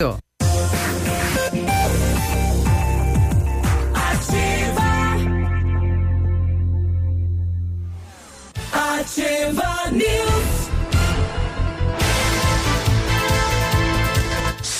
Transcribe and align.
¡Gracias! 0.00 0.23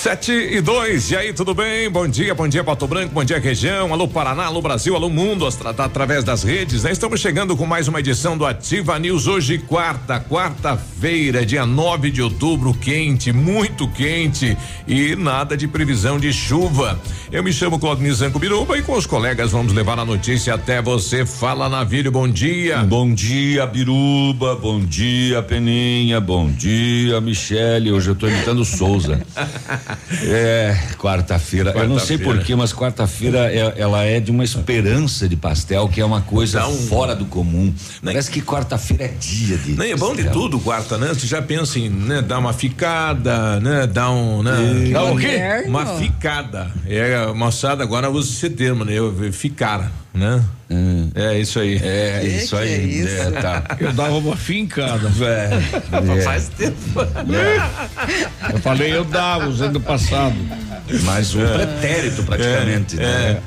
7 0.05 0.33
e 0.33 0.61
2. 0.61 1.13
E 1.13 1.17
aí, 1.17 1.33
tudo 1.33 1.55
bem? 1.55 1.89
Bom 1.89 2.07
dia, 2.07 2.35
bom 2.35 2.47
dia, 2.47 2.63
Pato 2.63 2.87
Branco, 2.87 3.15
bom 3.15 3.25
dia, 3.25 3.39
região. 3.39 3.91
Alô, 3.91 4.07
Paraná, 4.07 4.45
alô, 4.45 4.61
Brasil, 4.61 4.95
alô, 4.95 5.09
mundo, 5.09 5.51
tá 5.51 5.83
através 5.83 6.23
das 6.23 6.43
redes. 6.43 6.83
Né? 6.83 6.93
Estamos 6.93 7.19
chegando 7.23 7.57
com 7.57 7.65
mais 7.65 7.89
uma 7.89 8.01
edição 8.01 8.37
do 8.37 8.45
Ativa 8.45 8.99
News. 8.99 9.27
Hoje, 9.27 9.57
quarta, 9.57 10.21
quarta-feira, 10.21 11.47
dia 11.47 11.65
9 11.65 12.11
de 12.11 12.21
outubro. 12.21 12.75
Quente, 12.75 13.33
muito 13.33 13.89
quente 13.89 14.55
e 14.87 15.17
nada 15.17 15.57
de 15.57 15.67
previsão 15.67 16.19
de 16.19 16.35
chuva. 16.35 17.01
Eu 17.33 17.43
me 17.43 17.51
chamo 17.51 17.79
Claudinei 17.79 18.13
Zanco 18.13 18.39
Biruba 18.39 18.77
e 18.77 18.83
com 18.83 18.93
os 18.93 19.07
colegas 19.07 19.53
vamos 19.53 19.73
levar 19.73 19.99
a 19.99 20.05
notícia 20.05 20.53
até 20.53 20.83
você. 20.83 21.25
Fala, 21.25 21.67
Navilho, 21.67 22.13
bom 22.13 22.29
dia. 22.29 22.81
Bom 22.83 23.15
dia, 23.15 23.67
Biruba, 23.67 24.55
bom 24.55 24.81
dia, 24.81 25.43
Peninha, 25.43 26.21
bom 26.21 26.51
dia, 26.51 27.23
Michele. 27.23 27.91
Hoje 27.91 28.11
eu 28.11 28.13
estou 28.13 28.29
imitando 28.29 28.67
Souza. 28.67 29.25
É, 30.23 30.77
quarta-feira. 30.99 31.73
Quarta 31.73 31.87
eu 31.87 31.89
não 31.89 31.99
sei 31.99 32.19
porquê, 32.19 32.55
mas 32.55 32.73
quarta-feira 32.73 33.53
é, 33.53 33.75
ela 33.77 34.03
é 34.03 34.21
de 34.21 34.31
uma 34.31 34.45
esperança 34.45 35.29
de 35.29 35.37
pastel, 35.37 35.89
que 35.89 36.01
é 36.01 36.05
uma 36.05 36.21
coisa 36.21 36.63
fora 36.63 37.15
do 37.15 37.25
comum. 37.27 37.73
Parece 38.03 38.31
que 38.31 38.41
quarta-feira 38.41 39.05
é 39.05 39.09
dia 39.09 39.57
de. 39.59 39.73
Nem 39.73 39.93
é 39.93 39.97
bom 39.97 40.15
de 40.15 40.29
tudo, 40.31 40.59
quarta, 40.59 40.97
né? 40.99 41.09
Você 41.09 41.27
já 41.27 41.43
pensa 41.43 41.79
em 41.79 41.89
né, 41.89 42.23
dar 42.23 42.39
uma 42.39 42.53
ficada, 42.53 43.61
né? 43.61 43.87
Dar 43.87 44.11
um. 44.11 44.43
Né? 44.43 44.91
Dá 44.93 45.05
o 45.05 45.17
quê? 45.17 45.65
Uma 45.67 45.87
ficada. 45.99 46.71
É, 46.87 47.27
moçada, 47.33 47.83
agora 47.83 48.11
usa 48.11 48.31
esse 48.31 48.51
termo, 48.51 48.85
né? 48.85 48.93
Eu, 48.95 49.33
ficar 49.33 49.91
né? 50.15 50.43
Hum. 50.71 51.11
É 51.15 51.39
isso 51.39 51.59
aí. 51.59 51.77
É, 51.83 52.21
que 52.21 52.27
isso 52.29 52.57
aí. 52.57 52.73
É 52.73 52.79
isso? 52.79 53.09
É, 53.09 53.31
tá. 53.33 53.65
Eu 53.81 53.93
dava 53.93 54.17
uma 54.17 54.37
fincada. 54.37 55.11
É, 55.25 56.19
é. 56.19 56.23
Faz 56.23 56.49
tempo. 56.51 56.77
É. 57.01 58.53
Eu 58.53 58.59
falei, 58.59 58.95
eu 58.95 59.05
dava, 59.05 59.49
usando 59.49 59.77
o 59.77 59.81
passado. 59.81 60.37
Mas 61.03 61.35
um 61.35 61.45
é. 61.45 61.55
pretérito 61.55 62.23
praticamente. 62.23 62.97
Né? 62.97 63.05
É. 63.05 63.41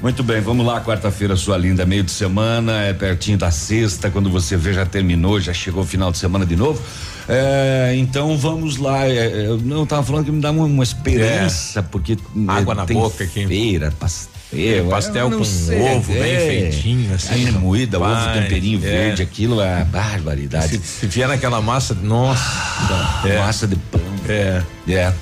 Muito 0.00 0.22
bem, 0.22 0.40
vamos 0.40 0.64
lá, 0.64 0.80
quarta-feira, 0.80 1.34
sua 1.36 1.56
linda, 1.56 1.84
meio 1.84 2.04
de 2.04 2.10
semana, 2.10 2.82
é 2.82 2.92
pertinho 2.92 3.36
da 3.36 3.50
sexta, 3.50 4.08
quando 4.08 4.30
você 4.30 4.56
vê 4.56 4.72
já 4.72 4.86
terminou, 4.86 5.40
já 5.40 5.52
chegou 5.52 5.82
o 5.82 5.86
final 5.86 6.12
de 6.12 6.18
semana 6.18 6.46
de 6.46 6.54
novo. 6.54 6.80
É, 7.28 7.94
então 7.96 8.38
vamos 8.38 8.76
lá. 8.76 9.06
É, 9.06 9.46
eu 9.46 9.58
não 9.58 9.84
tava 9.84 10.02
falando 10.04 10.24
que 10.24 10.30
me 10.30 10.40
dá 10.40 10.50
uma, 10.50 10.64
uma 10.64 10.84
esperança, 10.84 11.82
porque 11.82 12.16
água 12.46 12.74
na 12.74 12.86
boca 12.86 13.24
aqui. 13.24 13.46
Feira, 13.46 13.92
pastel 13.98 14.37
eu, 14.52 14.88
pastel 14.88 15.30
com 15.30 15.44
sei, 15.44 15.80
ovo 15.80 16.12
é, 16.12 16.20
bem 16.20 16.38
feitinho, 16.38 17.14
assim. 17.14 17.50
Moída, 17.52 17.98
ovo 17.98 18.32
temperinho 18.32 18.78
é. 18.78 18.90
verde, 18.90 19.22
aquilo 19.22 19.60
é 19.60 19.84
barbaridade. 19.84 20.78
Se, 20.78 20.82
se 20.82 21.06
vier 21.06 21.28
naquela 21.28 21.60
massa, 21.60 21.94
nossa. 21.94 22.42
Ah, 22.42 23.22
é. 23.26 23.38
Massa 23.38 23.66
de 23.66 23.76
pão. 23.76 24.00
É. 24.28 24.62
É. 24.88 25.12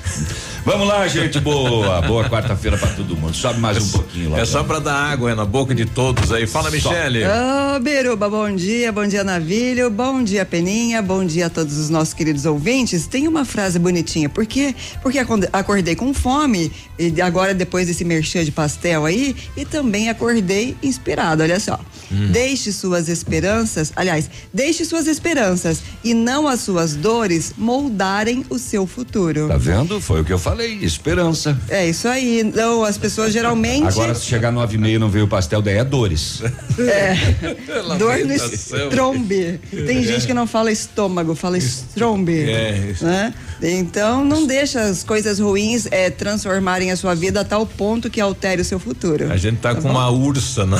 Vamos 0.67 0.85
lá, 0.85 1.07
gente 1.07 1.39
boa. 1.39 2.01
Boa 2.07 2.29
quarta-feira 2.29 2.77
para 2.77 2.89
todo 2.89 3.15
mundo. 3.15 3.33
Sobe 3.33 3.57
mais 3.57 3.77
um 3.77 3.89
pouquinho 3.89 4.31
lá. 4.31 4.39
É 4.39 4.45
só 4.45 4.65
para 4.65 4.79
dar 4.79 4.95
água 4.95 5.31
é, 5.31 5.35
na 5.35 5.45
boca 5.45 5.73
de 5.73 5.85
todos 5.85 6.29
aí. 6.29 6.45
Fala, 6.45 6.69
Michele. 6.69 7.23
Ô, 7.23 7.29
oh, 7.75 7.79
Biruba, 7.79 8.29
bom 8.29 8.53
dia, 8.53 8.91
bom 8.91 9.07
dia, 9.07 9.23
Navilho, 9.23 9.89
bom 9.89 10.21
dia, 10.21 10.45
Peninha, 10.45 11.01
bom 11.01 11.23
dia 11.23 11.45
a 11.45 11.49
todos 11.49 11.77
os 11.77 11.89
nossos 11.89 12.13
queridos 12.13 12.45
ouvintes. 12.45 13.07
Tem 13.07 13.29
uma 13.29 13.45
frase 13.45 13.79
bonitinha, 13.79 14.27
porque 14.27 14.75
porque 15.01 15.19
acordei 15.53 15.95
com 15.95 16.13
fome 16.13 16.69
e 16.99 17.21
agora 17.21 17.53
depois 17.53 17.87
desse 17.87 18.03
merchan 18.03 18.43
de 18.43 18.51
pastel 18.51 19.05
aí 19.05 19.37
e 19.55 19.63
também 19.63 20.09
acordei 20.09 20.75
inspirado, 20.83 21.43
olha 21.43 21.61
só. 21.61 21.79
Hum. 22.11 22.31
Deixe 22.31 22.73
suas 22.73 23.07
esperanças, 23.07 23.93
aliás, 23.95 24.29
deixe 24.53 24.83
suas 24.83 25.07
esperanças 25.07 25.81
e 26.03 26.13
não 26.13 26.45
as 26.45 26.59
suas 26.59 26.93
dores 26.93 27.53
moldarem 27.57 28.45
o 28.49 28.59
seu 28.59 28.85
futuro. 28.85 29.47
Tá 29.47 29.57
vendo? 29.57 30.01
Foi 30.01 30.21
o 30.21 30.25
que 30.25 30.33
eu 30.33 30.39
falei 30.39 30.56
falei, 30.57 30.79
esperança. 30.81 31.57
É 31.69 31.87
isso 31.87 32.07
aí. 32.07 32.39
Então, 32.39 32.83
as 32.83 32.97
pessoas 32.97 33.31
geralmente. 33.31 33.87
Agora, 33.87 34.15
se 34.15 34.25
chegar 34.25 34.51
nove 34.51 34.75
e 34.75 34.77
meia 34.79 34.95
e 34.95 34.99
não 34.99 35.09
veio 35.09 35.25
o 35.25 35.27
pastel, 35.27 35.61
daí 35.61 35.77
é 35.77 35.83
dores. 35.83 36.41
É. 36.79 37.15
Dor 37.97 38.17
no 38.25 38.33
estrombe. 38.33 39.59
Tem 39.69 39.99
é. 39.99 40.01
gente 40.01 40.25
que 40.25 40.33
não 40.33 40.47
fala 40.47 40.71
estômago, 40.71 41.35
fala 41.35 41.57
estrombe. 41.57 42.49
É. 42.49 42.95
Né? 42.99 43.33
Então, 43.61 44.25
não 44.25 44.47
deixa 44.47 44.81
as 44.81 45.03
coisas 45.03 45.39
ruins 45.39 45.87
é, 45.91 46.09
transformarem 46.09 46.91
a 46.91 46.95
sua 46.95 47.13
vida 47.13 47.41
a 47.41 47.43
tal 47.43 47.65
ponto 47.65 48.09
que 48.09 48.19
altere 48.19 48.61
o 48.61 48.65
seu 48.65 48.79
futuro. 48.79 49.31
A 49.31 49.37
gente 49.37 49.57
tá, 49.57 49.75
tá 49.75 49.81
com 49.81 49.87
bom? 49.87 49.91
uma 49.91 50.09
ursa, 50.09 50.65
né? 50.65 50.77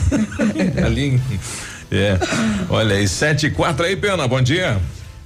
Ali. 0.84 1.20
É. 1.90 2.18
Olha 2.68 2.96
aí, 2.96 3.08
sete 3.08 3.46
e 3.46 3.50
quatro 3.50 3.84
aí, 3.84 3.96
Pena, 3.96 4.28
bom 4.28 4.40
dia. 4.40 4.78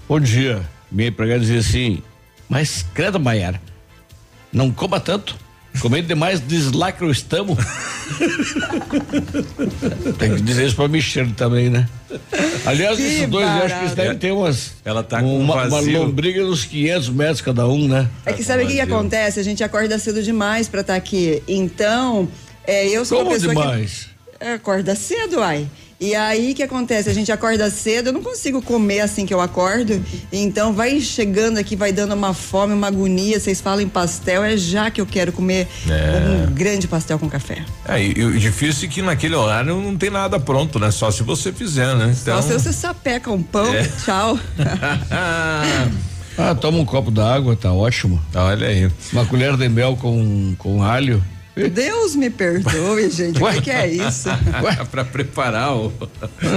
Bom 0.08 0.20
dia. 0.20 0.62
Minha 0.90 1.08
empregada 1.08 1.40
dizia 1.40 1.58
assim, 1.58 2.02
mas, 2.48 2.84
credo, 2.94 3.20
Maiara, 3.20 3.60
não 4.52 4.70
coma 4.70 5.00
tanto. 5.00 5.44
Comendo 5.80 6.06
demais, 6.06 6.38
deslacra 6.40 7.04
o 7.04 7.10
estamo. 7.10 7.58
Tem 10.18 10.36
que 10.36 10.42
dizer 10.42 10.66
isso 10.66 10.76
pra 10.76 10.86
Michelle 10.86 11.32
também, 11.32 11.68
né? 11.68 11.88
Aliás, 12.64 12.96
que 12.96 13.02
esses 13.02 13.28
dois, 13.28 13.44
eu 13.44 13.64
acho 13.64 13.74
que 13.74 13.80
eles 13.80 13.94
devem 13.94 14.16
ter 14.16 14.30
umas. 14.30 14.74
Ela 14.84 15.02
tá 15.02 15.20
com 15.20 15.36
uma, 15.36 15.64
uma 15.64 15.80
lombriga 15.80 16.44
nos 16.44 16.64
500 16.64 17.08
metros 17.08 17.40
cada 17.40 17.66
um, 17.66 17.88
né? 17.88 18.08
É 18.24 18.32
que 18.32 18.44
sabe 18.44 18.62
o 18.62 18.68
que, 18.68 18.74
que, 18.74 18.80
acontece? 18.80 19.40
A 19.40 19.42
gente 19.42 19.64
acorda 19.64 19.98
cedo 19.98 20.22
demais 20.22 20.68
pra 20.68 20.82
estar 20.82 20.92
tá 20.92 20.96
aqui. 20.96 21.42
Então, 21.48 22.28
é, 22.64 22.86
eu 22.86 23.04
sou 23.04 23.18
Como 23.18 23.30
uma 23.30 23.36
pessoa 23.36 23.54
demais? 23.54 24.06
que. 24.38 24.44
É, 24.44 24.54
acorda 24.54 24.94
cedo, 24.94 25.42
ai. 25.42 25.68
E 26.00 26.14
aí 26.14 26.54
que 26.54 26.62
acontece? 26.62 27.08
A 27.08 27.14
gente 27.14 27.30
acorda 27.30 27.70
cedo, 27.70 28.08
eu 28.08 28.12
não 28.12 28.22
consigo 28.22 28.60
comer 28.60 29.00
assim 29.00 29.24
que 29.24 29.32
eu 29.32 29.40
acordo. 29.40 30.02
Então 30.32 30.72
vai 30.72 31.00
chegando 31.00 31.58
aqui, 31.58 31.76
vai 31.76 31.92
dando 31.92 32.14
uma 32.14 32.34
fome, 32.34 32.74
uma 32.74 32.88
agonia. 32.88 33.38
Vocês 33.38 33.60
falam 33.60 33.80
em 33.80 33.88
pastel, 33.88 34.44
é 34.44 34.56
já 34.56 34.90
que 34.90 35.00
eu 35.00 35.06
quero 35.06 35.32
comer 35.32 35.68
é. 35.88 36.46
um 36.48 36.52
grande 36.52 36.88
pastel 36.88 37.18
com 37.18 37.28
café. 37.28 37.64
É, 37.86 38.02
e 38.02 38.24
o 38.24 38.38
difícil 38.38 38.88
é 38.88 38.92
que 38.92 39.02
naquele 39.02 39.34
horário 39.34 39.80
não 39.80 39.96
tem 39.96 40.10
nada 40.10 40.38
pronto, 40.38 40.78
né? 40.78 40.90
Só 40.90 41.10
se 41.10 41.22
você 41.22 41.52
fizer, 41.52 41.94
né? 41.94 42.14
Então... 42.20 42.40
Só 42.40 42.48
se 42.48 42.52
você 42.52 42.72
sapeca 42.72 43.30
um 43.30 43.42
pão, 43.42 43.72
é. 43.72 43.88
tchau. 44.04 44.38
ah, 46.36 46.54
toma 46.60 46.78
um 46.78 46.84
copo 46.84 47.10
d'água, 47.10 47.56
tá 47.56 47.72
ótimo. 47.72 48.20
Olha 48.34 48.66
aí. 48.66 48.90
Uma 49.12 49.24
colher 49.26 49.56
de 49.56 49.68
mel 49.68 49.96
com, 49.96 50.54
com 50.58 50.82
alho. 50.82 51.22
Deus 51.56 52.16
me 52.16 52.30
perdoe, 52.30 53.08
gente. 53.10 53.40
O 53.42 53.52
que, 53.52 53.62
que, 53.62 53.70
é 53.70 53.86
isso? 53.86 54.28
para 54.90 55.04
preparar 55.04 55.76
o. 55.76 55.92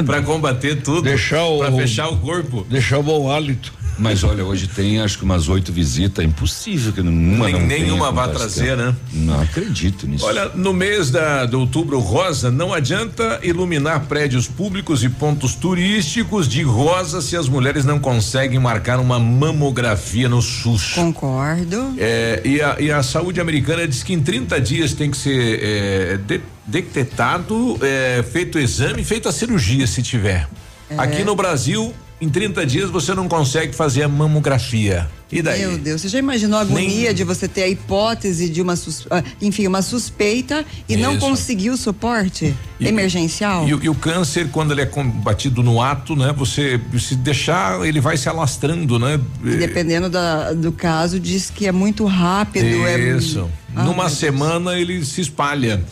para 0.06 0.22
combater 0.24 0.81
tudo. 0.81 1.03
Deixar 1.03 1.44
o. 1.46 1.59
Pra 1.59 1.72
fechar 1.72 2.08
o 2.09 2.18
corpo. 2.18 2.66
Deixar 2.69 2.97
o 2.97 3.03
bom 3.03 3.31
hálito. 3.31 3.76
Mas 3.97 4.24
olha, 4.24 4.46
hoje 4.46 4.68
tem 4.68 5.00
acho 5.00 5.18
que 5.18 5.24
umas 5.24 5.50
oito 5.50 5.72
visitas, 5.72 6.24
é 6.24 6.28
impossível 6.28 6.94
que 6.94 7.02
nenhuma 7.02 7.46
Nem, 7.46 7.53
não 7.53 7.68
Nenhuma 7.68 8.12
vá 8.12 8.28
trazer, 8.28 8.78
né? 8.78 8.96
Não 9.13 9.41
acredito 9.41 10.08
nisso. 10.08 10.25
Olha, 10.25 10.50
no 10.50 10.74
mês 10.74 11.09
da, 11.09 11.46
de 11.46 11.56
outubro 11.56 12.00
rosa, 12.00 12.52
não 12.52 12.74
adianta 12.74 13.40
iluminar 13.44 14.06
prédios 14.06 14.47
públicos 14.47 15.03
e 15.03 15.09
pontos 15.09 15.56
turísticos 15.56 16.47
de 16.47 16.62
rosa 16.63 17.22
se 17.22 17.36
as 17.36 17.50
mulheres 17.50 17.86
não 17.86 18.00
conseguem 18.00 18.59
marcar 18.59 19.00
uma 19.00 19.19
mamografia 19.19 20.30
no 20.30 20.41
SUS. 20.41 20.94
Concordo. 20.94 21.96
É, 21.97 22.41
e, 22.44 22.62
a, 22.62 22.78
e 22.80 22.91
a 22.91 23.02
saúde 23.02 23.40
americana 23.40 23.88
diz 23.88 24.03
que 24.03 24.13
em 24.13 24.22
30 24.22 24.62
dias 24.62 24.94
tem 24.94 25.09
que 25.09 25.18
ser 25.18 25.59
é, 25.62 26.18
de, 26.18 26.41
detectado, 26.66 27.78
é, 27.81 28.24
feito 28.24 28.57
o 28.57 28.59
exame, 28.59 29.03
feito 29.03 29.30
a 29.30 29.31
cirurgia, 29.31 29.88
se 29.88 30.03
tiver. 30.03 30.47
É. 30.90 30.96
Aqui 30.97 31.24
no 31.24 31.36
Brasil, 31.36 31.94
em 32.19 32.29
30 32.29 32.66
dias 32.66 32.89
você 32.89 33.13
não 33.13 33.28
consegue 33.28 33.73
fazer 33.73 34.03
a 34.03 34.07
mamografia. 34.07 35.07
E 35.31 35.41
daí? 35.41 35.59
Meu 35.59 35.78
Deus, 35.78 36.01
você 36.01 36.07
já 36.07 36.19
imaginou 36.19 36.57
a 36.57 36.61
agonia 36.61 37.07
Nem... 37.07 37.13
de 37.13 37.23
você 37.23 37.47
ter 37.47 37.63
a 37.63 37.67
hipótese 37.67 38.50
de 38.50 38.62
uma, 38.62 38.74
ah, 39.12 39.24
enfim, 39.42 39.68
uma 39.68 39.81
suspeita 39.81 40.65
e 40.88 40.94
Isso. 40.94 41.03
não 41.03 41.18
conseguir 41.18 41.69
o 41.69 41.77
suporte 41.77 42.56
e, 42.80 42.88
emergencial? 42.88 43.68
E, 43.68 43.71
e, 43.71 43.86
e, 43.86 43.89
o 43.89 43.95
câncer, 43.95 44.50
quando 44.51 44.71
ele 44.71 44.81
é 44.81 44.86
combatido 44.86 45.62
no 45.62 45.81
ato, 45.81 46.15
né? 46.15 46.33
Você 46.38 46.80
se 46.97 47.15
deixar, 47.15 47.86
ele 47.86 48.00
vai 48.00 48.15
se 48.15 48.30
alastrando, 48.30 48.97
né? 48.97 49.19
E 49.44 49.56
dependendo 49.57 50.09
da, 50.09 50.53
do 50.53 50.71
caso, 50.71 51.19
diz 51.19 51.50
que 51.50 51.68
é 51.68 51.71
muito 51.71 52.06
rápido. 52.06 52.65
É 52.65 53.18
Isso. 53.18 53.42
É... 53.42 53.68
Ah, 53.75 53.83
Numa 53.83 54.09
semana 54.09 54.80
ele 54.80 55.06
se 55.06 55.21
espalha. 55.21 55.83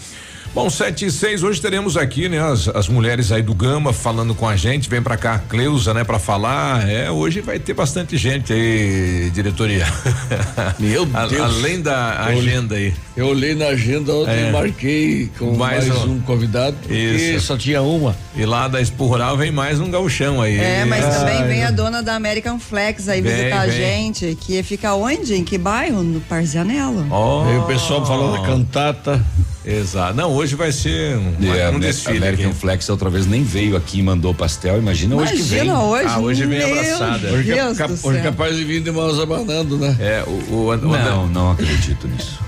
Bom, 0.56 0.70
sete 0.70 1.06
e 1.06 1.12
seis, 1.12 1.44
hoje 1.44 1.60
teremos 1.60 1.98
aqui, 1.98 2.30
né, 2.30 2.40
as, 2.40 2.70
as 2.70 2.88
mulheres 2.88 3.30
aí 3.30 3.42
do 3.42 3.54
Gama 3.54 3.92
falando 3.92 4.34
com 4.34 4.48
a 4.48 4.56
gente, 4.56 4.90
vem 4.90 5.02
pra 5.02 5.18
cá 5.18 5.36
a 5.36 5.40
Cleusa, 5.40 5.94
né, 5.94 6.06
pra 6.06 6.18
falar, 6.18 6.90
é, 6.90 7.12
hoje 7.12 7.42
vai 7.42 7.60
ter 7.60 7.74
bastante 7.74 8.16
gente 8.16 8.54
aí, 8.54 9.30
diretoria. 9.34 9.86
Meu 10.80 11.06
Deus. 11.06 11.42
além 11.42 11.82
da 11.82 12.24
agenda 12.24 12.76
aí. 12.76 12.94
Eu 13.18 13.28
olhei 13.28 13.54
na 13.54 13.66
agenda 13.66 14.14
ontem 14.14 14.32
é. 14.32 14.48
e 14.48 14.52
marquei 14.54 15.30
com 15.38 15.58
mais, 15.58 15.90
mais 15.90 16.04
um, 16.06 16.14
um, 16.14 16.20
convidado, 16.22 16.78
porque 16.82 16.94
Isso. 16.94 17.48
só 17.48 17.58
tinha 17.58 17.82
uma. 17.82 18.16
E 18.34 18.46
lá 18.46 18.70
da 18.70 18.80
Expo 18.80 19.08
Rural 19.08 19.36
vem 19.36 19.52
mais 19.52 19.82
um 19.82 19.92
gauchão 19.92 20.42
aí. 20.42 20.58
É, 20.58 20.86
mas 20.86 21.04
ah, 21.04 21.20
também 21.20 21.44
vem 21.48 21.66
a 21.66 21.72
dona 21.72 22.02
da 22.02 22.16
American 22.16 22.60
Flex 22.60 23.10
aí 23.10 23.20
vem, 23.20 23.30
visitar 23.30 23.68
vem. 23.68 23.76
a 23.76 23.78
gente, 23.78 24.38
que 24.40 24.64
fica 24.64 24.94
onde? 24.94 25.36
Em 25.36 25.44
que 25.44 25.58
bairro? 25.58 26.02
No 26.02 26.22
Parzianello. 26.22 27.06
Oh. 27.12 27.44
Aí 27.46 27.58
o 27.58 27.64
pessoal 27.64 28.06
falou 28.06 28.32
da 28.32 28.46
cantata. 28.46 29.22
Exato. 29.66 30.14
Não, 30.14 30.32
hoje 30.32 30.56
vai 30.56 30.72
ser 30.72 31.18
um, 31.18 31.56
é, 31.56 31.70
um 31.70 31.80
desfile. 31.80 32.18
American 32.18 32.52
aqui. 32.52 32.60
Flex 32.60 32.88
outra 32.90 33.10
vez 33.10 33.26
nem 33.26 33.44
veio 33.44 33.76
aqui 33.76 34.00
e 34.00 34.04
mandou 34.04 34.34
pastel. 34.34 34.78
Imagina, 34.78 35.16
Imagina 35.16 35.34
hoje 35.34 35.44
que 35.44 35.50
vem. 35.50 35.72
Hoje, 35.72 36.08
ah, 36.08 36.20
hoje 36.20 36.46
vem 36.46 36.64
abraçada. 36.64 37.32
Hoje, 37.32 37.52
é 37.52 37.66
hoje 37.66 38.22
capaz 38.22 38.56
de 38.56 38.64
vir 38.64 38.82
de 38.82 38.92
mãos 38.92 39.20
abanando, 39.20 39.78
né? 39.78 39.96
É, 40.00 40.24
o, 40.28 40.54
o, 40.54 40.70
o 40.70 40.78
Não, 40.78 41.28
não 41.28 41.52
acredito 41.52 42.08
nisso. 42.08 42.40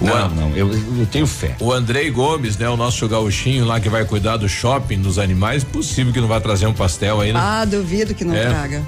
Não, 0.00 0.28
não, 0.30 0.56
eu, 0.56 0.70
eu, 0.72 1.06
tenho 1.10 1.26
fé. 1.26 1.56
O 1.60 1.72
Andrei 1.72 2.10
Gomes, 2.10 2.58
né? 2.58 2.68
O 2.68 2.76
nosso 2.76 3.08
gauchinho 3.08 3.64
lá 3.64 3.80
que 3.80 3.88
vai 3.88 4.04
cuidar 4.04 4.36
do 4.36 4.48
shopping 4.48 5.00
dos 5.00 5.18
animais, 5.18 5.64
possível 5.64 6.12
que 6.12 6.20
não 6.20 6.28
vai 6.28 6.40
trazer 6.40 6.66
um 6.66 6.74
pastel 6.74 7.20
aí, 7.20 7.32
né? 7.32 7.40
Ah, 7.42 7.64
duvido 7.64 8.14
que 8.14 8.24
não 8.24 8.34
é. 8.34 8.46
traga. 8.46 8.82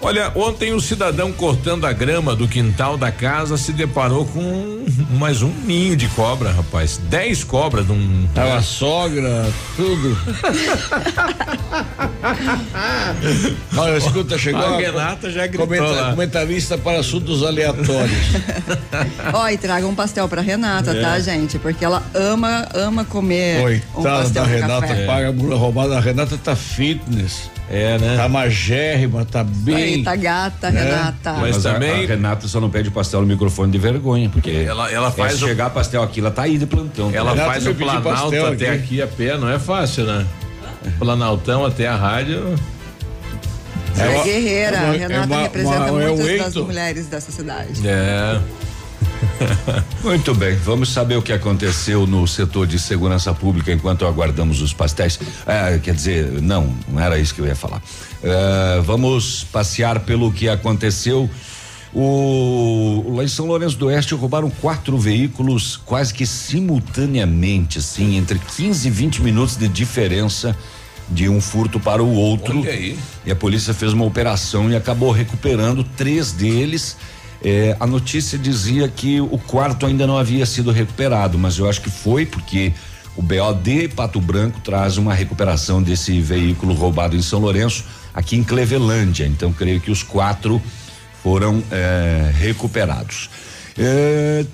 Olha, 0.00 0.30
ontem 0.36 0.72
um 0.72 0.78
cidadão 0.78 1.32
cortando 1.32 1.84
a 1.84 1.92
grama 1.92 2.36
do 2.36 2.46
quintal 2.46 2.96
da 2.96 3.10
casa 3.10 3.56
se 3.56 3.72
deparou 3.72 4.24
com 4.24 4.86
mais 5.10 5.42
um 5.42 5.52
ninho 5.64 5.96
de 5.96 6.06
cobra, 6.08 6.52
rapaz. 6.52 7.00
Dez 7.08 7.42
cobras 7.42 7.88
num. 7.88 8.28
Tava 8.32 8.58
é. 8.58 8.62
sogra, 8.62 9.52
tudo. 9.76 10.16
Olha, 13.76 13.98
escuta, 13.98 14.38
chegou. 14.38 14.62
A 14.62 14.76
Renata 14.76 15.30
já 15.30 15.46
gritou 15.46 15.66
comenta, 15.66 15.84
lá. 15.84 16.10
Comentarista 16.10 16.78
para 16.78 17.00
assuntos 17.00 17.42
aleatórios. 17.42 18.28
Ó, 19.34 19.48
e 19.48 19.58
traga 19.58 19.86
um 19.86 19.94
pastel 19.94 20.26
pra 20.28 20.40
Renata, 20.40 20.92
tá, 20.92 20.98
é. 20.98 21.02
tá, 21.02 21.18
gente? 21.18 21.58
Porque 21.58 21.84
ela 21.84 22.02
ama, 22.14 22.68
ama 22.72 23.04
comer. 23.04 23.60
Oi, 23.62 23.82
um 23.96 24.02
tá, 24.02 24.18
pastel 24.18 24.44
da 24.44 24.48
Renata, 24.48 24.86
café. 24.86 25.06
paga 25.06 25.30
a 25.30 25.32
mula 25.32 25.56
roubada. 25.56 25.96
A 25.96 26.00
Renata 26.00 26.38
tá 26.38 26.54
fitness. 26.54 27.50
É, 27.70 27.98
né? 27.98 28.16
Tá 28.16 28.28
magérrima, 28.28 29.26
tá 29.26 29.44
bem. 29.44 29.87
Tá 30.04 30.16
gata, 30.16 30.70
né? 30.70 30.84
Renata. 30.84 31.32
Mas, 31.34 31.56
Mas 31.56 31.62
também. 31.62 31.90
A, 31.90 32.04
a, 32.04 32.06
Renata 32.06 32.48
só 32.48 32.60
não 32.60 32.70
pede 32.70 32.90
pastel 32.90 33.20
no 33.20 33.26
microfone 33.26 33.70
de 33.70 33.78
vergonha, 33.78 34.28
porque. 34.28 34.50
Ela, 34.50 34.90
ela 34.90 35.10
faz. 35.10 35.34
Se 35.34 35.44
o... 35.44 35.48
chegar 35.48 35.70
pastel 35.70 36.02
aqui, 36.02 36.20
ela 36.20 36.30
tá 36.30 36.42
aí 36.42 36.58
de 36.58 36.66
plantão. 36.66 37.10
Ela 37.12 37.34
tá? 37.34 37.46
faz 37.46 37.66
o 37.66 37.74
Planalto 37.74 38.36
até 38.46 38.70
aqui. 38.70 39.00
aqui 39.00 39.02
a 39.02 39.06
pé, 39.06 39.36
não 39.36 39.48
é 39.48 39.58
fácil, 39.58 40.04
né? 40.04 40.26
Planaltão 40.98 41.64
até 41.64 41.86
a 41.86 41.96
rádio. 41.96 42.54
É, 43.98 44.16
é 44.16 44.24
guerreira. 44.24 44.76
É 44.76 44.80
uma, 44.80 44.92
Renata 44.92 45.14
é 45.14 45.26
uma, 45.26 45.42
representa 45.42 45.92
uma, 45.92 46.02
é 46.02 46.08
muitas 46.08 46.28
é 46.28 46.38
das 46.38 46.54
mulheres 46.54 47.06
dessa 47.06 47.32
cidade. 47.32 47.86
É. 47.86 48.40
Muito 50.02 50.34
bem, 50.34 50.56
vamos 50.56 50.90
saber 50.90 51.16
o 51.16 51.22
que 51.22 51.32
aconteceu 51.32 52.06
no 52.06 52.26
setor 52.26 52.66
de 52.66 52.78
segurança 52.78 53.32
pública 53.34 53.72
enquanto 53.72 54.06
aguardamos 54.06 54.60
os 54.60 54.72
pastéis. 54.72 55.18
É, 55.46 55.78
quer 55.78 55.94
dizer, 55.94 56.40
não, 56.42 56.74
não 56.88 57.00
era 57.00 57.18
isso 57.18 57.34
que 57.34 57.40
eu 57.40 57.46
ia 57.46 57.56
falar. 57.56 57.82
É, 58.22 58.80
vamos 58.82 59.44
passear 59.44 60.00
pelo 60.00 60.32
que 60.32 60.48
aconteceu. 60.48 61.28
O, 61.94 63.14
lá 63.16 63.24
em 63.24 63.28
São 63.28 63.46
Lourenço 63.46 63.76
do 63.76 63.86
Oeste 63.86 64.14
roubaram 64.14 64.50
quatro 64.50 64.98
veículos 64.98 65.76
quase 65.76 66.12
que 66.12 66.26
simultaneamente, 66.26 67.78
assim, 67.78 68.16
entre 68.16 68.38
15 68.38 68.86
e 68.86 68.90
20 68.90 69.22
minutos 69.22 69.56
de 69.56 69.68
diferença 69.68 70.56
de 71.10 71.28
um 71.28 71.40
furto 71.40 71.80
para 71.80 72.02
o 72.02 72.12
outro. 72.12 72.62
E 73.24 73.30
a 73.30 73.36
polícia 73.36 73.72
fez 73.72 73.92
uma 73.94 74.04
operação 74.04 74.70
e 74.70 74.76
acabou 74.76 75.10
recuperando 75.10 75.82
três 75.82 76.32
deles 76.32 76.96
é, 77.42 77.76
a 77.78 77.86
notícia 77.86 78.36
dizia 78.38 78.88
que 78.88 79.20
o 79.20 79.38
quarto 79.38 79.86
ainda 79.86 80.06
não 80.06 80.18
havia 80.18 80.44
sido 80.44 80.70
recuperado, 80.72 81.38
mas 81.38 81.58
eu 81.58 81.68
acho 81.68 81.80
que 81.80 81.90
foi 81.90 82.26
porque 82.26 82.72
o 83.16 83.22
BOD 83.22 83.88
Pato 83.94 84.20
Branco 84.20 84.60
traz 84.60 84.96
uma 84.96 85.14
recuperação 85.14 85.82
desse 85.82 86.20
veículo 86.20 86.74
roubado 86.74 87.16
em 87.16 87.22
São 87.22 87.40
Lourenço, 87.40 87.84
aqui 88.14 88.36
em 88.36 88.44
Clevelândia. 88.44 89.26
Então, 89.26 89.52
creio 89.52 89.80
que 89.80 89.90
os 89.90 90.02
quatro 90.02 90.60
foram 91.22 91.62
é, 91.70 92.30
recuperados. 92.32 93.30
É, 93.80 94.44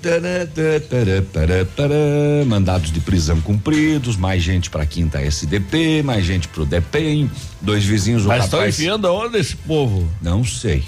mandados 2.45 2.91
de 2.91 2.99
prisão 2.99 3.41
cumpridos, 3.41 4.15
mais 4.15 4.43
gente 4.43 4.69
para 4.69 4.85
quinta 4.85 5.19
SDP, 5.19 6.03
mais 6.03 6.23
gente 6.23 6.47
para 6.47 6.61
o 6.61 6.65
DEPEM, 6.65 7.31
dois 7.59 7.83
vizinhos. 7.83 8.23
Mas 8.23 8.45
estão 8.45 8.67
enfiando 8.67 9.07
aonde 9.07 9.37
esse 9.37 9.55
povo? 9.55 10.07
Não 10.21 10.43
sei. 10.43 10.83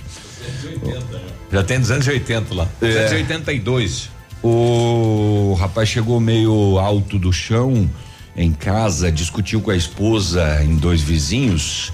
280, 0.61 1.21
já 1.51 1.63
tem 1.63 1.79
280 1.79 2.53
lá. 2.53 2.67
É. 2.81 3.03
282. 3.03 4.09
O 4.43 5.55
rapaz 5.59 5.89
chegou 5.89 6.19
meio 6.19 6.77
alto 6.77 7.17
do 7.17 7.33
chão 7.33 7.89
em 8.35 8.51
casa, 8.51 9.11
discutiu 9.11 9.61
com 9.61 9.71
a 9.71 9.75
esposa 9.75 10.63
em 10.63 10.75
dois 10.75 11.01
vizinhos, 11.01 11.91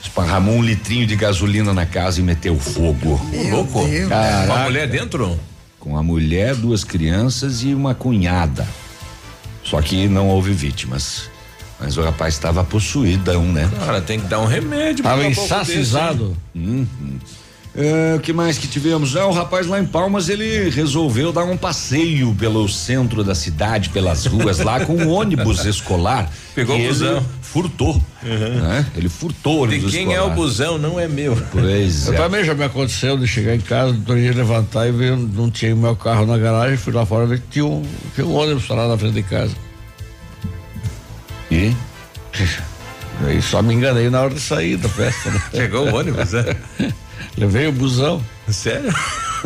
esparramou 0.00 0.54
um 0.54 0.62
litrinho 0.62 1.06
de 1.06 1.16
gasolina 1.16 1.74
na 1.74 1.84
casa 1.84 2.20
e 2.20 2.22
meteu 2.22 2.58
fogo. 2.58 3.20
Meu 3.30 3.56
Louco. 3.56 3.80
Com 4.46 4.54
a 4.54 4.64
mulher 4.64 4.88
dentro? 4.88 5.38
Com 5.80 5.96
a 5.96 6.02
mulher, 6.02 6.54
duas 6.54 6.84
crianças 6.84 7.62
e 7.62 7.74
uma 7.74 7.94
cunhada. 7.94 8.66
Só 9.64 9.80
que 9.82 10.08
não 10.08 10.28
houve 10.28 10.52
vítimas. 10.52 11.28
Mas 11.78 11.96
o 11.96 12.02
rapaz 12.02 12.34
estava 12.34 12.62
possuído, 12.62 13.40
né? 13.40 13.70
Cara, 13.78 14.02
tem 14.02 14.20
que 14.20 14.26
dar 14.26 14.38
um 14.40 14.46
remédio. 14.46 15.00
Estava 15.00 15.26
ensacizado. 15.26 16.36
Uhum. 16.54 16.86
É, 17.08 17.39
o 18.16 18.20
que 18.20 18.32
mais 18.32 18.58
que 18.58 18.66
tivemos? 18.66 19.16
Ah, 19.16 19.26
o 19.26 19.32
rapaz 19.32 19.66
lá 19.66 19.78
em 19.78 19.86
Palmas, 19.86 20.28
ele 20.28 20.68
resolveu 20.70 21.32
dar 21.32 21.44
um 21.44 21.56
passeio 21.56 22.34
pelo 22.34 22.68
centro 22.68 23.22
da 23.22 23.34
cidade, 23.34 23.90
pelas 23.90 24.26
ruas 24.26 24.58
lá, 24.58 24.84
com 24.84 24.96
um 24.96 25.08
ônibus 25.08 25.64
escolar. 25.64 26.28
Pegou 26.54 26.76
o 26.76 26.86
busão. 26.86 27.24
Furtou. 27.42 28.00
Uhum. 28.22 28.60
Né? 28.60 28.86
Ele 28.96 29.08
furtou 29.08 29.58
o 29.58 29.62
ônibus 29.62 29.92
De 29.92 29.98
quem 29.98 30.08
escolar. 30.08 30.28
é 30.28 30.32
o 30.32 30.34
busão, 30.34 30.78
não 30.78 30.98
é 30.98 31.06
meu. 31.06 31.36
Pois 31.52 32.06
Eu 32.08 32.14
é. 32.14 32.16
também 32.16 32.44
já 32.44 32.54
me 32.54 32.64
aconteceu 32.64 33.16
de 33.16 33.26
chegar 33.26 33.54
em 33.54 33.60
casa, 33.60 33.92
do 33.92 34.14
dia 34.16 34.32
levantar 34.32 34.88
e 34.88 34.92
ver, 34.92 35.16
não 35.16 35.50
tinha 35.50 35.74
meu 35.74 35.94
carro 35.94 36.26
na 36.26 36.36
garagem, 36.38 36.76
fui 36.76 36.92
lá 36.92 37.06
fora 37.06 37.26
ver 37.26 37.42
tinha 37.50 37.64
um, 37.64 37.82
tinha 38.14 38.26
um 38.26 38.34
ônibus 38.34 38.68
lá 38.68 38.88
na 38.88 38.98
frente 38.98 39.14
de 39.14 39.22
casa. 39.22 39.54
E? 41.50 41.74
Aí 43.26 43.42
só 43.42 43.60
me 43.62 43.74
enganei 43.74 44.08
na 44.08 44.22
hora 44.22 44.34
de 44.34 44.40
sair 44.40 44.76
da 44.76 44.88
festa. 44.88 45.30
Né? 45.30 45.42
Chegou 45.54 45.88
o 45.88 45.94
ônibus, 45.94 46.32
né? 46.32 46.56
Levei 47.40 47.68
o 47.68 47.72
busão. 47.72 48.20
Sério? 48.50 48.94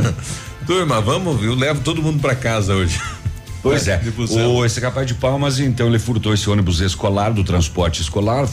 Turma, 0.67 1.01
vamos, 1.01 1.41
eu 1.45 1.55
levo 1.55 1.81
todo 1.81 2.03
mundo 2.03 2.19
para 2.21 2.35
casa 2.35 2.75
hoje. 2.75 3.01
Pois 3.63 3.87
é. 3.87 4.01
O, 4.49 4.65
esse 4.65 4.81
capaz 4.81 5.07
de 5.07 5.15
Palmas, 5.15 5.61
então, 5.61 5.87
ele 5.87 6.01
furtou 6.01 6.35
esse 6.35 6.51
ônibus 6.51 6.81
escolar 6.81 7.33
do 7.33 7.45
transporte 7.45 8.03
escolar, 8.03 8.49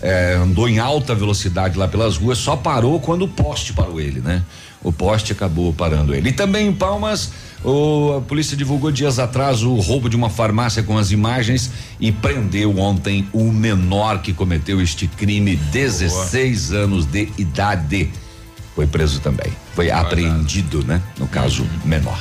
é, 0.00 0.38
andou 0.40 0.66
em 0.66 0.78
alta 0.78 1.14
velocidade 1.14 1.76
lá 1.76 1.86
pelas 1.86 2.16
ruas, 2.16 2.38
só 2.38 2.56
parou 2.56 2.98
quando 2.98 3.26
o 3.26 3.28
poste 3.28 3.74
parou 3.74 4.00
ele, 4.00 4.20
né? 4.20 4.42
O 4.82 4.90
poste 4.90 5.30
acabou 5.30 5.74
parando 5.74 6.14
ele. 6.14 6.30
E 6.30 6.32
também 6.32 6.66
em 6.66 6.72
Palmas, 6.72 7.32
o, 7.62 8.16
a 8.16 8.20
polícia 8.22 8.56
divulgou 8.56 8.90
dias 8.90 9.18
atrás 9.18 9.62
o 9.62 9.74
roubo 9.74 10.08
de 10.08 10.16
uma 10.16 10.30
farmácia 10.30 10.82
com 10.82 10.96
as 10.96 11.10
imagens 11.10 11.70
e 12.00 12.10
prendeu 12.10 12.78
ontem 12.78 13.28
o 13.30 13.52
menor 13.52 14.22
que 14.22 14.32
cometeu 14.32 14.80
este 14.80 15.06
crime, 15.06 15.54
16 15.54 16.70
Boa. 16.70 16.82
anos 16.82 17.04
de 17.04 17.28
idade 17.36 18.10
foi 18.76 18.86
preso 18.86 19.20
também. 19.20 19.50
Foi 19.74 19.90
apreendido, 19.90 20.84
né? 20.84 21.00
No 21.18 21.26
caso 21.26 21.62
uhum. 21.62 21.68
menor. 21.86 22.20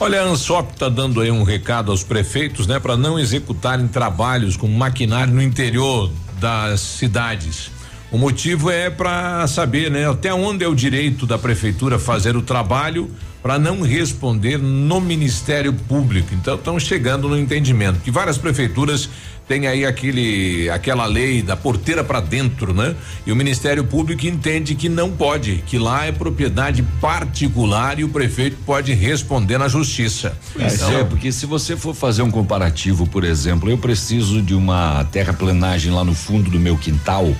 Olha, 0.00 0.22
a 0.22 0.24
Ansop 0.24 0.72
está 0.72 0.88
dando 0.88 1.20
aí 1.20 1.30
um 1.30 1.44
recado 1.44 1.90
aos 1.90 2.02
prefeitos, 2.02 2.66
né, 2.66 2.78
para 2.78 2.96
não 2.96 3.18
executarem 3.18 3.88
trabalhos 3.88 4.56
com 4.56 4.68
maquinário 4.68 5.32
no 5.32 5.42
interior 5.42 6.10
das 6.38 6.80
cidades. 6.80 7.70
O 8.10 8.16
motivo 8.16 8.70
é 8.70 8.90
para 8.90 9.46
saber, 9.48 9.90
né, 9.90 10.08
até 10.08 10.32
onde 10.32 10.64
é 10.64 10.68
o 10.68 10.74
direito 10.74 11.26
da 11.26 11.36
prefeitura 11.36 11.98
fazer 11.98 12.36
o 12.36 12.42
trabalho 12.42 13.10
para 13.42 13.58
não 13.58 13.82
responder 13.82 14.58
no 14.58 15.00
Ministério 15.00 15.72
Público. 15.72 16.32
Então 16.32 16.54
estão 16.54 16.78
chegando 16.78 17.28
no 17.28 17.36
entendimento 17.36 18.00
que 18.00 18.10
várias 18.10 18.38
prefeituras 18.38 19.08
têm 19.48 19.66
aí 19.66 19.86
aquele 19.86 20.68
aquela 20.68 21.06
lei 21.06 21.42
da 21.42 21.56
porteira 21.56 22.04
para 22.04 22.20
dentro, 22.20 22.74
né? 22.74 22.94
E 23.26 23.32
o 23.32 23.36
Ministério 23.36 23.82
Público 23.82 24.26
entende 24.26 24.74
que 24.74 24.88
não 24.88 25.10
pode, 25.10 25.64
que 25.66 25.78
lá 25.78 26.04
é 26.04 26.12
propriedade 26.12 26.82
particular 27.00 27.98
e 27.98 28.04
o 28.04 28.08
prefeito 28.10 28.58
pode 28.66 28.92
responder 28.92 29.58
na 29.58 29.66
justiça. 29.66 30.36
É, 30.58 30.66
então, 30.66 30.98
é, 30.98 31.04
porque 31.04 31.32
se 31.32 31.46
você 31.46 31.76
for 31.76 31.94
fazer 31.94 32.22
um 32.22 32.30
comparativo, 32.30 33.06
por 33.06 33.24
exemplo, 33.24 33.70
eu 33.70 33.78
preciso 33.78 34.42
de 34.42 34.54
uma 34.54 35.04
terraplenagem 35.04 35.90
lá 35.90 36.04
no 36.04 36.14
fundo 36.14 36.50
do 36.50 36.60
meu 36.60 36.76
quintal 36.76 37.34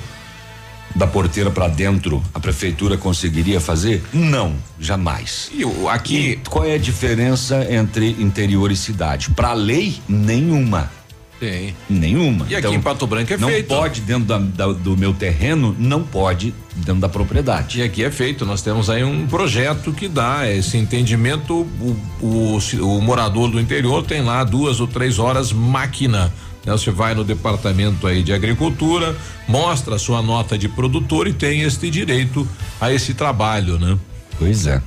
da 0.95 1.07
porteira 1.07 1.51
para 1.51 1.69
dentro 1.69 2.23
a 2.33 2.41
prefeitura 2.41 2.97
conseguiria 2.97 3.61
fazer? 3.61 4.03
Não, 4.13 4.55
jamais. 4.81 5.51
E 5.53 5.65
o, 5.65 5.89
aqui. 5.89 6.31
E 6.31 6.37
qual 6.49 6.65
é 6.65 6.75
a 6.75 6.79
diferença 6.79 7.67
entre 7.71 8.11
interior 8.19 8.73
e 8.73 8.77
cidade? 8.77 9.31
Para 9.31 9.51
a 9.51 9.55
lei, 9.55 10.01
nenhuma. 10.09 10.91
Tem. 11.39 11.75
Nenhuma. 11.89 12.47
E 12.49 12.55
então, 12.55 12.71
aqui 12.71 12.79
em 12.79 12.83
Pato 12.83 13.07
Branco 13.07 13.33
é 13.33 13.37
não 13.37 13.49
feito. 13.49 13.71
Não 13.73 13.81
pode 13.81 14.01
dentro 14.01 14.25
da, 14.25 14.39
da, 14.39 14.67
do 14.73 14.97
meu 14.97 15.15
terreno, 15.15 15.75
não 15.79 16.03
pode 16.03 16.53
dentro 16.75 17.01
da 17.01 17.09
propriedade. 17.09 17.79
E 17.79 17.83
aqui 17.83 18.03
é 18.03 18.11
feito. 18.11 18.45
Nós 18.45 18.61
temos 18.61 18.91
aí 18.91 19.05
um 19.05 19.27
projeto 19.27 19.93
que 19.93 20.09
dá 20.09 20.51
esse 20.51 20.77
entendimento. 20.77 21.67
O, 21.81 21.97
o, 22.21 22.59
o 22.83 23.01
morador 23.01 23.51
do 23.51 23.61
interior 23.61 24.05
tem 24.05 24.23
lá 24.23 24.43
duas 24.43 24.81
ou 24.81 24.89
três 24.89 25.19
horas 25.19 25.53
máquina. 25.53 26.33
Né? 26.67 26.73
Você 26.73 26.91
vai 26.91 27.15
no 27.15 27.23
departamento 27.23 28.07
aí 28.07 28.23
de 28.23 28.33
agricultura, 28.33 29.17
mostra 29.47 29.95
a 29.95 29.99
sua 29.99 30.21
nota 30.21 30.59
de 30.59 30.69
produtor 30.69 31.29
e 31.29 31.33
tem 31.33 31.63
este 31.63 31.89
direito 31.89 32.49
a 32.81 32.93
esse 32.93 33.15
trabalho, 33.15 33.79
né? 33.79 33.97
Pois 34.39 34.67
é. 34.67 34.83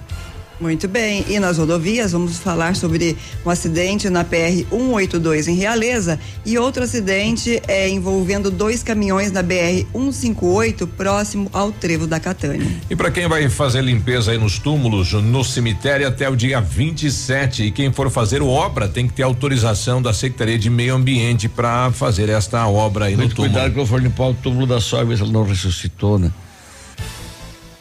Muito 0.61 0.87
bem. 0.87 1.25
E 1.27 1.39
nas 1.39 1.57
rodovias, 1.57 2.11
vamos 2.11 2.37
falar 2.37 2.75
sobre 2.75 3.17
um 3.43 3.49
acidente 3.49 4.11
na 4.11 4.23
PR 4.23 4.63
182 4.69 5.47
em 5.47 5.55
Realeza 5.55 6.19
e 6.45 6.55
outro 6.55 6.83
acidente 6.83 7.59
é, 7.67 7.89
envolvendo 7.89 8.51
dois 8.51 8.83
caminhões 8.83 9.31
na 9.31 9.41
BR 9.41 9.87
158 9.91 10.85
próximo 10.85 11.49
ao 11.51 11.71
trevo 11.71 12.05
da 12.05 12.19
Catânia. 12.19 12.67
E 12.87 12.95
para 12.95 13.09
quem 13.09 13.27
vai 13.27 13.49
fazer 13.49 13.81
limpeza 13.81 14.31
aí 14.31 14.37
nos 14.37 14.59
túmulos, 14.59 15.13
no 15.13 15.43
cemitério 15.43 16.07
até 16.07 16.29
o 16.29 16.35
dia 16.35 16.61
27 16.61 17.63
e 17.63 17.71
quem 17.71 17.91
for 17.91 18.11
fazer 18.11 18.43
obra 18.43 18.87
tem 18.87 19.07
que 19.07 19.13
ter 19.13 19.23
autorização 19.23 19.99
da 19.99 20.13
Secretaria 20.13 20.59
de 20.59 20.69
Meio 20.69 20.93
Ambiente 20.93 21.49
para 21.49 21.91
fazer 21.91 22.29
esta 22.29 22.67
obra 22.67 23.05
aí 23.05 23.17
Muito 23.17 23.29
no 23.29 23.35
túmulo. 23.35 23.53
Cuidado 23.55 23.73
que 23.73 23.79
eu 23.79 23.85
for 23.87 23.99
limpar 23.99 24.29
o 24.29 24.33
túmulo 24.35 24.67
da 24.67 24.79
sogra, 24.79 25.17
se 25.17 25.23
ela 25.23 25.31
não 25.31 25.43
ressuscitou, 25.43 26.19
né? 26.19 26.31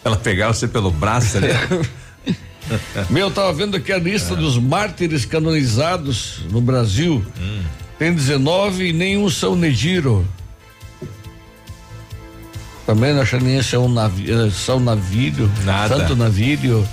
Ela 0.02 0.16
pegar 0.16 0.48
você 0.48 0.66
pelo 0.66 0.90
braço 0.90 1.36
ali. 1.36 1.48
Meu, 3.10 3.30
tava 3.30 3.52
vendo 3.52 3.76
aqui 3.76 3.92
a 3.92 3.98
lista 3.98 4.34
é. 4.34 4.36
dos 4.36 4.58
mártires 4.58 5.24
canonizados 5.24 6.40
no 6.50 6.60
Brasil. 6.60 7.24
Hum. 7.40 7.62
Tem 7.98 8.14
19 8.14 8.88
e 8.88 8.92
nenhum 8.92 9.28
São 9.28 9.54
Negiro. 9.54 10.26
Também 12.86 13.12
não 13.12 13.22
acha 13.22 13.38
nem 13.38 13.62
São, 13.62 13.88
navi, 13.88 14.30
eh, 14.30 14.50
São 14.50 14.80
Navírio. 14.80 15.50
Nada. 15.64 15.96
Santo 15.96 16.16
Navírio. 16.16 16.86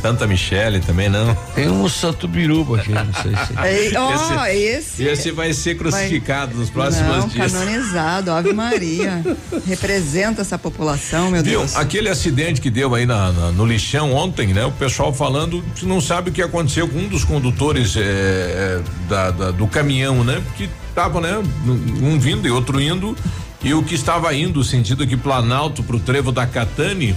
Santa 0.00 0.26
Michele 0.26 0.80
também 0.80 1.08
não. 1.08 1.34
Tem 1.54 1.68
um 1.68 1.88
Santo 1.88 2.28
Biruba 2.28 2.78
aqui, 2.78 2.90
não 2.92 3.12
sei 3.12 3.32
se. 3.32 3.94
É, 3.94 4.00
oh, 4.00 4.44
esse, 4.46 5.04
esse 5.04 5.30
vai 5.30 5.52
ser 5.52 5.76
crucificado 5.76 6.52
vai, 6.52 6.60
nos 6.60 6.70
próximos 6.70 7.16
não, 7.16 7.28
dias. 7.28 7.52
canonizado, 7.52 8.30
Ave 8.30 8.52
Maria. 8.52 9.22
Representa 9.66 10.42
essa 10.42 10.58
população, 10.58 11.30
meu 11.30 11.42
Viu, 11.42 11.60
Deus. 11.60 11.76
Aquele 11.76 12.08
acidente 12.08 12.60
que 12.60 12.70
deu 12.70 12.94
aí 12.94 13.06
na, 13.06 13.32
na, 13.32 13.52
no 13.52 13.66
lixão 13.66 14.12
ontem, 14.12 14.48
né? 14.48 14.64
O 14.64 14.72
pessoal 14.72 15.12
falando 15.12 15.62
que 15.74 15.84
não 15.84 16.00
sabe 16.00 16.30
o 16.30 16.32
que 16.32 16.42
aconteceu 16.42 16.88
com 16.88 16.98
um 16.98 17.08
dos 17.08 17.24
condutores 17.24 17.94
é, 17.96 18.80
da, 19.08 19.30
da, 19.30 19.50
do 19.50 19.66
caminhão, 19.66 20.22
né? 20.22 20.42
Que 20.56 20.70
tava, 20.94 21.20
né? 21.20 21.42
Um 21.66 22.18
vindo 22.18 22.46
e 22.46 22.50
outro 22.50 22.80
indo. 22.80 23.16
E 23.62 23.74
o 23.74 23.82
que 23.82 23.94
estava 23.94 24.32
indo, 24.34 24.62
sentido 24.62 25.02
aqui 25.02 25.16
Planalto 25.16 25.82
pro 25.82 25.98
trevo 25.98 26.30
da 26.30 26.46
Catane, 26.46 27.14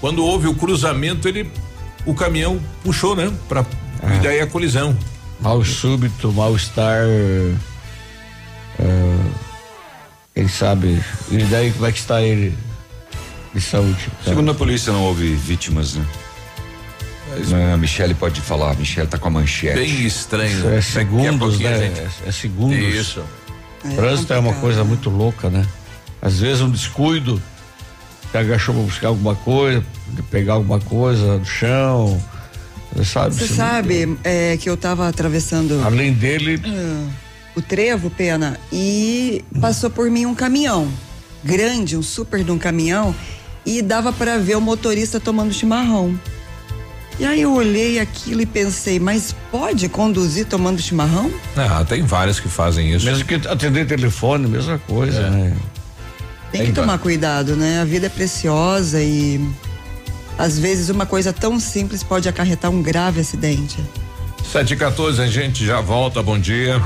quando 0.00 0.24
houve 0.24 0.48
o 0.48 0.54
cruzamento, 0.54 1.28
ele 1.28 1.50
o 2.04 2.14
caminhão 2.14 2.60
puxou, 2.82 3.14
né? 3.14 3.32
Pra, 3.48 3.64
é. 4.02 4.16
E 4.16 4.20
daí 4.20 4.40
a 4.40 4.46
colisão. 4.46 4.96
Mal 5.40 5.64
súbito, 5.64 6.32
mal-estar. 6.32 7.04
Uh, 8.78 9.32
quem 10.34 10.48
sabe. 10.48 11.02
E 11.30 11.38
daí 11.44 11.72
como 11.72 11.86
é 11.86 11.92
que 11.92 11.98
está 11.98 12.22
ele 12.22 12.56
de 13.54 13.60
saúde? 13.60 14.06
Tá? 14.24 14.30
Segundo 14.30 14.50
a 14.50 14.54
polícia, 14.54 14.92
não 14.92 15.02
houve 15.02 15.34
vítimas, 15.34 15.94
né? 15.94 16.06
Mas, 17.30 17.52
a 17.52 17.76
Michelle 17.76 18.14
pode 18.14 18.40
falar, 18.40 18.72
a 18.72 18.74
Michelle 18.74 19.08
tá 19.08 19.18
com 19.18 19.28
a 19.28 19.30
manchete. 19.30 19.74
Bem 19.74 20.06
estranho. 20.06 20.68
É 20.68 20.80
segundos, 20.80 21.58
né? 21.58 21.70
É, 21.70 22.28
é, 22.28 22.32
segundos. 22.32 22.78
Isso. 22.78 23.24
É, 23.84 23.94
Trânsito 23.94 24.32
é 24.32 24.38
uma 24.38 24.54
coisa 24.54 24.84
muito 24.84 25.08
louca, 25.08 25.48
né? 25.48 25.66
Às 26.20 26.40
vezes 26.40 26.60
um 26.60 26.70
descuido 26.70 27.42
se 28.32 28.38
agachou 28.38 28.74
para 28.74 28.84
buscar 28.84 29.08
alguma 29.08 29.34
coisa, 29.34 29.84
pegar 30.30 30.54
alguma 30.54 30.80
coisa 30.80 31.38
do 31.38 31.44
chão, 31.44 32.20
sabe? 33.04 33.34
Você 33.34 33.48
sabe 33.48 34.18
é, 34.24 34.56
que 34.56 34.68
eu 34.68 34.74
estava 34.74 35.06
atravessando. 35.06 35.80
Além 35.84 36.14
dele. 36.14 36.56
Uh, 36.56 37.08
o 37.54 37.60
trevo, 37.60 38.08
pena, 38.08 38.58
e 38.72 39.44
passou 39.60 39.90
por 39.90 40.10
mim 40.10 40.24
um 40.24 40.34
caminhão 40.34 40.90
grande, 41.44 41.96
um 41.96 42.02
super 42.02 42.42
de 42.42 42.50
um 42.50 42.58
caminhão, 42.58 43.14
e 43.66 43.82
dava 43.82 44.12
para 44.12 44.38
ver 44.38 44.56
o 44.56 44.60
motorista 44.60 45.20
tomando 45.20 45.52
chimarrão. 45.52 46.18
E 47.18 47.26
aí 47.26 47.42
eu 47.42 47.52
olhei 47.52 47.98
aquilo 48.00 48.40
e 48.40 48.46
pensei, 48.46 48.98
mas 48.98 49.34
pode 49.50 49.88
conduzir 49.88 50.46
tomando 50.46 50.80
chimarrão? 50.80 51.30
Ah, 51.56 51.84
tem 51.84 52.02
vários 52.02 52.40
que 52.40 52.48
fazem 52.48 52.94
isso. 52.94 53.04
Mesmo 53.04 53.24
que 53.24 53.34
atender 53.34 53.86
telefone, 53.86 54.48
mesma 54.48 54.78
coisa, 54.78 55.20
é. 55.20 55.30
né? 55.30 55.56
Tem 56.52 56.66
que 56.66 56.72
tomar 56.72 56.98
cuidado, 56.98 57.56
né? 57.56 57.80
A 57.80 57.84
vida 57.84 58.06
é 58.06 58.10
preciosa 58.10 59.02
e 59.02 59.40
às 60.38 60.58
vezes 60.58 60.90
uma 60.90 61.06
coisa 61.06 61.32
tão 61.32 61.58
simples 61.58 62.02
pode 62.02 62.28
acarretar 62.28 62.70
um 62.70 62.82
grave 62.82 63.20
acidente. 63.20 63.82
7 64.44 64.74
e 64.74 64.76
14 64.76 65.22
a 65.22 65.26
gente 65.26 65.64
já 65.64 65.80
volta. 65.80 66.22
Bom 66.22 66.38
dia. 66.38 66.80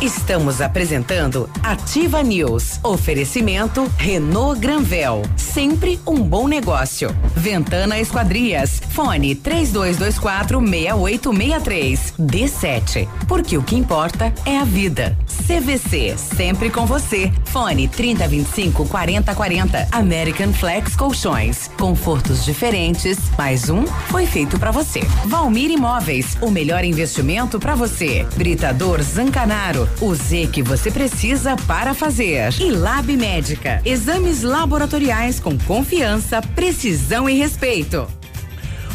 Estamos 0.00 0.62
apresentando 0.62 1.50
Ativa 1.62 2.22
News. 2.22 2.80
Oferecimento 2.82 3.86
Renault 3.98 4.58
Granvel. 4.58 5.20
Sempre 5.36 6.00
um 6.06 6.22
bom 6.22 6.48
negócio. 6.48 7.14
Ventana 7.36 7.98
Esquadrias. 7.98 8.80
Fone 8.90 9.34
3224 9.34 10.58
6863. 10.58 12.14
D7. 12.18 13.08
Porque 13.28 13.58
o 13.58 13.62
que 13.62 13.76
importa 13.76 14.32
é 14.46 14.56
a 14.56 14.64
vida. 14.64 15.18
CVC. 15.46 16.16
Sempre 16.16 16.70
com 16.70 16.86
você. 16.86 17.30
Fone 17.46 17.86
3025 17.86 18.86
4040. 18.86 19.88
American 19.92 20.52
Flex 20.54 20.96
Colchões. 20.96 21.68
Confortos 21.78 22.42
diferentes. 22.42 23.18
Mais 23.36 23.68
um 23.68 23.86
foi 24.08 24.24
feito 24.26 24.58
para 24.58 24.70
você. 24.70 25.00
Valmir 25.26 25.70
Imóveis. 25.70 26.38
O 26.40 26.50
melhor 26.50 26.79
investimento 26.84 27.58
para 27.58 27.74
você. 27.74 28.26
Britador 28.36 29.02
Zancanaro 29.02 29.88
o 30.00 30.14
Z 30.14 30.48
que 30.52 30.62
você 30.62 30.90
precisa 30.90 31.56
para 31.56 31.94
fazer. 31.94 32.52
E 32.60 32.70
Lab 32.70 33.14
Médica. 33.16 33.80
Exames 33.84 34.42
laboratoriais 34.42 35.38
com 35.38 35.58
confiança, 35.58 36.40
precisão 36.40 37.28
e 37.28 37.34
respeito. 37.34 38.06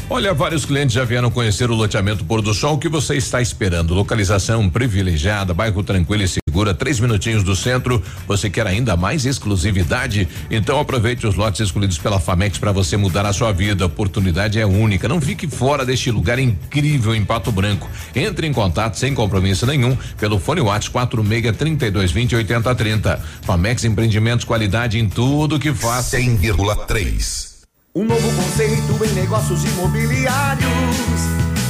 Olha, 0.09 0.33
vários 0.33 0.65
clientes 0.65 0.93
já 0.93 1.03
vieram 1.03 1.31
conhecer 1.31 1.69
o 1.69 1.75
loteamento 1.75 2.23
Pôr 2.25 2.41
do 2.41 2.53
Sol. 2.53 2.75
O 2.75 2.77
que 2.77 2.87
você 2.87 3.15
está 3.15 3.41
esperando? 3.41 3.93
Localização 3.93 4.69
privilegiada, 4.69 5.53
bairro 5.53 5.83
tranquilo 5.83 6.23
e 6.23 6.44
segura, 6.55 6.73
três 6.73 7.01
minutinhos 7.01 7.43
do 7.43 7.53
centro. 7.53 8.01
Você 8.25 8.49
quer 8.49 8.65
ainda 8.65 8.95
mais 8.95 9.25
exclusividade? 9.25 10.25
Então 10.49 10.79
aproveite 10.79 11.27
os 11.27 11.35
lotes 11.35 11.59
escolhidos 11.59 11.97
pela 11.97 12.17
Famex 12.17 12.57
para 12.57 12.71
você 12.71 12.95
mudar 12.95 13.25
a 13.25 13.33
sua 13.33 13.51
vida. 13.51 13.83
A 13.83 13.87
oportunidade 13.87 14.57
é 14.57 14.65
única. 14.65 15.05
Não 15.09 15.19
fique 15.19 15.49
fora 15.49 15.85
deste 15.85 16.09
lugar 16.09 16.39
incrível 16.39 17.13
em 17.13 17.25
Pato 17.25 17.51
Branco. 17.51 17.89
Entre 18.15 18.47
em 18.47 18.53
contato 18.53 18.97
sem 18.97 19.13
compromisso 19.13 19.65
nenhum 19.65 19.97
pelo 20.17 20.39
fone 20.39 20.61
WhatsApp 20.61 20.91
46 20.91 21.57
32 21.57 22.11
20 22.13 22.35
80 22.37 22.73
30. 22.75 23.21
Famex 23.41 23.83
Empreendimentos, 23.83 24.45
qualidade 24.45 24.97
em 24.97 25.09
tudo 25.09 25.59
que 25.59 25.73
faz. 25.73 26.05
100,3 26.05 27.55
um 27.97 28.03
novo 28.03 28.29
conceito 28.35 29.05
em 29.05 29.13
negócios 29.13 29.63
imobiliários. 29.63 30.69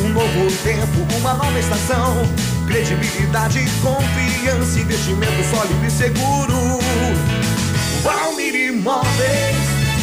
Um 0.04 0.10
novo 0.10 0.52
tempo, 0.64 1.18
uma 1.20 1.36
nova 1.36 1.60
estação. 1.60 2.16
Credibilidade, 2.68 3.64
confiança, 3.82 4.80
investimento 4.80 5.44
sólido 5.50 5.86
e 5.86 5.92
seguro. 5.92 6.80
Valmir 8.04 8.56
Imóveis, 8.56 9.56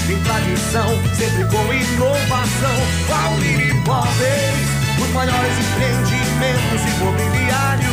tem 0.07 0.19
tradição, 0.23 0.89
sempre 1.17 1.45
com 1.45 1.73
inovação. 1.73 2.77
Valmir 3.09 3.71
Imóveis, 3.71 4.69
os 5.01 5.11
maiores 5.13 5.59
empreendimentos 5.59 6.83
imobiliários. 6.97 7.93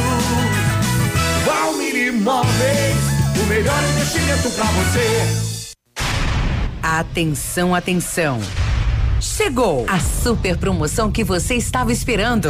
Valmir 1.46 2.08
Imóveis, 2.08 2.98
o 3.42 3.46
melhor 3.48 3.84
investimento 3.84 4.50
para 4.52 4.66
você. 4.66 5.50
Atenção, 6.82 7.76
atenção. 7.76 8.40
Chegou 9.20 9.86
a 9.90 10.00
super 10.00 10.58
promoção 10.58 11.12
que 11.12 11.24
você 11.24 11.56
estava 11.56 11.92
esperando. 11.92 12.50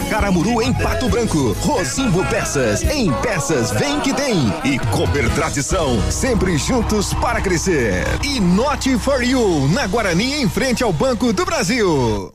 Caramuru, 0.09 0.61
em 0.61 0.73
Pato 0.73 1.09
Branco. 1.09 1.53
Rosimbo 1.61 2.25
Peças, 2.25 2.83
em 2.83 3.11
Peças 3.21 3.71
Vem 3.71 3.99
Que 4.01 4.13
Tem. 4.13 4.53
E 4.63 4.79
Cooper 4.91 5.29
Tradição, 5.33 5.99
sempre 6.11 6.57
juntos 6.57 7.13
para 7.15 7.41
crescer. 7.41 8.03
E 8.23 8.39
Not 8.39 8.97
For 8.99 9.23
You, 9.23 9.67
na 9.69 9.87
Guarani, 9.87 10.41
em 10.41 10.49
frente 10.49 10.83
ao 10.83 10.93
Banco 10.93 11.31
do 11.33 11.45
Brasil. 11.45 12.33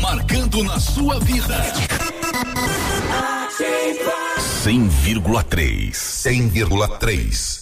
Marcando 0.00 0.62
na 0.64 0.78
sua 0.80 1.18
vida. 1.20 1.72
100,3. 4.64 5.92
100,3. 5.92 7.61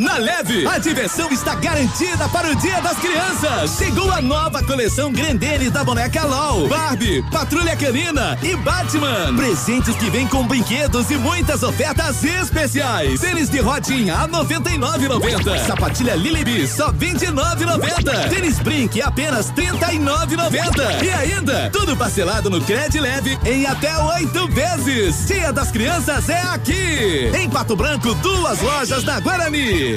Na 0.00 0.16
Leve, 0.16 0.66
a 0.66 0.78
diversão 0.78 1.30
está 1.30 1.54
garantida 1.56 2.26
para 2.30 2.50
o 2.50 2.54
Dia 2.56 2.80
das 2.80 2.96
Crianças. 2.96 3.76
Chegou 3.76 4.10
a 4.10 4.22
nova 4.22 4.62
coleção 4.62 5.12
Grendenes 5.12 5.70
da 5.70 5.84
boneca 5.84 6.24
LOL, 6.24 6.66
Barbie, 6.68 7.22
Patrulha 7.30 7.76
Canina 7.76 8.38
e 8.42 8.56
Batman. 8.56 9.36
Presentes 9.36 9.94
que 9.96 10.08
vêm 10.08 10.26
com 10.26 10.46
brinquedos 10.46 11.10
e 11.10 11.16
muitas 11.16 11.62
ofertas 11.62 12.24
especiais. 12.24 13.20
Tênis 13.20 13.50
de 13.50 13.60
rodinha 13.60 14.14
a 14.14 14.26
99,90. 14.26 15.66
Sapatilha 15.66 16.14
Lilibi 16.14 16.66
só 16.66 16.90
29,90. 16.90 18.30
Tênis 18.30 18.58
Brink 18.58 19.02
apenas 19.02 19.52
39,90. 19.52 21.04
E 21.04 21.10
ainda, 21.10 21.68
tudo 21.70 21.94
parcelado 21.94 22.48
no 22.48 22.62
Cred 22.62 22.98
Leve 22.98 23.38
em 23.44 23.66
até 23.66 23.94
oito 24.14 24.48
vezes. 24.48 25.26
Dia 25.26 25.52
das 25.52 25.70
Crianças 25.70 26.26
é 26.30 26.40
aqui. 26.40 27.30
Em 27.38 27.50
Pato 27.50 27.76
Branco, 27.76 28.14
duas 28.14 28.62
lojas 28.62 29.04
da 29.04 29.20
Guarani. 29.20 29.89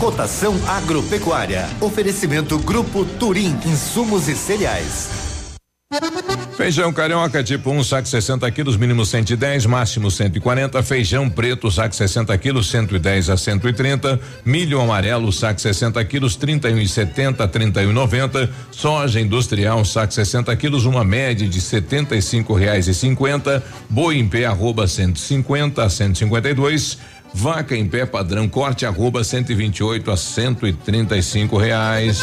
Cotação 0.00 0.54
agropecuária. 0.66 1.68
Oferecimento 1.80 2.58
Grupo 2.58 3.04
Turim, 3.04 3.56
insumos 3.64 4.28
e 4.28 4.34
cereais. 4.34 5.32
Feijão 6.56 6.92
carioca 6.92 7.42
tipo 7.42 7.70
1, 7.70 7.78
um, 7.78 7.84
saco 7.84 8.08
60 8.08 8.50
quilos, 8.50 8.76
mínimo 8.76 9.04
110, 9.04 9.66
máximo 9.66 10.10
140. 10.10 10.82
Feijão 10.82 11.28
preto, 11.28 11.70
saco 11.70 11.94
60 11.94 12.36
quilos, 12.38 12.70
110 12.70 13.30
a 13.30 13.36
130. 13.36 14.20
Milho 14.44 14.80
amarelo, 14.80 15.32
saco 15.32 15.60
60 15.60 16.02
quilos, 16.04 16.36
31,70 16.38 17.40
a 17.40 17.48
31,90. 17.48 18.48
Soja 18.70 19.20
industrial, 19.20 19.84
saco 19.84 20.14
60 20.14 20.54
quilos, 20.56 20.84
uma 20.84 21.04
média 21.04 21.48
de 21.48 21.60
75 21.60 22.54
reais 22.54 22.88
e 22.88 22.94
50. 22.94 23.62
Boi 23.88 24.18
em 24.18 24.28
pé, 24.28 24.46
arroba 24.46 24.86
150 24.86 25.82
a 25.82 25.90
152. 25.90 26.98
Vaca 27.34 27.76
em 27.76 27.86
pé 27.86 28.04
padrão 28.04 28.48
corte 28.48 28.84
arroba 28.84 29.22
128 29.24 30.10
a 30.10 30.16
135 30.16 31.56
reais. 31.56 32.20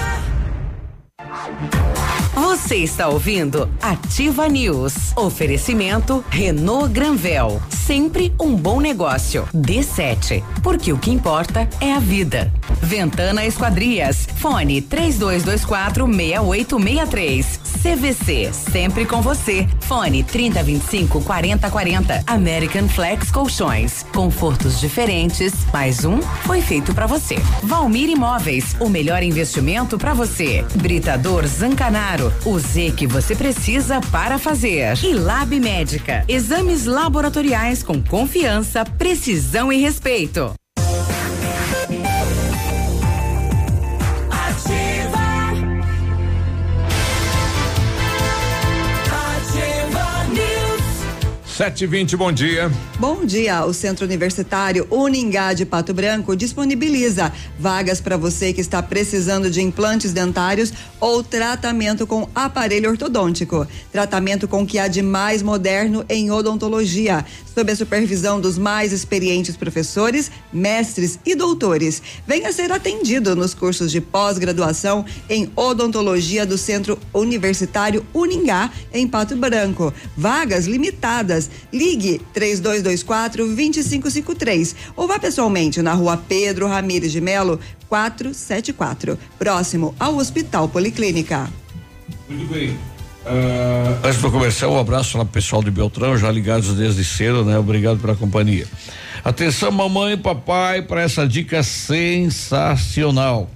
Você 2.34 2.76
está 2.76 3.08
ouvindo 3.08 3.68
Ativa 3.80 4.46
News. 4.48 5.16
Oferecimento 5.16 6.22
Renault 6.28 6.92
Granvel. 6.92 7.60
Sempre 7.70 8.34
um 8.38 8.54
bom 8.54 8.80
negócio. 8.80 9.48
D7. 9.54 10.44
Porque 10.62 10.92
o 10.92 10.98
que 10.98 11.10
importa 11.10 11.66
é 11.80 11.92
a 11.92 11.98
vida. 11.98 12.52
Ventana 12.82 13.44
Esquadrias. 13.44 14.26
Fone 14.36 14.80
3224 14.82 16.06
6863. 16.06 17.60
CVC. 17.82 18.52
Sempre 18.52 19.06
com 19.06 19.22
você. 19.22 19.66
Fone 19.80 20.22
3025 20.22 21.22
4040. 21.22 22.24
American 22.26 22.88
Flex 22.88 23.30
Colchões. 23.30 24.04
Confortos 24.12 24.80
diferentes. 24.80 25.52
Mais 25.72 26.04
um 26.04 26.20
foi 26.20 26.60
feito 26.60 26.94
para 26.94 27.06
você. 27.06 27.36
Valmir 27.62 28.10
Imóveis. 28.10 28.76
O 28.80 28.88
melhor 28.88 29.22
investimento 29.22 29.98
para 29.98 30.12
você. 30.12 30.64
Britador 30.76 31.46
Zancanaro. 31.46 32.32
O 32.44 32.58
Z 32.58 32.92
que 32.96 33.06
você 33.06 33.34
precisa 33.34 34.00
para 34.12 34.38
fazer. 34.38 34.98
E 35.02 35.14
Lab 35.14 35.58
Médica. 35.58 36.24
Exames 36.28 36.84
laboratoriais 36.84 37.82
com 37.82 38.02
confiança, 38.02 38.84
precisão 38.84 39.72
e 39.72 39.80
respeito. 39.80 40.59
Sete 51.60 51.84
e 51.84 51.86
vinte, 51.86 52.16
bom 52.16 52.32
dia. 52.32 52.72
Bom 52.98 53.22
dia. 53.22 53.66
O 53.66 53.74
Centro 53.74 54.06
Universitário 54.06 54.86
Uningá 54.90 55.52
de 55.52 55.66
Pato 55.66 55.92
Branco 55.92 56.34
disponibiliza 56.34 57.30
vagas 57.58 58.00
para 58.00 58.16
você 58.16 58.50
que 58.54 58.62
está 58.62 58.82
precisando 58.82 59.50
de 59.50 59.60
implantes 59.60 60.10
dentários 60.10 60.72
ou 60.98 61.22
tratamento 61.22 62.06
com 62.06 62.26
aparelho 62.34 62.88
ortodôntico. 62.88 63.68
Tratamento 63.92 64.48
com 64.48 64.62
o 64.62 64.66
que 64.66 64.78
há 64.78 64.88
de 64.88 65.02
mais 65.02 65.42
moderno 65.42 66.02
em 66.08 66.30
odontologia, 66.30 67.26
sob 67.54 67.70
a 67.70 67.76
supervisão 67.76 68.40
dos 68.40 68.58
mais 68.58 68.92
experientes 68.92 69.56
professores, 69.56 70.30
mestres 70.52 71.18
e 71.24 71.34
doutores. 71.34 72.02
Venha 72.26 72.52
ser 72.52 72.72
atendido 72.72 73.36
nos 73.36 73.54
cursos 73.54 73.90
de 73.90 74.00
pós-graduação 74.00 75.04
em 75.28 75.50
odontologia 75.56 76.46
do 76.46 76.56
Centro 76.56 76.98
Universitário 77.12 78.06
Uningá, 78.14 78.70
em 78.92 79.06
Pato 79.06 79.36
Branco. 79.36 79.92
Vagas 80.16 80.66
limitadas. 80.66 81.50
Ligue 81.72 82.20
3224 82.32 83.46
2553 83.46 84.76
ou 84.96 85.06
vá 85.06 85.18
pessoalmente 85.18 85.82
na 85.82 85.92
rua 85.92 86.16
Pedro 86.16 86.66
Ramires 86.66 87.12
de 87.12 87.20
Melo, 87.20 87.60
474, 87.88 89.18
próximo 89.38 89.94
ao 89.98 90.16
Hospital 90.16 90.68
Policlínica. 90.68 91.50
Muito 92.28 92.52
bem. 92.52 92.89
Uh, 93.24 94.06
antes 94.06 94.20
do 94.20 94.30
comercial, 94.30 94.72
um 94.72 94.78
abraço 94.78 95.18
lá 95.18 95.24
pro 95.24 95.34
pessoal 95.34 95.62
de 95.62 95.70
Beltrão, 95.70 96.16
já 96.16 96.30
ligados 96.30 96.74
desde 96.74 97.04
cedo, 97.04 97.44
né? 97.44 97.58
Obrigado 97.58 97.98
pela 97.98 98.16
companhia. 98.16 98.66
Atenção, 99.22 99.70
mamãe 99.70 100.14
e 100.14 100.16
papai, 100.16 100.80
para 100.82 101.02
essa 101.02 101.28
dica 101.28 101.62
sensacional. 101.62 103.50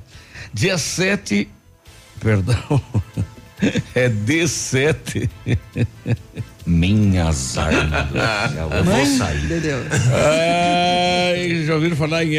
Dia 0.52 0.76
7, 0.76 1.48
perdão, 2.20 2.80
é 3.94 4.08
D7. 4.08 5.28
Minhas 6.66 7.58
armas. 7.58 8.06
Eu 8.56 8.84
vou 8.84 9.06
sair. 9.06 9.48
Ai, 11.32 11.64
já 11.64 11.74
ouviram 11.74 11.96
falar 11.96 12.24
em 12.24 12.38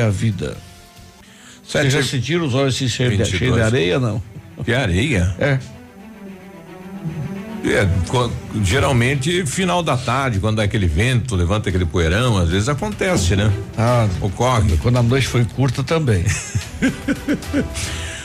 a 0.00 0.10
vida. 0.10 0.56
Vocês 1.66 1.92
já 1.92 2.02
sentiram 2.02 2.46
os 2.46 2.54
olhos 2.54 2.74
assim 2.76 2.88
cheios 2.88 3.12
de, 3.12 3.18
22. 3.18 3.38
cheios 3.38 3.54
de 3.56 3.62
areia, 3.62 3.98
não? 3.98 4.22
Que 4.64 4.72
areia? 4.72 5.34
É. 5.38 5.58
É, 7.68 7.88
geralmente 8.62 9.44
final 9.44 9.82
da 9.82 9.96
tarde, 9.96 10.38
quando 10.38 10.58
dá 10.58 10.62
aquele 10.62 10.86
vento, 10.86 11.34
levanta 11.34 11.68
aquele 11.68 11.84
poeirão, 11.84 12.38
às 12.38 12.48
vezes 12.48 12.68
acontece, 12.68 13.34
né? 13.34 13.50
Ah, 13.76 14.06
ocorre. 14.20 14.76
Quando 14.76 14.98
a 14.98 15.02
noite 15.02 15.26
foi 15.26 15.44
curta 15.44 15.82
também. 15.82 16.24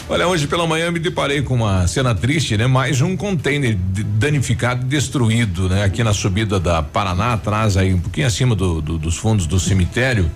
Olha, 0.08 0.28
hoje 0.28 0.46
pela 0.46 0.68
manhã 0.68 0.92
me 0.92 1.00
deparei 1.00 1.42
com 1.42 1.56
uma 1.56 1.88
cena 1.88 2.14
triste, 2.14 2.58
né? 2.58 2.68
Mais 2.68 3.02
um 3.02 3.16
container 3.16 3.76
de- 3.94 4.04
danificado 4.04 4.86
e 4.86 4.90
destruído, 4.90 5.70
né? 5.70 5.84
Aqui 5.86 6.04
na 6.04 6.14
subida 6.14 6.60
da 6.60 6.84
Paraná, 6.84 7.34
atrás 7.34 7.78
aí, 7.78 7.94
um 7.94 8.00
pouquinho 8.00 8.28
acima 8.28 8.54
do- 8.54 8.82
do- 8.82 8.98
dos 8.98 9.16
fundos 9.18 9.48
do 9.48 9.58
cemitério. 9.60 10.30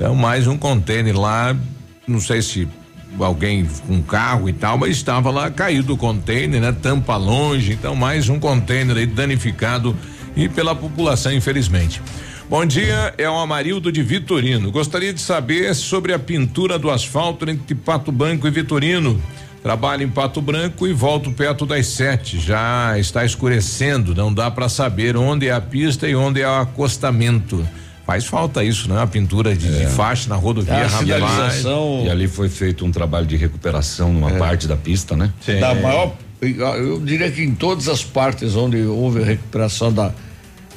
Então, 0.00 0.14
mais 0.14 0.46
um 0.46 0.56
container 0.56 1.14
lá, 1.14 1.54
não 2.08 2.20
sei 2.20 2.40
se 2.40 2.66
alguém 3.20 3.68
com 3.86 3.96
um 3.96 4.02
carro 4.02 4.48
e 4.48 4.52
tal, 4.54 4.78
mas 4.78 4.96
estava 4.96 5.30
lá 5.30 5.50
caído 5.50 5.92
o 5.92 5.96
container, 5.98 6.58
né? 6.58 6.72
Tampa 6.72 7.18
longe, 7.18 7.74
então 7.74 7.94
mais 7.94 8.26
um 8.30 8.40
container 8.40 8.96
aí 8.96 9.04
danificado 9.04 9.94
e 10.34 10.48
pela 10.48 10.74
população, 10.74 11.30
infelizmente. 11.34 12.00
Bom 12.48 12.64
dia, 12.64 13.12
é 13.18 13.28
o 13.28 13.36
Amarildo 13.36 13.92
de 13.92 14.02
Vitorino. 14.02 14.72
Gostaria 14.72 15.12
de 15.12 15.20
saber 15.20 15.74
sobre 15.74 16.14
a 16.14 16.18
pintura 16.18 16.78
do 16.78 16.90
asfalto 16.90 17.50
entre 17.50 17.74
Pato 17.74 18.10
Branco 18.10 18.48
e 18.48 18.50
Vitorino. 18.50 19.20
Trabalho 19.62 20.02
em 20.02 20.08
Pato 20.08 20.40
Branco 20.40 20.88
e 20.88 20.94
volto 20.94 21.30
perto 21.30 21.66
das 21.66 21.88
sete. 21.88 22.40
Já 22.40 22.98
está 22.98 23.22
escurecendo, 23.22 24.14
não 24.14 24.32
dá 24.32 24.50
para 24.50 24.70
saber 24.70 25.14
onde 25.14 25.48
é 25.48 25.52
a 25.52 25.60
pista 25.60 26.08
e 26.08 26.16
onde 26.16 26.40
é 26.40 26.48
o 26.48 26.62
acostamento. 26.62 27.68
Faz 28.10 28.26
falta 28.26 28.64
isso, 28.64 28.88
né? 28.88 29.00
A 29.00 29.06
pintura 29.06 29.54
de, 29.54 29.68
de 29.68 29.86
faixa 29.86 30.28
na 30.28 30.34
rodovia 30.34 30.74
É, 30.74 30.82
a 30.82 30.88
sinalização. 30.88 32.02
E 32.04 32.10
ali 32.10 32.26
foi 32.26 32.48
feito 32.48 32.84
um 32.84 32.90
trabalho 32.90 33.24
de 33.24 33.36
recuperação 33.36 34.12
numa 34.12 34.32
parte 34.32 34.66
da 34.66 34.76
pista, 34.76 35.16
né? 35.16 35.32
Da 35.60 35.76
maior, 35.76 36.16
eu 36.40 37.00
diria 37.00 37.30
que 37.30 37.40
em 37.40 37.54
todas 37.54 37.88
as 37.88 38.02
partes 38.02 38.56
onde 38.56 38.78
houve 38.82 39.22
a 39.22 39.24
recuperação 39.24 39.92
da, 39.92 40.10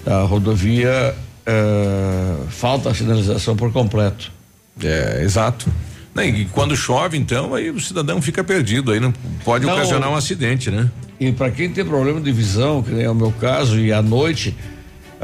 da 0.05 0.21
rodovia, 0.21 1.15
eh, 1.43 2.35
falta 2.49 2.91
a 2.91 2.93
sinalização 2.93 3.55
por 3.55 3.71
completo. 3.71 4.31
É, 4.83 5.23
exato. 5.23 5.73
E 6.15 6.45
quando 6.51 6.75
chove, 6.77 7.17
então, 7.17 7.55
aí 7.55 7.71
o 7.71 7.79
cidadão 7.79 8.21
fica 8.21 8.43
perdido, 8.43 8.91
aí 8.91 8.99
não 8.99 9.11
pode 9.43 9.65
Não. 9.65 9.73
ocasionar 9.73 10.11
um 10.11 10.15
acidente, 10.15 10.69
né? 10.69 10.87
E 11.19 11.31
para 11.31 11.49
quem 11.49 11.67
tem 11.67 11.83
problema 11.83 12.21
de 12.21 12.31
visão, 12.31 12.83
que 12.83 12.91
nem 12.91 13.05
é 13.05 13.09
o 13.09 13.15
meu 13.15 13.31
caso, 13.31 13.79
e 13.79 13.91
à 13.91 14.03
noite, 14.03 14.55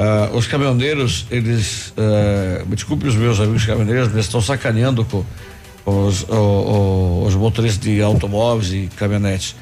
ah, 0.02 0.30
os 0.34 0.48
caminhoneiros, 0.48 1.26
eles, 1.30 1.94
me 2.68 2.74
desculpe 2.76 3.06
os 3.08 3.16
meus 3.16 3.38
amigos 3.40 3.66
caminhoneiros, 3.66 4.12
eles 4.14 4.26
estão 4.26 4.40
sacaneando 4.42 5.04
com, 5.04 5.26
os, 5.86 6.24
o- 6.24 6.34
o- 6.36 7.26
os 7.28 7.36
motoristas 7.36 7.82
de 7.84 8.02
automóveis 8.02 8.72
e 8.72 8.90
caminhonetes. 8.96 9.56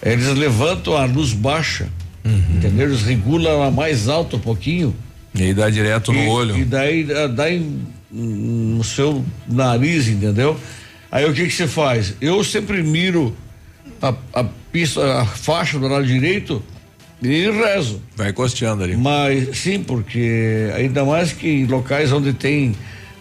Eles 0.00 0.26
levantam 0.36 0.96
a 0.96 1.04
luz 1.04 1.32
baixa, 1.32 1.88
entendeu? 2.24 2.86
Eles 2.88 3.02
regulam 3.02 3.50
ela 3.50 3.70
mais 3.70 4.08
alto 4.08 4.36
um 4.36 4.40
pouquinho. 4.40 4.94
E 5.34 5.42
aí 5.42 5.54
dá 5.54 5.68
direto 5.70 6.12
no 6.12 6.18
E- 6.20 6.28
olho. 6.28 6.56
E 6.56 6.64
daí 6.64 7.06
ah, 7.12 7.26
dá 7.26 7.50
em- 7.50 7.82
no 8.10 8.84
seu 8.84 9.24
nariz, 9.48 10.06
entendeu? 10.06 10.56
Aí 11.10 11.24
o 11.28 11.32
que 11.32 11.44
que 11.46 11.52
você 11.52 11.66
faz? 11.66 12.14
Eu 12.20 12.44
sempre 12.44 12.82
miro 12.82 13.34
a, 14.00 14.14
a 14.34 14.44
pista, 14.70 15.20
a 15.20 15.24
faixa 15.26 15.78
do 15.78 15.88
lado 15.88 16.06
direito 16.06 16.62
e 17.22 17.50
rezo. 17.50 18.00
Vai 18.16 18.32
costeando 18.32 18.82
ali. 18.82 18.96
Mas 18.96 19.56
sim, 19.58 19.82
porque 19.82 20.70
ainda 20.76 21.04
mais 21.04 21.32
que 21.32 21.48
em 21.48 21.66
locais 21.66 22.10
onde 22.12 22.32
tem 22.32 22.74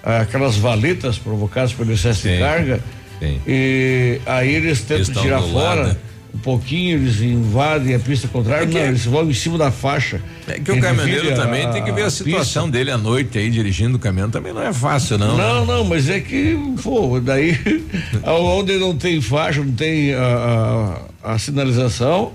ah, 0.03 0.21
aquelas 0.21 0.55
valetas 0.57 1.17
provocadas 1.17 1.73
pelo 1.73 1.91
excesso 1.93 2.23
de 2.27 2.33
Sim, 2.35 2.39
carga, 2.39 2.79
sim. 3.19 3.39
e 3.47 4.19
aí 4.25 4.55
eles 4.55 4.81
tentam 4.81 5.05
Pista 5.05 5.21
tirar 5.21 5.41
fora 5.41 5.97
um 6.33 6.37
pouquinho, 6.39 6.97
eles 6.97 7.19
invadem 7.21 7.93
a 7.93 7.99
pista 7.99 8.25
contrária, 8.29 8.63
É 8.63 8.65
não, 8.65 8.79
eles 8.79 9.03
vão 9.05 9.29
em 9.29 9.33
cima 9.33 9.57
da 9.57 9.69
faixa. 9.69 10.21
É 10.47 10.53
que 10.59 10.71
o 10.71 10.79
caminhoneiro 10.79 11.35
também 11.35 11.69
tem 11.71 11.83
que 11.83 11.91
ver 11.91 12.03
a, 12.03 12.09
situação 12.09 12.69
dele 12.69 12.89
à 12.89 12.97
noite 12.97 13.37
aí, 13.37 13.49
dirigindo 13.49 13.97
o 13.97 13.99
caminhão, 13.99 14.29
também 14.29 14.53
não 14.53 14.61
é 14.63 14.71
fácil, 14.71 15.17
não. 15.17 15.35
Não, 15.37 15.65
não, 15.65 15.83
mas 15.83 16.07
é 16.09 16.21
que, 16.21 16.57
pô, 16.81 17.19
daí, 17.19 17.59
onde 18.25 18.77
não 18.77 18.95
tem 18.95 19.19
faixa, 19.21 19.61
não 19.61 19.73
tem 19.73 20.13
a, 20.13 21.01
a- 21.23 21.33
a 21.33 21.37
sinalização, 21.37 22.31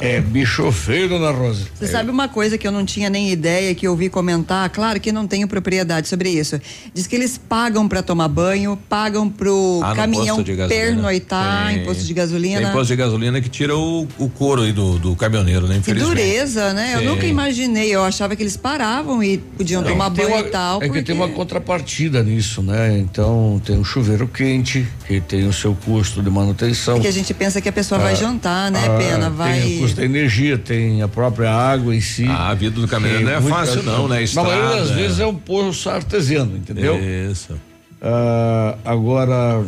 é 0.00 0.20
bicho 0.20 0.70
feio, 0.72 1.08
dona 1.08 1.30
Rosa. 1.30 1.66
Você 1.74 1.86
sabe 1.86 2.10
uma 2.10 2.28
coisa 2.28 2.56
que 2.56 2.66
eu 2.66 2.72
não 2.72 2.84
tinha 2.84 3.10
nem 3.10 3.30
ideia, 3.30 3.74
que 3.74 3.86
eu 3.86 3.90
ouvi 3.92 4.08
comentar? 4.08 4.68
Claro 4.70 4.98
que 5.00 5.12
não 5.12 5.26
tenho 5.26 5.46
propriedade 5.46 6.08
sobre 6.08 6.30
isso. 6.30 6.60
Diz 6.94 7.06
que 7.06 7.14
eles 7.14 7.36
pagam 7.38 7.86
pra 7.88 8.02
tomar 8.02 8.28
banho, 8.28 8.78
pagam 8.88 9.28
pro 9.28 9.80
Ah, 9.82 9.94
caminhão 9.94 10.42
pernoitar 10.68 11.68
Tem. 11.68 11.76
em 11.78 11.84
posto 11.84 12.04
de 12.04 12.14
gasolina. 12.14 12.60
Tem 12.62 12.70
posto 12.72 12.88
de 12.90 12.96
gasolina 12.96 13.40
que 13.40 13.48
tira 13.48 13.76
o, 13.76 14.06
o 14.18 14.28
couro 14.28 14.62
aí 14.62 14.72
do, 14.72 14.98
do 14.98 15.14
caminhoneiro, 15.16 15.66
né? 15.66 15.80
Que 15.84 15.94
dureza, 15.94 16.72
né? 16.72 16.92
Eu 16.94 17.00
Sim. 17.00 17.06
nunca 17.06 17.26
imaginei. 17.26 17.94
Eu 17.94 18.04
achava 18.04 18.34
que 18.36 18.42
eles 18.42 18.56
paravam 18.56 19.22
e 19.22 19.38
podiam 19.38 19.82
Tem 19.82 19.92
tomar 19.92 20.10
que 20.10 20.16
banho 20.16 20.28
uma- 20.28 20.40
e 20.40 20.44
tal. 20.50 20.76
É 20.78 20.80
que 20.80 20.86
porque- 20.88 21.02
tem 21.02 21.14
uma 21.14 21.28
contrapartida 21.28 22.22
nisso, 22.22 22.62
né? 22.62 22.98
Então 22.98 23.60
tem 23.64 23.78
o 23.78 23.84
chuveiro 23.84 24.26
quente, 24.28 24.86
que 25.06 25.20
tem 25.20 25.46
o 25.46 25.52
seu 25.52 25.74
custo 25.84 26.22
de 26.22 26.30
manutenção. 26.30 26.94
Porque 26.94 27.08
a 27.08 27.12
gente 27.12 27.32
pensa 27.34 27.60
que 27.60 27.68
a 27.68 27.72
pessoa 27.72 28.00
vai 28.00 28.12
Ah, 28.12 28.16
jantar, 28.16 28.70
né, 28.70 28.80
ah, 28.86 28.96
Pena? 28.98 29.30
Vai. 29.30 29.73
Tem 29.74 29.78
o 29.78 29.82
custo 29.82 29.96
da 29.96 30.04
energia, 30.04 30.58
tem 30.58 31.02
a 31.02 31.08
própria 31.08 31.50
água 31.52 31.94
em 31.94 32.00
si. 32.00 32.26
Ah, 32.28 32.50
a 32.50 32.54
vida 32.54 32.80
do 32.80 32.86
caminhoneiro 32.88 33.26
não 33.40 33.48
é 33.48 33.50
fácil 33.50 33.82
não, 33.82 34.08
né? 34.08 34.24
Na 34.34 34.42
maioria 34.42 34.68
das 34.70 34.80
Estrada, 34.82 34.94
vezes 35.02 35.20
é. 35.20 35.26
um 35.26 35.34
poço 35.34 35.90
artesiano, 35.90 36.56
entendeu? 36.56 36.98
Isso. 37.30 37.54
Ah, 38.00 38.76
agora, 38.84 39.62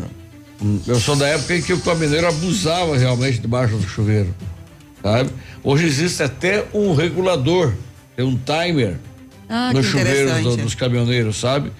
hum, 0.61 0.81
eu 0.87 1.01
sou 1.01 1.16
da 1.16 1.27
época 1.29 1.57
em 1.57 1.62
que 1.62 1.73
o 1.73 1.81
caminhoneiro 1.81 2.27
abusava 2.29 2.97
realmente 2.97 3.38
debaixo 3.38 3.77
do 3.77 3.87
chuveiro, 3.88 4.35
sabe? 5.03 5.31
Hoje 5.64 5.87
existe 5.87 6.23
até 6.23 6.64
um 6.75 6.95
regulador, 6.95 7.73
tem 8.14 8.25
um 8.25 8.37
timer 8.37 8.97
Ah, 9.49 9.73
nos 9.73 9.87
que 9.87 9.92
chuveiros 9.92 10.42
do- 10.42 10.57
dos 10.59 10.75
caminhoneiros, 10.75 11.37
sabe? 11.38 11.73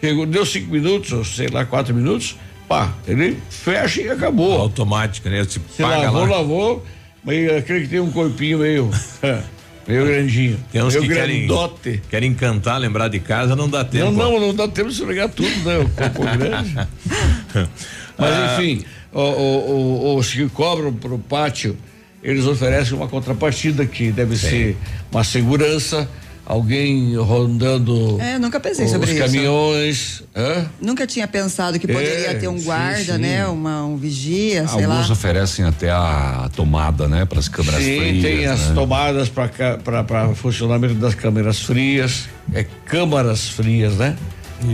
Chegou, 0.00 0.24
deu 0.26 0.44
cinco 0.46 0.72
minutos, 0.72 1.12
ou 1.12 1.24
sei 1.24 1.48
lá, 1.48 1.64
quatro 1.64 1.94
minutos, 1.94 2.36
pá, 2.66 2.92
ele 3.06 3.36
fecha 3.50 4.00
e 4.00 4.08
acabou. 4.10 4.58
Automática, 4.58 5.28
né? 5.28 5.44
Se, 5.44 5.50
Se 5.50 5.60
paga 5.82 5.98
lavou, 6.10 6.24
lá. 6.26 6.36
lavou, 6.38 6.86
mas 7.24 7.56
aquele 7.58 7.82
que 7.82 7.88
tem 7.88 8.00
um 8.00 8.10
corpinho 8.10 8.58
meio, 8.58 8.90
meio 9.86 10.06
grandinho. 10.06 10.58
Tem 10.72 10.82
uns 10.82 10.94
meio 10.94 11.06
que 11.08 11.14
querem, 11.14 11.46
grandote. 11.46 12.02
querem 12.10 12.34
cantar, 12.34 12.78
lembrar 12.78 13.08
de 13.08 13.20
casa, 13.20 13.54
não 13.56 13.68
dá 13.68 13.84
tempo. 13.84 14.10
Não, 14.12 14.32
não, 14.32 14.40
não 14.40 14.54
dá 14.54 14.66
tempo 14.68 14.88
de 14.88 14.94
esfregar 14.94 15.28
tudo, 15.28 15.48
né? 15.64 15.78
O 15.78 15.88
corpo 15.90 16.22
grande. 16.38 16.74
Mas 18.16 18.30
Ah. 18.34 18.56
enfim, 18.58 18.84
o- 19.12 19.18
o- 19.20 20.02
o- 20.14 20.16
os 20.16 20.30
que 20.32 20.48
cobram 20.50 20.92
pro 20.92 21.18
pátio, 21.18 21.76
eles 22.22 22.44
oferecem 22.46 22.94
uma 22.96 23.08
contrapartida 23.08 23.86
que 23.86 24.12
deve 24.12 24.36
ser 24.36 24.76
uma 25.10 25.24
segurança, 25.24 26.08
alguém 26.50 27.14
rondando 27.16 28.20
É, 28.20 28.36
nunca 28.36 28.58
pensei 28.58 28.84
os 28.86 28.90
sobre 28.90 29.12
isso. 29.12 29.20
caminhões. 29.20 30.22
Hã? 30.34 30.66
Nunca 30.80 31.06
tinha 31.06 31.28
pensado 31.28 31.78
que 31.78 31.86
poderia 31.86 32.30
É, 32.30 32.34
ter 32.34 32.48
um 32.48 32.58
sim, 32.58 32.64
guarda, 32.64 33.14
sim. 33.14 33.18
né? 33.20 33.46
Uma, 33.46 33.84
um 33.84 33.96
vigia, 33.96 34.66
sei 34.66 34.84
lá. 34.86 34.94
Alguns 34.94 35.10
oferecem 35.10 35.64
até 35.64 35.90
a 35.90 36.50
tomada, 36.56 37.06
né? 37.06 37.24
Para 37.24 37.38
as 37.38 37.48
câmeras 37.48 37.80
Sim, 37.82 37.98
frias. 37.98 38.22
tem 38.22 38.46
as 38.46 38.60
né? 38.68 38.74
tomadas 38.74 39.28
para 39.28 40.34
funcionamento 40.34 40.94
das 40.94 41.14
câmeras 41.14 41.60
frias, 41.60 42.24
é 42.52 42.64
câmaras 42.84 43.48
frias, 43.48 43.94
né? 43.94 44.16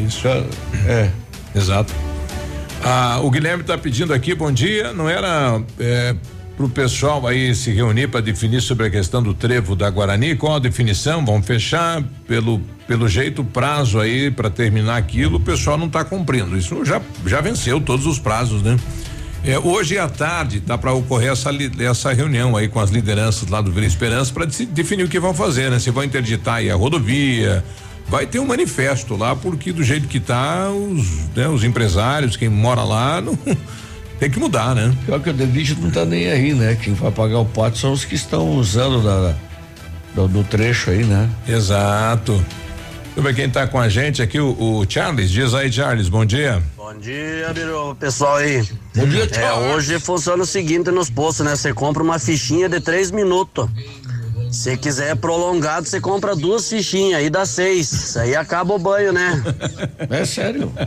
Isso. 0.07 0.27
É. 0.87 1.11
Exato. 1.55 1.93
Ah, 2.83 3.21
o 3.23 3.31
Guilherme 3.31 3.63
está 3.63 3.77
pedindo 3.77 4.15
aqui, 4.15 4.35
bom 4.35 4.51
dia. 4.51 4.93
Não 4.95 5.09
era 5.09 5.61
é, 5.79 6.15
pro 6.57 6.69
pessoal 6.69 7.27
aí 7.27 7.55
se 7.55 7.71
reunir 7.71 8.09
para 8.09 8.21
definir 8.21 8.63
sobre 8.63 8.87
a 8.87 8.91
questão 8.91 9.23
do 9.23 9.35
trevo 9.35 9.77
da 9.77 9.91
Guarani. 9.91 10.35
Qual 10.35 10.55
a 10.57 10.59
definição? 10.59 11.25
Vamos 11.25 11.47
fechar 11.47 12.03
pelo 12.27 12.61
pelo 12.87 13.09
jeito 13.09 13.43
o 13.43 13.45
prazo 13.45 13.99
aí 13.99 14.31
para 14.31 14.49
terminar 14.49 14.97
aquilo, 14.97 15.39
o 15.39 15.41
pessoal 15.41 15.77
não 15.77 15.87
está 15.87 16.05
cumprindo. 16.05 16.57
Isso 16.57 16.85
já 16.85 17.01
já 17.27 17.41
venceu 17.41 17.81
todos 17.81 18.07
os 18.07 18.19
prazos, 18.19 18.63
né? 18.63 18.77
É, 19.45 19.59
hoje 19.59 19.99
à 19.99 20.09
tarde 20.09 20.61
tá 20.61 20.79
para 20.79 20.93
ocorrer 20.93 21.31
essa 21.31 21.51
essa 21.79 22.13
reunião 22.13 22.57
aí 22.57 22.69
com 22.69 22.81
as 22.81 22.91
lideranças 22.91 23.49
lá 23.49 23.61
do 23.61 23.71
Vila 23.71 23.87
Esperança 23.87 24.33
para 24.33 24.47
definir 24.47 25.05
o 25.05 25.09
que 25.09 25.21
vão 25.21 25.35
fazer, 25.35 25.71
né? 25.71 25.79
Se 25.79 25.91
vão 25.91 26.03
interditar 26.03 26.57
aí 26.57 26.71
a 26.71 26.75
rodovia, 26.75 27.63
vai 28.09 28.27
ter 28.27 28.39
um 28.39 28.47
manifesto 28.47 29.15
lá 29.15 29.37
porque 29.37 29.73
do 29.73 29.85
jeito 29.85 30.09
que 30.09 30.21
tá 30.21 30.71
os 30.71 31.29
né, 31.35 31.49
os 31.49 31.65
empresários, 31.65 32.37
quem 32.37 32.49
mora 32.49 32.83
lá 32.83 33.21
não 33.21 33.39
tem 34.19 34.31
que 34.31 34.39
mudar, 34.39 34.75
né? 34.75 34.95
Pior 35.05 35.21
que 35.21 35.31
o 35.31 35.33
David 35.33 35.77
não 35.81 35.91
tá 35.91 36.05
nem 36.05 36.31
aí, 36.31 36.55
né? 36.55 36.77
Quem 36.81 36.95
vai 36.95 37.11
pagar 37.11 37.39
o 37.39 37.45
pato 37.45 37.79
são 37.79 37.93
os 37.93 38.05
que 38.05 38.15
estão 38.15 38.51
usando 38.51 39.03
da, 39.03 39.35
do, 40.15 40.29
do 40.29 40.45
trecho 40.45 40.91
aí, 40.91 41.05
né? 41.05 41.29
Exato. 41.47 42.33
Deixa 42.35 43.19
eu 43.19 43.23
ver 43.23 43.35
quem 43.35 43.49
tá 43.49 43.67
com 43.67 43.81
a 43.81 43.89
gente 43.89 44.21
aqui, 44.21 44.39
o, 44.39 44.51
o 44.51 44.85
Charles. 44.89 45.31
Diz 45.31 45.55
aí, 45.55 45.73
Charles, 45.73 46.09
bom 46.09 46.25
dia. 46.25 46.63
Bom 46.77 46.95
dia, 46.99 47.53
Biro, 47.55 47.97
pessoal 47.99 48.37
aí. 48.37 48.63
Bom 48.95 49.07
dia, 49.09 49.29
É, 49.33 49.53
hoje 49.53 49.99
funciona 49.99 50.43
o 50.43 50.47
seguinte 50.47 50.91
nos 50.91 51.11
postos, 51.11 51.45
né? 51.45 51.57
Você 51.57 51.73
compra 51.73 52.03
uma 52.03 52.19
fichinha 52.19 52.69
de 52.69 52.79
três 52.81 53.11
minutos. 53.11 53.69
Se 54.57 54.75
quiser 54.77 55.15
prolongado, 55.17 55.87
você 55.87 56.01
compra 56.01 56.35
duas 56.35 56.67
fichinhas, 56.69 57.21
aí 57.21 57.29
dá 57.29 57.45
seis. 57.45 58.17
Aí 58.17 58.35
acaba 58.35 58.73
o 58.75 58.79
banho, 58.79 59.13
né? 59.13 59.43
É 60.11 60.25
sério. 60.25 60.73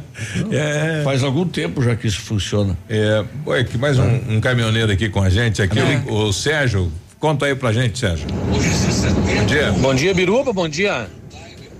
É. 0.51 1.01
Faz 1.03 1.23
algum 1.23 1.47
tempo 1.47 1.81
já 1.81 1.95
que 1.95 2.05
isso 2.07 2.19
funciona. 2.21 2.77
É, 2.89 3.23
oi, 3.45 3.63
que 3.63 3.77
mais 3.77 3.97
um, 3.97 4.19
um 4.29 4.41
caminhoneiro 4.41 4.91
aqui 4.91 5.07
com 5.09 5.21
a 5.23 5.29
gente, 5.29 5.61
aqui, 5.61 5.79
o, 6.07 6.25
o 6.27 6.33
Sérgio. 6.33 6.91
Conta 7.19 7.45
aí 7.45 7.55
pra 7.55 7.71
gente, 7.71 7.97
Sérgio. 7.97 8.27
Bom 8.29 9.45
dia. 9.45 9.71
Bom 9.71 9.95
dia, 9.95 10.13
Biruba. 10.13 10.51
Bom 10.51 10.67
dia, 10.67 11.07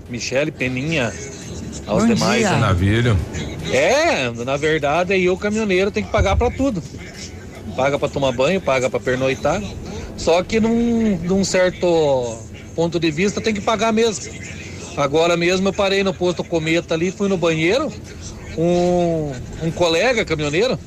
Michele, 0.08 0.50
Peninha, 0.50 1.12
aos 1.86 2.04
Bom 2.04 2.14
demais. 2.14 2.40
dia. 2.40 2.50
né? 2.52 2.58
Maravilha. 2.60 3.16
É, 3.72 4.30
na 4.44 4.56
verdade, 4.56 5.12
aí 5.12 5.28
o 5.28 5.36
caminhoneiro 5.36 5.90
tem 5.90 6.02
que 6.04 6.10
pagar 6.10 6.36
pra 6.36 6.50
tudo. 6.50 6.82
Paga 7.76 7.98
pra 7.98 8.08
tomar 8.08 8.32
banho, 8.32 8.60
paga 8.60 8.88
pra 8.88 8.98
pernoitar. 9.00 9.60
Só 10.20 10.42
que 10.42 10.60
num, 10.60 11.16
num 11.24 11.42
certo 11.44 12.36
ponto 12.76 13.00
de 13.00 13.10
vista 13.10 13.40
tem 13.40 13.54
que 13.54 13.60
pagar 13.60 13.90
mesmo. 13.90 14.30
Agora 14.96 15.34
mesmo 15.34 15.68
eu 15.68 15.72
parei 15.72 16.04
no 16.04 16.12
posto 16.12 16.44
Cometa 16.44 16.92
ali, 16.92 17.10
fui 17.10 17.26
no 17.26 17.38
banheiro. 17.38 17.90
Um, 18.58 19.32
um 19.62 19.70
colega 19.70 20.24
caminhoneiro, 20.24 20.78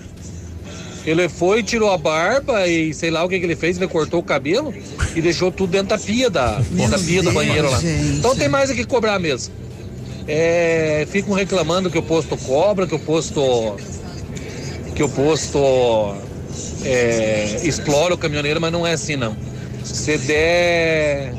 ele 1.05 1.27
foi, 1.27 1.63
tirou 1.63 1.91
a 1.91 1.97
barba 1.97 2.67
e 2.67 2.93
sei 2.93 3.09
lá 3.09 3.23
o 3.23 3.29
que, 3.29 3.39
que 3.39 3.45
ele 3.45 3.55
fez, 3.55 3.77
ele 3.77 3.87
cortou 3.87 4.19
o 4.19 4.23
cabelo 4.23 4.71
e 5.15 5.21
deixou 5.21 5.51
tudo 5.51 5.71
dentro 5.71 5.87
da 5.87 5.97
pia 5.97 6.29
da, 6.29 6.61
Meu 6.69 6.87
da 6.89 6.99
pia 6.99 7.23
do 7.23 7.31
Deus, 7.31 7.33
banheiro 7.33 7.71
lá. 7.71 7.79
gente. 7.79 8.17
Então 8.17 8.35
tem 8.35 8.47
mais 8.47 8.69
o 8.69 8.75
que 8.75 8.85
cobrar 8.85 9.17
mesmo. 9.17 9.51
É, 10.27 11.07
ficam 11.09 11.33
reclamando 11.33 11.89
que 11.89 11.97
o 11.97 12.03
posto 12.03 12.37
cobra, 12.37 12.85
que 12.85 12.93
o 12.93 12.99
posto. 12.99 13.41
que 14.93 15.01
o 15.01 15.09
posto 15.09 15.57
é, 16.83 17.59
explora 17.63 18.13
o 18.13 18.17
caminhoneiro, 18.17 18.59
mas 18.61 18.71
não 18.71 18.85
é 18.85 18.93
assim 18.93 19.15
não. 19.15 19.35
Se 19.83 20.17
der. 20.17 21.33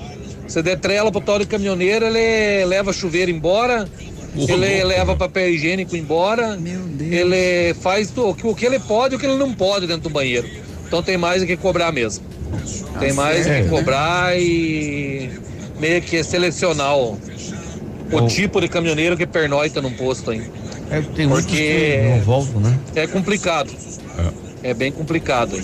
Se 0.47 0.63
der 0.63 0.79
trela 0.79 1.11
pro 1.11 1.21
tal 1.21 1.39
de 1.39 1.47
caminhoneiro, 1.47 2.05
ele 2.07 2.65
leva 2.67 2.93
chuveiro 2.93 3.31
embora, 3.31 3.89
ele 4.37 4.85
leva 4.85 5.17
papel 5.17 5.49
higiênico 5.55 5.97
embora, 5.97 6.59
ele 7.01 7.73
faz 7.81 8.13
o 8.17 8.35
que- 8.35 8.67
ele 8.67 8.79
pode 8.79 9.15
e 9.15 9.17
o 9.17 9.19
que 9.21 9.25
ele 9.27 9.37
não 9.37 9.53
pode 9.55 9.87
dentro 9.87 10.03
do 10.03 10.11
banheiro. 10.11 10.47
Então 10.87 11.03
tem 11.03 11.17
mais 11.17 11.43
o 11.43 11.47
que 11.47 11.57
cobrar 11.57 11.91
mesmo. 11.93 12.25
Tem 13.01 13.13
mais 13.15 13.47
o 13.47 13.51
que 13.51 13.65
cobrar 13.69 14.39
e 14.39 15.31
meio 15.81 16.01
que 16.03 16.23
selecionar 16.23 16.97
o, 16.97 17.19
o 18.13 18.27
tipo 18.29 18.61
de 18.61 18.69
caminhoneiro 18.69 19.17
que 19.17 19.27
pernoita 19.27 19.81
num 19.81 19.93
posto 19.93 20.31
aí. 20.31 20.43
É, 20.91 21.01
tem 21.17 21.27
Porque- 21.27 22.01
que 22.03 22.09
não 22.11 22.21
voltam, 22.21 22.61
né? 22.61 22.79
É 22.95 23.07
complicado. 23.07 23.71
É 24.19 24.45
bem 24.73 24.91
complicado. 24.93 25.61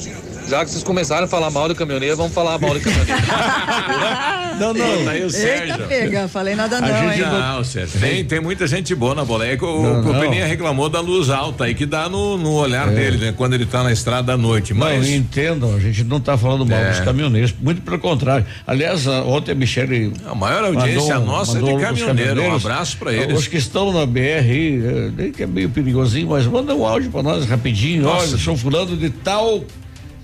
Já 0.49 0.65
que 0.65 0.71
vocês 0.71 0.83
começaram 0.83 1.25
a 1.25 1.29
falar 1.29 1.49
mal 1.51 1.69
de 1.69 1.75
caminhoneiro, 1.77 2.17
vamos 2.17 2.33
falar 2.35 2.59
mal 2.59 2.75
de 2.75 2.81
caminhoneiro. 2.81 3.21
Não, 4.61 4.75
não. 4.75 5.05
Tá 5.07 5.13
aí 5.13 5.21
o 5.21 5.25
Eita, 5.25 5.31
Sérgio. 5.31 5.87
pega, 5.89 6.29
falei 6.29 6.55
nada 6.55 6.77
A 6.77 6.81
não, 6.83 6.89
gente 6.89 7.23
hein? 7.23 7.27
não, 7.31 7.65
Sérgio. 7.65 7.99
Tem, 7.99 8.23
tem 8.27 8.41
muita 8.41 8.67
gente 8.67 8.95
boa 8.95 9.15
na 9.15 9.25
bola. 9.25 9.47
É 9.47 9.57
que 9.57 9.65
o, 9.65 9.83
Não, 9.83 10.11
o. 10.11 10.21
Peninha 10.21 10.45
reclamou 10.45 10.91
da 10.91 11.01
luz 11.01 11.31
alta 11.31 11.65
aí 11.65 11.75
que 11.75 11.87
dá 11.87 12.11
no, 12.11 12.37
no 12.37 12.53
olhar 12.53 12.89
dele, 12.91 13.17
né? 13.17 13.35
Quando 13.35 13.55
ele 13.55 13.65
tá 13.65 13.83
na 13.83 13.91
estrada 13.91 14.35
à 14.35 14.37
noite. 14.37 14.75
Mas. 14.75 15.09
Não, 15.09 15.17
entendam, 15.17 15.75
a 15.75 15.79
gente 15.81 16.05
não 16.05 16.19
está 16.19 16.37
falando 16.37 16.67
mal 16.67 16.79
É. 16.79 16.91
dos 16.91 17.01
caminhoneiros, 17.01 17.55
muito 17.59 17.81
pelo 17.81 17.99
contrário. 17.99 18.45
Aliás, 18.67 19.09
a- 19.09 19.23
ontem 19.23 19.53
a 19.53 19.55
Michele. 19.55 20.13
A 20.27 20.35
maior 20.35 20.63
audiência 20.65 21.15
mandou- 21.15 21.27
nossa 21.35 21.53
é 21.53 21.55
mandou 21.63 21.79
de 21.79 21.85
os 21.85 21.89
caminhoneiro. 21.89 22.43
Um 22.43 22.57
abraço 22.57 22.99
pra 22.99 23.15
eles. 23.15 23.39
Os 23.39 23.47
que 23.49 23.57
estão 23.57 23.91
na 23.95 24.05
BR 24.05 24.21
aí, 24.41 24.83
eh, 24.85 25.11
nem 25.17 25.33
que 25.33 25.43
é 25.43 25.47
meio 25.47 25.71
perigosinho, 25.71 26.29
mas 26.29 26.45
manda 26.47 26.75
um 26.75 26.85
áudio 26.87 27.11
para 27.11 27.23
nós 27.23 27.47
rapidinho. 27.47 28.03
Nossa. 28.03 28.29
Olha, 28.29 28.37
sou 28.37 28.55
fulano 28.59 28.90
de 28.97 29.11
tal 29.11 29.65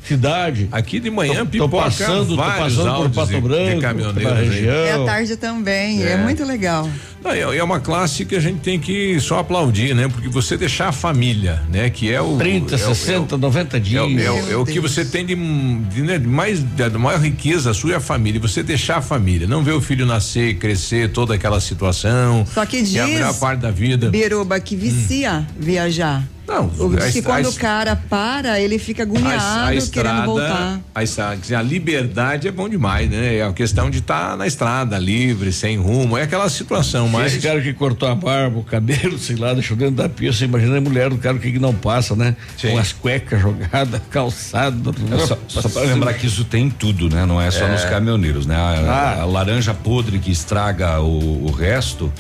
cidade. 0.05 0.68
Aqui 0.70 1.00
de 1.00 1.11
manhã 1.11 1.38
tô, 1.44 1.44
tô 1.44 1.46
pipoca 1.46 1.85
passando, 1.85 2.37
tô 2.37 2.37
passando 2.37 2.96
por 2.96 3.11
Pato 3.11 3.40
Branco, 3.40 4.14
pela 4.14 4.37
região. 4.37 4.72
É 4.74 4.92
à 4.92 5.05
tarde 5.05 5.37
também, 5.37 6.02
é, 6.05 6.12
É. 6.12 6.16
muito 6.16 6.44
legal. 6.44 6.88
Não, 7.24 7.33
é, 7.33 7.40
é 7.40 7.64
uma 7.64 7.81
classe 7.81 8.24
que 8.24 8.37
a 8.37 8.40
gente 8.40 8.61
tem 8.61 8.79
que 8.79 9.18
só 9.18 9.40
aplaudir, 9.40 9.96
né? 9.96 10.07
Porque 10.07 10.29
você 10.29 10.57
deixar 10.57 10.90
a 10.90 10.92
família, 10.92 11.61
né? 11.72 11.90
Que 11.90 12.12
é 12.12 12.20
o 12.20 12.37
30, 12.37 12.74
é 12.76 12.76
o- 12.76 12.94
60, 12.94 13.37
90 13.37 13.79
É, 13.79 13.81
dias. 13.81 14.00
o- 14.05 14.07
é 14.07 14.09
o- 14.09 14.14
Meu 14.14 14.50
é 14.52 14.57
o 14.59 14.64
que 14.64 14.79
você 14.79 15.05
tem 15.05 15.26
de, 15.26 15.35
de, 15.35 16.02
né, 16.02 16.18
de 16.18 16.29
mais 16.29 16.62
da 16.62 16.88
maior 16.90 17.20
riqueza 17.20 17.74
sua 17.74 17.94
é 17.94 17.96
a 17.96 18.00
família. 18.00 18.40
Você 18.40 18.62
deixar 18.62 18.98
a 18.98 19.02
família, 19.02 19.48
não 19.48 19.64
ver 19.64 19.72
o 19.72 19.81
filho 19.81 20.07
nascer, 20.07 20.55
crescer, 20.57 21.11
toda 21.11 21.35
aquela 21.35 21.59
situação. 21.61 22.46
Só 22.55 22.64
que 22.64 22.76
é 22.96 23.00
a 23.00 23.07
melhor 23.09 23.31
diz, 23.33 23.40
parte 23.40 23.59
da 23.59 23.72
vida. 23.72 24.09
Biruba, 24.09 24.61
que 24.61 24.76
vicia 24.76 25.44
viajar. 25.59 26.22
Não, 26.46 26.70
O- 26.78 26.94
Diz 26.94 27.04
a 27.06 27.11
que 27.12 27.22
quando 27.22 27.46
a 27.46 27.48
o 27.50 27.54
cara 27.54 27.96
para, 27.96 28.61
ele 28.61 28.78
fica 28.78 29.02
agoniado, 29.02 29.90
querendo 29.90 30.24
voltar. 30.26 30.80
a, 30.94 31.59
a 31.59 31.62
liberdade 31.62 32.46
é 32.46 32.52
bom 32.52 32.68
demais, 32.68 33.11
né? 33.11 33.37
É 33.38 33.42
a 33.42 33.52
questão 33.52 33.90
de 33.90 33.98
estar 33.98 34.37
na 34.37 34.46
estrada, 34.46 34.96
livre, 34.98 35.52
sem 35.52 35.76
rumo, 35.76 36.16
é 36.16 36.22
aquela 36.22 36.48
situação, 36.48 37.09
mas 37.09 37.32
Esse 37.35 37.46
cara 37.46 37.61
que 37.61 37.72
cortou 37.72 38.09
a 38.09 38.14
barba, 38.14 38.59
o 38.61 38.62
cabelo, 38.64 39.18
sei 39.18 39.35
lá, 39.37 39.52
deixou 39.54 39.76
dentro 39.76 39.96
da 39.96 40.09
pia, 40.09 40.32
você 40.32 40.44
imagina 40.44 40.78
a 40.78 40.80
mulher 40.80 41.11
do 41.11 41.18
cara 41.18 41.37
o 41.37 41.40
que, 41.40 41.50
que 41.50 41.59
não 41.59 41.74
passa, 41.74 42.14
né? 42.14 42.37
Sim. 42.56 42.70
Com 42.70 42.78
as 42.78 42.92
cuecas 42.92 43.40
jogadas, 43.40 44.00
calçado. 44.11 44.94
É 45.12 45.26
só, 45.26 45.38
só 45.48 45.68
para 45.68 45.82
lembrar 45.82 46.14
que 46.14 46.26
isso 46.26 46.44
tem 46.44 46.64
em 46.66 46.70
tudo, 46.70 47.09
né? 47.12 47.26
Não 47.26 47.40
é 47.40 47.50
só 47.50 47.66
nos 47.66 47.85
caminhoneiros, 47.85 48.46
né? 48.46 48.54
A, 48.54 48.87
Ah. 48.87 49.22
a 49.22 49.24
laranja 49.24 49.74
podre 49.74 50.18
que 50.20 50.30
estraga 50.30 51.00
o, 51.00 51.46
o 51.46 51.50
resto. 51.50 52.12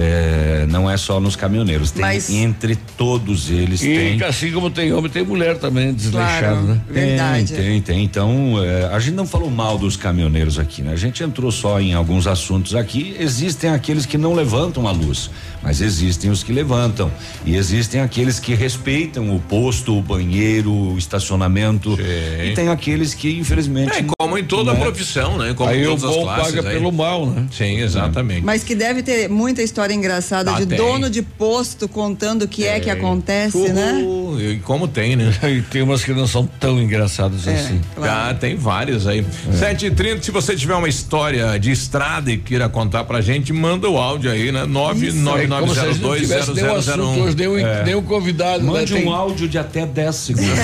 É, 0.00 0.66
não 0.68 0.88
é 0.90 0.96
só 0.96 1.18
nos 1.20 1.34
caminhoneiros, 1.34 1.90
tem 1.90 2.02
Mas- 2.02 2.30
entre 2.30 2.76
todos 2.96 3.50
eles 3.50 3.82
E 3.82 3.86
tem. 3.86 4.22
assim 4.22 4.52
como 4.52 4.70
tem 4.70 4.92
homem, 4.92 5.10
tem 5.10 5.24
mulher 5.24 5.58
também 5.58 5.92
desleixado, 5.92 6.38
Claro. 6.40 6.62
né? 6.66 6.80
Verdade. 6.88 7.52
Tem, 7.52 7.64
tem, 7.64 7.80
tem. 7.82 8.04
Então, 8.04 8.62
é, 8.62 8.86
a 8.94 8.98
gente 8.98 9.14
não 9.14 9.26
falou 9.26 9.50
mal 9.50 9.76
dos 9.78 9.96
caminhoneiros 9.96 10.58
aqui, 10.58 10.82
né? 10.82 10.92
A 10.92 10.96
gente 10.96 11.22
entrou 11.22 11.50
só 11.50 11.80
em 11.80 11.94
alguns 11.94 12.26
assuntos 12.26 12.74
aqui. 12.74 13.16
Existem 13.18 13.70
aqueles 13.70 14.06
que 14.06 14.16
não 14.16 14.34
levantam 14.34 14.86
a 14.86 14.92
luz, 14.92 15.30
mas 15.62 15.80
existem 15.80 16.30
os 16.30 16.42
que 16.42 16.52
levantam. 16.52 17.10
E 17.44 17.56
existem 17.56 18.00
aqueles 18.00 18.38
que 18.38 18.54
respeitam 18.54 19.34
o 19.34 19.40
posto, 19.40 19.96
o 19.96 20.02
banheiro, 20.02 20.70
o 20.72 20.98
estacionamento. 20.98 21.96
Sim. 21.96 22.02
E 22.50 22.54
tem 22.54 22.68
aqueles 22.68 23.14
que, 23.14 23.38
infelizmente. 23.38 23.92
é 23.92 24.04
como 24.18 24.36
em 24.38 24.44
toda 24.44 24.72
né? 24.72 24.80
profissão, 24.80 25.36
né? 25.38 25.54
Como 25.54 25.70
em 25.70 25.74
Aí 25.74 25.86
o 25.86 25.96
bom 25.96 26.22
classes. 26.22 26.54
paga 26.54 26.68
aí. 26.68 26.74
pelo 26.76 26.92
mal, 26.92 27.26
né? 27.26 27.46
Sim, 27.50 27.78
exatamente. 27.80 28.42
Mas 28.44 28.62
que 28.64 28.74
deve 28.74 29.02
ter 29.02 29.28
muita 29.28 29.62
história 29.62 29.92
engraçada 29.94 30.52
Ah, 30.54 30.58
de 30.60 30.66
tem. 30.66 30.78
dono 30.78 31.10
de 31.10 31.22
posto 31.22 31.88
contando 31.88 32.42
o 32.42 32.48
que 32.48 32.64
é, 32.66 32.78
que 32.80 32.90
acontece, 32.90 33.72
né? 33.72 34.00
Uhul, 34.02 34.40
E 34.40 34.58
como 34.60 34.86
tem, 34.88 35.16
né? 35.16 35.32
E 35.48 35.62
tem 35.62 35.82
umas 35.82 36.04
que 36.04 36.12
não 36.12 36.26
são 36.26 36.46
tão 36.46 36.80
engraçadas 36.80 37.46
É, 37.46 37.54
assim. 37.54 37.80
claro. 37.96 38.30
Ah, 38.30 38.34
tem 38.34 38.56
várias 38.56 39.06
aí. 39.06 39.24
Sete 39.52 39.86
e 39.86 39.90
trinta, 39.90 40.22
se 40.22 40.30
você 40.30 40.54
tiver 40.54 40.74
uma 40.74 40.88
história 40.88 41.58
de 41.58 41.70
estrada 41.70 42.30
e 42.30 42.36
queira 42.38 42.68
contar 42.68 43.04
pra 43.04 43.20
gente, 43.20 43.52
manda 43.52 43.88
o 43.88 43.96
áudio 43.98 44.30
aí, 44.30 44.52
né? 44.52 44.64
Nove 44.66 45.08
É 45.08 45.12
nove 45.12 45.46
como 45.60 45.72
se 45.74 45.78
a 45.78 45.82
zero 45.82 45.92
gente 45.92 46.02
não 46.02 46.08
dois 46.08 46.20
tivesse 46.22 46.40
zero 46.46 46.54
nenhum 46.54 46.68
zero 46.68 46.82
zero 46.82 47.02
assunto 47.02 47.18
um. 47.18 47.22
hoje, 47.24 47.36
nenhum, 47.84 48.02
convidado. 48.02 48.64
Mande 48.64 48.94
né? 48.94 49.00
um 49.00 49.02
Tem- 49.04 49.12
áudio 49.12 49.48
de 49.48 49.58
até 49.58 49.86
10 49.86 50.14
segundos. 50.14 50.48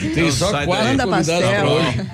Tem 0.00 0.10
Então 0.26 0.32
só 0.32 0.50
quatro 0.64 0.98
convidados 1.08 1.70
hoje. 1.70 2.06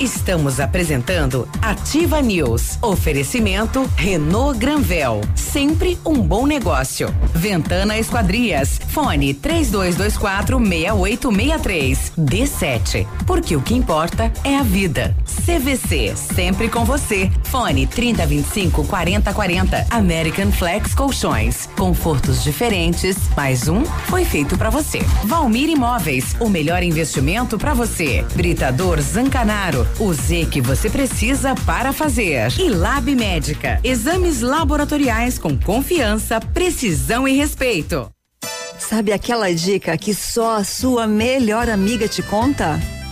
Estamos 0.00 0.60
apresentando 0.60 1.48
Ativa 1.60 2.20
News. 2.20 2.78
Oferecimento 2.82 3.88
Renault 3.96 4.58
Granvel. 4.58 5.20
Sempre 5.34 5.98
um 6.04 6.14
bom 6.20 6.46
negócio. 6.46 7.12
Ventana 7.34 7.98
Esquadrias. 7.98 8.80
Fone 8.88 9.34
3224 9.34 10.58
6863. 10.58 12.12
D7. 12.18 13.06
Porque 13.26 13.56
o 13.56 13.60
que 13.60 13.74
importa 13.74 14.32
é 14.44 14.56
a 14.56 14.62
vida. 14.62 15.16
CVC. 15.44 16.14
Sempre 16.34 16.68
com 16.68 16.84
você. 16.84 17.30
Fone 17.44 17.86
3025 17.86 18.84
4040. 18.84 19.86
América 19.90 20.37
Flex 20.52 20.94
Colchões. 20.94 21.68
Confortos 21.76 22.44
diferentes, 22.44 23.16
mais 23.36 23.66
um 23.66 23.84
foi 23.84 24.24
feito 24.24 24.56
para 24.56 24.70
você. 24.70 25.00
Valmir 25.24 25.68
Imóveis, 25.68 26.36
o 26.38 26.48
melhor 26.48 26.82
investimento 26.84 27.58
para 27.58 27.74
você. 27.74 28.24
Britador 28.34 29.00
Zancanaro, 29.00 29.84
o 29.98 30.14
Z 30.14 30.46
que 30.50 30.60
você 30.60 30.88
precisa 30.88 31.56
para 31.66 31.92
fazer. 31.92 32.52
E 32.56 32.68
Lab 32.68 33.12
Médica, 33.16 33.80
exames 33.82 34.40
laboratoriais 34.40 35.38
com 35.38 35.58
confiança, 35.58 36.40
precisão 36.40 37.26
e 37.26 37.32
respeito. 37.32 38.08
Sabe 38.78 39.12
aquela 39.12 39.52
dica 39.52 39.98
que 39.98 40.14
só 40.14 40.58
a 40.58 40.64
sua 40.64 41.06
melhor 41.06 41.68
amiga 41.68 42.06
te 42.06 42.22
conta? 42.22 42.78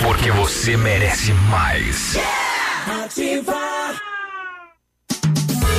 Porque 0.00 0.30
você 0.30 0.76
merece 0.76 1.32
mais. 1.32 2.16
Ativa. 3.04 3.52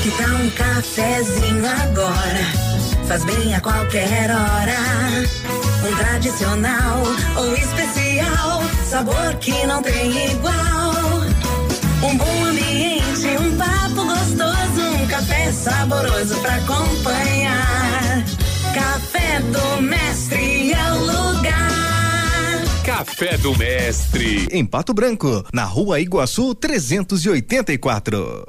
Que 0.03 0.11
tal 0.17 0.35
um 0.35 0.49
cafezinho 0.49 1.65
agora? 1.65 3.07
Faz 3.07 3.23
bem 3.23 3.55
a 3.55 3.61
qualquer 3.61 4.29
hora. 4.29 4.77
Um 5.87 5.95
tradicional 5.95 7.01
ou 7.37 7.55
especial, 7.55 8.61
sabor 8.89 9.33
que 9.39 9.65
não 9.65 9.81
tem 9.81 10.31
igual. 10.31 10.91
Um 12.03 12.17
bom 12.17 12.43
ambiente, 12.43 13.27
um 13.39 13.57
papo 13.57 14.05
gostoso, 14.05 15.01
um 15.01 15.07
café 15.07 15.49
saboroso 15.53 16.35
pra 16.41 16.55
acompanhar. 16.55 18.25
Café 18.73 19.39
do 19.39 19.81
Mestre. 19.81 20.40
Café 23.01 23.35
do 23.35 23.57
Mestre. 23.57 24.47
Em 24.51 24.63
Pato 24.63 24.93
Branco, 24.93 25.43
na 25.51 25.63
rua 25.63 25.99
Iguaçu 25.99 26.53
384. 26.53 28.45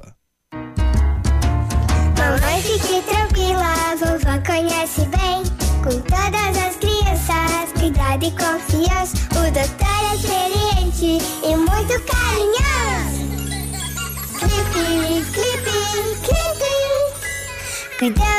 Mamãe, 2.18 2.60
fique 2.60 3.00
tranquila, 3.00 3.96
vovó 3.98 4.38
conhece 4.44 5.06
bem. 5.06 5.42
Com 5.82 5.98
todas 6.02 6.58
as 6.58 6.76
crianças, 6.76 7.72
cuidado 7.80 8.26
e 8.26 8.30
confiança. 8.32 9.16
O 9.30 9.50
doutor 9.50 10.02
é 10.10 10.14
experiente 10.16 11.24
e 11.42 11.56
muito 11.56 11.98
carinhoso. 12.04 13.24
Clipe, 14.38 14.84
clipe, 15.32 15.80
clipe. 16.26 16.52
Cuidamos 17.98 18.26
do 18.26 18.31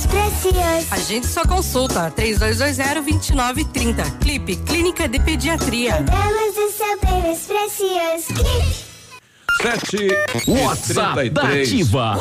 mais 0.00 0.06
precioso. 0.06 0.86
Agende 0.90 1.26
sua 1.26 1.44
consulta 1.44 2.10
3220-2930. 2.16 4.18
Clipe 4.20 4.56
Clínica 4.56 5.06
de 5.08 5.18
Pediatria. 5.20 6.04
Seu 6.76 7.00
bem 7.00 7.22
mais 7.22 7.40
precioso. 7.40 8.34
Clipe. 8.34 8.89
Sete 9.62 10.08
WhatsApp 10.46 11.26
e 11.26 11.30
da 11.30 11.42
33. 11.42 11.68
Ativa. 11.68 12.18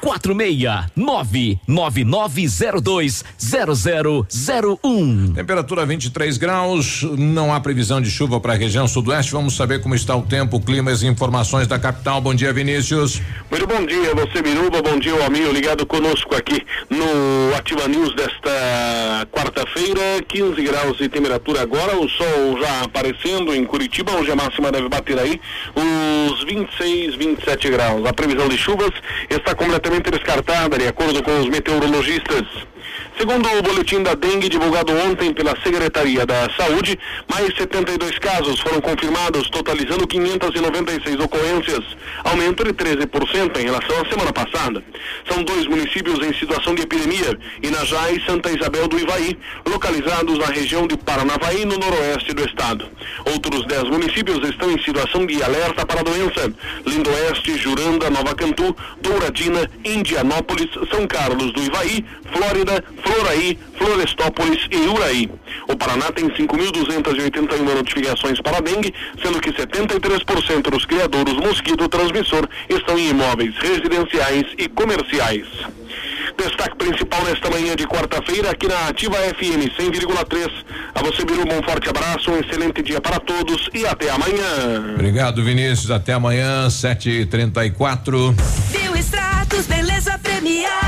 Quatro 0.00 0.32
meia 0.32 0.86
nove 0.94 1.58
nove 1.66 2.04
nove 2.04 2.46
zero 2.46 2.80
dois 2.80 3.24
zero 3.40 3.74
zero 3.74 4.24
zero 4.30 4.78
um. 4.84 5.32
Temperatura 5.32 5.84
23 5.84 6.38
graus, 6.38 7.02
não 7.18 7.52
há 7.52 7.58
previsão 7.60 8.00
de 8.00 8.08
chuva 8.08 8.38
para 8.38 8.52
a 8.52 8.56
região 8.56 8.86
sudoeste. 8.86 9.32
Vamos 9.32 9.56
saber 9.56 9.82
como 9.82 9.96
está 9.96 10.14
o 10.14 10.22
tempo, 10.22 10.60
clima 10.60 10.90
e 10.90 10.94
as 10.94 11.02
informações 11.02 11.66
da 11.66 11.80
capital. 11.80 12.20
Bom 12.20 12.32
dia, 12.32 12.52
Vinícius. 12.52 13.20
Muito 13.50 13.66
bom 13.66 13.84
dia, 13.84 14.14
você 14.14 14.40
Biruba, 14.40 14.80
bom 14.80 15.00
dia, 15.00 15.16
o 15.16 15.24
amigo 15.24 15.50
ligado 15.50 15.84
conosco 15.84 16.34
aqui 16.36 16.64
no 16.88 17.56
Ativa 17.56 17.88
News 17.88 18.14
desta 18.14 19.26
quarta-feira, 19.32 20.22
15 20.28 20.62
graus 20.62 20.96
de 20.96 21.08
temperatura 21.08 21.62
agora, 21.62 21.98
o 21.98 22.08
sol 22.08 22.60
já 22.60 22.82
aparecendo 22.82 23.52
em 23.52 23.64
Curitiba, 23.64 24.12
hoje 24.12 24.30
a 24.30 24.36
máxima 24.36 24.70
deve 24.70 24.88
bater 24.88 25.18
aí 25.18 25.40
os 25.74 26.44
26, 26.76 27.16
27 27.16 27.70
graus. 27.70 28.06
A 28.06 28.12
previsão 28.12 28.48
de 28.48 28.58
chuvas 28.58 28.90
está 29.30 29.54
completamente 29.54 30.10
descartada, 30.10 30.78
de 30.78 30.86
acordo 30.86 31.22
com 31.22 31.40
os 31.40 31.48
meteorologistas. 31.48 32.44
Segundo 33.18 33.48
o 33.48 33.62
boletim 33.62 34.00
da 34.00 34.14
dengue 34.14 34.48
divulgado 34.48 34.92
ontem 34.92 35.34
pela 35.34 35.50
Secretaria 35.60 36.24
da 36.24 36.48
Saúde, 36.56 36.96
mais 37.28 37.52
72 37.56 38.16
casos 38.20 38.60
foram 38.60 38.80
confirmados, 38.80 39.50
totalizando 39.50 40.06
596 40.06 41.18
ocorrências, 41.18 41.84
aumento 42.22 42.62
de 42.62 42.72
13% 42.72 43.58
em 43.58 43.64
relação 43.64 44.00
à 44.00 44.08
semana 44.08 44.32
passada. 44.32 44.84
São 45.28 45.42
dois 45.42 45.66
municípios 45.66 46.24
em 46.24 46.32
situação 46.32 46.76
de 46.76 46.82
epidemia, 46.82 47.36
Inajá 47.60 48.08
e 48.12 48.24
Santa 48.24 48.52
Isabel 48.52 48.86
do 48.86 49.00
Ivaí, 49.00 49.36
localizados 49.66 50.38
na 50.38 50.46
região 50.46 50.86
de 50.86 50.96
Paranavaí, 50.96 51.64
no 51.64 51.76
noroeste 51.76 52.32
do 52.32 52.44
estado. 52.44 52.88
Outros 53.32 53.66
10 53.66 53.84
municípios 53.84 54.48
estão 54.48 54.70
em 54.70 54.80
situação 54.84 55.26
de 55.26 55.42
alerta 55.42 55.84
para 55.84 56.00
a 56.00 56.04
doença: 56.04 56.52
Lindoeste, 56.86 57.58
Juranda, 57.58 58.10
Nova 58.10 58.32
Cantu, 58.36 58.76
Douradina, 59.00 59.68
Indianópolis, 59.84 60.68
São 60.88 61.04
Carlos 61.08 61.52
do 61.52 61.64
Ivaí, 61.64 62.04
Flórida, 62.32 62.84
Floraí, 63.08 63.58
Florestópolis 63.78 64.66
e 64.70 64.76
Uraí. 64.86 65.30
O 65.66 65.76
Paraná 65.76 66.12
tem 66.12 66.28
5.281 66.28 67.62
notificações 67.62 68.38
para 68.40 68.60
dengue, 68.60 68.92
sendo 69.22 69.40
que 69.40 69.50
73% 69.50 70.70
dos 70.70 70.84
criadouros 70.84 71.34
mosquito 71.34 71.88
transmissor 71.88 72.46
estão 72.68 72.98
em 72.98 73.08
imóveis 73.08 73.56
residenciais 73.56 74.44
e 74.58 74.68
comerciais. 74.68 75.46
Destaque 76.36 76.76
principal 76.76 77.24
nesta 77.24 77.50
manhã 77.50 77.74
de 77.74 77.86
quarta-feira 77.86 78.50
aqui 78.50 78.68
na 78.68 78.88
Ativa 78.88 79.16
FM 79.16 79.72
100,3. 79.76 80.50
A 80.94 81.02
você, 81.02 81.24
Biru, 81.24 81.42
um 81.42 81.62
forte 81.62 81.88
abraço, 81.88 82.30
um 82.30 82.38
excelente 82.38 82.82
dia 82.82 83.00
para 83.00 83.18
todos 83.18 83.70
e 83.72 83.86
até 83.86 84.10
amanhã. 84.10 84.94
Obrigado, 84.94 85.42
Vinícius. 85.42 85.90
Até 85.90 86.12
amanhã, 86.12 86.68
7h34. 86.68 88.34
Bioextratos, 88.70 89.66
beleza 89.66 90.18
premiada. 90.18 90.87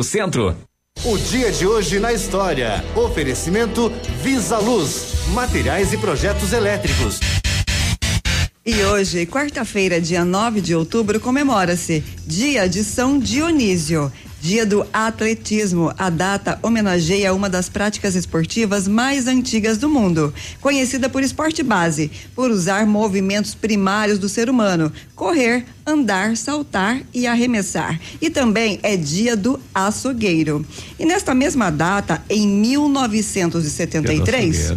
Centro. 0.00 0.56
O 1.04 1.18
dia 1.18 1.50
de 1.50 1.66
hoje 1.66 1.98
na 1.98 2.12
história. 2.12 2.84
Oferecimento 2.94 3.90
Visa 4.22 4.58
Luz, 4.58 5.26
materiais 5.34 5.92
e 5.92 5.98
projetos 5.98 6.52
elétricos. 6.52 7.18
E 8.64 8.80
hoje, 8.84 9.26
quarta-feira, 9.26 10.00
dia 10.00 10.24
9 10.24 10.60
de 10.60 10.72
outubro, 10.72 11.18
comemora-se 11.18 12.04
Dia 12.24 12.68
de 12.68 12.84
São 12.84 13.18
Dionísio. 13.18 14.12
Dia 14.42 14.66
do 14.66 14.84
Atletismo. 14.92 15.94
A 15.96 16.10
data 16.10 16.58
homenageia 16.64 17.32
uma 17.32 17.48
das 17.48 17.68
práticas 17.68 18.16
esportivas 18.16 18.88
mais 18.88 19.28
antigas 19.28 19.78
do 19.78 19.88
mundo, 19.88 20.34
conhecida 20.60 21.08
por 21.08 21.22
esporte 21.22 21.62
base, 21.62 22.10
por 22.34 22.50
usar 22.50 22.84
movimentos 22.84 23.54
primários 23.54 24.18
do 24.18 24.28
ser 24.28 24.50
humano: 24.50 24.92
correr, 25.14 25.64
andar, 25.86 26.36
saltar 26.36 27.02
e 27.14 27.24
arremessar. 27.24 28.00
E 28.20 28.28
também 28.30 28.80
é 28.82 28.96
dia 28.96 29.36
do 29.36 29.60
açougueiro. 29.72 30.66
E 30.98 31.06
nesta 31.06 31.36
mesma 31.36 31.70
data, 31.70 32.20
em 32.28 32.48
1973. 32.48 34.72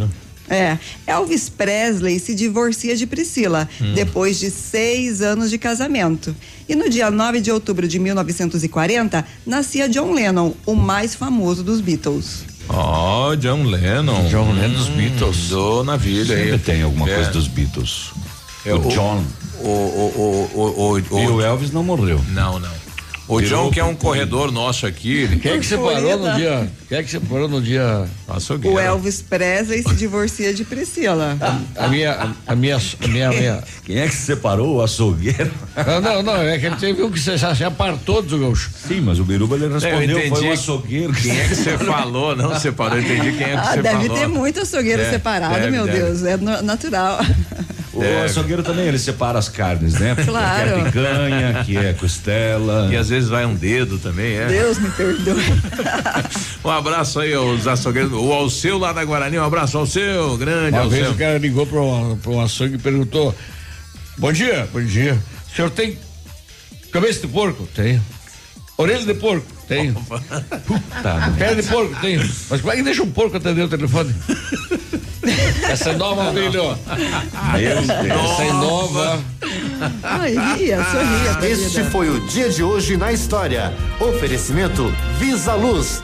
É, 0.49 0.77
Elvis 1.07 1.49
Presley 1.49 2.19
se 2.19 2.35
divorcia 2.35 2.95
de 2.95 3.07
Priscila 3.07 3.67
Hum. 3.81 3.93
depois 3.93 4.39
de 4.39 4.51
seis 4.51 5.21
anos 5.21 5.49
de 5.49 5.57
casamento. 5.57 6.35
E 6.69 6.75
no 6.75 6.89
dia 6.89 7.09
9 7.09 7.41
de 7.41 7.51
outubro 7.51 7.87
de 7.87 7.97
1940, 7.99 9.25
nascia 9.45 9.89
John 9.89 10.13
Lennon, 10.13 10.53
o 10.65 10.75
mais 10.75 11.15
famoso 11.15 11.63
dos 11.63 11.81
Beatles. 11.81 12.43
Ó, 12.69 13.35
John 13.35 13.63
Lennon. 13.63 14.27
John 14.29 14.51
Lennon 14.53 14.73
dos 14.73 14.87
Beatles. 14.89 15.49
Do 15.49 15.83
navilha 15.83 16.35
Sempre 16.35 16.51
aí. 16.53 16.59
tem 16.59 16.81
alguma 16.83 17.09
É. 17.09 17.15
coisa 17.15 17.31
dos 17.31 17.47
Beatles. 17.47 18.11
É, 18.65 18.73
o, 18.73 18.79
o- 18.85 18.89
John. 18.89 19.23
O, 19.61 19.67
o, 19.67 20.49
o, 20.53 20.59
o, 20.59 20.91
o, 21.15 21.19
E 21.19 21.27
o 21.27 21.41
Elvis 21.41 21.71
não 21.71 21.83
morreu. 21.83 22.19
Não, 22.33 22.59
não. 22.59 22.71
O 23.27 23.39
Virou 23.39 23.65
John, 23.65 23.71
que 23.71 23.79
é 23.79 23.83
um 23.83 23.95
corredor 23.95 24.51
nosso 24.51 24.85
aqui. 24.85 25.21
Ele... 25.23 25.37
Quem 25.37 25.53
é 25.53 25.57
que 25.57 25.65
separou 25.65 26.17
no 26.17 26.33
dia? 26.35 26.71
Quem 26.87 26.97
é 26.99 27.03
que 27.03 27.09
separou 27.09 27.47
no 27.47 27.59
dia? 27.61 28.05
O 28.65 28.79
Elvis 28.79 29.21
Presley 29.21 29.81
se 29.81 29.95
divorcia 29.95 30.53
de 30.53 30.63
Priscila. 30.63 31.35
A 31.75 31.87
minha, 31.87 32.11
a, 32.11 32.51
a 32.51 32.55
minha, 32.55 32.77
a 32.77 33.07
minha, 33.07 33.29
a 33.29 33.33
minha. 33.33 33.63
Quem 33.83 33.97
é 33.99 34.07
que 34.07 34.13
separou 34.13 34.75
o 34.75 34.81
açougueiro? 34.83 35.51
Não, 35.75 36.01
não, 36.01 36.23
não, 36.23 36.41
é 36.41 36.59
que 36.59 36.67
ele 36.67 36.75
teve 36.75 37.01
um 37.01 37.09
que 37.09 37.19
se, 37.19 37.31
se 37.37 37.63
apartou 37.63 38.21
do 38.21 38.37
gaúcho. 38.37 38.69
Sim, 38.87 39.01
mas 39.01 39.19
o 39.19 39.23
Biruba 39.23 39.55
ele 39.55 39.65
Eu 39.65 39.73
respondeu, 39.73 40.19
entendi 40.19 40.29
foi 40.29 40.49
o 40.49 40.53
açougueiro. 40.53 41.13
Quem 41.13 41.39
é 41.39 41.47
que 41.47 41.55
você 41.55 41.77
falou? 41.83 42.35
Não 42.35 42.59
separou, 42.59 42.97
eu 42.97 43.03
entendi 43.03 43.31
quem 43.37 43.47
é 43.47 43.49
que 43.51 43.55
Ah, 43.55 43.73
você 43.73 43.81
deve 43.81 44.03
falou. 44.07 44.17
ter 44.19 44.27
muito 44.27 44.59
açougueiro 44.61 45.01
Deve, 45.01 45.13
separado, 45.13 45.55
deve, 45.55 45.71
meu 45.71 45.85
deve. 45.85 45.97
Deus, 45.99 46.23
é 46.23 46.37
no- 46.37 46.61
natural. 47.99 48.21
O 48.21 48.25
açougueiro 48.25 48.63
também, 48.63 48.85
ele 48.87 48.99
separa 48.99 49.39
as 49.39 49.49
carnes, 49.49 49.93
né? 49.95 50.15
Claro. 50.25 50.69
Que 50.69 50.79
é 50.79 50.83
picanha, 50.85 51.63
que 51.63 51.77
é 51.77 51.93
costela. 51.93 52.89
E 52.91 52.97
às 52.97 53.09
vezes 53.09 53.29
vai 53.29 53.45
um 53.45 53.55
dedo 53.55 53.97
também, 53.97 54.35
é? 54.37 54.47
Deus 54.47 54.77
me 54.79 54.89
perdoe. 54.91 55.43
Um 56.63 56.69
abraço 56.71 57.19
aí 57.19 57.31
aos 57.33 57.67
açougueiros. 57.67 58.11
O 58.11 58.33
Alceu 58.33 58.79
lá 58.79 58.91
da 58.91 59.05
Guarani, 59.05 59.37
um 59.37 59.43
abraço 59.43 59.77
ao 59.77 59.85
seu, 59.85 60.35
grande 60.35 60.75
Uma 60.75 60.89
vez 60.89 61.03
Alceu. 61.03 61.11
o 61.11 61.17
cara 61.17 61.37
ligou 61.37 61.65
para 61.67 61.79
pra 62.23 62.31
um 62.31 62.41
açougue 62.41 62.75
e 62.75 62.79
perguntou: 62.79 63.35
Bom 64.17 64.31
dia, 64.33 64.67
bom 64.73 64.81
dia. 64.81 65.13
O 65.51 65.55
senhor 65.55 65.69
tem 65.69 65.95
cabeça 66.91 67.21
de 67.21 67.27
porco? 67.27 67.67
Tenho. 67.75 68.01
Orelha 68.77 69.05
de 69.05 69.13
porco? 69.13 69.45
Tenho. 69.67 69.93
Puta 69.93 71.33
Pé 71.37 71.55
de 71.55 71.63
porco? 71.63 71.95
Tenho. 72.01 72.21
Mas 72.49 72.61
como 72.61 72.73
é 72.73 72.75
que 72.75 72.83
deixa 72.83 73.03
um 73.03 73.11
porco 73.11 73.37
atender 73.37 73.63
o 73.63 73.67
telefone? 73.67 74.13
Essa 75.67 75.89
é 75.89 75.95
nova, 75.95 76.31
filho. 76.31 76.51
Meu 76.51 76.51
Deus. 76.51 77.89
Essa 77.89 78.43
é 78.43 78.53
nova. 78.53 79.23
Ai, 80.03 80.35
ria, 80.55 80.83
sorria. 80.83 81.49
Este 81.51 81.83
foi 81.85 82.09
o 82.09 82.27
dia 82.27 82.49
de 82.49 82.63
hoje 82.63 82.95
na 82.95 83.11
história. 83.11 83.73
Oferecimento 83.99 84.93
Visa 85.17 85.55
Luz. 85.55 86.03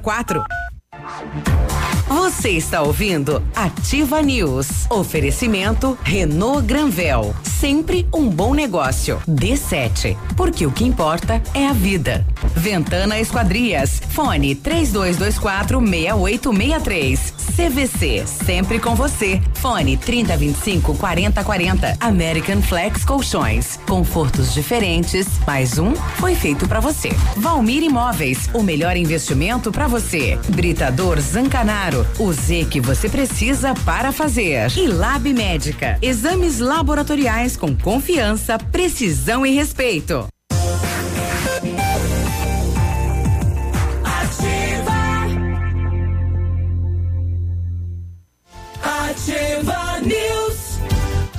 04. 0.00 1.67
Você 2.08 2.52
está 2.52 2.80
ouvindo 2.80 3.42
Ativa 3.54 4.22
News. 4.22 4.86
Oferecimento 4.88 5.98
Renault 6.02 6.66
Granvel. 6.66 7.34
Sempre 7.42 8.08
um 8.14 8.30
bom 8.30 8.54
negócio. 8.54 9.20
D7. 9.28 10.16
Porque 10.34 10.64
o 10.64 10.72
que 10.72 10.84
importa 10.84 11.42
é 11.52 11.66
a 11.66 11.72
vida. 11.74 12.26
Ventana 12.56 13.20
Esquadrias. 13.20 14.00
Fone 14.08 14.54
3224 14.54 15.80
6863. 15.80 17.34
CVC. 17.54 18.24
Sempre 18.26 18.78
com 18.78 18.94
você. 18.94 19.42
Fone 19.54 19.98
3025 19.98 20.94
4040. 20.94 21.96
American 22.00 22.62
Flex 22.62 23.04
Colchões. 23.04 23.78
Confortos 23.86 24.54
diferentes. 24.54 25.26
Mais 25.46 25.78
um 25.78 25.94
foi 26.16 26.34
feito 26.34 26.66
para 26.66 26.80
você. 26.80 27.10
Valmir 27.36 27.82
Imóveis. 27.82 28.48
O 28.54 28.62
melhor 28.62 28.96
investimento 28.96 29.70
para 29.70 29.86
você. 29.86 30.38
Britador 30.48 31.20
Zancanaro. 31.20 31.97
O 32.18 32.32
Z 32.32 32.66
que 32.70 32.80
você 32.80 33.08
precisa 33.08 33.74
para 33.84 34.12
fazer. 34.12 34.70
E 34.76 34.86
Lab 34.86 35.32
Médica. 35.32 35.98
Exames 36.02 36.58
laboratoriais 36.58 37.56
com 37.56 37.76
confiança, 37.76 38.58
precisão 38.58 39.44
e 39.44 39.50
respeito. 39.50 40.26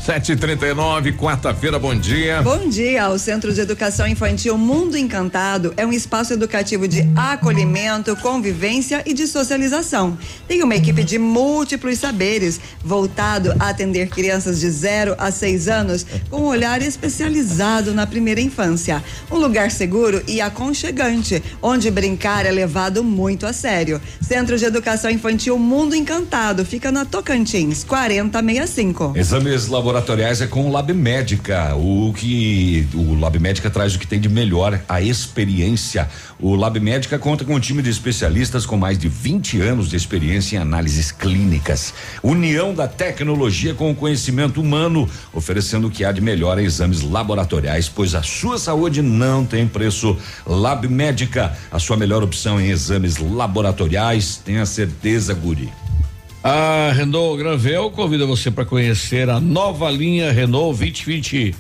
7h39, 0.10 1.16
quarta-feira, 1.16 1.78
bom 1.78 1.94
dia. 1.94 2.42
Bom 2.42 2.68
dia, 2.68 3.10
o 3.10 3.20
Centro 3.20 3.54
de 3.54 3.62
Educação 3.62 4.08
Infantil 4.08 4.58
Mundo 4.58 4.98
Encantado 4.98 5.72
é 5.78 5.86
um 5.86 5.94
espaço 5.94 6.34
educativo 6.34 6.88
de 6.88 7.08
acolhimento, 7.16 8.16
convivência 8.16 9.04
e 9.06 9.14
de 9.14 9.28
socialização. 9.28 10.18
Tem 10.48 10.64
uma 10.64 10.76
equipe 10.76 11.04
de 11.04 11.20
múltiplos 11.20 12.00
saberes, 12.00 12.60
voltado 12.84 13.54
a 13.60 13.70
atender 13.70 14.10
crianças 14.10 14.60
de 14.60 14.72
0 14.72 15.14
a 15.16 15.30
6 15.30 15.68
anos 15.68 16.04
com 16.28 16.38
um 16.38 16.48
olhar 16.48 16.82
especializado 16.82 17.94
na 17.94 18.08
primeira 18.08 18.42
infância. 18.42 19.04
Um 19.32 19.38
lugar 19.38 19.70
seguro 19.70 20.24
e 20.28 20.42
aconchegante, 20.42 21.44
onde 21.62 21.92
brincar 21.92 22.48
é 22.48 22.52
levado 22.52 23.04
muito 23.04 23.46
a 23.46 23.54
sério. 23.54 24.02
Centro 24.20 24.58
de 24.58 24.66
Educação 24.66 25.12
Infantil 25.12 25.60
Mundo 25.60 25.94
Encantado 25.96 26.66
fica 26.66 26.92
na 26.92 27.06
Tocantins, 27.06 27.84
4065. 27.84 29.14
Exames 29.16 29.68
laboratoriais 29.68 29.99
é 30.42 30.48
com 30.48 30.68
o 30.68 30.72
Lab 30.72 30.94
Médica. 30.94 31.76
O 31.76 32.14
que 32.14 32.88
o 32.94 33.16
Lab 33.16 33.38
Médica 33.38 33.70
traz 33.70 33.96
o 33.96 34.00
que 34.00 34.08
tem 34.08 34.20
de 34.20 34.30
melhor, 34.30 34.82
a 34.88 35.02
experiência. 35.02 36.08
O 36.40 36.56
Lab 36.56 36.80
Médica 36.80 37.20
conta 37.20 37.44
com 37.44 37.54
um 37.54 37.60
time 37.60 37.82
de 37.82 37.90
especialistas 37.90 38.66
com 38.66 38.78
mais 38.78 38.98
de 38.98 39.10
20 39.10 39.60
anos 39.60 39.90
de 39.90 39.98
experiência 39.98 40.56
em 40.56 40.60
análises 40.60 41.12
clínicas. 41.12 41.94
União 42.24 42.74
da 42.74 42.88
tecnologia 42.88 43.74
com 43.74 43.92
o 43.92 43.96
conhecimento 43.96 44.62
humano, 44.62 45.08
oferecendo 45.34 45.88
o 45.88 45.92
que 45.92 46.06
há 46.06 46.12
de 46.12 46.22
melhor 46.22 46.58
em 46.58 46.66
exames 46.66 47.02
laboratoriais, 47.02 47.90
pois 47.90 48.16
a 48.16 48.24
sua 48.24 48.58
saúde 48.58 49.02
não 49.02 49.46
tem 49.46 49.68
preço. 49.68 50.18
Lab 50.46 50.88
Médica, 50.88 51.58
a 51.72 51.78
sua 51.78 51.98
melhor 51.98 52.24
opção 52.24 52.60
em 52.60 52.70
exames 52.70 53.18
laboratoriais, 53.18 54.38
tenha 54.38 54.66
certeza, 54.66 55.34
Guri. 55.34 55.70
A 56.42 56.94
Renault 56.94 57.38
Granvel 57.38 57.92
convida 57.92 58.26
você 58.26 58.50
para 58.50 58.64
conhecer 58.64 59.30
a 59.30 59.42
nova 59.42 59.92
linha 59.92 60.32
Renault 60.32 60.78
2020. 60.78 61.54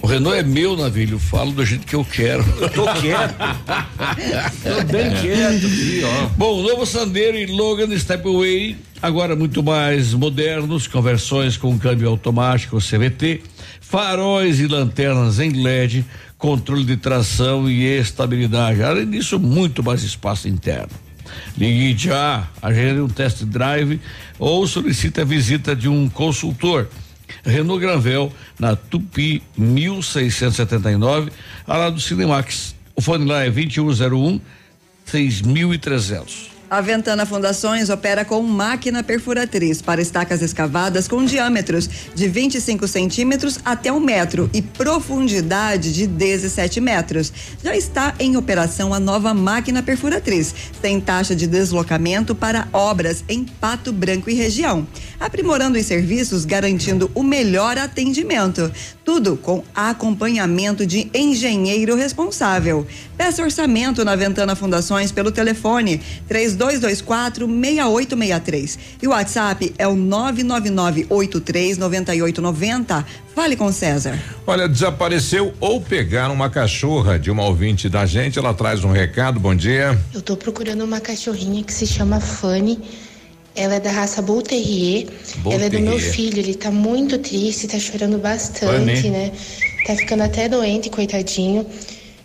O 0.00 0.06
Renault 0.06 0.38
é 0.38 0.42
meu, 0.44 0.76
Navilho. 0.76 1.18
Falo 1.18 1.50
do 1.50 1.64
jeito 1.64 1.86
que 1.86 1.96
eu 1.96 2.04
quero. 2.04 2.44
Eu 2.60 2.70
tô 2.70 2.84
quieto. 2.92 3.34
tô 4.62 4.92
bem 4.92 5.10
quieto 5.20 5.66
aqui, 5.66 6.02
ó. 6.04 6.26
Bom, 6.36 6.60
o 6.60 6.62
novo 6.62 6.86
Sandero 6.86 7.36
e 7.36 7.46
Logan 7.46 7.98
Stepway, 7.98 8.76
agora 9.02 9.34
muito 9.34 9.60
mais 9.60 10.14
modernos, 10.14 10.86
com 10.86 11.02
versões 11.02 11.56
com 11.56 11.76
câmbio 11.76 12.08
automático 12.08 12.78
CVT, 12.78 13.42
faróis 13.80 14.60
e 14.60 14.68
lanternas 14.68 15.40
em 15.40 15.50
LED, 15.50 16.04
controle 16.38 16.84
de 16.84 16.96
tração 16.96 17.68
e 17.68 17.82
estabilidade. 17.84 18.84
Além 18.84 19.10
disso, 19.10 19.40
muito 19.40 19.82
mais 19.82 20.04
espaço 20.04 20.46
interno. 20.46 21.03
Ligue 21.56 21.96
já, 21.96 22.48
agende 22.60 23.00
um 23.00 23.08
test 23.08 23.44
drive 23.44 24.00
ou 24.38 24.66
solicite 24.66 25.20
a 25.20 25.24
visita 25.24 25.74
de 25.74 25.88
um 25.88 26.08
consultor. 26.08 26.88
Renault 27.44 27.80
Granvel, 27.80 28.32
na 28.58 28.76
Tupi 28.76 29.42
1679, 29.56 31.30
ao 31.66 31.78
lado 31.78 31.94
do 31.96 32.00
Cinemax. 32.00 32.74
O 32.96 33.00
fone 33.00 33.24
lá 33.24 33.44
é 33.44 33.50
2101 33.50 34.40
6300. 35.04 36.53
A 36.74 36.80
Ventana 36.80 37.24
Fundações 37.24 37.88
opera 37.88 38.24
com 38.24 38.42
máquina 38.42 39.00
perfuratriz 39.00 39.80
para 39.80 40.02
estacas 40.02 40.42
escavadas 40.42 41.06
com 41.06 41.24
diâmetros 41.24 41.88
de 42.12 42.26
25 42.26 42.88
centímetros 42.88 43.60
até 43.64 43.92
um 43.92 44.00
metro 44.00 44.50
e 44.52 44.60
profundidade 44.60 45.92
de 45.92 46.04
17 46.04 46.80
metros. 46.80 47.32
Já 47.62 47.76
está 47.76 48.12
em 48.18 48.36
operação 48.36 48.92
a 48.92 48.98
nova 48.98 49.32
máquina 49.32 49.84
perfuratriz, 49.84 50.52
sem 50.82 51.00
taxa 51.00 51.36
de 51.36 51.46
deslocamento 51.46 52.34
para 52.34 52.66
obras 52.72 53.22
em 53.28 53.44
Pato 53.44 53.92
Branco 53.92 54.28
e 54.28 54.34
região, 54.34 54.84
aprimorando 55.20 55.78
os 55.78 55.86
serviços, 55.86 56.44
garantindo 56.44 57.08
o 57.14 57.22
melhor 57.22 57.78
atendimento. 57.78 58.68
Tudo 59.04 59.36
com 59.36 59.62
acompanhamento 59.72 60.84
de 60.84 61.08
engenheiro 61.14 61.94
responsável. 61.94 62.84
Peça 63.16 63.44
orçamento 63.44 64.04
na 64.04 64.16
Ventana 64.16 64.56
Fundações 64.56 65.12
pelo 65.12 65.30
telefone 65.30 66.00
3224 66.68 67.46
6863. 67.46 68.78
E 69.02 69.06
o 69.06 69.10
WhatsApp 69.10 69.74
é 69.78 69.86
o 69.86 69.94
999 69.94 71.06
83 71.10 71.78
9890. 71.78 73.06
Fale 73.34 73.56
com 73.56 73.70
César. 73.72 74.18
Olha, 74.46 74.68
desapareceu 74.68 75.52
ou 75.60 75.80
pegaram 75.80 76.34
uma 76.34 76.48
cachorra 76.48 77.18
de 77.18 77.30
uma 77.30 77.44
ouvinte 77.44 77.88
da 77.88 78.06
gente. 78.06 78.38
Ela 78.38 78.54
traz 78.54 78.84
um 78.84 78.92
recado. 78.92 79.40
Bom 79.40 79.54
dia. 79.54 79.98
Eu 80.12 80.22
tô 80.22 80.36
procurando 80.36 80.84
uma 80.84 81.00
cachorrinha 81.00 81.62
que 81.62 81.72
se 81.72 81.86
chama 81.86 82.20
Fanny. 82.20 82.78
Ela 83.56 83.76
é 83.76 83.80
da 83.80 83.90
raça 83.90 84.20
Bull 84.20 84.42
Terrier. 84.42 85.06
Bull 85.38 85.52
Ela 85.52 85.64
é 85.66 85.70
do 85.70 85.80
meu 85.80 85.98
filho. 85.98 86.38
Ele 86.38 86.54
tá 86.54 86.70
muito 86.70 87.18
triste, 87.18 87.68
tá 87.68 87.78
chorando 87.78 88.18
bastante, 88.18 89.02
Fanny. 89.02 89.10
né? 89.10 89.32
Tá 89.86 89.94
ficando 89.94 90.22
até 90.22 90.48
doente, 90.48 90.90
coitadinho. 90.90 91.66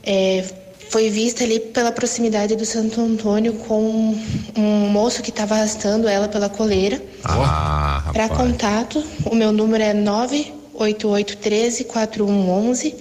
É, 0.04 0.44
foi 0.90 1.10
vista 1.10 1.44
ali 1.44 1.60
pela 1.60 1.92
proximidade 1.92 2.56
do 2.56 2.66
Santo 2.66 3.00
Antônio 3.00 3.54
com 3.54 4.16
um 4.58 4.90
moço 4.90 5.22
que 5.22 5.32
tava 5.32 5.54
arrastando 5.56 6.08
ela 6.08 6.28
pela 6.28 6.50
coleira. 6.50 7.00
Ah, 7.24 8.10
Para 8.12 8.28
contato, 8.28 9.04
o 9.26 9.36
meu 9.36 9.52
número 9.52 9.84
é 9.84 9.94
98813 9.94 11.84
4111. 11.84 12.96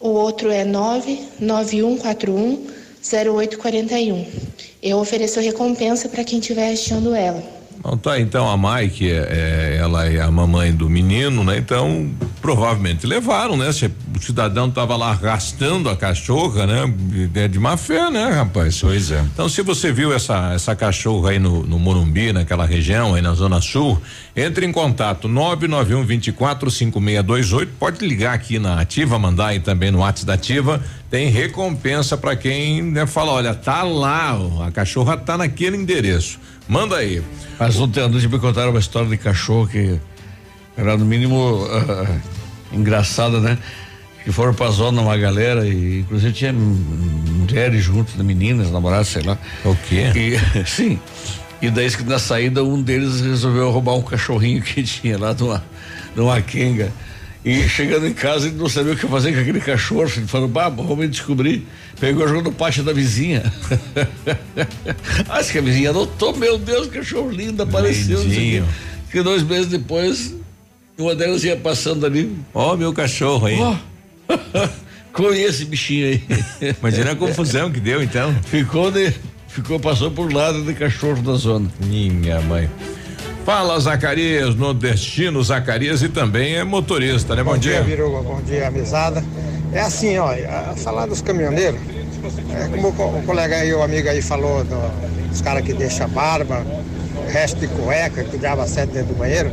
O 0.00 0.08
outro 0.08 0.50
é 0.50 0.64
99141 0.64 2.66
0841. 3.02 4.26
Eu 4.82 4.98
ofereço 4.98 5.40
recompensa 5.40 6.08
para 6.08 6.24
quem 6.24 6.38
estiver 6.38 6.72
achando 6.72 7.14
ela. 7.14 7.59
Não 7.82 7.96
tá, 7.96 8.20
então 8.20 8.48
a 8.48 8.56
Mai, 8.56 8.88
que 8.88 9.10
é, 9.10 9.16
é- 9.16 9.76
ela 9.80 10.06
é 10.06 10.20
a 10.20 10.30
mamãe 10.30 10.72
do 10.72 10.88
menino, 10.88 11.42
né? 11.42 11.56
Então, 11.56 12.10
provavelmente 12.42 13.06
levaram, 13.06 13.56
né? 13.56 13.72
Se 13.72 13.86
o 13.86 14.20
cidadão 14.20 14.70
tava 14.70 14.96
lá 14.96 15.10
arrastando 15.10 15.88
a 15.88 15.96
cachorra, 15.96 16.66
né? 16.66 16.94
É 17.34 17.48
de 17.48 17.58
má 17.58 17.78
fé, 17.78 18.10
né, 18.10 18.28
rapaz? 18.28 18.80
Pois 18.80 19.10
é. 19.10 19.20
Então, 19.32 19.48
se 19.48 19.62
você 19.62 19.90
viu 19.92 20.12
essa 20.12 20.52
essa 20.52 20.76
cachorra 20.76 21.30
aí 21.30 21.38
no, 21.38 21.62
no 21.62 21.78
Morumbi, 21.78 22.32
naquela 22.32 22.66
região, 22.66 23.14
aí 23.14 23.22
na 23.22 23.32
Zona 23.32 23.60
Sul, 23.62 24.00
entre 24.36 24.66
em 24.66 24.72
contato 24.72 25.26
991 25.26 26.04
24 26.04 26.70
5628. 26.70 27.72
Pode 27.78 28.06
ligar 28.06 28.34
aqui 28.34 28.58
na 28.58 28.80
Ativa, 28.80 29.18
mandar 29.18 29.48
aí 29.48 29.60
também 29.60 29.90
no 29.90 30.00
WhatsApp 30.00 30.26
da 30.26 30.34
Ativa. 30.34 30.82
Tem 31.10 31.28
recompensa 31.28 32.16
para 32.16 32.36
quem 32.36 32.82
né, 32.82 33.06
fala: 33.06 33.32
olha, 33.32 33.54
tá 33.54 33.82
lá, 33.82 34.36
a 34.66 34.70
cachorra 34.70 35.16
tá 35.16 35.38
naquele 35.38 35.76
endereço. 35.78 36.38
Manda 36.68 36.96
aí. 36.96 37.22
Mas 37.58 37.78
ontem 37.78 38.02
à 38.02 38.08
noite 38.08 38.28
me 38.28 38.38
contaram 38.38 38.70
uma 38.70 38.80
história 38.80 39.08
de 39.08 39.16
cachorro 39.16 39.66
que 39.66 39.98
era 40.76 40.96
no 40.96 41.04
mínimo 41.04 41.66
ah, 41.70 42.16
engraçada, 42.72 43.40
né? 43.40 43.58
Que 44.24 44.32
foram 44.32 44.54
pra 44.54 44.70
zona 44.70 45.00
uma 45.00 45.16
galera 45.16 45.66
e 45.66 46.00
inclusive 46.00 46.32
tinha 46.32 46.52
mulheres 46.52 47.82
juntos, 47.82 48.14
né, 48.14 48.22
meninas, 48.22 48.70
namoradas, 48.70 49.08
sei 49.08 49.22
lá. 49.22 49.38
O 49.64 49.74
quê? 49.74 50.12
E, 50.14 50.38
sim. 50.66 50.98
E 51.62 51.70
daí 51.70 51.90
que 51.90 52.02
na 52.04 52.18
saída 52.18 52.64
um 52.64 52.80
deles 52.80 53.20
resolveu 53.20 53.70
roubar 53.70 53.94
um 53.94 54.02
cachorrinho 54.02 54.62
que 54.62 54.82
tinha 54.82 55.18
lá 55.18 55.32
de 55.32 55.42
uma, 55.42 55.62
de 56.14 56.20
uma 56.20 56.40
quenga. 56.40 56.92
E 57.44 57.68
chegando 57.68 58.06
em 58.06 58.12
casa 58.12 58.48
ele 58.48 58.56
não 58.56 58.68
sabia 58.68 58.92
o 58.92 58.96
que 58.96 59.06
fazer 59.06 59.32
com 59.32 59.40
aquele 59.40 59.60
cachorro. 59.60 60.10
Ele 60.14 60.26
falou, 60.26 60.48
bah, 60.48 60.68
vamos 60.68 61.10
descobrir. 61.10 61.66
Pegou 61.98 62.24
e 62.24 62.28
jogou 62.28 62.44
no 62.44 62.52
pátio 62.52 62.82
da 62.82 62.92
vizinha. 62.92 63.42
Acho 65.28 65.52
que 65.52 65.58
a 65.58 65.62
vizinha 65.62 65.90
adotou, 65.90 66.36
meu 66.36 66.58
Deus, 66.58 66.88
cachorro 66.88 67.30
lindo, 67.30 67.62
apareceu. 67.62 68.22
Lindinho. 68.22 68.68
Que 69.10 69.22
dois 69.22 69.42
meses 69.42 69.68
depois, 69.68 70.34
uma 70.98 71.14
delas 71.14 71.42
ia 71.42 71.56
passando 71.56 72.04
ali. 72.04 72.36
Ó, 72.52 72.76
meu 72.76 72.92
cachorro 72.92 73.46
aí. 73.46 73.58
Conheço 75.12 75.48
esse 75.48 75.64
bichinho 75.64 76.06
aí. 76.06 76.22
Imagina 76.78 77.12
a 77.12 77.16
confusão 77.16 77.70
que 77.70 77.80
deu 77.80 78.02
então. 78.02 78.34
Ficou 78.44 78.90
de, 78.90 79.12
ficou, 79.48 79.80
passou 79.80 80.10
por 80.10 80.32
lado 80.32 80.62
de 80.62 80.74
cachorro 80.74 81.22
da 81.22 81.34
zona. 81.34 81.68
Minha 81.80 82.40
mãe. 82.42 82.68
Fala 83.44 83.78
Zacarias, 83.80 84.54
nordestino 84.54 85.42
Zacarias 85.42 86.02
e 86.02 86.08
também 86.08 86.56
é 86.56 86.64
motorista, 86.64 87.34
né? 87.34 87.42
Bom, 87.42 87.56
dia. 87.56 87.82
Biruba. 87.82 88.22
Bom 88.22 88.40
dia, 88.42 88.70
mesada. 88.70 89.24
É 89.72 89.80
assim, 89.80 90.18
ó, 90.18 90.30
a 90.32 90.74
falar 90.76 91.06
dos 91.06 91.22
caminhoneiros, 91.22 91.80
é 92.54 92.68
como 92.68 92.88
o, 92.88 92.92
co- 92.92 93.06
o 93.06 93.22
colega 93.22 93.56
aí, 93.56 93.72
o 93.72 93.82
amigo 93.82 94.08
aí 94.08 94.20
falou 94.20 94.62
do- 94.64 95.28
dos 95.28 95.40
caras 95.40 95.62
que 95.64 95.72
deixam 95.72 96.08
barba, 96.08 96.64
resto 97.28 97.60
de 97.60 97.68
cueca, 97.68 98.24
que 98.24 98.36
diabo 98.36 98.66
sete 98.66 98.92
dentro 98.92 99.14
do 99.14 99.18
banheiro. 99.18 99.50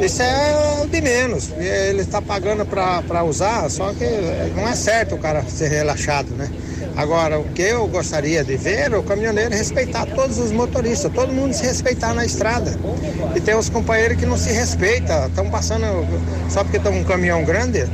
Isso 0.00 0.22
é 0.22 0.82
o 0.82 0.86
de 0.86 1.00
menos. 1.00 1.50
Ele 1.56 2.02
está 2.02 2.20
pagando 2.20 2.66
para 2.66 3.24
usar, 3.24 3.70
só 3.70 3.92
que 3.92 4.04
não 4.54 4.68
é 4.68 4.74
certo 4.74 5.14
o 5.14 5.18
cara 5.18 5.42
ser 5.48 5.68
relaxado, 5.68 6.30
né? 6.34 6.50
Agora, 6.96 7.40
o 7.40 7.44
que 7.44 7.62
eu 7.62 7.86
gostaria 7.88 8.44
de 8.44 8.56
ver 8.56 8.92
é 8.92 8.96
o 8.96 9.02
caminhoneiro 9.02 9.52
respeitar 9.52 10.06
todos 10.06 10.38
os 10.38 10.52
motoristas, 10.52 11.10
todo 11.12 11.32
mundo 11.32 11.52
se 11.52 11.64
respeitar 11.64 12.14
na 12.14 12.24
estrada. 12.24 12.78
E 13.34 13.40
tem 13.40 13.56
os 13.56 13.68
companheiros 13.68 14.16
que 14.16 14.24
não 14.24 14.36
se 14.36 14.52
respeitam, 14.52 15.26
estão 15.26 15.50
passando, 15.50 15.84
só 16.48 16.62
porque 16.62 16.76
estão 16.76 16.92
um 16.92 17.02
caminhão 17.02 17.44
grande, 17.44 17.84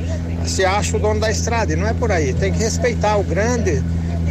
se 0.45 0.63
acha 0.63 0.97
o 0.97 0.99
dono 0.99 1.19
da 1.19 1.31
estrada, 1.31 1.73
e 1.73 1.75
não 1.75 1.87
é 1.87 1.93
por 1.93 2.11
aí. 2.11 2.31
Tem 2.33 2.51
que 2.51 2.59
respeitar 2.59 3.17
o 3.17 3.23
grande, 3.23 3.81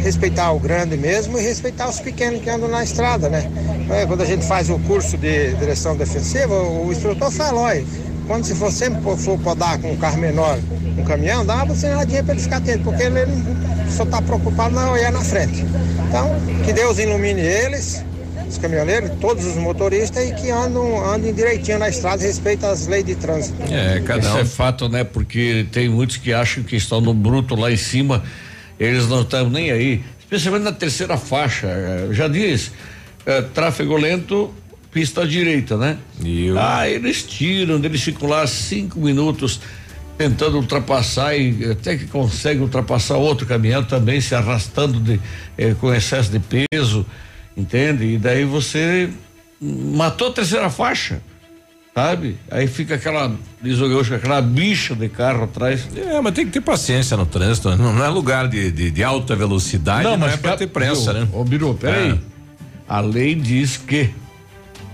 respeitar 0.03 0.51
o 0.51 0.59
grande 0.59 0.97
mesmo 0.97 1.37
e 1.37 1.41
respeitar 1.41 1.89
os 1.89 1.99
pequenos 1.99 2.41
que 2.41 2.49
andam 2.49 2.69
na 2.69 2.83
estrada, 2.83 3.29
né? 3.29 3.49
É, 3.89 4.05
Quando 4.05 4.21
a 4.21 4.25
gente 4.25 4.45
faz 4.45 4.69
o 4.69 4.77
curso 4.79 5.17
de 5.17 5.53
direção 5.55 5.95
defensiva, 5.95 6.53
o 6.53 6.91
instrutor 6.91 7.31
fala, 7.31 7.59
olha, 7.61 7.83
quando 8.27 8.45
se 8.45 8.55
for 8.55 8.71
sempre 8.71 9.01
for- 9.17 9.37
podar 9.39 9.77
com 9.79 9.91
um 9.91 9.97
carro 9.97 10.17
menor, 10.17 10.57
um 10.97 11.03
caminhão, 11.03 11.45
dá 11.45 11.55
uma 11.55 11.65
buzinadinha 11.65 12.23
para 12.23 12.33
ele 12.33 12.41
ficar 12.43 12.57
atento, 12.57 12.83
porque 12.83 13.03
ele 13.03 13.25
não- 13.25 13.91
só 13.91 14.03
está 14.03 14.21
preocupado 14.21 14.73
na 14.75 14.91
olhar 14.91 15.11
na 15.11 15.21
frente. 15.21 15.65
Então, 16.07 16.29
que 16.63 16.71
Deus 16.73 16.97
ilumine 16.97 17.41
eles, 17.41 18.03
os 18.49 18.57
caminhoneiros, 18.57 19.11
todos 19.19 19.45
os 19.45 19.55
motoristas 19.55 20.27
e 20.29 20.33
que 20.33 20.49
andam, 20.49 21.05
andem 21.13 21.33
direitinho 21.33 21.79
na 21.79 21.89
estrada 21.89 22.23
e 22.23 22.27
respeitem 22.27 22.69
as 22.69 22.87
leis 22.87 23.05
de 23.05 23.15
trânsito. 23.15 23.55
Isso 24.19 24.37
é 24.37 24.45
fato, 24.45 24.87
né? 24.89 25.03
Porque 25.03 25.65
tem 25.71 25.87
muitos 25.89 26.17
que 26.17 26.33
acham 26.33 26.63
que 26.63 26.75
estão 26.75 26.99
no 27.01 27.13
bruto 27.13 27.55
lá 27.55 27.71
em 27.71 27.77
cima, 27.77 28.23
eles 28.83 29.07
não 29.07 29.21
estão 29.21 29.49
nem 29.49 29.71
aí. 29.71 30.01
Especialmente 30.19 30.63
na 30.63 30.71
terceira 30.71 31.17
faixa. 31.17 31.67
eh, 31.67 32.07
Já 32.11 32.27
diz, 32.27 32.71
eh, 33.25 33.41
tráfego 33.53 33.95
lento, 33.97 34.53
pista 34.91 35.21
à 35.21 35.25
direita, 35.25 35.77
né? 35.77 35.97
Ah, 36.57 36.87
eles 36.89 37.23
tiram, 37.23 37.75
eles 37.83 38.01
ficam 38.01 38.27
lá 38.29 38.45
cinco 38.47 38.99
minutos 38.99 39.59
tentando 40.17 40.57
ultrapassar 40.57 41.35
e 41.35 41.71
até 41.71 41.97
que 41.97 42.05
consegue 42.07 42.61
ultrapassar 42.61 43.17
outro 43.17 43.45
caminhão 43.45 43.83
também 43.83 44.21
se 44.21 44.35
arrastando 44.35 44.99
de, 44.99 45.19
eh, 45.57 45.73
com 45.79 45.93
excesso 45.93 46.31
de 46.31 46.39
peso, 46.39 47.05
entende? 47.57 48.05
E 48.05 48.17
daí 48.17 48.45
você 48.45 49.09
matou 49.59 50.29
a 50.29 50.33
terceira 50.33 50.69
faixa 50.69 51.21
sabe? 51.93 52.37
Aí 52.49 52.67
fica 52.67 52.95
aquela, 52.95 53.33
diz 53.61 53.79
o 53.79 53.89
gaúcho, 53.89 54.13
aquela 54.15 54.41
bicha 54.41 54.95
de 54.95 55.09
carro 55.09 55.43
atrás. 55.43 55.87
É, 55.95 56.19
mas 56.21 56.33
tem 56.33 56.45
que 56.45 56.51
ter 56.51 56.61
paciência 56.61 57.15
no 57.17 57.25
trânsito, 57.25 57.75
não, 57.75 57.93
não 57.93 58.03
é 58.05 58.07
lugar 58.09 58.47
de, 58.47 58.71
de, 58.71 58.91
de 58.91 59.03
alta 59.03 59.35
velocidade, 59.35 60.03
não, 60.03 60.27
é 60.27 60.37
pra 60.37 60.55
ter 60.57 60.67
pressa, 60.67 61.13
viu? 61.13 61.21
né? 61.23 61.27
Ô, 61.33 61.43
Biru, 61.43 61.73
peraí. 61.75 62.11
É. 62.11 62.17
A 62.87 62.99
lei 62.99 63.35
diz 63.35 63.77
que 63.77 64.09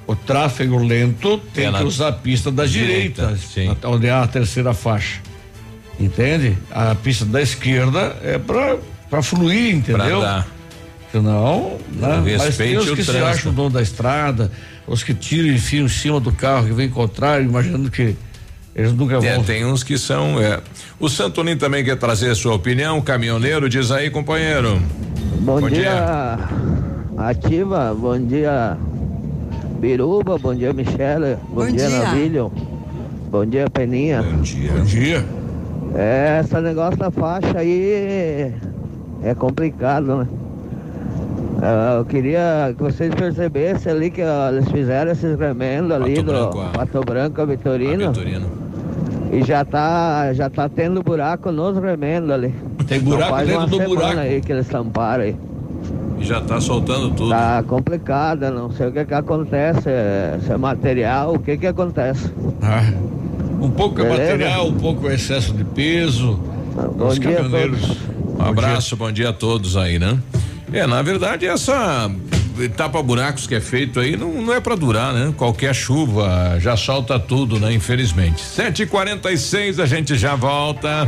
o 0.06 0.16
tráfego 0.16 0.78
lento 0.78 1.38
tem 1.54 1.66
É 1.68 1.72
que 1.72 1.84
usar 1.84 2.10
a 2.10 2.14
pista 2.14 2.52
da 2.52 2.66
direita, 2.66 3.28
direita, 3.28 3.38
sim. 3.48 3.76
onde 3.88 4.10
há 4.10 4.24
a 4.24 4.28
terceira 4.28 4.74
faixa. 4.74 5.20
Entende? 6.00 6.56
A 6.72 6.94
pista 6.96 7.26
da 7.26 7.42
esquerda 7.42 8.16
é 8.24 8.38
pra, 8.38 8.78
pra 9.10 9.22
fluir, 9.24 9.74
entendeu? 9.76 10.20
Pra 10.20 10.28
dar. 10.36 10.48
Senão, 11.12 11.78
né? 11.90 12.22
Mas 12.24 12.24
tem 12.26 12.38
Respeite 12.38 12.78
os 12.78 12.90
o 12.90 12.96
que 12.96 13.04
se 13.04 13.12
trânsito. 13.12 13.30
acham 13.40 13.54
dono 13.54 13.70
da 13.72 13.82
estrada, 13.82 14.52
os 14.88 15.04
que 15.04 15.14
tiram 15.14 15.48
e 15.50 15.56
enfiam 15.56 15.86
em 15.86 15.90
cima 15.90 16.20
do 16.20 16.32
carro 16.32 16.68
que 16.68 16.74
vem 16.74 16.90
contrário, 16.90 17.46
imaginando 17.46 17.92
que 17.92 18.16
eles 18.76 18.94
nunca 18.94 19.16
É, 19.18 19.36
vão. 19.36 19.44
tem 19.44 19.66
uns 19.66 19.84
que 19.84 19.98
são. 19.98 20.42
É. 20.42 20.60
O 21.00 21.10
Santonin 21.10 21.58
também 21.58 21.84
quer 21.84 21.98
trazer 21.98 22.32
a 22.32 22.36
sua 22.36 22.54
opinião, 22.56 23.02
caminhoneiro, 23.02 23.68
diz 23.70 23.92
aí, 23.92 24.10
companheiro. 24.10 24.82
Bom, 25.42 25.62
Bom 25.62 25.70
dia, 25.70 26.38
Ativa, 27.18 27.94
bom 27.98 28.20
dia, 28.20 28.78
Biruba, 29.80 30.38
bom 30.38 30.54
dia, 30.54 30.74
Michele, 30.74 31.38
bom, 31.50 31.66
Bom 31.66 31.68
dia, 31.68 31.88
dia. 31.88 32.00
Navilho, 32.00 32.52
bom 33.32 33.46
dia, 33.46 33.70
Peninha. 33.70 34.22
Bom 34.24 34.42
dia. 34.42 34.72
Bom 34.72 34.84
dia. 34.84 35.26
É, 35.96 36.42
esse 36.44 36.60
negócio 36.62 36.98
da 36.98 37.10
faixa 37.10 37.58
aí 37.60 38.52
é 39.24 39.34
complicado, 39.36 40.18
né? 40.18 40.28
É, 41.62 41.98
Eu 41.98 42.06
queria 42.06 42.74
que 42.78 42.84
vocês 42.84 43.14
percebessem 43.16 43.92
ali 43.92 44.10
que 44.12 44.22
ó, 44.24 44.50
eles 44.50 44.70
fizeram 44.70 45.12
esses 45.12 45.38
remendos 45.40 45.92
ali 45.92 46.16
do 46.16 46.24
Branco, 46.32 46.60
a- 46.62 46.66
Pato 46.70 47.02
Branco 47.02 47.42
a 47.42 47.46
Vitorino. 47.46 48.08
Vitorino. 48.14 48.48
E 49.32 49.44
já 49.44 49.66
tá, 49.66 50.32
já 50.34 50.50
tá 50.50 50.70
tendo 50.70 51.02
buraco 51.04 51.52
nos 51.52 51.78
remendos 51.82 52.30
ali. 52.30 52.54
Tem 52.88 53.00
Então 53.00 53.10
buraco 53.12 53.32
faz 53.32 53.48
dentro 53.48 53.62
uma 53.62 53.68
do 53.68 53.78
semana 53.78 53.96
buraco. 53.96 54.20
aí 54.20 54.42
que 54.42 54.52
eles 54.52 54.68
tamparam 54.68 55.24
aí. 55.24 55.36
E 56.20 56.24
já 56.26 56.42
tá 56.42 56.60
soltando 56.62 57.10
tudo. 57.12 57.30
Tá 57.30 57.64
complicado, 57.68 58.50
não 58.52 58.72
sei 58.72 58.88
o 58.88 58.92
que 58.92 59.04
que 59.06 59.14
acontece, 59.14 59.90
é- 59.90 60.40
se 60.46 60.52
é 60.52 60.58
material, 60.58 61.34
o 61.36 61.40
que 61.40 61.58
que 61.58 61.68
acontece. 61.68 62.32
Ah, 62.62 62.84
um 63.62 63.70
pouco 63.70 64.02
é 64.02 64.10
material, 64.10 64.68
um 64.68 64.74
pouco 64.74 65.10
é 65.10 65.16
excesso 65.16 65.54
de 65.54 65.64
peso. 65.64 66.40
Bom 66.96 67.08
Os 67.08 67.20
dia 67.20 67.32
a 67.32 67.36
caminhoneiros. 67.36 67.98
Um 68.40 68.44
abraço, 68.44 68.96
bom 68.96 69.12
dia 69.12 69.30
a 69.30 69.34
todos 69.34 69.76
aí, 69.76 70.00
né? 70.00 70.18
É, 70.72 70.86
na 70.86 71.02
verdade, 71.02 71.46
essa 71.46 72.10
tapa 72.76 73.02
buracos 73.04 73.46
que 73.46 73.54
é 73.54 73.62
feito 73.62 74.00
aí 74.00 74.18
não, 74.18 74.42
não 74.42 74.54
é 74.54 74.60
pra 74.60 74.76
durar, 74.76 75.14
né? 75.14 75.34
Qualquer 75.38 75.74
chuva 75.76 76.58
já 76.60 76.76
solta 76.76 77.20
tudo, 77.20 77.60
né? 77.60 77.72
Infelizmente. 77.74 78.42
7h46, 78.42 79.80
a 79.80 79.86
gente 79.86 80.18
já 80.18 80.36
volta. 80.36 81.08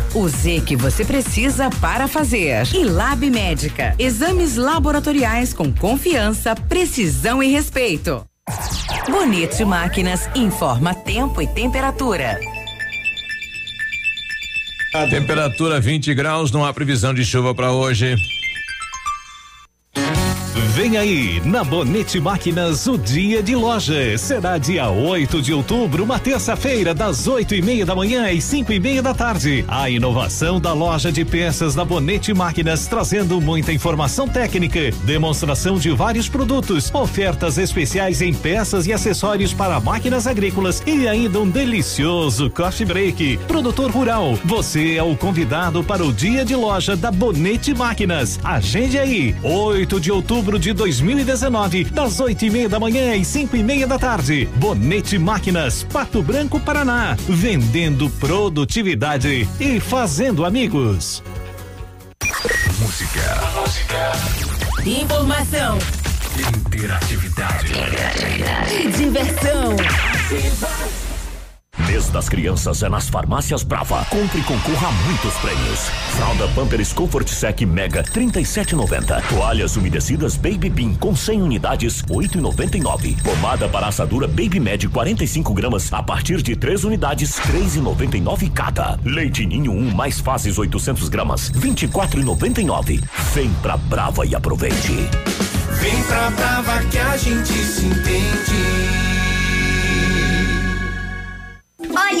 O 0.13 0.27
Z 0.27 0.61
que 0.65 0.75
você 0.75 1.05
precisa 1.05 1.69
para 1.81 2.07
fazer. 2.07 2.67
E 2.73 2.83
Lab 2.83 3.29
Médica. 3.29 3.95
Exames 3.97 4.55
laboratoriais 4.55 5.53
com 5.53 5.71
confiança, 5.71 6.55
precisão 6.55 7.41
e 7.41 7.47
respeito. 7.47 8.25
Bonito 9.09 9.65
Máquinas 9.65 10.29
informa 10.35 10.93
tempo 10.93 11.41
e 11.41 11.47
temperatura. 11.47 12.39
A 14.93 15.07
temperatura 15.07 15.79
20 15.79 16.13
graus, 16.13 16.51
não 16.51 16.65
há 16.65 16.73
previsão 16.73 17.13
de 17.13 17.23
chuva 17.23 17.55
pra 17.55 17.71
hoje. 17.71 18.15
Vem 20.53 20.97
aí, 20.97 21.41
na 21.45 21.63
Bonete 21.63 22.19
Máquinas, 22.19 22.85
o 22.85 22.97
dia 22.97 23.41
de 23.41 23.55
loja. 23.55 24.17
Será 24.17 24.57
dia 24.57 24.89
8 24.89 25.41
de 25.41 25.53
outubro, 25.53 26.03
uma 26.03 26.19
terça-feira, 26.19 26.93
das 26.93 27.25
oito 27.25 27.55
e 27.55 27.61
meia 27.61 27.85
da 27.85 27.95
manhã 27.95 28.29
às 28.29 28.43
cinco 28.43 28.73
e 28.73 28.79
meia 28.79 29.01
da 29.01 29.13
tarde. 29.13 29.63
A 29.65 29.89
inovação 29.89 30.59
da 30.59 30.73
loja 30.73 31.09
de 31.09 31.23
peças 31.23 31.73
da 31.73 31.85
Bonete 31.85 32.33
Máquinas, 32.33 32.85
trazendo 32.85 33.39
muita 33.39 33.71
informação 33.71 34.27
técnica, 34.27 34.91
demonstração 35.05 35.77
de 35.77 35.89
vários 35.91 36.27
produtos, 36.27 36.93
ofertas 36.93 37.57
especiais 37.57 38.21
em 38.21 38.33
peças 38.33 38.85
e 38.87 38.91
acessórios 38.91 39.53
para 39.53 39.79
máquinas 39.79 40.27
agrícolas 40.27 40.83
e 40.85 41.07
ainda 41.07 41.39
um 41.39 41.49
delicioso 41.49 42.49
coffee 42.49 42.85
break. 42.85 43.37
Produtor 43.47 43.89
rural, 43.89 44.37
você 44.43 44.95
é 44.95 45.03
o 45.03 45.15
convidado 45.15 45.81
para 45.81 46.03
o 46.03 46.11
dia 46.11 46.43
de 46.43 46.55
loja 46.55 46.97
da 46.97 47.09
Bonete 47.09 47.73
Máquinas. 47.73 48.37
Agende 48.43 48.99
aí, 48.99 49.33
8 49.43 49.99
de 49.99 50.11
outubro 50.11 50.40
de 50.59 50.73
2019, 50.73 51.85
das 51.85 52.19
oito 52.19 52.45
e 52.45 52.49
meia 52.49 52.67
da 52.67 52.79
manhã 52.79 53.15
às 53.15 53.27
cinco 53.27 53.55
e 53.55 53.63
meia 53.63 53.85
da 53.85 53.99
tarde. 53.99 54.49
Bonete 54.55 55.17
Máquinas, 55.17 55.83
Pato 55.83 56.21
Branco, 56.23 56.59
Paraná. 56.59 57.15
Vendendo 57.27 58.09
produtividade 58.09 59.47
e 59.59 59.79
fazendo 59.79 60.43
amigos. 60.43 61.23
Música. 62.79 63.21
Informação 64.85 65.77
Interatividade. 66.65 67.71
e 68.73 68.87
diversão. 68.91 69.75
Mês 71.87 72.09
das 72.09 72.29
crianças 72.29 72.83
é 72.83 72.89
nas 72.89 73.09
farmácias 73.09 73.63
Brava. 73.63 74.05
Compre 74.09 74.39
e 74.39 74.43
concorra 74.43 74.87
a 74.87 74.91
muitos 74.91 75.33
prêmios. 75.35 75.79
Fralda 76.15 76.47
Pampers 76.49 76.93
Comfort 76.93 77.27
Sec 77.27 77.61
Mega 77.61 78.03
37,90. 78.03 79.21
Toalhas 79.27 79.75
umedecidas 79.75 80.35
Baby 80.35 80.69
Bean 80.69 80.93
com 80.95 81.15
100 81.15 81.41
unidades 81.41 82.03
8,99. 82.03 83.21
Pomada 83.23 83.67
para 83.69 83.87
assadura 83.87 84.27
Baby 84.27 84.59
Med 84.59 84.87
45 84.87 85.53
gramas 85.53 85.91
a 85.93 86.03
partir 86.03 86.41
de 86.41 86.55
3 86.55 86.83
unidades 86.83 87.39
3,99 87.39 88.51
cada. 88.51 88.99
Leite 89.03 89.45
Ninho 89.45 89.71
1 89.71 89.91
mais 89.95 90.19
fases 90.19 90.57
800 90.57 91.09
gramas 91.09 91.51
24,99. 91.51 93.01
Vem 93.33 93.51
pra 93.61 93.77
Brava 93.77 94.25
e 94.25 94.35
aproveite. 94.35 95.09
Vem 95.81 96.03
pra 96.03 96.29
Brava 96.31 96.79
que 96.85 96.99
a 96.99 97.17
gente 97.17 97.53
se 97.53 97.85
entende. 97.85 99.10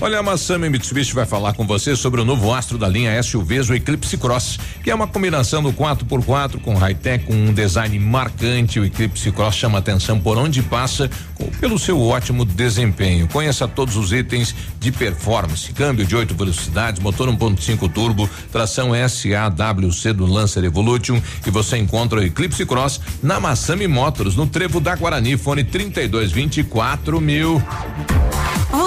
Olha, 0.00 0.20
a 0.20 0.22
Massami 0.22 0.70
Mitsubishi 0.70 1.12
vai 1.12 1.26
falar 1.26 1.54
com 1.54 1.66
você 1.66 1.96
sobre 1.96 2.20
o 2.20 2.24
novo 2.24 2.54
astro 2.54 2.78
da 2.78 2.86
linha 2.86 3.20
SUVs, 3.20 3.68
o 3.68 3.74
Eclipse 3.74 4.16
Cross, 4.16 4.56
que 4.84 4.92
é 4.92 4.94
uma 4.94 5.08
combinação 5.08 5.60
do 5.60 5.72
4x4 5.72 6.60
com 6.60 6.76
high-tech, 6.76 7.24
com 7.24 7.34
um 7.34 7.52
design 7.52 7.98
marcante. 7.98 8.78
O 8.78 8.84
Eclipse 8.84 9.32
Cross 9.32 9.56
chama 9.56 9.78
atenção 9.78 10.20
por 10.20 10.38
onde 10.38 10.62
passa, 10.62 11.10
pelo 11.58 11.80
seu 11.80 12.00
ótimo 12.00 12.44
desempenho. 12.44 13.26
Conheça 13.26 13.66
todos 13.66 13.96
os 13.96 14.12
itens 14.12 14.54
de 14.78 14.92
performance: 14.92 15.72
câmbio 15.72 16.06
de 16.06 16.14
oito 16.14 16.32
velocidades, 16.32 17.02
motor 17.02 17.28
1.5 17.28 17.92
turbo, 17.92 18.30
tração 18.52 18.90
SAWC 18.92 20.12
do 20.12 20.26
Lancer 20.26 20.62
Evolution. 20.62 21.20
E 21.44 21.50
você 21.50 21.76
encontra 21.76 22.20
o 22.20 22.22
Eclipse 22.22 22.64
Cross 22.64 23.00
na 23.20 23.40
Massami 23.40 23.88
Motors, 23.88 24.36
no 24.36 24.46
Trevo 24.46 24.78
da 24.78 24.94
Guarani, 24.94 25.36
fone 25.36 25.64
3224 25.64 27.20
mil. 27.20 27.60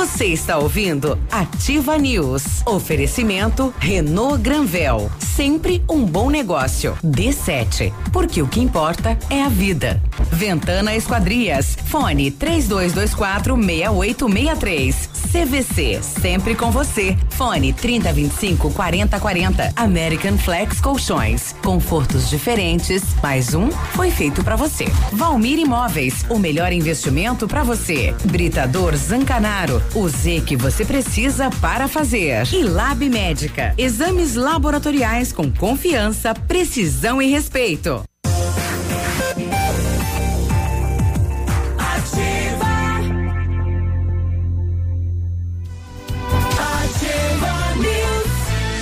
Você 0.02 0.26
está 0.26 0.58
ouvindo 0.58 1.16
Ativa 1.32 1.95
News. 1.95 2.64
Oferecimento 2.66 3.72
Renault 3.78 4.41
Granvel. 4.41 5.12
Sempre 5.20 5.84
um 5.88 6.04
bom 6.04 6.32
negócio. 6.32 6.97
D7. 7.06 7.93
Porque 8.12 8.41
o 8.41 8.47
que 8.47 8.60
importa 8.60 9.16
é 9.30 9.43
a 9.43 9.47
vida. 9.47 10.02
Ventana 10.32 10.95
Esquadrias. 10.95 11.78
Fone 11.86 12.32
3224 12.32 13.56
6863. 13.56 15.10
CVC. 15.32 16.02
Sempre 16.02 16.56
com 16.56 16.72
você. 16.72 17.16
Fone 17.30 17.72
3025 17.72 18.72
4040. 18.72 19.72
American 19.76 20.38
Flex 20.38 20.82
Colchões. 20.82 21.56
Confortos 21.64 22.28
diferentes. 22.28 23.04
Mais 23.22 23.54
um 23.54 23.70
foi 23.70 24.10
feito 24.10 24.43
para 24.43 24.56
você. 24.56 24.86
Valmir 25.14 25.60
Imóveis. 25.60 26.26
O 26.28 26.39
melhor 26.39 26.74
investimento 26.74 27.47
para 27.47 27.64
você. 27.64 28.16
Britador 28.26 28.95
Zancanaro. 28.95 29.82
O 29.94 30.08
Z 30.08 30.44
que 30.48 30.56
você 30.56 30.86
precisa 30.86 31.50
para 31.60 31.86
fazer. 31.86 32.48
E 32.54 32.64
Lab 32.64 33.10
Médica. 33.10 33.74
Exames 33.78 34.36
laboratoriais 34.36 35.34
com 35.34 35.52
confiança, 35.52 36.34
precisão 36.34 37.22
e 37.22 37.28
respeito. 37.30 38.02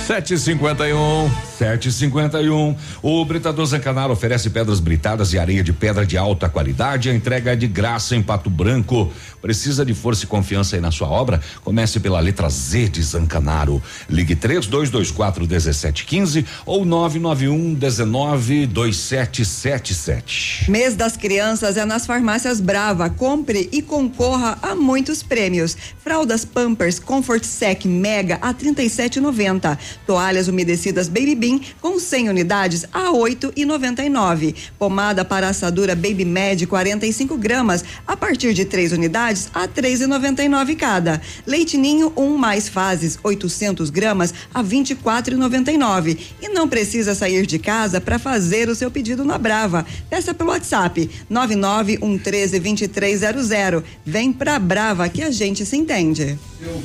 Sete 0.06 0.38
cinquenta 0.38 0.88
e 0.88 0.92
um. 0.92 1.49
751. 1.60 2.74
O 3.02 3.22
Britador 3.26 3.66
Zancanaro 3.66 4.14
oferece 4.14 4.48
pedras 4.48 4.80
britadas 4.80 5.34
e 5.34 5.38
areia 5.38 5.62
de 5.62 5.74
pedra 5.74 6.06
de 6.06 6.16
alta 6.16 6.48
qualidade. 6.48 7.10
A 7.10 7.14
entrega 7.14 7.52
é 7.52 7.56
de 7.56 7.66
graça 7.66 8.16
em 8.16 8.22
Pato 8.22 8.48
Branco. 8.48 9.12
Precisa 9.42 9.84
de 9.84 9.92
força 9.92 10.24
e 10.24 10.26
confiança 10.26 10.76
aí 10.76 10.80
na 10.80 10.90
sua 10.90 11.08
obra? 11.08 11.38
Comece 11.62 12.00
pela 12.00 12.18
letra 12.18 12.48
Z 12.48 12.88
de 12.88 13.02
Zancanaro. 13.02 13.82
Ligue 14.08 14.34
3224 14.34 15.46
1715 15.46 16.46
ou 16.64 16.86
991 16.86 17.74
19 17.74 18.66
2777. 18.66 20.70
Mês 20.70 20.96
das 20.96 21.16
crianças 21.16 21.76
é 21.76 21.84
nas 21.84 22.06
farmácias 22.06 22.60
Brava. 22.60 23.10
Compre 23.10 23.68
e 23.70 23.82
concorra 23.82 24.58
a 24.62 24.74
muitos 24.74 25.22
prêmios. 25.22 25.76
Fraldas 26.02 26.46
Pampers 26.46 26.98
Comfort 26.98 27.44
Sec 27.44 27.84
Mega 27.84 28.38
a 28.40 28.54
37,90. 28.54 29.76
Toalhas 30.06 30.48
umedecidas 30.48 31.08
Baby 31.08 31.34
Bean 31.34 31.49
com 31.80 31.98
100 31.98 32.28
unidades 32.28 32.84
a 32.92 33.10
8,99. 33.10 34.54
Pomada 34.78 35.24
para 35.24 35.48
assadura 35.48 35.94
Baby 35.94 36.24
Med 36.24 36.66
45 36.66 37.36
gramas 37.36 37.84
a 38.06 38.16
partir 38.16 38.52
de 38.52 38.64
3 38.64 38.92
unidades 38.92 39.48
a 39.54 39.66
3,99 39.66 40.76
cada. 40.76 41.20
Leite 41.46 41.76
Ninho 41.76 42.12
1 42.16 42.22
um 42.22 42.36
mais 42.36 42.68
fases 42.68 43.18
800 43.22 43.90
gramas 43.90 44.34
a 44.52 44.62
24,99. 44.62 46.18
E 46.40 46.48
não 46.48 46.68
precisa 46.68 47.14
sair 47.14 47.46
de 47.46 47.58
casa 47.58 48.00
para 48.00 48.18
fazer 48.18 48.68
o 48.68 48.74
seu 48.74 48.90
pedido 48.90 49.24
na 49.24 49.38
Brava. 49.38 49.86
Peça 50.08 50.34
pelo 50.34 50.50
WhatsApp 50.50 51.08
991132300. 51.30 53.82
Vem 54.04 54.32
pra 54.32 54.58
Brava 54.58 55.08
que 55.08 55.22
a 55.22 55.30
gente 55.30 55.64
se 55.64 55.76
entende. 55.76 56.36
Eu 56.60 56.82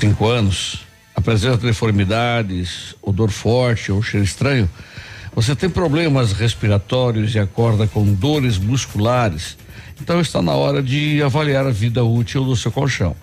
cinco 0.00 0.26
anos 0.26 0.87
apresenta 1.18 1.58
deformidades, 1.58 2.94
odor 3.02 3.30
forte 3.30 3.90
ou 3.90 4.00
cheiro 4.00 4.24
estranho, 4.24 4.70
você 5.34 5.54
tem 5.54 5.68
problemas 5.68 6.32
respiratórios 6.32 7.34
e 7.34 7.38
acorda 7.38 7.86
com 7.86 8.14
dores 8.14 8.56
musculares, 8.56 9.58
então 10.00 10.18
está 10.20 10.40
na 10.40 10.52
hora 10.52 10.82
de 10.82 11.22
avaliar 11.22 11.66
a 11.66 11.70
vida 11.70 12.02
útil 12.04 12.44
do 12.44 12.56
seu 12.56 12.70
colchão. 12.70 13.16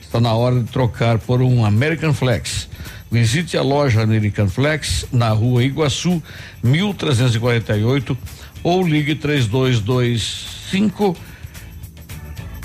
Está 0.00 0.20
na 0.20 0.34
hora 0.34 0.60
de 0.60 0.70
trocar 0.70 1.18
por 1.18 1.42
um 1.42 1.64
American 1.64 2.12
Flex. 2.12 2.68
Visite 3.10 3.56
a 3.56 3.62
loja 3.62 4.02
American 4.02 4.48
Flex 4.48 5.06
na 5.10 5.30
rua 5.30 5.64
Iguaçu, 5.64 6.22
1348 6.62 8.16
ou 8.62 8.86
ligue 8.86 9.14
3225 9.14 11.16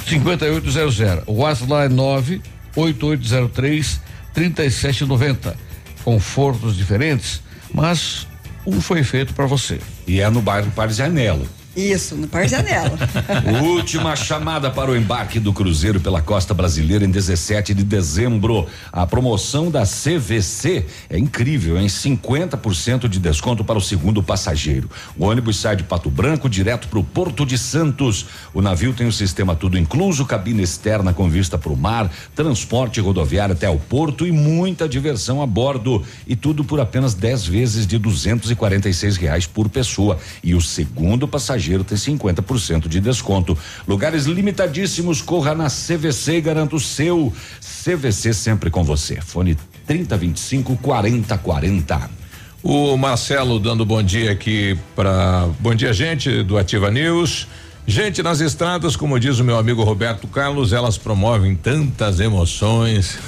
5800. 0.05 1.23
O 1.27 1.35
WhatsApp 1.35 1.85
é 1.85 1.89
98803 1.89 4.02
3790. 4.33 5.55
Confortos 6.03 6.75
diferentes, 6.75 7.41
mas 7.73 8.27
um 8.65 8.81
foi 8.81 9.03
feito 9.03 9.33
para 9.33 9.45
você. 9.45 9.79
E 10.05 10.19
é 10.19 10.29
no 10.29 10.41
bairro 10.41 10.71
Parzianello. 10.71 11.47
Isso, 11.75 12.15
no 12.15 12.27
Parzianello. 12.27 12.95
Última 13.65 14.15
chamada 14.15 14.69
para 14.69 14.91
o 14.91 14.95
embarque 14.95 15.39
do 15.39 15.51
Cruzeiro 15.51 15.99
pela 15.99 16.21
costa 16.21 16.53
brasileira 16.53 17.03
em 17.03 17.09
17 17.09 17.73
de 17.73 17.83
dezembro. 17.83 18.67
A 18.91 19.07
promoção 19.07 19.71
da 19.71 19.81
CVC 19.83 20.85
é 21.09 21.17
incrível, 21.17 21.79
em 21.79 21.87
50% 21.87 23.07
de 23.07 23.19
desconto 23.19 23.63
para 23.63 23.77
o 23.77 23.81
segundo 23.81 24.21
passageiro. 24.21 24.87
O 25.17 25.25
ônibus 25.25 25.57
sai 25.57 25.75
de 25.75 25.83
Pato 25.83 26.11
Branco 26.11 26.47
direto 26.47 26.87
para 26.87 26.99
o 26.99 27.03
Porto 27.03 27.43
de 27.43 27.57
Santos. 27.57 28.27
O 28.53 28.61
navio 28.61 28.93
tem 28.93 29.07
o 29.07 29.11
sistema 29.11 29.55
tudo 29.55 29.75
incluso, 29.77 30.25
cabine 30.25 30.61
externa 30.61 31.11
com 31.11 31.27
vista 31.27 31.57
para 31.57 31.73
o 31.73 31.77
mar, 31.77 32.11
transporte 32.35 33.01
rodoviário 33.01 33.53
até 33.53 33.67
o 33.67 33.79
porto 33.79 34.27
e 34.27 34.31
muita 34.31 34.87
diversão 34.87 35.41
a 35.41 35.47
bordo. 35.47 36.03
E 36.27 36.35
tudo 36.35 36.63
por 36.63 36.79
apenas 36.79 37.15
10 37.15 37.47
vezes 37.47 37.87
de 37.87 37.97
246 37.97 39.17
reais 39.17 39.47
por 39.47 39.69
pessoa. 39.69 40.19
E 40.43 40.53
o 40.53 40.61
segundo 40.61 41.27
passageiro 41.27 41.62
passageiro 41.63 41.83
tem 41.83 41.97
50% 41.97 42.87
de 42.87 42.99
desconto. 42.99 43.57
Lugares 43.87 44.25
limitadíssimos, 44.25 45.21
corra 45.21 45.55
na 45.55 45.67
CVC 45.67 46.37
e 46.37 46.41
garanta 46.41 46.75
o 46.75 46.79
seu. 46.79 47.31
CVC 47.83 48.33
sempre 48.33 48.69
com 48.69 48.83
você. 48.83 49.21
Fone 49.21 49.57
3025 49.87 50.77
4040. 50.77 52.09
O 52.61 52.97
Marcelo 52.97 53.59
dando 53.59 53.85
bom 53.85 54.01
dia 54.01 54.31
aqui 54.31 54.77
para 54.95 55.49
bom 55.59 55.75
dia 55.75 55.93
gente 55.93 56.43
do 56.43 56.57
Ativa 56.57 56.91
News. 56.91 57.47
Gente, 57.85 58.23
nas 58.23 58.39
estradas, 58.39 58.95
como 58.95 59.19
diz 59.19 59.39
o 59.39 59.43
meu 59.43 59.57
amigo 59.57 59.83
Roberto 59.83 60.25
Carlos, 60.27 60.71
elas 60.71 60.97
promovem 60.97 61.53
tantas 61.53 62.19
emoções. 62.21 63.19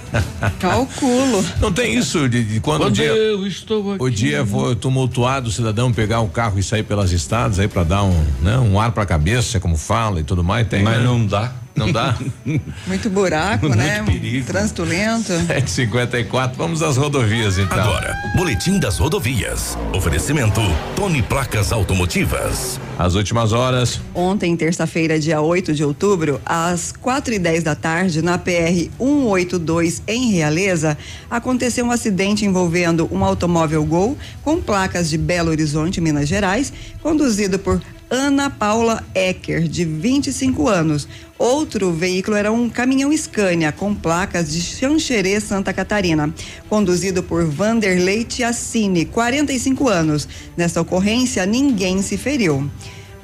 Calculo. 0.60 1.42
Não 1.58 1.72
tem 1.72 1.96
isso 1.96 2.28
de, 2.28 2.44
de 2.44 2.60
quando, 2.60 2.82
quando, 2.82 2.92
o 2.92 2.94
dia, 2.94 3.06
eu 3.06 3.46
estou 3.46 3.94
aqui. 3.94 4.02
o 4.02 4.10
dia 4.10 4.44
for 4.44 4.76
tumultuado, 4.76 5.48
o 5.48 5.52
cidadão 5.52 5.90
pegar 5.90 6.20
o 6.20 6.28
carro 6.28 6.58
e 6.58 6.62
sair 6.62 6.82
pelas 6.82 7.12
estradas 7.12 7.58
aí 7.58 7.66
para 7.66 7.82
dar 7.82 8.02
um, 8.02 8.24
né, 8.42 8.58
um 8.58 8.78
ar 8.78 8.92
para 8.92 9.04
a 9.04 9.06
cabeça, 9.06 9.58
como 9.58 9.76
fala 9.76 10.20
e 10.20 10.24
tudo 10.24 10.44
mais. 10.44 10.68
Tem, 10.68 10.82
Mas 10.82 10.98
né? 10.98 11.04
não 11.04 11.24
dá. 11.26 11.63
Não 11.76 11.90
dá? 11.90 12.16
Muito 12.86 13.10
buraco, 13.10 13.66
Muito 13.66 13.78
né? 13.78 14.02
perigo. 14.04 14.46
Trânsito 14.46 14.84
lento. 14.84 15.32
754, 15.46 16.56
vamos 16.56 16.82
às 16.82 16.96
rodovias 16.96 17.58
então. 17.58 17.78
Agora, 17.78 18.16
Boletim 18.36 18.78
das 18.78 18.98
Rodovias. 18.98 19.76
Oferecimento 19.92 20.60
Tony 20.94 21.22
Placas 21.22 21.72
Automotivas. 21.72 22.78
As 22.96 23.14
últimas 23.14 23.52
horas. 23.52 24.00
Ontem, 24.14 24.56
terça-feira, 24.56 25.18
dia 25.18 25.40
8 25.40 25.74
de 25.74 25.82
outubro, 25.82 26.40
às 26.46 26.92
quatro 26.92 27.34
e 27.34 27.38
dez 27.40 27.64
da 27.64 27.74
tarde, 27.74 28.22
na 28.22 28.38
PR 28.38 28.88
182 28.98 30.02
em 30.06 30.30
Realeza, 30.30 30.96
aconteceu 31.28 31.84
um 31.84 31.90
acidente 31.90 32.44
envolvendo 32.44 33.08
um 33.10 33.24
automóvel 33.24 33.84
Gol 33.84 34.16
com 34.42 34.60
placas 34.62 35.10
de 35.10 35.18
Belo 35.18 35.50
Horizonte, 35.50 36.00
Minas 36.00 36.28
Gerais, 36.28 36.72
conduzido 37.02 37.58
por 37.58 37.80
Ana 38.14 38.48
Paula 38.48 39.04
Ecker, 39.12 39.66
de 39.66 39.84
25 39.84 40.68
anos. 40.68 41.08
Outro 41.36 41.92
veículo 41.92 42.36
era 42.36 42.52
um 42.52 42.70
caminhão 42.70 43.12
Scania 43.12 43.72
com 43.72 43.92
placas 43.92 44.52
de 44.52 44.60
Xanxerê, 44.60 45.40
Santa 45.40 45.72
Catarina, 45.72 46.32
conduzido 46.68 47.24
por 47.24 47.44
Vanderlei 47.44 48.22
Tiassini, 48.22 49.04
45 49.04 49.88
anos. 49.88 50.28
Nesta 50.56 50.80
ocorrência, 50.80 51.44
ninguém 51.44 52.02
se 52.02 52.16
feriu. 52.16 52.70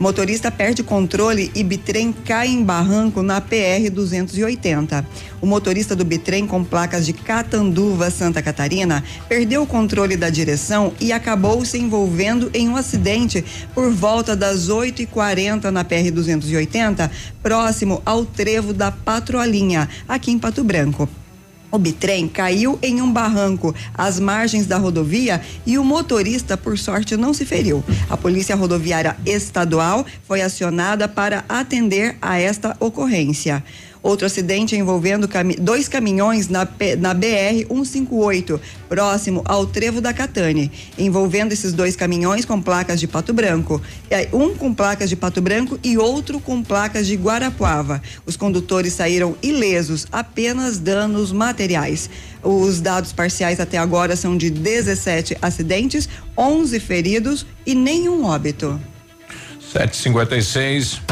Motorista 0.01 0.51
perde 0.51 0.83
controle 0.83 1.53
e 1.55 1.63
bitrem 1.63 2.11
cai 2.11 2.49
em 2.49 2.65
barranco 2.65 3.23
na 3.23 3.39
PR 3.39 3.91
280. 3.93 5.07
O 5.43 5.47
motorista 5.47 5.95
do 5.95 6.07
bitrem 6.07 6.47
com 6.47 6.65
placas 6.65 7.05
de 7.05 7.13
Catanduva, 7.13 8.11
Santa 8.11 8.41
Catarina, 8.41 9.05
perdeu 9.29 9.63
o 9.63 9.67
controle 9.67 10.17
da 10.17 10.31
direção 10.31 10.95
e 10.99 11.13
acabou 11.13 11.67
se 11.67 11.77
envolvendo 11.77 12.51
em 12.55 12.67
um 12.67 12.77
acidente 12.77 13.45
por 13.75 13.93
volta 13.93 14.35
das 14.35 14.71
8h40 14.71 15.65
na 15.65 15.85
PR 15.85 16.11
280, 16.11 17.11
próximo 17.43 18.01
ao 18.07 18.25
trevo 18.25 18.73
da 18.73 18.91
Patrolinha, 18.91 19.87
aqui 20.09 20.31
em 20.31 20.39
Pato 20.39 20.65
Branco. 20.65 21.07
O 21.71 21.79
bitrem 21.79 22.27
caiu 22.27 22.79
em 22.83 23.01
um 23.01 23.13
barranco 23.13 23.75
às 23.95 24.19
margens 24.19 24.67
da 24.67 24.77
rodovia 24.77 25.41
e 25.65 25.79
o 25.79 25.85
motorista, 25.85 26.57
por 26.57 26.79
sorte, 26.79 27.17
não 27.17 27.33
se 27.33 27.45
feriu. 27.45 27.85
A 28.09 28.17
Polícia 28.17 28.57
Rodoviária 28.57 29.17
Estadual 29.25 30.05
foi 30.27 30.43
acionada 30.43 31.07
para 31.07 31.45
atender 31.49 32.17
a 32.21 32.39
esta 32.39 32.77
ocorrência. 32.81 33.63
Outro 34.03 34.27
acidente 34.27 34.75
envolvendo 34.77 35.29
cami 35.29 35.57
dois 35.57 35.87
caminhões 35.87 36.49
na, 36.49 36.67
na 36.99 37.13
BR 37.13 37.67
158, 37.69 38.59
próximo 38.89 39.43
ao 39.45 39.67
Trevo 39.67 40.01
da 40.01 40.13
Catane, 40.15 40.73
envolvendo 40.99 41.53
esses 41.53 41.75
dois 41.75 41.97
caminhões 41.97 42.47
com 42.47 42.63
placas 42.63 42.99
de 42.99 43.07
Pato 43.07 43.35
Branco. 43.35 43.81
Um 44.33 44.55
com 44.55 44.73
placas 44.73 45.11
de 45.11 45.17
Pato 45.17 45.43
Branco 45.43 45.79
e 45.85 45.99
outro 45.99 46.41
com 46.41 46.63
placas 46.63 47.07
de 47.07 47.15
Guarapuava. 47.15 48.01
Os 48.25 48.37
condutores 48.37 48.95
saíram 48.95 49.37
ilesos, 49.43 50.07
apenas 50.11 50.79
danos 50.79 51.31
materiais. 51.31 52.09
Os 52.43 52.81
dados 52.81 53.13
parciais 53.13 53.61
até 53.61 53.77
agora 53.77 54.17
são 54.17 54.37
de 54.37 54.49
17 54.49 55.37
acidentes, 55.43 56.09
11 56.37 56.81
feridos 56.81 57.47
e 57.67 57.75
nenhum 57.75 58.25
óbito. 58.25 58.81
756. 59.73 61.03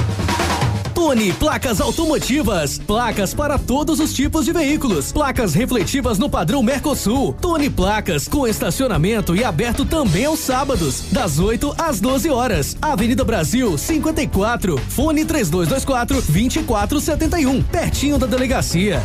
Tone 0.98 1.32
Placas 1.32 1.80
Automotivas. 1.80 2.76
Placas 2.76 3.32
para 3.32 3.56
todos 3.56 4.00
os 4.00 4.12
tipos 4.12 4.44
de 4.44 4.52
veículos. 4.52 5.12
Placas 5.12 5.54
refletivas 5.54 6.18
no 6.18 6.28
padrão 6.28 6.60
Mercosul. 6.60 7.34
Tone 7.34 7.70
Placas 7.70 8.26
com 8.26 8.48
estacionamento 8.48 9.36
e 9.36 9.44
aberto 9.44 9.84
também 9.84 10.24
aos 10.24 10.40
sábados, 10.40 11.04
das 11.12 11.38
8 11.38 11.72
às 11.78 12.00
12 12.00 12.30
horas. 12.30 12.76
Avenida 12.82 13.24
Brasil 13.24 13.78
54. 13.78 14.76
Fone 14.88 15.24
3224 15.24 16.16
2471. 16.16 17.62
Pertinho 17.62 18.18
da 18.18 18.26
delegacia. 18.26 19.00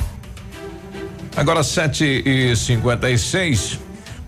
Agora 1.36 1.64
7 1.64 2.24
e 2.26 2.56
56 2.56 3.80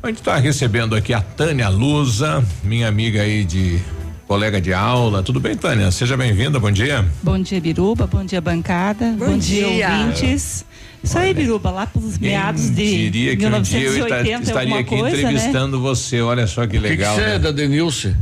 A 0.04 0.08
gente 0.10 0.18
está 0.18 0.36
recebendo 0.38 0.96
aqui 0.96 1.16
a 1.16 1.22
Tânia 1.22 1.68
Lusa, 1.70 2.46
minha 2.64 2.88
amiga 2.88 3.24
aí 3.24 3.44
de 3.44 3.82
colega 4.28 4.60
de 4.60 4.74
aula. 4.74 5.24
Tudo 5.24 5.40
bem, 5.40 5.56
Tânia? 5.56 5.92
Seja 5.92 6.18
bem-vinda, 6.18 6.60
bom 6.60 6.72
dia. 6.72 7.06
Bom 7.22 7.40
dia, 7.40 7.60
Biruba, 7.62 8.08
bom 8.08 8.24
dia, 8.24 8.42
bancada. 8.42 9.14
Bom, 9.18 9.28
bom 9.28 9.38
dia. 9.38 9.68
dia, 9.68 9.90
ouvintes. 9.90 10.66
Isso 11.04 11.18
aí, 11.18 11.34
Biruba, 11.34 11.70
lá 11.70 11.86
pelos 11.86 12.18
meados 12.18 12.70
de 12.70 13.10
diria 13.10 13.36
que 13.36 13.44
1980 13.44 14.18
um 14.18 14.24
dia 14.24 14.34
eu 14.34 14.42
estaria 14.42 14.80
aqui 14.80 14.98
coisa, 14.98 15.18
entrevistando 15.18 15.78
né? 15.78 15.84
você, 15.84 16.22
olha 16.22 16.48
só 16.48 16.66
que 16.66 16.80
legal. 16.80 17.16
Que, 17.16 17.22
que 17.22 17.28
você 17.28 17.30
né? 17.30 17.36
é 17.36 17.40
da 17.40 17.52
Denilce? 17.52 18.16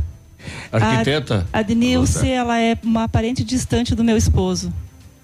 Arquiteta? 0.70 1.46
A, 1.50 1.60
a 1.60 1.62
Denilce, 1.62 2.28
ela 2.28 2.60
é 2.60 2.76
uma 2.82 3.08
parente 3.08 3.42
distante 3.42 3.94
do 3.94 4.04
meu 4.04 4.16
esposo. 4.16 4.70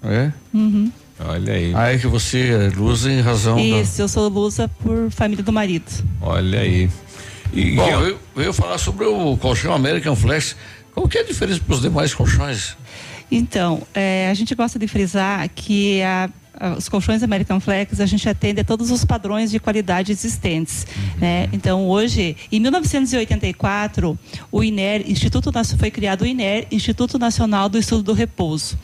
É? 0.03 0.31
Uhum. 0.51 0.91
Olha 1.23 1.53
aí. 1.53 1.71
Ah, 1.75 1.93
é 1.93 1.99
que 1.99 2.07
você 2.07 2.49
é 2.49 2.75
lusa 2.75 3.11
em 3.11 3.21
razão 3.21 3.59
Isso, 3.59 3.97
da... 3.97 4.03
eu 4.05 4.07
sou 4.07 4.27
lusa 4.27 4.67
por 4.67 5.11
família 5.11 5.43
do 5.43 5.53
marido. 5.53 5.85
Olha 6.19 6.61
aí. 6.61 6.89
E, 7.53 7.75
Bom, 7.75 7.87
eu, 7.87 8.19
eu 8.35 8.43
ia 8.43 8.53
falar 8.53 8.77
sobre 8.77 9.05
o 9.05 9.35
colchão 9.37 9.73
American 9.73 10.15
Flex. 10.15 10.55
Qual 10.93 11.07
que 11.07 11.17
é 11.17 11.21
a 11.21 11.25
diferença 11.25 11.59
para 11.59 11.73
os 11.73 11.81
demais 11.81 12.13
colchões? 12.13 12.75
Então, 13.31 13.81
é, 13.93 14.27
a 14.29 14.33
gente 14.33 14.53
gosta 14.53 14.77
de 14.77 14.87
frisar 14.87 15.49
que 15.55 16.01
a, 16.01 16.29
a, 16.53 16.73
os 16.73 16.89
colchões 16.89 17.23
American 17.23 17.61
Flex 17.61 18.01
a 18.01 18.05
gente 18.05 18.27
atende 18.27 18.59
a 18.59 18.63
todos 18.63 18.91
os 18.91 19.05
padrões 19.05 19.49
de 19.49 19.57
qualidade 19.57 20.11
existentes. 20.11 20.85
Uhum. 20.85 21.19
Né? 21.21 21.49
Então, 21.53 21.87
hoje, 21.87 22.35
em 22.51 22.59
1984, 22.59 24.19
o 24.51 24.63
INER, 24.63 25.09
Instituto 25.09 25.49
foi 25.77 25.89
criado 25.89 26.23
o 26.23 26.25
INER, 26.25 26.67
Instituto 26.71 27.17
Nacional 27.17 27.69
do 27.69 27.77
Estudo 27.77 28.03
do 28.03 28.13
Repouso. 28.13 28.77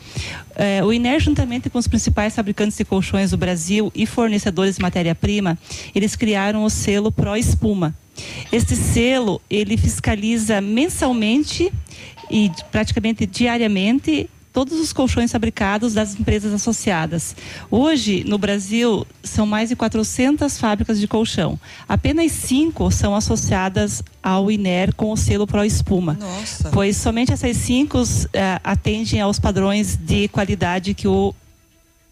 É, 0.56 0.82
o 0.82 0.92
INER, 0.94 1.20
juntamente 1.20 1.68
com 1.68 1.78
os 1.78 1.86
principais 1.86 2.34
fabricantes 2.34 2.76
de 2.76 2.86
colchões 2.86 3.30
do 3.30 3.36
Brasil 3.36 3.92
e 3.94 4.06
fornecedores 4.06 4.76
de 4.76 4.82
matéria-prima, 4.82 5.58
eles 5.94 6.16
criaram 6.16 6.64
o 6.64 6.70
selo 6.70 7.12
Pro 7.12 7.36
Espuma. 7.36 7.94
Este 8.50 8.76
selo, 8.76 9.40
ele 9.48 9.76
fiscaliza 9.76 10.60
mensalmente 10.60 11.72
e 12.30 12.50
praticamente 12.70 13.26
diariamente 13.26 14.28
todos 14.52 14.80
os 14.80 14.92
colchões 14.92 15.30
fabricados 15.30 15.94
das 15.94 16.18
empresas 16.18 16.52
associadas. 16.52 17.36
Hoje, 17.70 18.24
no 18.26 18.38
Brasil, 18.38 19.06
são 19.22 19.46
mais 19.46 19.68
de 19.68 19.76
400 19.76 20.58
fábricas 20.58 20.98
de 20.98 21.06
colchão. 21.06 21.58
Apenas 21.88 22.32
cinco 22.32 22.90
são 22.90 23.14
associadas 23.14 24.02
ao 24.22 24.50
INER 24.50 24.94
com 24.94 25.12
o 25.12 25.16
selo 25.16 25.46
Pro 25.46 25.64
Espuma. 25.64 26.14
Nossa. 26.14 26.70
Pois 26.70 26.96
somente 26.96 27.32
essas 27.32 27.56
cinco 27.56 28.02
uh, 28.02 28.28
atendem 28.64 29.20
aos 29.20 29.38
padrões 29.38 29.96
de 29.96 30.26
qualidade 30.26 30.92
que 30.92 31.06
o 31.06 31.32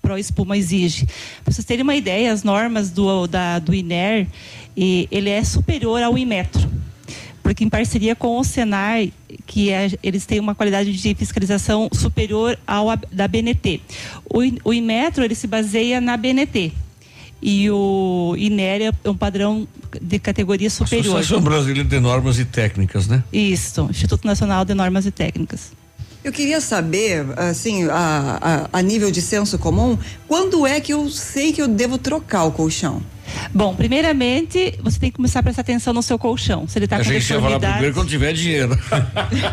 Pro 0.06 0.16
Espuma 0.16 0.56
exige. 0.56 1.04
Para 1.42 1.52
vocês 1.52 1.64
terem 1.64 1.82
uma 1.82 1.96
ideia, 1.96 2.32
as 2.32 2.44
normas 2.44 2.90
do, 2.90 3.26
da, 3.26 3.58
do 3.58 3.74
INER, 3.74 4.28
e 4.76 5.08
ele 5.10 5.30
é 5.30 5.42
superior 5.42 6.00
ao 6.00 6.16
Inmetro 6.16 6.70
porque 7.42 7.62
em 7.62 7.68
parceria 7.68 8.16
com 8.16 8.40
o 8.40 8.42
Senai, 8.42 9.12
que 9.46 9.70
é, 9.70 9.88
eles 10.02 10.26
têm 10.26 10.40
uma 10.40 10.52
qualidade 10.52 10.92
de 10.92 11.14
fiscalização 11.14 11.88
superior 11.92 12.58
ao 12.66 12.88
da 13.12 13.28
BNT. 13.28 13.80
O, 14.28 14.40
o 14.64 14.74
Inmetro 14.74 15.22
ele 15.22 15.34
se 15.36 15.46
baseia 15.46 16.00
na 16.00 16.16
BNT 16.16 16.72
e 17.40 17.70
o 17.70 18.34
INER 18.36 18.92
é 19.04 19.08
um 19.08 19.16
padrão 19.16 19.68
de 20.02 20.18
categoria 20.18 20.68
superior. 20.68 21.18
Associação 21.18 21.40
Brasileira 21.40 21.88
de 21.88 22.00
Normas 22.00 22.36
e 22.40 22.44
Técnicas, 22.44 23.06
né? 23.06 23.22
Isso, 23.32 23.86
Instituto 23.90 24.26
Nacional 24.26 24.64
de 24.64 24.74
Normas 24.74 25.06
e 25.06 25.12
Técnicas. 25.12 25.70
Eu 26.26 26.32
queria 26.32 26.60
saber, 26.60 27.24
assim, 27.36 27.84
a, 27.84 28.68
a, 28.72 28.78
a 28.80 28.82
nível 28.82 29.12
de 29.12 29.22
senso 29.22 29.56
comum, 29.60 29.96
quando 30.26 30.66
é 30.66 30.80
que 30.80 30.92
eu 30.92 31.08
sei 31.08 31.52
que 31.52 31.62
eu 31.62 31.68
devo 31.68 31.98
trocar 31.98 32.42
o 32.42 32.50
colchão? 32.50 33.00
Bom, 33.52 33.74
primeiramente, 33.74 34.74
você 34.82 34.98
tem 34.98 35.10
que 35.10 35.16
começar 35.16 35.40
a 35.40 35.42
prestar 35.42 35.62
atenção 35.62 35.92
no 35.92 36.02
seu 36.02 36.18
colchão. 36.18 36.66
Se 36.68 36.78
ele 36.78 36.86
está 36.86 36.98
com 36.98 37.04
deformidade... 37.04 37.72
primeiro 37.72 37.94
quando 37.94 38.08
tiver 38.08 38.32
dinheiro. 38.32 38.78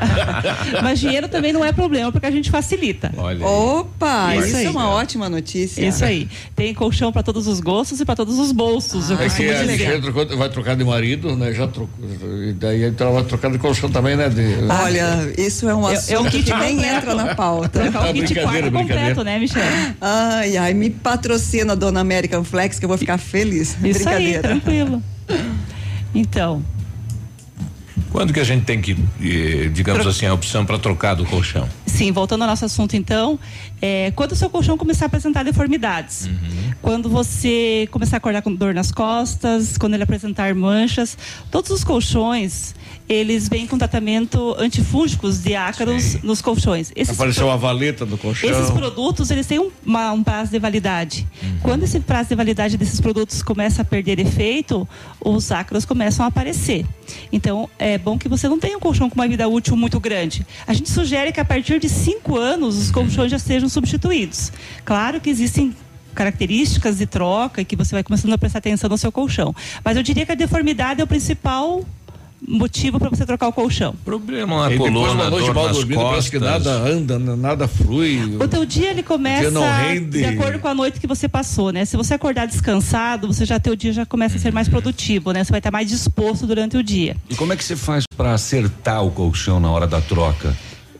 Mas 0.82 1.00
dinheiro 1.00 1.28
também 1.28 1.54
não 1.54 1.64
é 1.64 1.72
problema, 1.72 2.12
porque 2.12 2.26
a 2.26 2.32
gente 2.32 2.50
facilita. 2.52 3.12
Olha 3.18 3.46
Opa, 3.46 4.36
isso, 4.36 4.48
isso 4.48 4.58
é 4.58 4.70
uma 4.70 4.90
ótima 4.90 5.30
notícia. 5.30 5.86
Isso 5.86 6.04
aí. 6.04 6.28
Tem 6.56 6.74
colchão 6.74 7.12
para 7.12 7.24
todos 7.24 7.48
os 7.48 7.60
gostos 7.60 8.00
e 8.00 8.06
para 8.06 8.16
todos 8.16 8.40
os 8.40 8.52
bolsos. 8.52 9.12
Ah, 9.12 9.24
é 9.24 9.30
que 9.30 9.50
a 9.50 9.66
gente 9.66 10.12
vai 10.36 10.50
trocar 10.50 10.76
de 10.76 10.84
marido, 10.84 11.36
né? 11.36 11.54
Já 11.54 11.68
trocou. 11.68 12.04
E 12.44 12.54
daí 12.54 12.84
então 12.84 13.08
ela 13.08 13.22
vai 13.22 13.30
trocar 13.30 13.52
de 13.52 13.58
colchão 13.58 13.90
também, 13.90 14.16
né? 14.16 14.30
De... 14.30 14.42
Olha, 14.70 15.34
isso 15.38 15.68
é 15.68 15.76
um 15.76 15.86
assunto 15.88 16.12
é, 16.12 16.14
é 16.16 16.20
um 16.20 16.30
kit 16.30 16.44
que 16.44 16.54
nem 16.58 16.84
entra 16.84 17.14
na 17.14 17.36
pauta. 17.36 17.82
É 17.82 18.10
um 18.10 18.14
kit 18.14 18.36
quarto 18.36 18.72
completo, 18.72 19.24
né, 19.24 19.40
Michel? 19.40 19.64
Ai, 20.02 20.58
ai, 20.58 20.74
me 20.74 20.90
patrocina, 20.90 21.76
dona 21.76 22.00
American 22.00 22.44
Flex, 22.44 22.80
que 22.80 22.86
eu 22.86 22.90
vou 22.90 22.98
ficar 22.98 23.18
feliz. 23.18 23.63
Isso 23.84 24.10
aí, 24.10 24.40
tranquilo. 24.40 25.02
Então. 26.14 26.64
Quando 28.12 28.32
que 28.32 28.40
a 28.40 28.44
gente 28.44 28.64
tem 28.66 28.80
que, 28.80 28.94
digamos 29.74 30.02
Tro... 30.02 30.12
assim, 30.12 30.28
a 30.28 30.34
opção 30.34 30.64
para 30.66 30.78
trocar 30.78 31.16
do 31.16 31.26
colchão? 31.26 31.68
Sim, 31.88 32.12
voltando 32.12 32.44
ao 32.44 32.48
nosso 32.48 32.66
assunto 32.66 32.96
então, 32.96 33.40
é, 33.86 34.14
quando 34.16 34.32
o 34.32 34.36
seu 34.38 34.50
colchão 34.50 34.78
começar 34.78 35.04
a 35.04 35.08
apresentar 35.08 35.44
deformidades, 35.44 36.28
uhum. 36.28 36.72
quando 36.82 37.10
você 37.10 37.86
começar 37.92 38.16
a 38.16 38.20
acordar 38.20 38.42
com 38.42 38.56
dor 38.56 38.74
nas 38.74 38.94
costas, 38.94 39.78
quando 39.78 39.94
ele 39.94 40.04
apresentar 40.04 40.56
manchas, 40.56 41.18
todos 41.52 41.70
os 41.70 41.84
colchões 41.84 42.74
eles 43.08 43.50
vêm 43.50 43.68
com 43.68 43.78
tratamento 43.78 44.56
antifúngicos 44.58 45.42
de 45.42 45.56
ácaros 45.56 46.04
Sim. 46.04 46.20
nos 46.24 46.42
colchões. 46.42 46.92
Esses 46.96 47.16
Apareceu 47.16 47.52
a 47.52 47.56
valeta 47.56 48.06
do 48.06 48.18
colchão. 48.18 48.50
Esses 48.50 48.72
produtos, 48.72 49.30
eles 49.30 49.46
têm 49.46 49.60
um, 49.60 49.70
uma, 49.86 50.12
um 50.14 50.24
prazo 50.24 50.52
de 50.52 50.60
validade. 50.60 51.28
Uhum. 51.42 51.60
Quando 51.62 51.84
esse 51.84 52.00
prazo 52.00 52.30
de 52.30 52.36
validade 52.36 52.78
desses 52.78 53.02
produtos 53.02 53.42
começa 53.44 53.82
a 53.82 53.86
perder 53.86 54.20
efeito, 54.20 54.88
os 55.20 55.52
ácaros 55.52 55.86
começam 55.86 56.26
a 56.26 56.30
aparecer. 56.30 56.86
Então, 57.32 57.70
é 57.78 57.98
bom 57.98 58.18
que 58.18 58.30
você 58.30 58.48
não 58.48 58.58
tenha 58.58 58.78
um 58.78 58.80
colchão 58.80 59.10
com 59.10 59.16
uma 59.16 59.28
vida 59.28 59.48
útil 59.48 59.76
muito 59.76 60.00
grande. 60.00 60.46
A 60.66 60.74
gente 60.74 60.90
sugere 60.90 61.32
que 61.32 61.40
a 61.40 61.46
partir 61.46 61.80
de 61.80 61.90
cinco 61.90 62.38
anos, 62.38 62.78
os 62.78 62.92
colchões 62.92 63.30
já 63.30 63.40
sejam 63.40 63.68
substituídos. 63.74 64.52
Claro 64.86 65.20
que 65.20 65.30
existem 65.30 65.76
características 66.14 66.98
de 66.98 67.06
troca 67.06 67.62
e 67.62 67.66
que 67.66 67.76
você 67.76 67.96
vai 67.96 68.04
começando 68.04 68.34
a 68.34 68.38
prestar 68.38 68.60
atenção 68.60 68.90
no 68.90 68.98
seu 68.98 69.12
colchão. 69.12 69.54
Mas 69.84 69.98
eu 69.98 70.04
diria 70.04 70.26
que 70.26 70.32
a 70.32 70.36
deformidade 70.36 71.02
é 71.02 71.04
o 71.04 71.08
principal 71.08 71.84
motivo 72.48 73.00
para 73.00 73.10
você 73.10 73.26
trocar 73.26 73.48
o 73.48 73.54
colchão. 73.54 73.96
Problema 74.04 74.70
na 74.70 74.78
coluna, 74.78 75.30
noite 75.30 75.46
dor 75.46 75.56
mal 75.56 75.68
nas 75.68 75.78
dormida, 75.78 76.02
parece 76.02 76.32
que 76.32 76.40
nada 76.40 76.72
anda, 76.72 77.18
nada 77.18 77.68
flui. 77.68 78.38
O 78.40 78.48
teu 78.48 78.66
dia 78.66 78.92
ele 78.92 79.02
começa 79.02 79.50
de 80.10 80.26
acordo 80.26 80.60
com 80.60 80.68
a 80.68 80.74
noite 80.74 81.00
que 81.00 81.08
você 81.08 81.28
passou, 81.28 81.72
né? 81.72 81.86
Se 81.86 81.96
você 81.96 82.14
acordar 82.14 82.46
descansado, 82.46 83.28
você 83.28 83.46
já 83.46 83.60
teu 83.60 83.76
dia 83.76 83.94
já 83.94 84.06
começa 84.06 84.36
a 84.36 84.40
ser 84.40 84.52
mais 84.52 84.68
produtivo, 84.68 85.32
né? 85.32 85.44
Você 85.44 85.52
vai 85.52 85.60
estar 85.60 85.72
mais 85.72 85.88
disposto 85.88 86.46
durante 86.46 86.78
o 86.78 86.84
dia. 86.84 87.16
E 87.30 87.36
como 87.36 87.54
é 87.54 87.56
que 87.56 87.64
você 87.64 87.76
faz 87.76 88.04
para 88.18 88.34
acertar 88.34 89.04
o 89.04 89.12
colchão 89.12 89.60
na 89.60 89.72
hora 89.72 89.88
da 89.88 90.02
troca? 90.02 90.56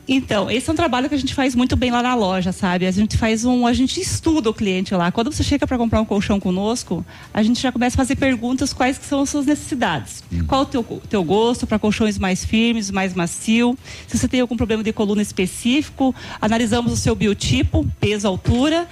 Então, 0.06 0.50
esse 0.50 0.68
é 0.68 0.72
um 0.72 0.76
trabalho 0.76 1.08
que 1.08 1.14
a 1.14 1.18
gente 1.18 1.34
faz 1.34 1.54
muito 1.54 1.76
bem 1.76 1.90
lá 1.90 2.02
na 2.02 2.14
loja, 2.14 2.52
sabe? 2.52 2.86
A 2.86 2.90
gente 2.90 3.16
faz 3.16 3.44
um, 3.44 3.66
a 3.66 3.72
gente 3.72 3.98
estuda 4.00 4.50
o 4.50 4.54
cliente 4.54 4.94
lá. 4.94 5.10
Quando 5.10 5.32
você 5.32 5.42
chega 5.42 5.66
para 5.66 5.78
comprar 5.78 6.00
um 6.00 6.04
colchão 6.04 6.38
conosco, 6.38 7.04
a 7.32 7.42
gente 7.42 7.60
já 7.60 7.72
começa 7.72 7.96
a 7.96 7.98
fazer 7.98 8.16
perguntas 8.16 8.72
quais 8.72 8.98
são 8.98 9.22
as 9.22 9.30
suas 9.30 9.46
necessidades. 9.46 10.22
Hum. 10.30 10.44
Qual 10.46 10.62
o 10.62 10.66
teu, 10.66 11.02
teu 11.08 11.24
gosto 11.24 11.66
para 11.66 11.78
colchões 11.78 12.18
mais 12.18 12.44
firmes, 12.44 12.90
mais 12.90 13.14
macio? 13.14 13.78
Se 14.06 14.18
você 14.18 14.28
tem 14.28 14.40
algum 14.40 14.56
problema 14.56 14.82
de 14.82 14.92
coluna 14.92 15.22
específico, 15.22 16.14
analisamos 16.40 16.92
o 16.92 16.96
seu 16.96 17.14
biotipo, 17.14 17.86
peso, 17.98 18.28
altura, 18.28 18.86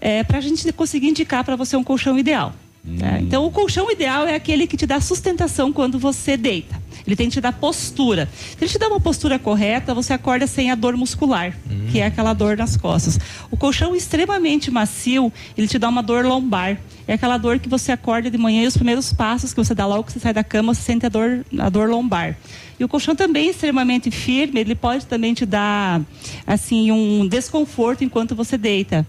é, 0.00 0.24
para 0.24 0.38
a 0.38 0.40
gente 0.40 0.70
conseguir 0.72 1.08
indicar 1.08 1.44
para 1.44 1.54
você 1.54 1.76
um 1.76 1.84
colchão 1.84 2.18
ideal. 2.18 2.52
Né? 2.86 3.18
Então, 3.20 3.44
o 3.44 3.50
colchão 3.50 3.90
ideal 3.90 4.26
é 4.26 4.34
aquele 4.34 4.66
que 4.66 4.76
te 4.76 4.86
dá 4.86 5.00
sustentação 5.00 5.72
quando 5.72 5.98
você 5.98 6.36
deita. 6.36 6.80
Ele 7.06 7.14
tem 7.14 7.28
que 7.28 7.34
te 7.34 7.40
dar 7.40 7.52
postura. 7.52 8.28
Se 8.32 8.56
ele 8.60 8.70
te 8.70 8.78
dá 8.78 8.88
uma 8.88 9.00
postura 9.00 9.38
correta, 9.38 9.94
você 9.94 10.12
acorda 10.12 10.46
sem 10.46 10.70
a 10.70 10.74
dor 10.74 10.96
muscular, 10.96 11.56
que 11.92 12.00
é 12.00 12.06
aquela 12.06 12.32
dor 12.32 12.56
nas 12.56 12.76
costas. 12.76 13.18
O 13.50 13.56
colchão 13.56 13.94
extremamente 13.94 14.70
macio, 14.70 15.32
ele 15.56 15.68
te 15.68 15.78
dá 15.78 15.88
uma 15.88 16.02
dor 16.02 16.24
lombar. 16.24 16.78
É 17.06 17.14
aquela 17.14 17.38
dor 17.38 17.60
que 17.60 17.68
você 17.68 17.92
acorda 17.92 18.28
de 18.28 18.36
manhã 18.36 18.64
e 18.64 18.66
os 18.66 18.76
primeiros 18.76 19.12
passos 19.12 19.52
que 19.52 19.58
você 19.58 19.74
dá 19.74 19.86
logo 19.86 20.04
que 20.04 20.12
você 20.12 20.18
sai 20.18 20.32
da 20.32 20.42
cama, 20.42 20.74
você 20.74 20.82
sente 20.82 21.06
a 21.06 21.08
dor, 21.08 21.44
a 21.58 21.68
dor 21.68 21.88
lombar. 21.88 22.36
E 22.78 22.84
o 22.84 22.88
colchão 22.88 23.14
também 23.14 23.46
é 23.46 23.50
extremamente 23.50 24.10
firme, 24.10 24.60
ele 24.60 24.74
pode 24.74 25.06
também 25.06 25.32
te 25.32 25.46
dar 25.46 26.02
assim 26.46 26.90
um 26.90 27.26
desconforto 27.28 28.02
enquanto 28.02 28.34
você 28.34 28.58
deita. 28.58 29.06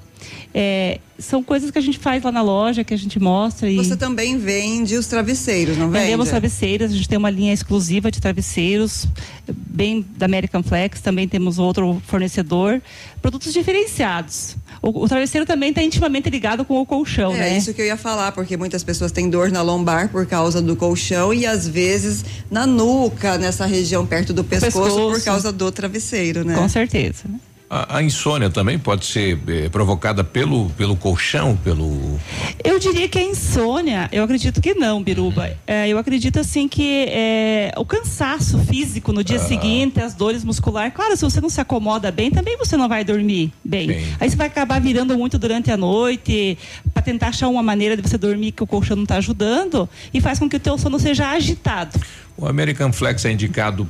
É, 0.54 1.00
são 1.20 1.44
coisas 1.44 1.72
que 1.72 1.78
a 1.78 1.82
gente 1.82 1.98
faz 1.98 2.24
lá 2.24 2.32
na 2.32 2.42
loja, 2.42 2.84
que 2.84 2.94
a 2.94 2.98
gente 2.98 3.20
mostra. 3.20 3.70
E... 3.70 3.76
Você 3.76 3.96
também 3.96 4.38
vende 4.38 4.96
os 4.96 5.08
travesseiros, 5.08 5.78
não 5.78 5.90
vende? 5.90 6.06
Vendemos 6.06 6.30
travesseiros, 6.30 6.92
a 6.92 6.96
gente 6.96 7.10
tem 7.10 7.18
uma 7.18 7.30
linha 7.30 7.54
exclusiva 7.54 8.12
de 8.12 8.20
travesseiros, 8.22 9.08
bem 9.48 10.06
da 10.16 10.26
American 10.26 10.64
Flex, 10.64 11.02
também 11.02 11.28
temos 11.28 11.60
outro 11.60 12.02
fornecedor. 12.06 12.82
Produtos 13.22 13.52
diferenciados. 13.54 14.56
O, 14.82 15.04
o 15.04 15.08
travesseiro 15.08 15.46
também 15.46 15.70
está 15.70 15.82
intimamente 15.82 16.30
ligado 16.30 16.64
com 16.64 16.80
o 16.80 16.86
colchão, 16.86 17.34
É 17.34 17.40
né? 17.40 17.58
isso 17.58 17.74
que 17.74 17.82
eu 17.82 17.86
ia 17.86 17.98
falar, 17.98 18.32
porque 18.32 18.56
muitas 18.56 18.84
pessoas 18.84 19.12
têm 19.12 19.30
dor 19.30 19.52
na 19.52 19.62
lombar 19.62 20.10
por 20.10 20.26
causa 20.26 20.62
do 20.62 20.76
colchão 20.76 21.34
e 21.34 21.46
às 21.46 21.68
vezes 21.68 22.24
na 22.50 22.68
nuca, 22.68 23.38
nessa 23.38 23.66
região 23.66 24.06
perto 24.06 24.34
do 24.34 24.44
pescoço, 24.44 24.84
pescoço. 24.84 25.16
por 25.16 25.24
causa 25.24 25.52
do 25.52 25.72
travesseiro, 25.72 26.46
né? 26.46 26.56
Com 26.56 26.70
certeza. 26.70 27.26
A, 27.70 27.98
a 27.98 28.04
insônia 28.04 28.50
também 28.50 28.80
pode 28.80 29.06
ser 29.06 29.38
eh, 29.46 29.68
provocada 29.68 30.24
pelo, 30.24 30.70
pelo 30.72 30.96
colchão, 30.96 31.58
pelo. 31.58 32.18
Eu 32.64 32.80
diria 32.80 33.10
que 33.10 33.20
a 33.20 33.22
insônia, 33.22 34.08
eu 34.10 34.24
acredito 34.24 34.62
que 34.62 34.74
não, 34.74 35.04
Biruba. 35.04 35.52
É, 35.68 35.90
eu 35.90 35.98
acredito 35.98 36.40
assim 36.40 36.70
que 36.70 37.06
é, 37.10 37.74
o 37.76 37.84
cansaço 37.84 38.58
físico 38.60 39.12
no 39.12 39.22
dia 39.22 39.38
seguinte, 39.38 40.00
as 40.00 40.16
dores 40.16 40.46
musculares, 40.46 40.94
claro, 40.94 41.18
se 41.18 41.26
você 41.26 41.42
não 41.42 41.50
se 41.50 41.60
acomoda 41.60 42.10
bem, 42.10 42.32
também 42.32 42.56
você 42.58 42.78
não 42.78 42.88
vai 42.88 43.04
dormir 43.04 43.52
bem. 43.66 44.06
Aí 44.18 44.30
você 44.30 44.38
vai 44.38 44.48
acabar 44.48 44.80
virando 44.80 45.18
muito 45.18 45.38
durante 45.38 45.70
a 45.70 45.76
noite 45.76 46.58
para 46.94 47.04
tentar 47.04 47.28
achar 47.28 47.50
uma 47.50 47.62
maneira 47.62 47.98
de 47.98 48.02
você 48.02 48.18
dormir 48.18 48.54
que 48.54 48.64
o 48.64 48.68
colchão 48.68 48.96
não 48.96 49.04
está 49.04 49.18
ajudando 49.18 49.90
e 50.14 50.22
faz 50.22 50.40
com 50.40 50.48
que 50.48 50.56
o 50.56 50.60
teu 50.60 50.78
sono 50.78 50.98
seja 51.00 51.30
agitado 51.32 52.00
O 52.38 52.48
American 52.48 52.94
Flex 52.94 53.26
é 53.26 53.32
indicado 53.32 53.88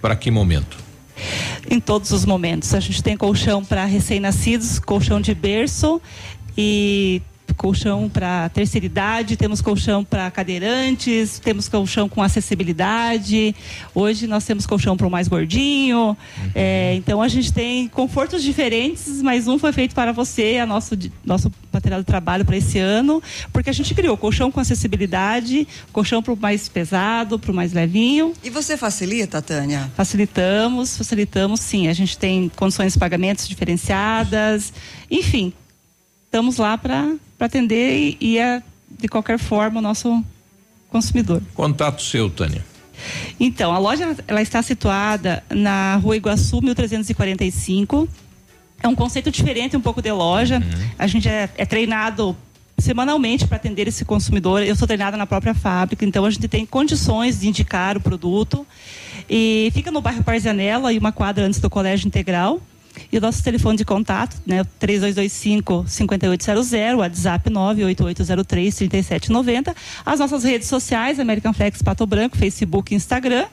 para 0.00 0.14
que 0.14 0.30
momento? 0.30 0.85
Em 1.70 1.80
todos 1.80 2.10
os 2.12 2.24
momentos. 2.24 2.74
A 2.74 2.80
gente 2.80 3.02
tem 3.02 3.16
colchão 3.16 3.64
para 3.64 3.84
recém-nascidos, 3.84 4.78
colchão 4.78 5.20
de 5.20 5.34
berço 5.34 6.00
e 6.56 7.20
colchão 7.56 8.08
para 8.08 8.48
terceira 8.50 8.86
idade, 8.86 9.36
temos 9.36 9.60
colchão 9.60 10.04
para 10.04 10.30
cadeirantes, 10.30 11.38
temos 11.38 11.68
colchão 11.68 12.08
com 12.08 12.22
acessibilidade. 12.22 13.54
Hoje 13.94 14.26
nós 14.26 14.44
temos 14.44 14.66
colchão 14.66 14.96
para 14.96 15.06
o 15.06 15.10
mais 15.10 15.28
gordinho. 15.28 16.16
É, 16.54 16.94
então 16.94 17.20
a 17.22 17.28
gente 17.28 17.52
tem 17.52 17.88
confortos 17.88 18.42
diferentes, 18.42 19.22
mas 19.22 19.48
um 19.48 19.58
foi 19.58 19.72
feito 19.72 19.94
para 19.94 20.12
você, 20.12 20.54
é 20.54 20.66
nosso 20.66 20.96
nosso 21.24 21.50
material 21.72 22.00
de 22.00 22.06
trabalho 22.06 22.44
para 22.44 22.56
esse 22.56 22.78
ano, 22.78 23.22
porque 23.52 23.68
a 23.70 23.72
gente 23.72 23.94
criou 23.94 24.16
colchão 24.16 24.50
com 24.50 24.60
acessibilidade, 24.60 25.66
colchão 25.92 26.22
para 26.22 26.32
o 26.32 26.36
mais 26.36 26.68
pesado, 26.68 27.38
para 27.38 27.52
o 27.52 27.54
mais 27.54 27.72
levinho. 27.72 28.32
E 28.42 28.50
você 28.50 28.76
facilita, 28.76 29.42
Tânia? 29.42 29.90
Facilitamos, 29.94 30.96
facilitamos 30.96 31.60
sim. 31.60 31.88
A 31.88 31.92
gente 31.92 32.16
tem 32.16 32.50
condições 32.56 32.94
de 32.94 32.98
pagamentos 32.98 33.48
diferenciadas, 33.48 34.72
enfim, 35.10 35.52
estamos 36.36 36.58
lá 36.58 36.76
para 36.76 37.16
atender 37.40 37.96
e, 37.96 38.16
e 38.20 38.38
é, 38.38 38.62
de 38.90 39.08
qualquer 39.08 39.38
forma 39.38 39.78
o 39.78 39.82
nosso 39.82 40.22
consumidor. 40.90 41.42
Contato 41.54 42.02
seu, 42.02 42.28
Tânia. 42.28 42.62
Então, 43.40 43.72
a 43.72 43.78
loja 43.78 44.14
ela 44.28 44.42
está 44.42 44.62
situada 44.62 45.42
na 45.48 45.96
Rua 45.96 46.14
Iguaçu, 46.14 46.60
1345. 46.60 48.06
É 48.82 48.86
um 48.86 48.94
conceito 48.94 49.30
diferente 49.30 49.78
um 49.78 49.80
pouco 49.80 50.02
de 50.02 50.12
loja. 50.12 50.62
A 50.98 51.06
gente 51.06 51.26
é, 51.26 51.48
é 51.56 51.64
treinado 51.64 52.36
semanalmente 52.76 53.46
para 53.46 53.56
atender 53.56 53.88
esse 53.88 54.04
consumidor. 54.04 54.62
Eu 54.62 54.76
sou 54.76 54.86
treinada 54.86 55.16
na 55.16 55.26
própria 55.26 55.54
fábrica, 55.54 56.04
então 56.04 56.26
a 56.26 56.30
gente 56.30 56.48
tem 56.48 56.66
condições 56.66 57.40
de 57.40 57.48
indicar 57.48 57.96
o 57.96 58.00
produto. 58.00 58.66
E 59.28 59.70
fica 59.72 59.90
no 59.90 60.02
bairro 60.02 60.22
Parzanela 60.22 60.92
e 60.92 60.98
uma 60.98 61.12
quadra 61.12 61.46
antes 61.46 61.60
do 61.60 61.70
Colégio 61.70 62.06
Integral. 62.06 62.60
E 63.10 63.18
o 63.18 63.20
nosso 63.20 63.42
telefone 63.42 63.78
de 63.78 63.84
contato, 63.84 64.36
né, 64.46 64.64
3225-5800, 64.80 66.96
WhatsApp 66.96 67.50
98803-3790. 67.50 69.74
As 70.04 70.20
nossas 70.20 70.44
redes 70.44 70.68
sociais, 70.68 71.20
American 71.20 71.52
Flex 71.52 71.82
Pato 71.82 72.06
Branco, 72.06 72.36
Facebook 72.36 72.92
e 72.92 72.96
Instagram. 72.96 73.46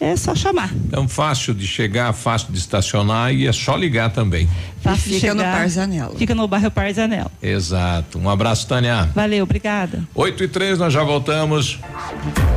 É 0.00 0.16
só 0.16 0.34
chamar. 0.34 0.72
Então, 0.74 1.06
fácil 1.06 1.52
de 1.52 1.66
chegar, 1.66 2.12
fácil 2.14 2.48
de 2.50 2.58
estacionar 2.58 3.34
e 3.34 3.46
é 3.46 3.52
só 3.52 3.76
ligar 3.76 4.10
também. 4.10 4.48
Fácil 4.80 5.10
de 5.10 5.20
fica 5.20 5.34
no 5.34 5.40
chegar. 5.40 5.58
Parzanello. 5.58 6.16
Fica 6.16 6.34
no 6.34 6.48
bairro 6.48 6.70
Parzanello. 6.70 7.30
Exato. 7.42 8.18
Um 8.18 8.30
abraço, 8.30 8.66
Tânia. 8.66 9.10
Valeu, 9.14 9.44
obrigada. 9.44 10.02
8 10.14 10.44
e 10.44 10.48
3, 10.48 10.78
nós 10.78 10.92
já 10.92 11.04
voltamos. 11.04 11.78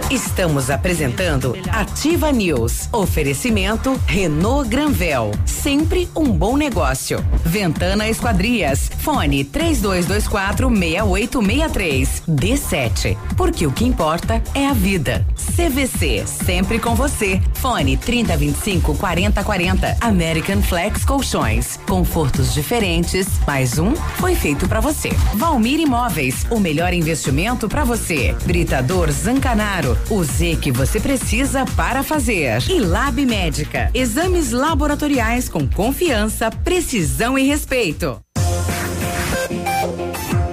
Estamos 0.10 0.70
apresentando 0.70 1.58
Ativa 1.70 2.32
News. 2.32 2.88
Oferecimento 2.94 4.00
Renault 4.08 4.70
Granvel. 4.70 5.32
Sempre 5.46 6.08
um 6.16 6.26
bom 6.32 6.56
negócio. 6.56 7.24
Ventana 7.44 8.08
Esquadrias. 8.08 8.89
Fone 9.00 9.44
3224 9.44 10.70
6863. 10.70 12.24
D7. 12.30 13.18
Porque 13.36 13.68
o 13.68 13.72
que 13.72 13.84
importa 13.84 14.41
é 14.54 14.68
a 14.68 14.74
vida. 14.74 15.26
CVC. 15.56 16.24
Sempre 16.26 16.80
com 16.80 16.96
você. 16.96 17.33
Fone 17.56 17.98
3025 17.98 18.96
4040. 18.96 19.98
American 20.02 20.62
Flex 20.62 21.06
Colchões. 21.06 21.80
Confortos 21.88 22.54
diferentes. 22.54 23.28
Mais 23.46 23.78
um 23.80 23.96
foi 23.96 24.36
feito 24.36 24.68
para 24.68 24.80
você. 24.80 25.10
Valmir 25.36 25.80
Imóveis. 25.80 26.46
O 26.50 26.60
melhor 26.60 26.94
investimento 26.94 27.68
para 27.68 27.84
você. 27.84 28.36
Britador 28.46 29.12
Zancanaro. 29.12 29.98
O 30.10 30.24
Z 30.24 30.58
que 30.62 30.72
você 30.72 31.00
precisa 31.00 31.66
para 31.76 32.04
fazer. 32.04 32.62
E 32.70 32.80
Lab 32.80 33.26
Médica. 33.26 33.90
Exames 33.94 34.52
laboratoriais 34.52 35.48
com 35.50 35.68
confiança, 35.68 36.50
precisão 36.50 37.38
e 37.38 37.44
respeito. 37.44 38.20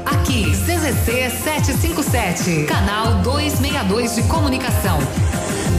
Aqui, 0.04 0.50
CZC 0.50 1.30
757, 1.42 2.64
canal 2.66 3.14
262 3.22 4.14
de 4.16 4.22
comunicação. 4.24 4.98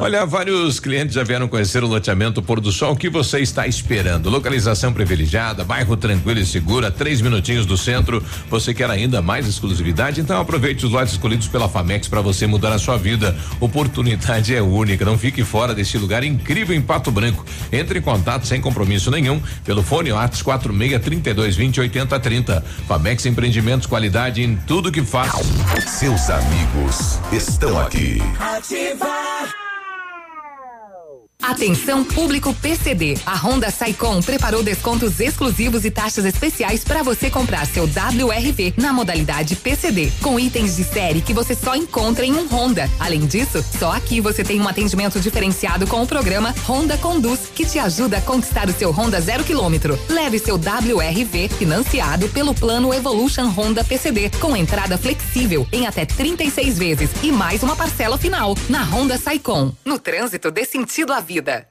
Olha, 0.00 0.26
vários 0.26 0.78
clientes 0.78 1.14
já 1.14 1.24
vieram 1.24 1.48
conhecer 1.48 1.82
o 1.82 1.86
loteamento 1.86 2.42
Pôr 2.42 2.60
do 2.60 2.70
Sol. 2.70 2.92
O 2.92 2.96
que 2.96 3.08
você 3.08 3.40
está 3.40 3.66
esperando? 3.66 4.28
Localização 4.28 4.92
privilegiada, 4.92 5.64
bairro 5.64 5.96
tranquilo 5.96 6.38
e 6.40 6.46
seguro, 6.46 6.86
a 6.86 6.90
três 6.90 7.22
minutinhos 7.22 7.64
do 7.64 7.76
centro. 7.76 8.22
Você 8.50 8.74
quer 8.74 8.90
ainda 8.90 9.22
mais 9.22 9.48
exclusividade? 9.48 10.20
Então 10.20 10.38
aproveite 10.38 10.84
os 10.84 10.92
lotes 10.92 11.14
escolhidos 11.14 11.48
pela 11.48 11.70
Famex 11.70 12.06
para 12.06 12.20
você 12.20 12.46
mudar 12.46 12.72
a 12.72 12.78
sua 12.78 12.98
vida. 12.98 13.34
Oportunidade 13.60 14.54
é 14.54 14.60
única. 14.60 15.06
Não 15.06 15.16
fique 15.18 15.42
fora 15.42 15.74
desse 15.74 15.96
lugar 15.96 16.22
incrível 16.22 16.76
em 16.76 16.82
Pato 16.82 17.10
Branco. 17.10 17.44
Entre 17.72 17.98
em 17.98 18.02
contato 18.02 18.46
sem 18.46 18.60
compromisso 18.60 19.10
nenhum 19.10 19.40
pelo 19.64 19.82
fone 19.82 20.12
Whats 20.12 20.42
46 20.42 21.02
32 21.02 21.56
20 21.56 21.80
80 21.80 22.20
30. 22.20 22.64
Famex 22.86 23.24
Empreendimentos, 23.24 23.86
qualidade 23.86 24.42
em 24.42 24.54
tudo 24.54 24.92
que 24.92 25.02
faz. 25.02 25.32
Seus 25.86 26.28
amigos 26.28 27.18
estão 27.32 27.80
aqui. 27.80 28.18
Ativa. 28.38 29.71
Atenção 31.42 32.04
público 32.04 32.54
PCD. 32.54 33.18
A 33.26 33.34
Honda 33.36 33.68
Saicom 33.68 34.22
preparou 34.22 34.62
descontos 34.62 35.18
exclusivos 35.18 35.84
e 35.84 35.90
taxas 35.90 36.24
especiais 36.24 36.84
para 36.84 37.02
você 37.02 37.28
comprar 37.28 37.66
seu 37.66 37.82
WRV 37.82 38.74
na 38.76 38.92
modalidade 38.92 39.56
PCD, 39.56 40.12
com 40.22 40.38
itens 40.38 40.76
de 40.76 40.84
série 40.84 41.20
que 41.20 41.34
você 41.34 41.56
só 41.56 41.74
encontra 41.74 42.24
em 42.24 42.32
um 42.32 42.46
Honda. 42.46 42.88
Além 43.00 43.26
disso, 43.26 43.62
só 43.76 43.90
aqui 43.90 44.20
você 44.20 44.44
tem 44.44 44.60
um 44.60 44.68
atendimento 44.68 45.18
diferenciado 45.18 45.84
com 45.84 46.00
o 46.00 46.06
programa 46.06 46.54
Honda 46.66 46.96
Conduz, 46.96 47.40
que 47.52 47.66
te 47.66 47.78
ajuda 47.78 48.18
a 48.18 48.22
conquistar 48.22 48.68
o 48.68 48.72
seu 48.72 48.92
Honda 48.92 49.20
zero 49.20 49.42
quilômetro. 49.42 49.98
Leve 50.08 50.38
seu 50.38 50.54
WRV 50.54 51.48
financiado 51.58 52.28
pelo 52.28 52.54
plano 52.54 52.94
Evolution 52.94 53.48
Honda 53.48 53.82
PCD, 53.82 54.30
com 54.40 54.56
entrada 54.56 54.96
flexível 54.96 55.66
em 55.72 55.88
até 55.88 56.06
36 56.06 56.78
vezes 56.78 57.10
e 57.20 57.32
mais 57.32 57.64
uma 57.64 57.74
parcela 57.74 58.16
final 58.16 58.56
na 58.68 58.84
Honda 58.84 59.18
Saicom. 59.18 59.72
No 59.84 59.98
trânsito 59.98 60.48
dê 60.48 60.64
sentido 60.64 61.12
à 61.12 61.18
vida. 61.18 61.31
vida. 61.32 61.68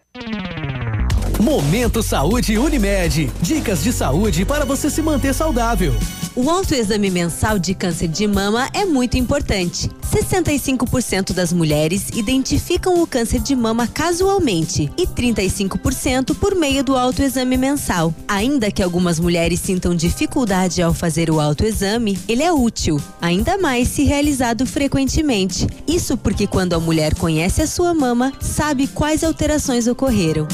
Momento 1.42 2.04
Saúde 2.04 2.56
Unimed. 2.56 3.32
Dicas 3.42 3.82
de 3.82 3.92
saúde 3.92 4.46
para 4.46 4.64
você 4.64 4.92
se 4.92 5.02
manter 5.02 5.34
saudável. 5.34 5.92
O 6.36 6.48
autoexame 6.52 7.10
mensal 7.10 7.58
de 7.58 7.74
câncer 7.74 8.08
de 8.08 8.28
mama 8.28 8.70
é 8.76 8.86
muito 8.86 9.18
importante. 9.18 9.89
65% 10.14 11.34
das 11.34 11.52
mulheres 11.52 12.10
identificam 12.14 13.02
o 13.02 13.08
câncer 13.08 13.39
de 13.39 13.56
mama 13.56 13.88
casualmente 13.88 14.92
e 14.96 15.08
35% 15.08 16.36
por 16.36 16.54
meio 16.54 16.84
do 16.84 16.96
autoexame 16.96 17.58
mensal. 17.58 18.14
Ainda 18.28 18.70
que 18.70 18.84
algumas 18.84 19.20
mulheres 19.20 19.60
sintam 19.60 19.96
dificuldade 19.96 20.80
ao 20.80 20.94
fazer 20.94 21.32
o 21.32 21.39
autoexame, 21.39 22.20
ele 22.28 22.44
é 22.44 22.52
útil, 22.52 23.02
ainda 23.20 23.58
mais 23.58 23.88
se 23.88 24.04
realizado 24.04 24.64
frequentemente. 24.68 25.66
Isso 25.88 26.16
porque 26.16 26.46
quando 26.46 26.74
a 26.74 26.80
mulher 26.80 27.16
conhece 27.16 27.64
a 27.64 27.68
sua 27.68 27.96
mama, 27.96 28.32
sabe 28.39 28.86
quais 28.86 29.24
alterações 29.24 29.88
ocorreram. 29.88 30.48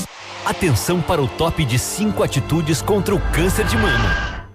Atenção 0.48 1.02
para 1.02 1.22
o 1.22 1.28
top 1.28 1.66
de 1.66 1.78
5 1.78 2.24
atitudes 2.24 2.82
contra 2.82 3.14
o 3.14 3.20
câncer 3.34 3.66
de 3.66 3.76
mama. 3.76 4.48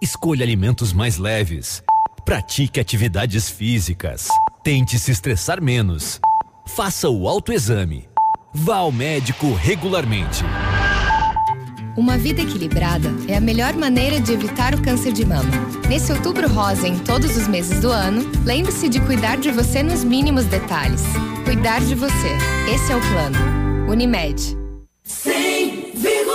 Escolha 0.00 0.44
alimentos 0.44 0.92
mais 0.92 1.18
leves. 1.18 1.82
Pratique 2.24 2.78
atividades 2.78 3.50
físicas. 3.50 4.28
Tente 4.62 4.96
se 4.96 5.10
estressar 5.10 5.60
menos. 5.60 6.20
Faça 6.64 7.10
o 7.10 7.26
autoexame. 7.26 8.08
Vá 8.54 8.76
ao 8.76 8.92
médico 8.92 9.52
regularmente. 9.52 10.44
Uma 11.96 12.16
vida 12.16 12.42
equilibrada 12.42 13.12
é 13.26 13.36
a 13.36 13.40
melhor 13.40 13.74
maneira 13.74 14.20
de 14.20 14.32
evitar 14.32 14.72
o 14.76 14.80
câncer 14.80 15.12
de 15.12 15.26
mama. 15.26 15.50
Nesse 15.88 16.12
outubro 16.12 16.48
rosa, 16.48 16.86
em 16.86 16.96
todos 17.00 17.36
os 17.36 17.48
meses 17.48 17.80
do 17.80 17.90
ano, 17.90 18.22
lembre-se 18.44 18.88
de 18.88 19.00
cuidar 19.00 19.36
de 19.36 19.50
você 19.50 19.82
nos 19.82 20.04
mínimos 20.04 20.44
detalhes. 20.44 21.02
Cuidar 21.44 21.80
de 21.80 21.96
você. 21.96 22.38
Esse 22.72 22.92
é 22.92 22.94
o 22.94 23.00
plano. 23.00 23.90
Unimed. 23.90 24.59
100,3 25.10 26.29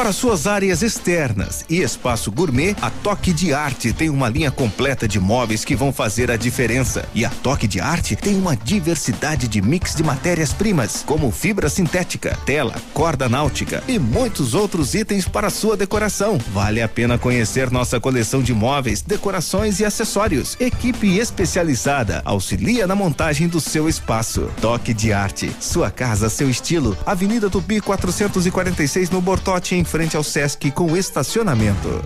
para 0.00 0.14
suas 0.14 0.46
áreas 0.46 0.80
externas 0.80 1.62
e 1.68 1.82
espaço 1.82 2.32
gourmet, 2.32 2.74
a 2.80 2.88
Toque 2.88 3.34
de 3.34 3.52
Arte 3.52 3.92
tem 3.92 4.08
uma 4.08 4.30
linha 4.30 4.50
completa 4.50 5.06
de 5.06 5.20
móveis 5.20 5.62
que 5.62 5.76
vão 5.76 5.92
fazer 5.92 6.30
a 6.30 6.38
diferença. 6.38 7.06
E 7.14 7.22
a 7.22 7.28
Toque 7.28 7.68
de 7.68 7.80
Arte 7.80 8.16
tem 8.16 8.34
uma 8.34 8.56
diversidade 8.56 9.46
de 9.46 9.60
mix 9.60 9.94
de 9.94 10.02
matérias-primas, 10.02 11.04
como 11.04 11.30
fibra 11.30 11.68
sintética, 11.68 12.34
tela, 12.46 12.74
corda 12.94 13.28
náutica 13.28 13.84
e 13.86 13.98
muitos 13.98 14.54
outros 14.54 14.94
itens 14.94 15.28
para 15.28 15.50
sua 15.50 15.76
decoração. 15.76 16.38
Vale 16.50 16.80
a 16.80 16.88
pena 16.88 17.18
conhecer 17.18 17.70
nossa 17.70 18.00
coleção 18.00 18.42
de 18.42 18.54
móveis, 18.54 19.02
decorações 19.02 19.80
e 19.80 19.84
acessórios. 19.84 20.56
Equipe 20.58 21.18
especializada 21.18 22.22
auxilia 22.24 22.86
na 22.86 22.94
montagem 22.94 23.48
do 23.48 23.60
seu 23.60 23.86
espaço. 23.86 24.48
Toque 24.62 24.94
de 24.94 25.12
Arte, 25.12 25.54
sua 25.60 25.90
casa, 25.90 26.30
seu 26.30 26.48
estilo. 26.48 26.96
Avenida 27.04 27.50
Tupi 27.50 27.82
446 27.82 29.10
no 29.10 29.20
Bortote 29.20 29.74
em 29.74 29.84
frente 29.90 30.16
ao 30.16 30.22
Sesc 30.22 30.70
com 30.70 30.96
estacionamento. 30.96 32.00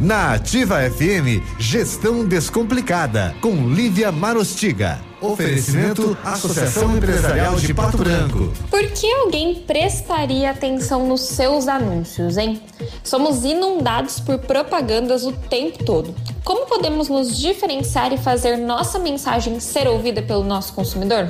Na 0.00 0.34
Ativa 0.34 0.78
FM, 0.90 1.40
Gestão 1.56 2.26
Descomplicada, 2.26 3.32
com 3.40 3.68
Lívia 3.68 4.10
Marostiga. 4.10 4.98
Oferecimento 5.20 6.18
Associação 6.24 6.96
Empresarial 6.96 7.54
de 7.56 7.72
Pato 7.72 7.98
Branco. 7.98 8.52
Por 8.68 8.90
que 8.90 9.12
alguém 9.12 9.62
prestaria 9.66 10.50
atenção 10.50 11.06
nos 11.06 11.20
seus 11.20 11.68
anúncios, 11.68 12.36
hein? 12.36 12.60
Somos 13.04 13.44
inundados 13.44 14.18
por 14.18 14.38
propagandas 14.38 15.24
o 15.24 15.32
tempo 15.32 15.84
todo. 15.84 16.12
Como 16.42 16.66
podemos 16.66 17.08
nos 17.08 17.38
diferenciar 17.38 18.12
e 18.12 18.18
fazer 18.18 18.56
nossa 18.56 18.98
mensagem 18.98 19.60
ser 19.60 19.86
ouvida 19.86 20.22
pelo 20.22 20.42
nosso 20.42 20.72
consumidor? 20.72 21.28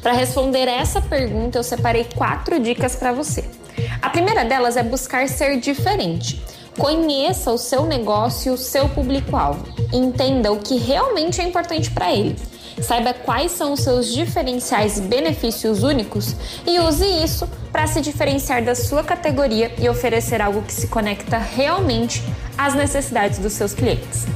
Para 0.00 0.12
responder 0.12 0.66
essa 0.66 1.02
pergunta, 1.02 1.58
eu 1.58 1.62
separei 1.62 2.04
quatro 2.04 2.58
dicas 2.58 2.96
para 2.96 3.12
você. 3.12 3.57
A 4.00 4.10
primeira 4.10 4.44
delas 4.44 4.76
é 4.76 4.82
buscar 4.82 5.28
ser 5.28 5.58
diferente. 5.58 6.40
Conheça 6.78 7.50
o 7.50 7.58
seu 7.58 7.84
negócio 7.84 8.50
e 8.50 8.54
o 8.54 8.58
seu 8.58 8.88
público-alvo. 8.88 9.66
Entenda 9.92 10.52
o 10.52 10.58
que 10.60 10.78
realmente 10.78 11.40
é 11.40 11.44
importante 11.44 11.90
para 11.90 12.12
ele. 12.12 12.36
Saiba 12.80 13.12
quais 13.12 13.50
são 13.50 13.72
os 13.72 13.80
seus 13.80 14.12
diferenciais 14.14 14.98
e 14.98 15.02
benefícios 15.02 15.82
únicos 15.82 16.36
e 16.64 16.78
use 16.78 17.04
isso 17.04 17.48
para 17.72 17.88
se 17.88 18.00
diferenciar 18.00 18.64
da 18.64 18.76
sua 18.76 19.02
categoria 19.02 19.72
e 19.78 19.88
oferecer 19.88 20.40
algo 20.40 20.62
que 20.62 20.72
se 20.72 20.86
conecta 20.86 21.38
realmente 21.38 22.22
às 22.56 22.74
necessidades 22.74 23.40
dos 23.40 23.52
seus 23.52 23.74
clientes. 23.74 24.26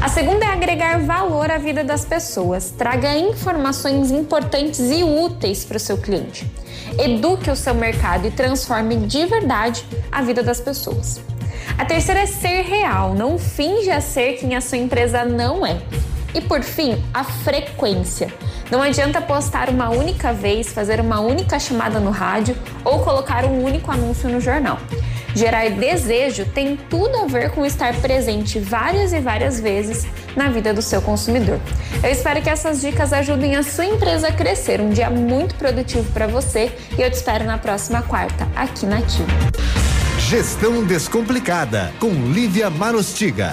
A 0.00 0.08
segunda 0.08 0.46
é 0.46 0.48
agregar 0.48 0.98
valor 1.00 1.50
à 1.50 1.58
vida 1.58 1.84
das 1.84 2.04
pessoas. 2.06 2.70
Traga 2.70 3.14
informações 3.18 4.10
importantes 4.10 4.80
e 4.90 5.04
úteis 5.04 5.66
para 5.66 5.76
o 5.76 5.80
seu 5.80 5.98
cliente. 5.98 6.50
Eduque 6.98 7.50
o 7.50 7.56
seu 7.56 7.74
mercado 7.74 8.26
e 8.26 8.30
transforme 8.30 8.96
de 8.96 9.24
verdade 9.26 9.84
a 10.10 10.22
vida 10.22 10.42
das 10.42 10.60
pessoas. 10.60 11.20
A 11.78 11.84
terceira 11.84 12.20
é 12.20 12.26
ser 12.26 12.62
real, 12.62 13.14
não 13.14 13.38
finja 13.38 14.00
ser 14.00 14.34
quem 14.34 14.54
a 14.54 14.60
sua 14.60 14.78
empresa 14.78 15.24
não 15.24 15.64
é. 15.66 15.80
E 16.34 16.40
por 16.40 16.62
fim, 16.62 17.02
a 17.12 17.24
frequência. 17.24 18.32
Não 18.70 18.82
adianta 18.82 19.20
postar 19.20 19.68
uma 19.68 19.90
única 19.90 20.32
vez, 20.32 20.72
fazer 20.72 21.00
uma 21.00 21.20
única 21.20 21.58
chamada 21.58 22.00
no 22.00 22.10
rádio 22.10 22.56
ou 22.84 23.00
colocar 23.00 23.44
um 23.44 23.62
único 23.62 23.90
anúncio 23.90 24.28
no 24.28 24.40
jornal. 24.40 24.78
Gerar 25.34 25.70
desejo 25.70 26.44
tem 26.44 26.76
tudo 26.76 27.16
a 27.16 27.26
ver 27.26 27.50
com 27.50 27.64
estar 27.64 27.94
presente 28.00 28.58
várias 28.58 29.12
e 29.12 29.20
várias 29.20 29.60
vezes 29.60 30.06
na 30.36 30.48
vida 30.48 30.74
do 30.74 30.82
seu 30.82 31.00
consumidor. 31.00 31.58
Eu 32.02 32.10
espero 32.10 32.42
que 32.42 32.50
essas 32.50 32.80
dicas 32.80 33.12
ajudem 33.12 33.56
a 33.56 33.62
sua 33.62 33.86
empresa 33.86 34.28
a 34.28 34.32
crescer. 34.32 34.80
Um 34.80 34.90
dia 34.90 35.10
muito 35.10 35.54
produtivo 35.54 36.10
para 36.12 36.26
você 36.26 36.72
e 36.98 37.02
eu 37.02 37.10
te 37.10 37.14
espero 37.14 37.44
na 37.44 37.58
próxima 37.58 38.02
quarta, 38.02 38.48
aqui 38.54 38.86
na 38.86 38.98
Ativa. 38.98 39.26
Gestão 40.18 40.84
Descomplicada, 40.84 41.92
com 41.98 42.10
Lívia 42.10 42.70
Marostiga. 42.70 43.52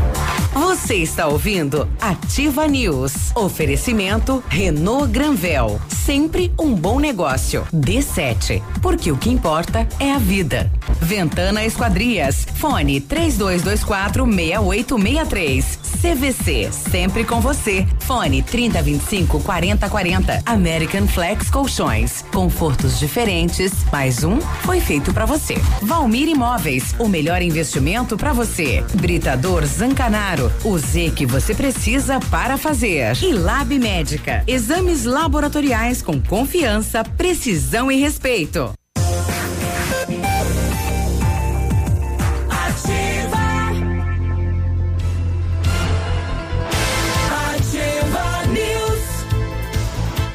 Você 0.53 0.95
está 0.95 1.27
ouvindo 1.27 1.87
Ativa 2.01 2.67
News. 2.67 3.31
Oferecimento 3.35 4.43
Renault 4.49 5.09
Granvel. 5.09 5.79
Sempre 5.87 6.51
um 6.59 6.75
bom 6.75 6.99
negócio. 6.99 7.65
D7. 7.73 8.61
Porque 8.81 9.13
o 9.13 9.17
que 9.17 9.29
importa 9.29 9.87
é 9.97 10.11
a 10.11 10.17
vida. 10.17 10.69
Ventana 10.99 11.63
Esquadrias. 11.63 12.45
Fone 12.55 12.99
3224 12.99 14.25
6863. 14.25 15.79
CVC. 16.01 16.69
Sempre 16.71 17.23
com 17.23 17.39
você. 17.39 17.87
Fone 17.99 18.41
3025 18.41 19.39
4040. 19.41 20.41
American 20.45 21.07
Flex 21.07 21.49
Colchões. 21.49 22.25
Confortos 22.33 22.99
diferentes. 22.99 23.71
Mais 23.91 24.23
um 24.23 24.41
foi 24.63 24.81
feito 24.81 25.13
para 25.13 25.25
você. 25.25 25.55
Valmir 25.81 26.27
Imóveis. 26.27 26.93
O 26.99 27.07
melhor 27.07 27.41
investimento 27.41 28.17
para 28.17 28.33
você. 28.33 28.83
Britador 28.95 29.65
Zancanaro. 29.65 30.40
O 30.63 30.77
Z 30.77 31.11
que 31.15 31.25
você 31.25 31.53
precisa 31.53 32.19
para 32.31 32.57
fazer. 32.57 33.17
E 33.21 33.33
Lab 33.33 33.77
Médica. 33.77 34.43
Exames 34.47 35.03
laboratoriais 35.03 36.01
com 36.01 36.21
confiança, 36.21 37.03
precisão 37.03 37.91
e 37.91 37.97
respeito. 37.97 38.73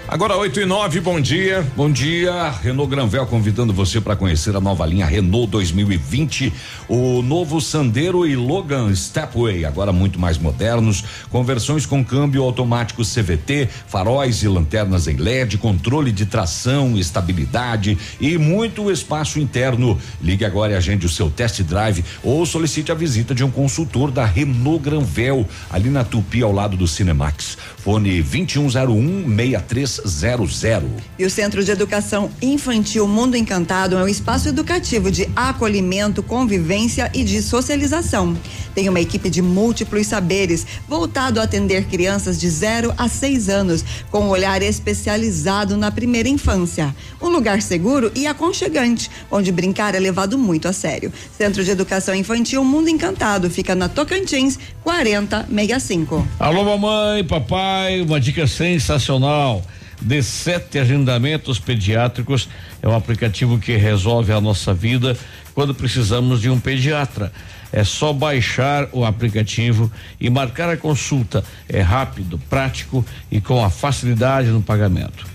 Agora 0.09 0.37
8 0.37 0.61
e 0.61 0.65
9, 0.65 1.01
bom 1.01 1.21
dia. 1.21 1.67
Bom 1.77 1.91
dia, 1.91 2.51
Renault 2.63 2.89
Granvel 2.89 3.27
convidando 3.27 3.73
você 3.73 4.01
para 4.01 4.15
conhecer 4.15 4.55
a 4.55 4.61
nova 4.61 4.87
linha 4.87 5.05
Renault 5.05 5.51
2020, 5.51 6.53
o 6.89 7.23
novo 7.23 7.61
Sandero 7.61 8.25
e 8.25 8.37
Logan 8.37 8.95
Stepway, 8.95 9.65
agora 9.65 9.93
muito 9.93 10.17
mais 10.17 10.39
modernos, 10.39 11.03
com 11.29 11.43
versões 11.43 11.85
com 11.85 12.05
câmbio 12.05 12.45
automático 12.45 13.03
CVT, 13.03 13.69
faróis 13.89 14.45
e 14.45 14.49
lanternas 14.49 15.09
em 15.09 15.17
LED, 15.17 15.59
controle 15.59 16.13
de 16.13 16.25
tração, 16.25 16.97
estabilidade 16.97 17.99
e 18.21 18.39
muito 18.39 18.93
espaço 18.93 19.41
interno. 19.41 19.99
Ligue 20.23 20.45
agora 20.45 20.73
e 20.73 20.77
agende 20.77 21.05
o 21.05 21.11
seu 21.11 21.29
test 21.29 21.63
drive 21.63 22.05
ou 22.23 22.47
solicite 22.47 22.93
a 22.93 22.95
visita 22.95 23.35
de 23.35 23.43
um 23.43 23.51
consultor 23.51 24.13
da 24.13 24.25
Renault 24.25 24.85
Granvel, 24.85 25.45
ali 25.69 25.91
na 25.91 26.05
Tupi 26.05 26.43
ao 26.43 26.53
lado 26.53 26.77
do 26.77 26.87
Cinemax. 26.87 27.59
Fone 27.87 28.21
2101 28.21 29.37
6300. 29.37 30.91
E 31.17 31.25
o 31.25 31.31
Centro 31.31 31.63
de 31.63 31.71
Educação 31.71 32.29
Infantil 32.43 33.07
Mundo 33.07 33.37
Encantado 33.37 33.97
é 33.97 34.03
um 34.03 34.09
espaço 34.09 34.49
educativo 34.49 35.09
de 35.09 35.29
acolhimento, 35.37 36.21
convivência 36.21 37.09
e 37.15 37.23
de 37.23 37.41
socialização. 37.41 38.37
Tem 38.75 38.89
uma 38.89 39.01
equipe 39.01 39.31
de 39.31 39.41
múltiplos 39.41 40.09
saberes, 40.09 40.67
voltado 40.89 41.39
a 41.39 41.45
atender 41.45 41.85
crianças 41.85 42.41
de 42.41 42.51
0 42.51 42.93
a 42.99 43.09
6 43.09 43.49
anos, 43.49 43.85
com 44.11 44.23
um 44.23 44.31
olhar 44.31 44.61
especializado 44.63 45.77
na 45.77 45.93
primeira 45.93 46.29
infância. 46.29 46.93
Um 47.23 47.29
lugar 47.29 47.63
seguro 47.63 48.11
e 48.17 48.27
aconchegante, 48.27 49.09
onde 49.31 49.53
brincar 49.53 49.95
é 49.95 50.01
levado 50.01 50.37
muito 50.37 50.67
a 50.67 50.73
sério. 50.73 51.13
Centro 51.39 51.63
de 51.63 51.71
Educação 51.71 52.17
Infantil 52.17 52.65
Mundo 52.65 52.89
Encantado 52.89 53.49
fica 53.49 53.77
na 53.77 53.89
Tocantins 53.89 54.59
4065. 54.83 56.27
Alô, 56.39 56.65
mamãe, 56.65 57.25
papai, 57.25 57.76
uma 58.07 58.21
dica 58.21 58.47
sensacional. 58.47 59.63
D7 60.05 60.81
Agendamentos 60.81 61.59
Pediátricos 61.59 62.49
é 62.83 62.89
um 62.89 62.95
aplicativo 62.95 63.59
que 63.59 63.77
resolve 63.77 64.33
a 64.33 64.41
nossa 64.41 64.75
vida 64.75 65.17
quando 65.55 65.75
precisamos 65.75 66.41
de 66.41 66.51
um 66.51 66.61
pediatra. 66.61 67.33
É 67.73 67.83
só 67.83 68.13
baixar 68.13 68.89
o 68.93 69.05
aplicativo 69.05 69.91
e 70.21 70.31
marcar 70.31 70.69
a 70.71 70.77
consulta. 70.77 71.43
É 71.69 71.81
rápido, 71.81 72.39
prático 72.51 73.05
e 73.31 73.41
com 73.41 73.65
a 73.65 73.71
facilidade 73.71 74.49
no 74.49 74.63
pagamento. 74.63 75.27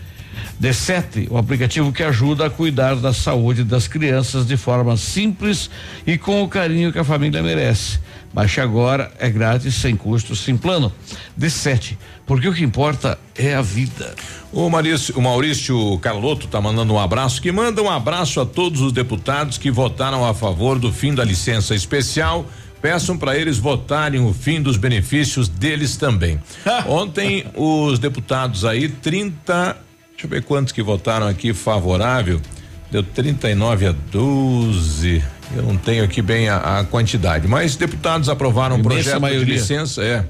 D7, 0.62 1.28
o 1.30 1.38
aplicativo 1.38 1.92
que 1.92 2.04
ajuda 2.04 2.46
a 2.46 2.50
cuidar 2.50 2.96
da 2.96 3.14
saúde 3.14 3.64
das 3.64 3.88
crianças 3.88 4.46
de 4.46 4.56
forma 4.56 4.96
simples 4.96 5.70
e 6.06 6.18
com 6.18 6.44
o 6.44 6.48
carinho 6.48 6.94
que 6.94 7.00
a 7.00 7.04
família 7.04 7.42
merece. 7.42 8.00
Baixe 8.34 8.62
agora, 8.62 9.12
é 9.20 9.30
grátis, 9.30 9.76
sem 9.76 9.96
custo, 9.96 10.36
sem 10.36 10.56
plano. 10.56 10.92
D7, 11.38 11.98
porque 12.26 12.48
o 12.48 12.54
que 12.54 12.64
importa 12.64 13.20
é 13.36 13.54
a 13.54 13.62
vida. 13.62 14.16
O 14.54 14.70
Maurício, 14.70 15.18
o 15.18 15.22
Maurício 15.22 16.00
Carlotto 16.00 16.48
tá 16.48 16.62
mandando 16.62 16.94
um 16.94 17.00
abraço, 17.00 17.42
que 17.42 17.52
manda 17.52 17.82
um 17.82 17.90
abraço 17.90 18.40
a 18.40 18.46
todos 18.46 18.80
os 18.82 18.94
deputados 18.94 19.58
que 19.58 19.70
votaram 19.70 20.26
a 20.26 20.34
favor 20.34 20.80
do 20.80 20.94
fim 20.94 21.14
da 21.14 21.26
licença 21.26 21.76
especial. 21.76 22.46
Peçam 22.82 23.18
para 23.18 23.38
eles 23.38 23.58
votarem 23.60 24.22
o 24.22 24.34
fim 24.34 24.62
dos 24.62 24.76
benefícios 24.76 25.48
deles 25.48 25.98
também. 25.98 26.42
Ontem 26.88 27.46
os 27.56 28.00
deputados 28.00 28.66
aí, 28.66 28.90
30, 28.90 29.78
deixa 30.12 30.26
eu 30.26 30.30
ver 30.30 30.44
quantos 30.44 30.72
que 30.72 30.82
votaram 30.82 31.28
aqui 31.28 31.54
favorável. 31.54 32.42
Deu 32.90 33.04
39 33.04 33.88
a 33.88 33.92
12. 33.92 35.41
Eu 35.56 35.64
não 35.64 35.78
tenho 35.78 36.04
aqui 36.04 36.22
bem 36.22 36.50
a, 36.50 36.80
a 36.80 36.84
quantidade, 36.84 37.48
mas 37.48 37.76
deputados 37.76 38.30
aprovaram 38.30 38.78
o 38.78 38.84
projeto 38.84 39.20
maioria. 39.20 39.46
de 39.46 39.52
licença, 39.52 40.02
é. 40.04 40.26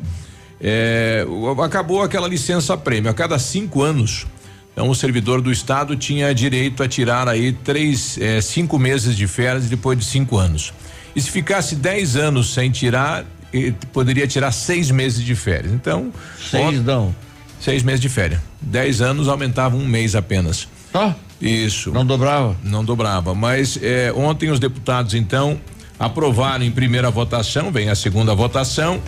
É, 0.63 1.25
acabou 1.63 2.03
aquela 2.03 2.27
licença 2.27 2.77
prêmio. 2.77 3.09
A 3.09 3.13
cada 3.13 3.39
cinco 3.39 3.81
anos, 3.81 4.27
então 4.73 4.89
o 4.89 4.95
servidor 4.95 5.41
do 5.41 5.51
estado 5.51 5.95
tinha 5.95 6.33
direito 6.33 6.83
a 6.83 6.87
tirar 6.87 7.27
aí 7.27 7.51
três, 7.51 8.17
é, 8.19 8.41
cinco 8.41 8.77
meses 8.77 9.15
de 9.15 9.27
férias 9.27 9.65
depois 9.65 9.97
de 9.97 10.05
cinco 10.05 10.37
anos. 10.37 10.73
E 11.15 11.21
se 11.21 11.29
ficasse 11.29 11.75
dez 11.75 12.15
anos 12.15 12.53
sem 12.53 12.69
tirar, 12.69 13.25
ele 13.51 13.75
poderia 13.91 14.27
tirar 14.27 14.51
seis 14.51 14.89
meses 14.91 15.23
de 15.23 15.35
férias. 15.35 15.73
Então, 15.73 16.11
Seis 16.49 16.83
não. 16.83 17.13
Seis 17.59 17.83
meses 17.83 17.99
de 17.99 18.09
férias. 18.09 18.39
Dez 18.61 19.01
anos 19.01 19.27
aumentava 19.27 19.75
um 19.75 19.85
mês 19.85 20.15
apenas. 20.15 20.67
Tá. 20.91 21.15
Isso. 21.41 21.91
Não 21.91 22.05
dobrava? 22.05 22.55
Não 22.63 22.83
dobrava. 22.85 23.33
Mas 23.33 23.79
eh, 23.81 24.13
ontem 24.15 24.49
os 24.51 24.59
deputados, 24.59 25.13
então, 25.13 25.59
aprovaram 25.97 26.63
em 26.63 26.71
primeira 26.71 27.09
votação, 27.09 27.71
vem 27.71 27.89
a 27.89 27.95
segunda 27.95 28.35
votação. 28.35 29.01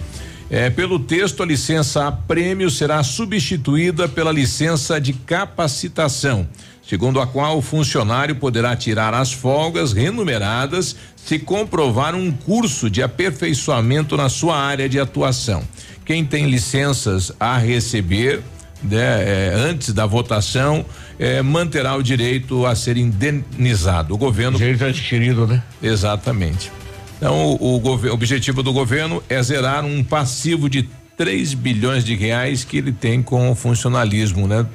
eh, 0.49 0.69
pelo 0.69 0.97
texto, 0.99 1.43
a 1.43 1.45
licença 1.45 2.07
a 2.07 2.11
prêmio 2.11 2.69
será 2.72 3.03
substituída 3.03 4.07
pela 4.07 4.31
licença 4.31 4.99
de 4.99 5.14
capacitação, 5.14 6.47
segundo 6.88 7.19
a 7.19 7.27
qual 7.27 7.57
o 7.57 7.61
funcionário 7.61 8.35
poderá 8.35 8.76
tirar 8.76 9.14
as 9.14 9.31
folgas 9.31 9.93
remuneradas 9.93 10.95
se 11.15 11.39
comprovar 11.39 12.15
um 12.15 12.31
curso 12.31 12.89
de 12.89 13.01
aperfeiçoamento 13.01 14.18
na 14.18 14.27
sua 14.27 14.57
área 14.57 14.89
de 14.89 14.99
atuação. 14.99 15.64
Quem 16.05 16.26
tem 16.26 16.49
licenças 16.49 17.31
a 17.39 17.57
receber 17.57 18.41
né, 18.84 19.23
eh, 19.23 19.53
antes 19.55 19.93
da 19.93 20.05
votação, 20.05 20.85
eh, 21.18 21.41
manterá 21.41 21.95
o 21.95 22.03
direito 22.03 22.65
a 22.65 22.76
ser 22.76 22.97
indenizado. 22.97 24.14
O 24.14 24.18
governo. 24.18 24.57
Direito 24.57 24.85
adquirido, 24.85 25.47
né? 25.47 25.61
Exatamente. 25.81 26.72
Então, 27.18 27.55
o, 27.60 27.77
o 27.77 28.14
objetivo 28.14 28.61
do 28.61 28.73
governo 28.73 29.23
é 29.30 29.41
zerar 29.41 29.85
um 29.85 30.03
passivo 30.03 30.69
de 30.69 30.89
3 31.15 31.53
bilhões 31.53 32.03
de 32.03 32.15
reais 32.15 32.64
que 32.64 32.77
ele 32.77 32.91
tem 32.91 33.22
com 33.22 33.49
o 33.51 33.55
funcionalismo, 33.55 34.47
né? 34.47 34.65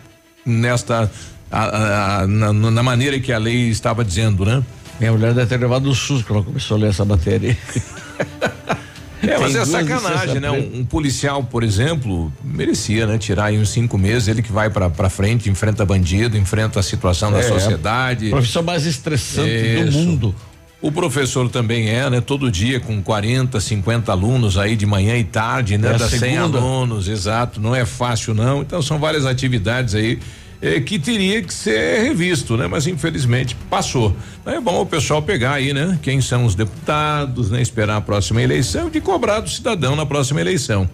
Nesta. 0.46 1.10
a- 1.50 2.20
a- 2.22 2.26
na, 2.26 2.52
na 2.52 2.82
maneira 2.82 3.18
que 3.20 3.32
a 3.32 3.38
lei 3.38 3.68
estava 3.68 4.04
dizendo, 4.04 4.44
né? 4.46 4.62
Minha 4.98 5.12
mulher 5.12 5.34
deve 5.34 5.46
ter 5.46 5.58
levado 5.60 5.88
um 5.88 5.94
susto 5.94 6.26
quando 6.26 6.44
começou 6.44 6.76
a 6.76 6.80
ler 6.80 6.88
essa 6.90 7.04
matéria. 7.04 7.56
É, 9.22 9.38
mas 9.38 9.52
Tem 9.52 9.60
é 9.62 9.64
sacanagem, 9.64 10.40
né? 10.40 10.50
prêmio. 10.50 10.76
Um, 10.76 10.80
um 10.80 10.84
policial, 10.84 11.42
por 11.44 11.62
exemplo, 11.64 12.32
merecia, 12.44 13.06
né? 13.06 13.18
Tirar 13.18 13.46
aí 13.46 13.58
uns 13.58 13.70
cinco 13.70 13.98
meses, 13.98 14.28
ele 14.28 14.42
que 14.42 14.52
vai 14.52 14.70
pra, 14.70 14.88
pra 14.88 15.10
frente, 15.10 15.50
enfrenta 15.50 15.84
bandido, 15.84 16.36
enfrenta 16.36 16.80
a 16.80 16.82
situação 16.82 17.32
da 17.32 17.38
É, 17.40 17.42
sociedade. 17.42 18.30
Profissão 18.30 18.62
mais 18.62 18.86
estressante 18.86 19.48
do 19.82 19.88
Isso. 19.88 19.98
mundo. 19.98 20.34
O 20.80 20.92
professor 20.92 21.48
também 21.50 21.88
é, 21.90 22.08
né? 22.08 22.20
Todo 22.20 22.48
dia 22.52 22.78
com 22.78 23.02
40, 23.02 23.58
50 23.60 24.12
alunos 24.12 24.56
aí 24.56 24.76
de 24.76 24.86
manhã 24.86 25.16
e 25.16 25.24
tarde, 25.24 25.76
né? 25.76 25.88
É 25.88 25.98
Dá 25.98 26.08
100 26.08 26.18
segunda. 26.20 26.58
alunos, 26.58 27.08
exato. 27.08 27.60
Não 27.60 27.74
é 27.74 27.84
fácil, 27.84 28.32
não. 28.32 28.62
Então 28.62 28.80
são 28.80 28.96
várias 29.00 29.26
atividades 29.26 29.96
aí 29.96 30.20
eh, 30.60 30.80
que 30.80 30.98
teria 30.98 31.42
que 31.42 31.52
ser 31.52 32.02
revisto, 32.02 32.56
né? 32.56 32.66
Mas 32.66 32.86
infelizmente 32.86 33.54
passou. 33.70 34.14
Então 34.40 34.52
é 34.54 34.60
bom 34.60 34.80
o 34.80 34.86
pessoal 34.86 35.22
pegar 35.22 35.52
aí, 35.52 35.72
né? 35.72 35.98
Quem 36.02 36.20
são 36.20 36.44
os 36.44 36.54
deputados, 36.54 37.50
né? 37.50 37.62
Esperar 37.62 37.96
a 37.96 38.00
próxima 38.00 38.42
eleição 38.42 38.88
e 38.88 38.90
de 38.90 39.00
cobrar 39.00 39.40
do 39.40 39.48
cidadão 39.48 39.94
na 39.94 40.04
próxima 40.04 40.40
eleição. 40.40 40.88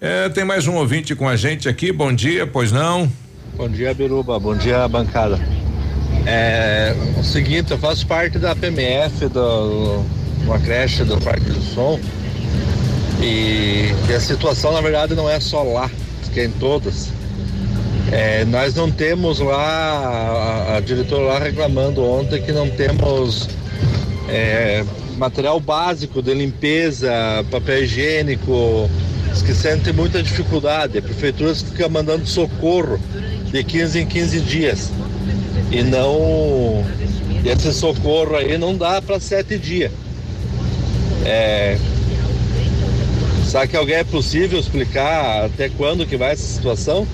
Eh, 0.00 0.28
tem 0.30 0.44
mais 0.44 0.66
um 0.66 0.74
ouvinte 0.74 1.14
com 1.14 1.28
a 1.28 1.36
gente 1.36 1.68
aqui. 1.68 1.92
Bom 1.92 2.12
dia, 2.12 2.46
pois 2.46 2.72
não? 2.72 3.10
Bom 3.56 3.68
dia, 3.68 3.92
Biruba. 3.92 4.38
Bom 4.38 4.56
dia, 4.56 4.86
bancada. 4.88 5.38
É 6.26 6.94
o 7.18 7.24
seguinte, 7.24 7.70
eu 7.70 7.78
faço 7.78 8.06
parte 8.06 8.38
da 8.38 8.54
PMF, 8.54 9.28
do, 9.28 10.04
uma 10.44 10.58
creche 10.58 11.04
do 11.04 11.18
Parque 11.20 11.46
do 11.50 11.60
Som. 11.60 11.98
E, 13.22 13.90
e 14.08 14.12
a 14.12 14.20
situação, 14.20 14.72
na 14.72 14.80
verdade, 14.80 15.14
não 15.14 15.28
é 15.28 15.38
só 15.40 15.62
lá, 15.62 15.90
que 16.32 16.40
é 16.40 16.44
em 16.44 16.50
todas. 16.52 17.08
É, 18.12 18.44
nós 18.44 18.74
não 18.74 18.90
temos 18.90 19.38
lá, 19.38 19.56
a, 19.56 20.76
a 20.76 20.80
diretora 20.80 21.22
lá 21.22 21.38
reclamando 21.38 22.02
ontem 22.04 22.42
que 22.42 22.52
não 22.52 22.68
temos 22.68 23.48
é, 24.28 24.84
material 25.16 25.60
básico 25.60 26.22
de 26.22 26.34
limpeza, 26.34 27.12
papel 27.50 27.84
higiênico, 27.84 28.88
que 29.44 29.54
sentem 29.54 29.92
muita 29.92 30.22
dificuldade. 30.22 30.98
A 30.98 31.02
prefeitura 31.02 31.54
fica 31.54 31.88
mandando 31.88 32.26
socorro 32.26 32.98
de 33.50 33.64
15 33.64 34.00
em 34.00 34.06
15 34.06 34.40
dias. 34.40 34.90
E 35.70 35.82
não. 35.82 36.84
Esse 37.44 37.72
socorro 37.72 38.36
aí 38.36 38.58
não 38.58 38.76
dá 38.76 39.00
para 39.00 39.18
sete 39.18 39.58
dias. 39.58 39.90
É, 41.24 41.78
será 43.46 43.66
que 43.66 43.76
alguém 43.76 43.96
é 43.96 44.04
possível 44.04 44.58
explicar 44.58 45.46
até 45.46 45.68
quando 45.68 46.06
que 46.06 46.16
vai 46.16 46.32
essa 46.32 46.42
situação? 46.42 47.06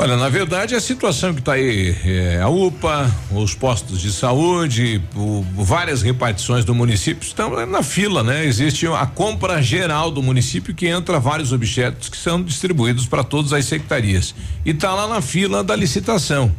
Olha, 0.00 0.16
na 0.16 0.28
verdade, 0.28 0.76
a 0.76 0.80
situação 0.80 1.34
que 1.34 1.40
está 1.40 1.54
aí, 1.54 1.92
é, 2.04 2.40
a 2.40 2.48
UPA, 2.48 3.12
os 3.32 3.52
postos 3.52 4.00
de 4.00 4.12
saúde, 4.12 5.02
o- 5.16 5.44
várias 5.56 6.02
repartições 6.02 6.64
do 6.64 6.72
município 6.72 7.26
estão 7.26 7.66
na 7.66 7.82
fila, 7.82 8.22
né? 8.22 8.46
Existe 8.46 8.86
a 8.86 9.04
compra 9.06 9.60
geral 9.60 10.12
do 10.12 10.22
município 10.22 10.72
que 10.72 10.86
entra 10.86 11.18
vários 11.18 11.52
objetos 11.52 12.08
que 12.08 12.16
são 12.16 12.40
distribuídos 12.40 13.06
para 13.06 13.24
todas 13.24 13.52
as 13.52 13.64
secretarias. 13.64 14.36
E 14.64 14.70
está 14.70 14.94
lá 14.94 15.08
na 15.08 15.20
fila 15.20 15.64
da 15.64 15.74
licitação. 15.74 16.52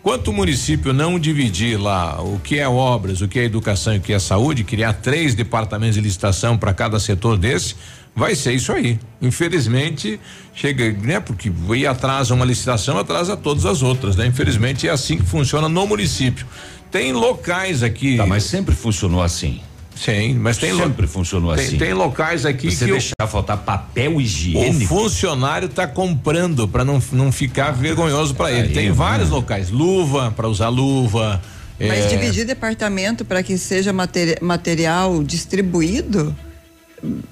Enquanto 0.00 0.28
o 0.28 0.32
município 0.34 0.92
não 0.92 1.18
dividir 1.18 1.80
lá 1.80 2.20
o 2.20 2.40
que 2.40 2.58
é 2.58 2.68
obras, 2.68 3.22
o 3.22 3.28
que 3.28 3.38
é 3.38 3.44
educação 3.44 3.94
e 3.94 3.98
o 3.98 4.00
que 4.02 4.12
é 4.12 4.18
saúde, 4.18 4.64
criar 4.64 4.92
três 4.94 5.34
departamentos 5.34 5.94
de 5.94 6.00
licitação 6.02 6.58
para 6.58 6.74
cada 6.74 7.00
setor 7.00 7.38
desse, 7.38 7.74
vai 8.14 8.34
ser 8.34 8.52
isso 8.52 8.72
aí. 8.72 8.98
Infelizmente, 9.20 10.20
chega, 10.54 10.92
né? 10.92 11.20
Porque 11.20 11.50
aí 11.70 11.86
atrasa 11.86 12.34
uma 12.34 12.44
licitação, 12.44 12.98
atrasa 12.98 13.36
todas 13.36 13.64
as 13.66 13.82
outras, 13.82 14.16
né? 14.16 14.26
Infelizmente 14.26 14.86
é 14.86 14.90
assim 14.90 15.18
que 15.18 15.24
funciona 15.24 15.68
no 15.68 15.86
município. 15.86 16.46
Tem 16.90 17.12
locais 17.12 17.82
aqui. 17.82 18.16
Tá, 18.16 18.26
mas 18.26 18.44
sempre 18.44 18.74
funcionou 18.74 19.22
assim. 19.22 19.60
Sim, 19.94 20.34
mas 20.34 20.56
tem 20.56 20.74
sempre 20.74 21.06
funcionou 21.06 21.54
tem, 21.54 21.66
assim. 21.66 21.78
Tem 21.78 21.92
locais 21.92 22.46
aqui 22.46 22.70
Você 22.70 22.86
que 22.86 22.90
deixar 22.92 23.14
o, 23.22 23.26
faltar 23.26 23.58
papel 23.58 24.20
higiênico. 24.20 24.84
O 24.84 25.00
funcionário 25.00 25.66
está 25.66 25.86
comprando 25.86 26.66
para 26.66 26.84
não, 26.84 27.00
não 27.12 27.30
ficar 27.30 27.72
vergonhoso 27.72 28.34
para 28.34 28.50
ele. 28.50 28.74
Tem 28.74 28.90
vários 28.90 29.30
locais, 29.30 29.70
luva 29.70 30.32
para 30.34 30.48
usar 30.48 30.68
luva. 30.68 31.40
Mas 31.78 32.04
é, 32.04 32.08
dividir 32.08 32.44
departamento 32.44 33.24
para 33.24 33.42
que 33.42 33.58
seja 33.58 33.92
materi 33.92 34.36
material 34.40 35.22
distribuído 35.22 36.34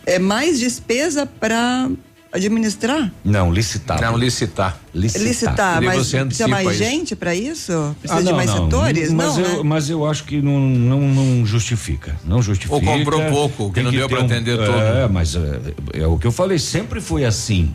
é 0.06 0.18
mais 0.18 0.59
despesa 0.59 1.26
para 1.26 1.90
administrar? 2.32 3.10
Não, 3.24 3.52
licitar. 3.52 4.01
Não, 4.01 4.16
licitar. 4.16 4.78
Licitar. 4.94 5.26
Licitar, 5.26 5.82
mas 5.82 6.06
você 6.06 6.24
precisa 6.24 6.48
mais 6.48 6.68
isso. 6.68 6.78
gente 6.78 7.16
para 7.16 7.34
isso? 7.34 7.97
Precisa 8.01 8.20
Ah, 8.20 8.22
de 8.22 8.30
não, 8.30 8.36
mais 8.36 8.51
não. 8.51 8.64
setores? 8.64 9.12
Mas, 9.12 9.36
não, 9.36 9.40
eu, 9.44 9.56
né? 9.56 9.62
mas 9.64 9.90
eu 9.90 10.06
acho 10.06 10.24
que 10.24 10.40
não, 10.40 10.60
não, 10.60 11.01
não 11.01 11.47
justifica. 11.47 12.16
Não 12.24 12.40
justifica. 12.40 12.74
Ou 12.74 12.80
comprou 12.80 13.28
pouco, 13.30 13.72
que 13.72 13.82
não 13.82 13.90
deu 13.90 14.09
ter 14.09 14.14
pra 14.14 14.24
atender 14.24 14.59
é, 14.60 14.64
tudo. 14.64 14.78
É, 14.78 15.09
mas 15.09 15.34
é, 15.34 15.60
é 15.94 16.06
o 16.06 16.18
que 16.18 16.26
eu 16.26 16.32
falei, 16.32 16.59
sempre 16.59 17.01
foi 17.01 17.24
assim. 17.24 17.74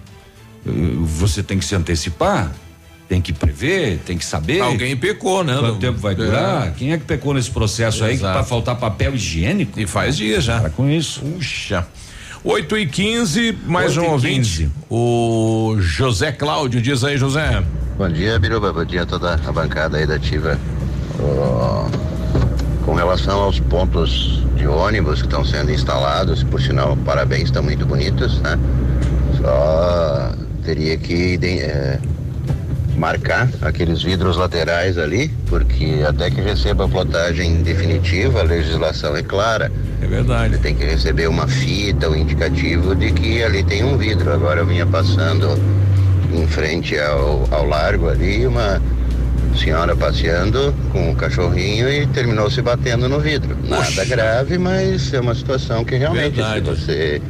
Eh, 0.65 0.69
Você 1.01 1.43
tem 1.43 1.59
que 1.59 1.65
se 1.65 1.76
antecipar, 1.76 2.51
tem 3.07 3.22
que 3.22 3.32
prever, 3.34 3.99
tem 4.06 4.18
que 4.18 4.26
saber. 4.26 4.61
Alguém 4.61 4.95
pecou, 4.98 5.44
né? 5.44 5.56
Quanto 5.60 5.77
tempo 5.80 5.99
vai 5.99 6.14
É. 6.14 6.15
durar? 6.15 6.73
Quem 6.73 6.91
é 6.91 6.98
que 6.98 7.03
pecou 7.06 7.34
nesse 7.34 7.52
processo 7.52 8.03
aí 8.03 8.14
Exato. 8.14 8.34
para 8.34 8.44
faltar 8.44 8.76
papel 8.76 9.14
higiênico? 9.15 9.80
E 9.80 9.86
faz 9.86 10.18
dias 10.18 10.44
já. 10.44 10.60
Para 10.60 10.69
com 10.69 10.90
isso. 10.90 11.22
Puxa. 11.22 11.86
8 12.44 12.77
e 12.77 12.86
15 12.88 13.57
mais 13.65 13.98
8 13.98 14.07
um 14.07 14.11
ouvinte. 14.14 14.57
15. 14.64 14.72
O 14.90 15.76
José 15.80 16.32
Cláudio, 16.32 16.82
diz 16.82 17.03
aí, 17.03 17.18
José. 17.18 17.64
Bom 17.98 18.10
dia, 18.10 18.38
Biruba. 18.38 18.72
Bom 18.73 18.86
dia 18.86 19.03
a 19.03 19.06
toda 19.06 19.34
a 19.34 19.52
bancada 19.52 19.98
aí 19.98 20.06
da 20.06 20.15
Ativa. 20.15 20.60
Ó, 21.19 21.88
com 22.86 22.94
relação 22.94 23.40
aos 23.40 23.60
pontos 23.60 24.44
de 24.56 24.68
ônibus 24.68 25.22
que 25.22 25.27
estão 25.27 25.44
sendo 25.44 25.72
instalados, 25.72 26.44
por 26.44 26.61
sinal, 26.61 26.95
parabéns, 26.98 27.45
estão 27.45 27.64
muito 27.64 27.86
bonitos, 27.86 28.40
né? 28.41 28.60
Só 29.41 30.32
teria 30.64 30.98
que 30.98 31.40
eh, 31.41 31.99
marcar 32.95 33.49
aqueles 33.61 34.01
vidros 34.01 34.38
laterais 34.38 34.97
ali, 34.97 35.30
porque 35.47 36.03
até 36.07 36.30
que 36.30 36.41
receba 36.41 36.85
a 36.85 36.88
plotagem 36.88 37.61
definitiva, 37.61 38.39
a 38.39 38.43
legislação 38.43 39.15
é 39.15 39.23
clara. 39.23 39.72
É 40.01 40.07
verdade. 40.07 40.53
Ele 40.53 40.57
tem 40.61 40.76
que 40.76 40.84
receber 40.84 41.27
uma 41.27 41.47
fita, 41.47 42.09
um 42.09 42.15
indicativo 42.15 42.95
de 42.95 43.11
que 43.11 43.43
ali 43.43 43.63
tem 43.63 43.84
um 43.84 43.97
vidro. 43.97 44.31
Agora 44.34 44.61
eu 44.61 44.65
vinha 44.65 44.85
passando 44.85 45.59
em 46.34 46.47
frente 46.47 46.97
ao, 46.97 47.47
ao 47.51 47.65
largo 47.65 48.09
ali, 48.09 48.45
uma 48.47 48.81
senhora 49.57 49.95
passeando 49.95 50.73
com 50.91 51.11
o 51.11 51.15
cachorrinho 51.15 51.89
e 51.89 52.05
terminou 52.07 52.49
se 52.49 52.61
batendo 52.61 53.07
no 53.07 53.19
vidro. 53.19 53.57
Nada 53.63 54.05
grave, 54.05 54.57
mas 54.57 55.13
é 55.13 55.19
uma 55.19 55.34
situação 55.34 55.85
que 55.85 55.95
realmente 55.95 56.35
Verdade. 56.35 56.65
se 56.65 56.85
você 56.85 57.22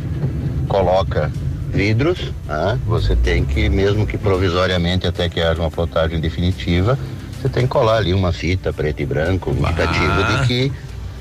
coloca 0.67 1.31
vidros, 1.75 2.31
né, 2.47 2.79
você 2.85 3.15
tem 3.15 3.43
que, 3.43 3.67
mesmo 3.69 4.07
que 4.07 4.17
provisoriamente 4.17 5.05
até 5.05 5.27
que 5.27 5.41
haja 5.41 5.59
uma 5.61 5.69
plotagem 5.69 6.19
definitiva, 6.19 6.97
você 7.39 7.49
tem 7.49 7.63
que 7.63 7.69
colar 7.69 7.97
ali 7.97 8.13
uma 8.13 8.31
fita 8.31 8.71
preto 8.71 9.01
e 9.01 9.05
branco, 9.05 9.51
um 9.51 9.53
indicativo 9.53 10.23
de 10.23 10.47
que 10.47 10.71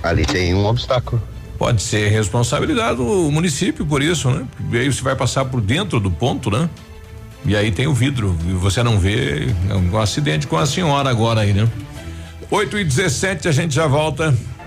ali 0.03 0.25
tem 0.25 0.55
um 0.55 0.65
obstáculo. 0.65 1.21
Pode 1.59 1.83
ser 1.83 2.09
responsabilidade 2.09 2.97
do 2.97 3.31
município 3.31 3.85
por 3.85 4.03
isso, 4.03 4.31
né? 4.31 4.47
Porque 4.57 4.77
aí 4.77 4.93
você 4.93 5.03
vai 5.03 5.15
passar 5.15 5.45
por 5.45 5.61
dentro 5.61 6.01
do 6.01 6.11
ponto, 6.11 6.51
né? 6.51 6.69
E 7.45 7.57
aí 7.57 7.71
tem 7.71 7.87
o 7.87 7.95
vidro 7.95 8.37
e 8.49 8.53
você 8.53 8.83
não 8.83 8.99
vê 8.99 9.49
é 9.69 9.75
um 9.75 9.99
acidente 9.99 10.47
com 10.47 10.57
a 10.57 10.67
senhora 10.67 11.11
agora 11.11 11.43
aí, 11.43 11.53
né? 11.53 11.69
8 12.51 12.79
e 12.79 12.85
17 12.85 13.49
a 13.49 13.53
gente 13.53 13.75
já 13.75 13.87
volta. 13.87 14.35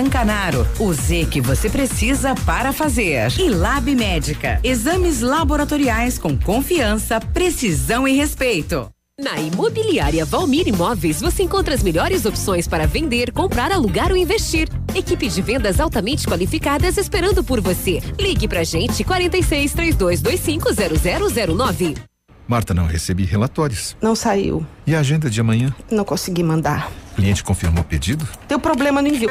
Zancanaro. 0.00 0.66
O 0.78 0.92
Z 0.94 1.26
que 1.30 1.42
você 1.42 1.68
precisa 1.68 2.34
para 2.46 2.72
fazer. 2.72 3.30
E 3.38 3.50
Lab 3.50 3.94
Médica. 3.94 4.58
Exames 4.64 5.20
laboratoriais 5.20 6.16
com 6.16 6.38
confiança, 6.38 7.20
precisão 7.20 8.08
e 8.08 8.16
respeito. 8.16 8.90
Na 9.20 9.38
Imobiliária 9.38 10.24
Valmir 10.24 10.66
Imóveis, 10.66 11.20
você 11.20 11.42
encontra 11.42 11.74
as 11.74 11.82
melhores 11.82 12.24
opções 12.24 12.66
para 12.66 12.86
vender, 12.86 13.30
comprar, 13.30 13.70
alugar 13.70 14.10
ou 14.10 14.16
investir. 14.16 14.66
Equipe 14.94 15.28
de 15.28 15.42
vendas 15.42 15.78
altamente 15.78 16.26
qualificadas 16.26 16.96
esperando 16.96 17.44
por 17.44 17.60
você. 17.60 18.00
Ligue 18.18 18.48
pra 18.48 18.64
gente 18.64 19.04
46 19.04 19.74
3225 19.74 20.68
0009. 21.54 22.09
Marta, 22.50 22.74
não 22.74 22.84
recebi 22.84 23.24
relatórios. 23.24 23.96
Não 24.02 24.16
saiu. 24.16 24.66
E 24.84 24.92
a 24.92 24.98
agenda 24.98 25.30
de 25.30 25.40
amanhã? 25.40 25.72
Não 25.88 26.04
consegui 26.04 26.42
mandar. 26.42 26.90
O 27.12 27.14
cliente 27.14 27.44
confirmou 27.44 27.82
o 27.82 27.84
pedido? 27.84 28.26
Deu 28.48 28.58
problema 28.58 29.00
no 29.00 29.06
envio. 29.06 29.30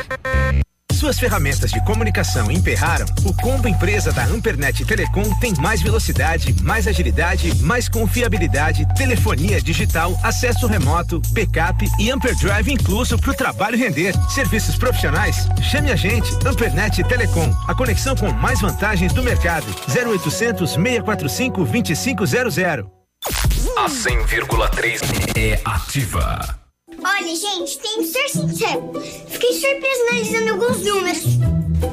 Suas 0.93 1.19
ferramentas 1.19 1.69
de 1.69 1.83
comunicação 1.83 2.49
emperraram? 2.49 3.05
O 3.25 3.33
combo 3.33 3.67
empresa 3.67 4.13
da 4.13 4.23
Ampernet 4.23 4.85
Telecom 4.85 5.37
tem 5.41 5.53
mais 5.55 5.81
velocidade, 5.81 6.55
mais 6.63 6.87
agilidade, 6.87 7.53
mais 7.61 7.89
confiabilidade, 7.89 8.87
telefonia 8.95 9.61
digital, 9.61 10.17
acesso 10.23 10.65
remoto, 10.65 11.21
backup 11.31 11.85
e 11.99 12.09
Amperdrive 12.09 12.71
incluso 12.71 13.19
para 13.19 13.31
o 13.31 13.35
trabalho 13.35 13.77
render. 13.77 14.13
Serviços 14.29 14.77
profissionais? 14.77 15.45
Chame 15.61 15.91
a 15.91 15.95
gente, 15.97 16.31
Ampernet 16.47 17.03
Telecom. 17.03 17.53
A 17.67 17.75
conexão 17.75 18.15
com 18.15 18.31
mais 18.31 18.61
vantagens 18.61 19.11
do 19.11 19.21
mercado. 19.21 19.67
0800 19.89 20.71
645 20.71 21.65
2500. 21.65 22.98
A 23.25 23.89
100,3 23.89 25.01
é 25.37 25.61
ativa. 25.65 26.57
Olha, 27.03 27.35
gente, 27.35 27.77
tem 27.79 27.97
que 27.97 28.05
ser 28.05 28.29
sincero. 28.29 28.93
Fiquei 29.27 29.53
surpresa 29.53 30.03
analisando 30.09 30.51
alguns 30.51 30.85
números. 30.85 31.23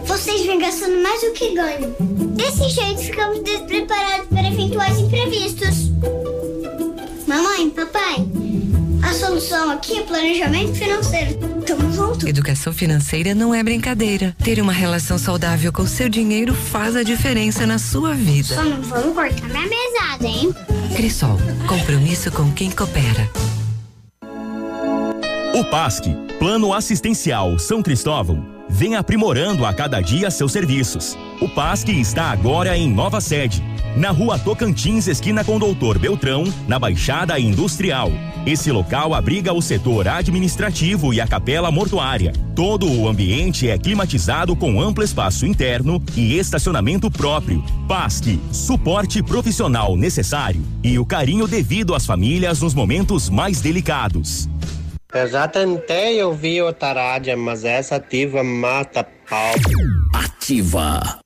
Vocês 0.06 0.46
vêm 0.46 0.58
gastando 0.60 1.02
mais 1.02 1.20
do 1.22 1.32
que 1.32 1.54
ganham. 1.54 1.94
Desse 2.36 2.68
jeito, 2.68 3.00
ficamos 3.00 3.42
despreparados 3.42 4.28
para 4.28 4.46
eventuais 4.46 4.98
imprevistos. 4.98 5.90
Mamãe, 7.26 7.70
papai, 7.70 8.24
a 9.06 9.12
solução 9.12 9.70
aqui 9.70 9.98
é 9.98 10.02
planejamento 10.02 10.74
financeiro. 10.74 11.36
Tamo 11.64 11.92
junto. 11.92 12.28
Educação 12.28 12.72
financeira 12.72 13.34
não 13.34 13.54
é 13.54 13.62
brincadeira. 13.62 14.34
Ter 14.42 14.60
uma 14.60 14.72
relação 14.72 15.16
saudável 15.16 15.72
com 15.72 15.86
seu 15.86 16.08
dinheiro 16.08 16.52
faz 16.52 16.96
a 16.96 17.04
diferença 17.04 17.64
na 17.64 17.78
sua 17.78 18.14
vida. 18.14 18.54
Só 18.54 18.64
não 18.64 18.82
vamos 18.82 19.14
cortar 19.14 19.48
minha 19.48 19.68
mesada, 19.68 20.26
hein? 20.26 20.52
Crisol, 20.96 21.38
compromisso 21.68 22.32
com 22.32 22.50
quem 22.50 22.68
coopera. 22.70 23.30
O 25.54 25.64
PASC, 25.70 26.04
Plano 26.38 26.74
Assistencial 26.74 27.58
São 27.58 27.82
Cristóvão, 27.82 28.44
vem 28.68 28.96
aprimorando 28.96 29.64
a 29.64 29.72
cada 29.72 30.00
dia 30.00 30.30
seus 30.30 30.52
serviços. 30.52 31.16
O 31.38 31.48
PASC 31.48 31.90
está 31.90 32.30
agora 32.30 32.78
em 32.78 32.88
nova 32.88 33.20
sede, 33.20 33.62
na 33.94 34.10
rua 34.10 34.38
Tocantins, 34.38 35.06
esquina 35.06 35.44
com 35.44 35.58
Doutor 35.58 35.98
Beltrão, 35.98 36.44
na 36.66 36.78
Baixada 36.78 37.38
Industrial. 37.38 38.10
Esse 38.46 38.70
local 38.70 39.12
abriga 39.12 39.52
o 39.52 39.60
setor 39.60 40.08
administrativo 40.08 41.12
e 41.12 41.20
a 41.20 41.26
capela 41.26 41.70
mortuária. 41.70 42.32
Todo 42.54 42.90
o 42.90 43.06
ambiente 43.06 43.68
é 43.68 43.76
climatizado 43.76 44.56
com 44.56 44.80
amplo 44.80 45.04
espaço 45.04 45.44
interno 45.44 46.02
e 46.16 46.38
estacionamento 46.38 47.10
próprio. 47.10 47.62
PASC, 47.86 48.40
suporte 48.50 49.22
profissional 49.22 49.94
necessário 49.94 50.62
e 50.82 50.98
o 50.98 51.04
carinho 51.04 51.46
devido 51.46 51.94
às 51.94 52.06
famílias 52.06 52.62
nos 52.62 52.72
momentos 52.72 53.28
mais 53.28 53.60
delicados. 53.60 54.48
Eu 55.12 55.28
já 55.28 55.46
tentei 55.48 56.22
ouvir 56.22 56.62
outra 56.62 56.92
rádio, 56.92 57.36
mas 57.38 57.64
essa 57.64 57.96
ativa 57.96 58.42
mata 58.42 59.06
pau. 59.28 59.54
Ativa. 60.14 61.25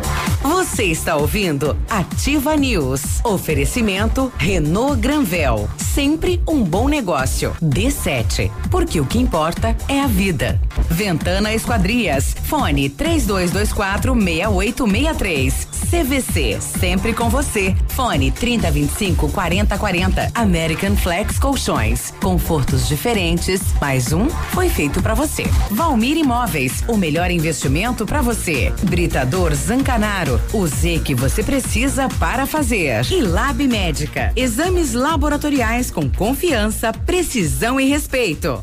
Você 0.51 0.83
está 0.83 1.15
ouvindo 1.15 1.77
Ativa 1.89 2.57
News. 2.57 3.23
Oferecimento 3.23 4.31
Renault 4.37 4.99
Granvel. 4.99 5.69
Sempre 5.77 6.41
um 6.45 6.61
bom 6.61 6.89
negócio. 6.89 7.55
D7. 7.63 8.51
Porque 8.69 8.99
o 8.99 9.05
que 9.05 9.17
importa 9.17 9.75
é 9.87 10.01
a 10.01 10.07
vida. 10.07 10.59
Ventana 10.89 11.53
Esquadrias. 11.53 12.35
Fone 12.43 12.89
3224 12.89 14.13
6863. 14.13 15.67
CVC. 15.89 16.59
Sempre 16.61 17.13
com 17.13 17.29
você. 17.29 17.73
Fone 17.87 18.29
3025 18.29 19.29
4040. 19.29 20.31
American 20.35 20.97
Flex 20.97 21.39
Colchões. 21.39 22.13
Confortos 22.21 22.89
diferentes. 22.89 23.61
Mais 23.79 24.11
um 24.11 24.29
foi 24.29 24.69
feito 24.69 25.01
para 25.01 25.13
você. 25.13 25.43
Valmir 25.71 26.17
Imóveis. 26.17 26.83
O 26.89 26.97
melhor 26.97 27.31
investimento 27.31 28.05
para 28.05 28.21
você. 28.21 28.73
Britador 28.83 29.53
Zancanaro. 29.55 30.40
O 30.53 30.67
Z 30.67 31.01
que 31.05 31.15
você 31.15 31.43
precisa 31.43 32.09
para 32.19 32.45
fazer. 32.45 33.05
E 33.11 33.21
Lab 33.21 33.65
Médica. 33.67 34.33
Exames 34.35 34.93
laboratoriais 34.93 35.89
com 35.89 36.09
confiança, 36.09 36.91
precisão 36.91 37.79
e 37.79 37.85
respeito. 37.85 38.61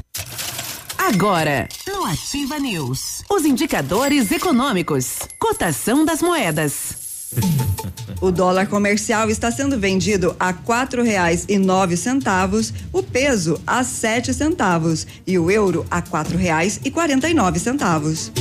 Agora, 0.98 1.68
no 1.86 2.05
Ativa 2.05 2.59
News, 2.59 3.22
os 3.30 3.44
indicadores 3.44 4.30
econômicos, 4.30 5.20
cotação 5.38 6.05
das 6.05 6.20
moedas. 6.20 6.96
O 8.20 8.32
dólar 8.32 8.66
comercial 8.66 9.30
está 9.30 9.48
sendo 9.50 9.78
vendido 9.78 10.34
a 10.40 10.52
quatro 10.52 11.05
reais 11.05 11.44
e 11.48 11.56
nove 11.56 11.96
centavos, 11.96 12.72
o 12.92 13.00
peso 13.00 13.60
a 13.64 13.84
sete 13.84 14.34
centavos 14.34 15.06
e 15.24 15.38
o 15.38 15.50
euro 15.50 15.86
a 15.88 16.02
quatro 16.02 16.36
reais 16.36 16.80
e 16.84 16.90
quarenta 16.90 17.28
e 17.28 17.34
nove 17.34 17.60
centavos. 17.60 18.32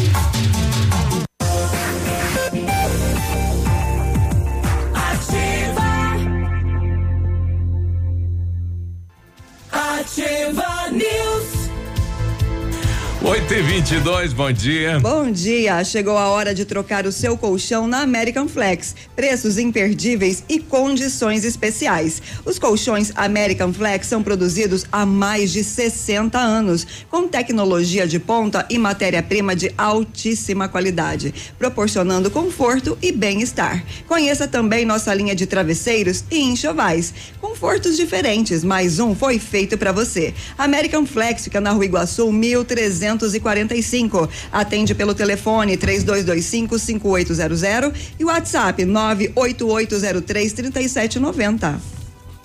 8 13.28 13.54
e 13.56 13.62
22 13.62 14.32
bom 14.32 14.50
dia. 14.54 15.02
Bom 15.02 15.30
dia, 15.30 15.84
chegou 15.84 16.18
a 16.18 16.30
hora 16.30 16.56
de 16.56 16.64
trocar 16.64 17.06
o 17.06 17.12
seu 17.12 17.38
colchão 17.38 17.86
na 17.86 18.00
American 18.00 18.48
Flex. 18.48 18.96
Preços 19.18 19.58
imperdíveis 19.58 20.46
e 20.48 20.62
condições 20.62 21.44
especiais. 21.44 22.22
Os 22.46 22.58
colchões 22.58 23.12
American 23.16 23.74
Flex 23.74 24.08
são 24.08 24.24
produzidos 24.24 24.86
há 24.94 25.06
mais 25.06 25.52
de 25.52 25.62
60 25.62 26.40
anos, 26.40 26.88
com 27.10 27.28
tecnologia 27.28 28.08
de 28.08 28.18
ponta 28.18 28.66
e 28.70 28.78
matéria-prima 28.78 29.54
de 29.54 29.74
altíssima 29.78 30.70
qualidade, 30.70 31.34
proporcionando 31.60 32.32
conforto 32.32 32.98
e 33.02 33.12
bem-estar. 33.12 33.84
Conheça 34.08 34.48
também 34.48 34.86
nossa 34.86 35.14
linha 35.14 35.36
de 35.36 35.46
travesseiros 35.46 36.24
e 36.32 36.40
enxovais. 36.40 37.14
Confortos 37.42 37.98
diferentes, 37.98 38.64
mais 38.64 39.00
um 39.00 39.14
foi 39.14 39.38
feito 39.38 39.78
para 39.78 39.92
você. 39.92 40.34
American 40.58 41.06
Flex 41.06 41.44
fica 41.44 41.60
na 41.60 41.72
Rua 41.72 41.84
Iguaçu, 41.84 42.32
1300 42.32 43.17
245. 43.18 44.30
Atende 44.52 44.96
pelo 44.96 45.14
telefone 45.14 45.76
3225 45.76 46.80
5800 46.80 48.14
e 48.20 48.24
o 48.24 48.28
WhatsApp 48.28 48.86
98803 48.86 50.54
3790. 50.54 51.98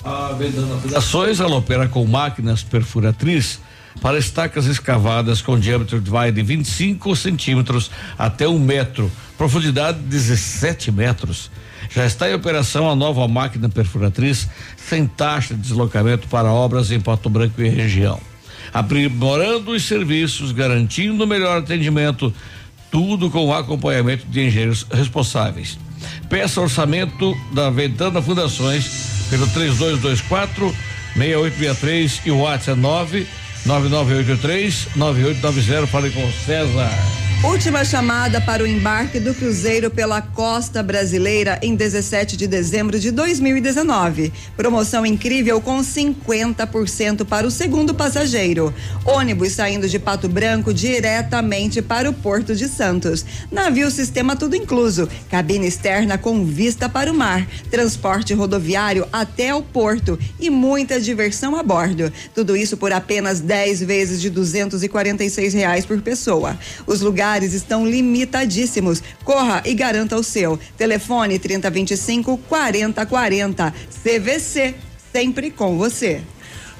A 0.05 0.33
Vendana 0.33 0.77
Fundações, 0.79 1.39
ela 1.39 1.57
opera 1.57 1.89
com 1.89 2.05
máquinas 2.05 2.63
perfuratriz 2.63 3.61
para 4.01 4.19
estacas 4.19 4.67
escavadas 4.67 5.41
com 5.41 5.59
diâmetro 5.59 6.01
de 6.01 6.11
vai 6.11 6.33
de 6.33 6.43
25 6.43 7.15
centímetros 7.15 7.91
até 8.19 8.49
um 8.49 8.59
metro, 8.59 9.11
profundidade 9.39 9.99
17 9.99 10.91
metros. 10.91 11.51
Já 11.91 12.07
está 12.07 12.29
em 12.29 12.35
operação 12.35 12.91
a 12.91 12.97
nova 12.97 13.27
máquina 13.29 13.69
perfuratriz 13.69 14.49
sem 14.77 15.07
taxa 15.07 15.55
de 15.55 15.61
deslocamento 15.61 16.27
para 16.29 16.51
obras 16.51 16.91
em 16.91 17.01
Pato 17.01 17.29
Branco 17.29 17.61
e 17.61 17.69
região 17.69 18.19
aprimorando 18.73 19.73
os 19.73 19.85
serviços, 19.85 20.53
garantindo 20.53 21.25
o 21.25 21.27
melhor 21.27 21.59
atendimento, 21.59 22.33
tudo 22.91 23.31
com 23.31 23.47
o 23.47 23.55
acompanhamento 23.55 24.27
de 24.27 24.47
engenheiros 24.47 24.87
responsáveis. 24.91 25.79
Peça 26.29 26.61
orçamento 26.61 27.37
da 27.53 27.71
Ventana 27.71 28.21
Fundações 28.21 29.27
pelo 29.31 29.47
3224 29.49 30.75
6863 31.15 32.23
e 32.25 32.31
o 32.31 32.39
WhatsApp 32.39 32.79
é 32.79 32.83
9 32.83 33.27
9983 33.67 34.89
9890. 34.97 35.87
Fale 35.87 36.11
com 36.11 36.33
César. 36.33 37.22
Última 37.45 37.85
chamada 37.85 38.41
para 38.41 38.63
o 38.63 38.67
embarque 38.67 39.19
do 39.19 39.35
cruzeiro 39.35 39.91
pela 39.91 40.23
costa 40.23 40.81
brasileira 40.81 41.59
em 41.61 41.75
17 41.75 42.37
de 42.37 42.47
dezembro 42.47 43.01
de 43.01 43.11
2019. 43.11 44.33
Promoção 44.57 45.05
incrível 45.05 45.61
com 45.61 45.81
50% 45.81 47.25
para 47.25 47.45
o 47.45 47.51
segundo 47.51 47.95
passageiro. 47.95 48.73
Ônibus 49.05 49.55
saindo 49.55 49.89
de 49.89 49.99
Pato 49.99 50.29
Branco 50.29 50.73
diretamente 50.73 51.83
para 51.83 52.09
o 52.09 52.13
Porto 52.13 52.55
de 52.55 52.69
Santos. 52.69 53.25
Navio 53.51 53.91
sistema 53.91 54.37
tudo 54.37 54.55
incluso. 54.55 55.09
Cabine 55.29 55.67
externa 55.67 56.17
com 56.17 56.45
vista 56.45 56.89
para 56.89 57.11
o 57.11 57.15
mar. 57.15 57.45
Transporte 57.73 58.33
rodoviário 58.35 59.09
até 59.13 59.53
o 59.53 59.63
porto 59.63 60.17
e 60.39 60.49
muita 60.49 61.01
diversão 61.01 61.57
a 61.57 61.63
bordo. 61.65 62.13
Tudo 62.37 62.57
isso 62.57 62.77
por 62.77 62.93
apenas 62.93 63.41
10 63.41 63.83
vezes 63.83 64.21
de 64.21 64.31
246 64.31 65.55
reais 65.55 65.85
por 65.85 66.01
pessoa. 66.01 66.57
Os 66.87 67.01
lugares 67.01 67.32
estão 67.41 67.87
limitadíssimos. 67.87 69.03
Corra 69.25 69.63
e 69.65 69.75
garanta 69.75 70.17
o 70.17 70.23
seu. 70.23 70.59
Telefone 70.77 71.39
3025 71.39 72.37
4040. 72.37 73.75
CVC, 74.03 74.75
sempre 75.13 75.51
com 75.51 75.79
você. 75.79 76.21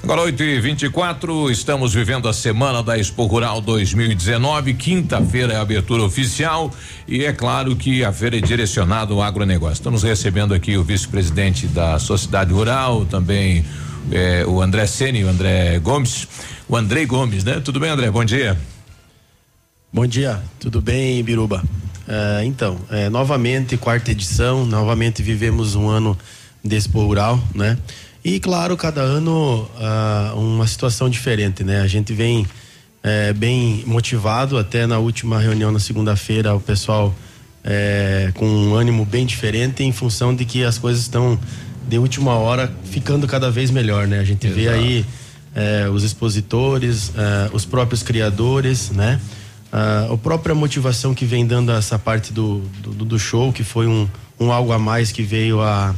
Agora 0.03 0.23
8 0.23 0.43
e 0.43 0.59
24 0.59 1.49
estamos 1.49 1.93
vivendo 1.93 2.27
a 2.27 2.33
semana 2.33 2.83
da 2.83 2.97
Expo 2.97 3.25
Rural 3.25 3.61
2019. 3.61 4.73
Quinta-feira 4.73 5.53
é 5.53 5.55
a 5.55 5.61
abertura 5.61 6.03
oficial 6.03 6.69
e 7.07 7.23
é 7.23 7.31
claro 7.31 7.73
que 7.73 8.03
a 8.03 8.11
feira 8.11 8.37
é 8.37 8.41
direcionada 8.41 9.13
ao 9.13 9.21
agronegócio. 9.21 9.75
Estamos 9.75 10.03
recebendo 10.03 10.53
aqui 10.53 10.75
o 10.75 10.83
vice-presidente 10.83 11.67
da 11.67 11.97
Sociedade 11.99 12.51
Rural, 12.51 13.05
também 13.05 13.63
eh, 14.11 14.43
o 14.45 14.61
André 14.61 14.85
Sene, 14.87 15.23
o 15.23 15.29
André 15.29 15.79
Gomes, 15.79 16.27
o 16.67 16.75
Andrei 16.75 17.05
Gomes, 17.05 17.45
né? 17.45 17.61
Tudo 17.63 17.79
bem, 17.79 17.89
André? 17.89 18.11
Bom 18.11 18.25
dia. 18.25 18.57
Bom 19.93 20.07
dia, 20.07 20.41
tudo 20.59 20.81
bem, 20.81 21.23
Biruba? 21.23 21.63
Uh, 22.07 22.43
então, 22.45 22.79
é, 22.89 23.11
novamente, 23.11 23.77
quarta 23.77 24.09
edição, 24.09 24.65
novamente 24.65 25.21
vivemos 25.21 25.75
um 25.75 25.87
ano 25.87 26.17
de 26.63 26.75
Expo 26.75 27.05
Rural, 27.05 27.39
né? 27.53 27.77
E 28.25 28.39
claro, 28.39 28.75
cada 28.75 29.01
ano 29.01 29.69
uh, 29.77 30.35
uma 30.35 30.65
situação 30.65 31.07
diferente, 31.07 31.63
né? 31.63 31.81
A 31.81 31.85
gente 31.85 32.11
vem 32.11 32.47
é, 33.03 33.33
bem 33.33 33.83
motivado. 33.85 34.57
Até 34.57 34.87
na 34.87 34.97
última 34.97 35.39
reunião 35.39 35.71
na 35.71 35.79
segunda-feira, 35.79 36.55
o 36.55 36.59
pessoal 36.59 37.13
é, 37.63 38.31
com 38.33 38.47
um 38.47 38.73
ânimo 38.73 39.05
bem 39.05 39.27
diferente, 39.27 39.83
em 39.83 39.91
função 39.91 40.35
de 40.35 40.43
que 40.43 40.63
as 40.63 40.79
coisas 40.79 41.03
estão 41.03 41.39
de 41.87 41.99
última 41.99 42.33
hora 42.33 42.73
ficando 42.83 43.27
cada 43.27 43.51
vez 43.51 43.69
melhor, 43.69 44.07
né? 44.07 44.17
A 44.17 44.25
gente 44.25 44.47
vê 44.47 44.63
Exato. 44.63 44.79
aí 44.79 45.05
é, 45.53 45.87
os 45.87 46.03
expositores, 46.03 47.11
é, 47.15 47.51
os 47.53 47.63
próprios 47.63 48.01
criadores, 48.01 48.89
né? 48.89 49.19
Ah, 49.75 50.09
a 50.13 50.17
própria 50.17 50.53
motivação 50.53 51.15
que 51.15 51.25
vem 51.25 51.47
dando 51.47 51.71
essa 51.71 51.97
parte 51.97 52.31
do, 52.31 52.59
do, 52.79 53.05
do 53.05 53.17
show, 53.17 53.51
que 53.51 53.63
foi 53.63 53.87
um, 53.87 54.07
um 54.39 54.51
algo 54.51 54.71
a 54.71 54.77
mais 54.77 55.11
que 55.11 55.23
veio 55.23 55.59
a 55.63 55.95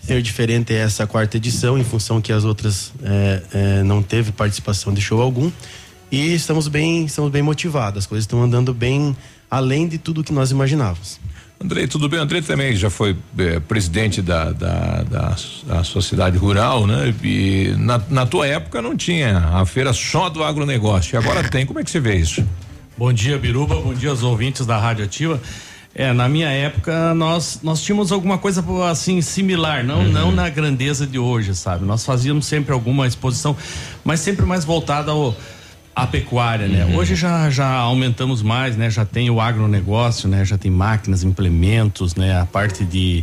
ser 0.00 0.22
diferente 0.22 0.72
essa 0.72 1.08
quarta 1.08 1.36
edição, 1.36 1.76
em 1.76 1.82
função 1.82 2.20
que 2.20 2.32
as 2.32 2.44
outras 2.44 2.92
é, 3.02 3.42
é, 3.52 3.82
não 3.82 4.00
teve 4.00 4.30
participação 4.30 4.94
de 4.94 5.00
show 5.00 5.20
algum. 5.20 5.50
E 6.08 6.34
estamos 6.34 6.68
bem, 6.68 7.04
estamos 7.04 7.32
bem 7.32 7.42
motivados, 7.42 7.98
as 7.98 8.06
coisas 8.06 8.22
estão 8.22 8.40
andando 8.40 8.72
bem 8.72 9.16
além 9.50 9.88
de 9.88 9.98
tudo 9.98 10.22
que 10.22 10.32
nós 10.32 10.52
imaginávamos. 10.52 11.18
Andrei, 11.60 11.88
tudo 11.88 12.08
bem? 12.08 12.20
Andrei 12.20 12.42
também 12.42 12.76
já 12.76 12.90
foi 12.90 13.16
eh, 13.38 13.58
presidente 13.58 14.22
da, 14.22 14.52
da, 14.52 15.02
da, 15.02 15.36
da 15.66 15.82
sociedade 15.82 16.36
rural, 16.36 16.86
né? 16.86 17.12
E 17.24 17.74
na, 17.78 18.00
na 18.08 18.26
tua 18.26 18.46
época 18.46 18.80
não 18.80 18.94
tinha 18.96 19.38
a 19.38 19.66
feira 19.66 19.92
só 19.92 20.28
do 20.28 20.44
agronegócio. 20.44 21.18
Agora 21.18 21.42
tem. 21.48 21.66
Como 21.66 21.80
é 21.80 21.82
que 21.82 21.90
você 21.90 21.98
vê 21.98 22.16
isso? 22.16 22.46
Bom 22.98 23.12
dia, 23.12 23.36
Biruba. 23.36 23.74
Bom 23.74 23.92
dia 23.92 24.08
aos 24.08 24.22
ouvintes 24.22 24.64
da 24.64 24.78
Rádio 24.78 25.04
Ativa. 25.04 25.38
É, 25.94 26.14
na 26.14 26.30
minha 26.30 26.48
época 26.48 27.12
nós 27.12 27.60
nós 27.62 27.82
tínhamos 27.82 28.10
alguma 28.10 28.38
coisa 28.38 28.64
assim 28.90 29.20
similar, 29.20 29.84
não 29.84 30.04
não 30.04 30.32
na 30.32 30.48
grandeza 30.48 31.06
de 31.06 31.18
hoje, 31.18 31.54
sabe? 31.54 31.84
Nós 31.84 32.06
fazíamos 32.06 32.46
sempre 32.46 32.72
alguma 32.72 33.06
exposição, 33.06 33.54
mas 34.02 34.20
sempre 34.20 34.46
mais 34.46 34.64
voltada 34.64 35.10
ao 35.10 35.36
à 35.94 36.06
pecuária, 36.06 36.66
né? 36.68 36.96
Hoje 36.96 37.14
já 37.14 37.50
já 37.50 37.68
aumentamos 37.68 38.40
mais, 38.40 38.78
né? 38.78 38.88
Já 38.88 39.04
tem 39.04 39.28
o 39.28 39.42
agronegócio, 39.42 40.26
né? 40.26 40.42
Já 40.42 40.56
tem 40.56 40.70
máquinas, 40.70 41.22
implementos, 41.22 42.14
né? 42.14 42.40
A 42.40 42.46
parte 42.46 42.82
de 42.82 43.22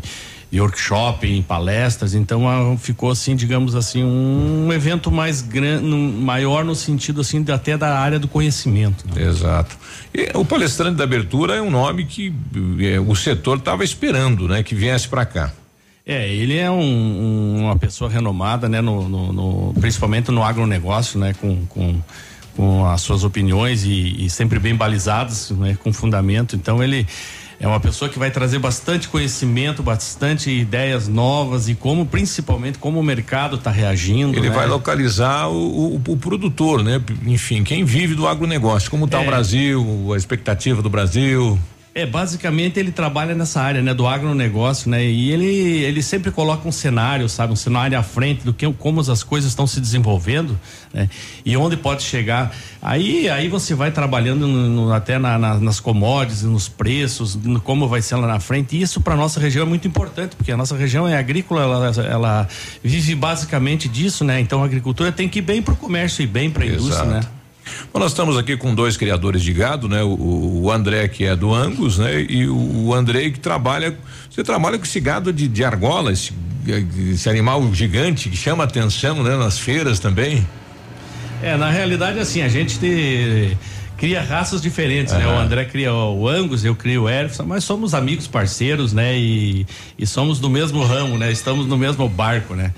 workshop, 0.61 1.41
palestras, 1.47 2.13
então 2.13 2.47
ah, 2.47 2.75
ficou 2.77 3.11
assim, 3.11 3.35
digamos 3.35 3.75
assim, 3.75 4.03
um 4.03 4.71
evento 4.71 5.11
mais 5.11 5.41
grande, 5.41 5.85
maior 5.85 6.63
no 6.63 6.75
sentido 6.75 7.21
assim 7.21 7.43
até 7.51 7.77
da 7.77 7.97
área 7.97 8.19
do 8.19 8.27
conhecimento. 8.27 9.05
né? 9.13 9.23
Exato. 9.23 9.77
E 10.13 10.29
o 10.37 10.45
palestrante 10.45 10.97
da 10.97 11.03
abertura 11.03 11.55
é 11.55 11.61
um 11.61 11.71
nome 11.71 12.05
que 12.05 12.33
eh, 12.79 12.99
o 12.99 13.15
setor 13.15 13.57
estava 13.57 13.83
esperando, 13.83 14.47
né? 14.47 14.61
Que 14.63 14.75
viesse 14.75 15.07
para 15.07 15.25
cá. 15.25 15.51
É, 16.05 16.27
ele 16.31 16.57
é 16.57 16.69
um- 16.69 16.79
um- 16.81 17.59
uma 17.63 17.77
pessoa 17.77 18.09
renomada, 18.09 18.67
né, 18.67 18.81
no, 18.81 19.07
no- 19.07 19.31
no- 19.33 19.73
principalmente 19.79 20.29
no 20.31 20.43
agronegócio, 20.43 21.17
né, 21.17 21.33
com, 21.39 21.65
com, 21.67 21.95
com 22.57 22.85
as 22.85 22.99
suas 23.01 23.23
opiniões 23.23 23.85
e, 23.85 24.25
e 24.25 24.29
sempre 24.29 24.59
bem 24.59 24.75
balizadas, 24.75 25.49
né, 25.51 25.77
com 25.81 25.93
fundamento. 25.93 26.55
Então 26.57 26.83
ele 26.83 27.07
é 27.63 27.67
uma 27.67 27.79
pessoa 27.79 28.09
que 28.09 28.19
vai 28.19 28.29
trazer 28.29 28.59
bastante 28.59 29.07
conhecimento, 29.07 29.81
bastante 29.81 30.49
ideias 30.51 31.07
novas 31.07 31.69
e 31.69 31.75
como, 31.75 32.05
principalmente, 32.05 32.77
como 32.77 32.99
o 32.99 33.03
mercado 33.03 33.55
está 33.55 33.71
reagindo. 33.71 34.37
Ele 34.37 34.49
né? 34.49 34.55
vai 34.55 34.67
localizar 34.67 35.47
o, 35.47 35.95
o- 35.95 36.01
o 36.09 36.17
produtor, 36.17 36.83
né? 36.83 37.01
Enfim, 37.25 37.63
quem 37.63 37.85
vive 37.85 38.15
do 38.15 38.27
agronegócio, 38.27 38.91
como 38.91 39.05
está 39.05 39.19
É. 39.19 39.23
o 39.23 39.25
Brasil, 39.25 40.13
a 40.13 40.17
expectativa 40.17 40.81
do 40.81 40.89
Brasil. 40.89 41.57
É, 41.95 42.07
basicamente 42.07 42.79
ele 42.79 42.91
trabalha 42.91 43.35
nessa 43.35 43.61
área, 43.61 43.79
né, 43.79 43.93
do 43.93 44.07
agronegócio, 44.07 44.89
né? 44.89 45.05
E 45.05 45.29
ele 45.31 45.45
ele 45.45 46.01
sempre 46.01 46.31
coloca 46.31 46.67
um 46.67 46.71
cenário, 46.71 47.29
sabe, 47.29 47.53
um 47.53 47.55
cenário 47.55 47.95
à 47.99 48.01
frente 48.01 48.43
do 48.43 48.51
que 48.51 48.67
como 48.73 48.99
as 48.99 49.21
coisas 49.21 49.51
estão 49.51 49.67
se 49.67 49.79
desenvolvendo, 49.79 50.59
né? 50.91 51.07
E 51.45 51.55
onde 51.55 51.77
pode 51.77 52.01
chegar. 52.01 52.51
Aí 52.81 53.29
aí 53.29 53.47
você 53.47 53.75
vai 53.75 53.91
trabalhando 53.91 54.47
no- 54.47 54.69
no- 54.87 54.91
até 54.91 55.19
na- 55.19 55.37
na- 55.37 55.59
nas 55.59 55.79
commodities, 55.79 56.41
nos 56.41 56.67
preços, 56.67 57.35
no 57.35 57.61
como 57.61 57.87
vai 57.87 58.01
ser 58.01 58.15
lá 58.15 58.25
na 58.25 58.39
frente. 58.39 58.75
E 58.75 58.81
isso 58.81 58.99
para 58.99 59.15
nossa 59.15 59.39
região 59.39 59.63
é 59.63 59.69
muito 59.69 59.87
importante, 59.87 60.35
porque 60.35 60.51
a 60.51 60.57
nossa 60.57 60.75
região 60.75 61.07
é 61.07 61.15
agrícola, 61.15 61.61
ela, 61.61 61.91
ela 62.09 62.47
vive 62.83 63.13
basicamente 63.13 63.87
disso, 63.87 64.23
né? 64.23 64.39
Então 64.39 64.63
a 64.63 64.65
agricultura 64.65 65.11
tem 65.11 65.29
que 65.29 65.37
ir 65.37 65.43
bem 65.43 65.61
para 65.61 65.75
o 65.75 65.77
comércio 65.77 66.23
e 66.23 66.27
bem 66.27 66.49
para 66.49 66.63
a 66.63 66.67
indústria, 66.67 67.03
né? 67.05 67.19
Bom, 67.93 67.99
nós 67.99 68.11
estamos 68.11 68.37
aqui 68.37 68.57
com 68.57 68.73
dois 68.75 68.97
criadores 68.97 69.41
de 69.41 69.53
gado, 69.53 69.87
né? 69.87 70.03
O, 70.03 70.61
o 70.63 70.71
André 70.71 71.07
que 71.07 71.25
é 71.25 71.35
do 71.35 71.53
Angus, 71.53 71.97
né? 71.97 72.25
E 72.29 72.47
o, 72.47 72.55
o 72.87 72.93
Andrei 72.93 73.31
que 73.31 73.39
trabalha, 73.39 73.97
você 74.29 74.43
trabalha 74.43 74.77
com 74.77 74.83
esse 74.83 74.99
gado 74.99 75.31
de, 75.31 75.47
de 75.47 75.63
argola, 75.63 76.11
esse, 76.11 76.31
esse 77.11 77.29
animal 77.29 77.73
gigante 77.73 78.29
que 78.29 78.37
chama 78.37 78.63
atenção, 78.63 79.23
né? 79.23 79.35
Nas 79.37 79.57
feiras 79.59 79.99
também. 79.99 80.45
É, 81.41 81.57
na 81.57 81.69
realidade, 81.69 82.19
assim, 82.19 82.41
a 82.41 82.47
gente 82.47 82.79
te- 82.79 83.57
cria 83.97 84.21
raças 84.21 84.61
diferentes, 84.61 85.13
né? 85.13 85.25
O. 85.27 85.37
André 85.39 85.65
cria 85.65 85.93
o 85.93 86.27
Angus, 86.27 86.63
eu 86.65 86.75
crio 86.75 87.03
o 87.03 87.09
Erfson, 87.09 87.43
mas 87.45 87.63
somos 87.63 87.93
amigos, 87.93 88.27
parceiros, 88.27 88.91
né? 88.93 89.17
E, 89.17 89.65
e 89.97 90.05
somos 90.07 90.39
do 90.39 90.49
mesmo 90.49 90.83
ramo, 90.83 91.17
né? 91.17 91.31
Estamos 91.31 91.65
no 91.65 91.77
mesmo 91.77 92.07
barco, 92.09 92.55
né? 92.55 92.73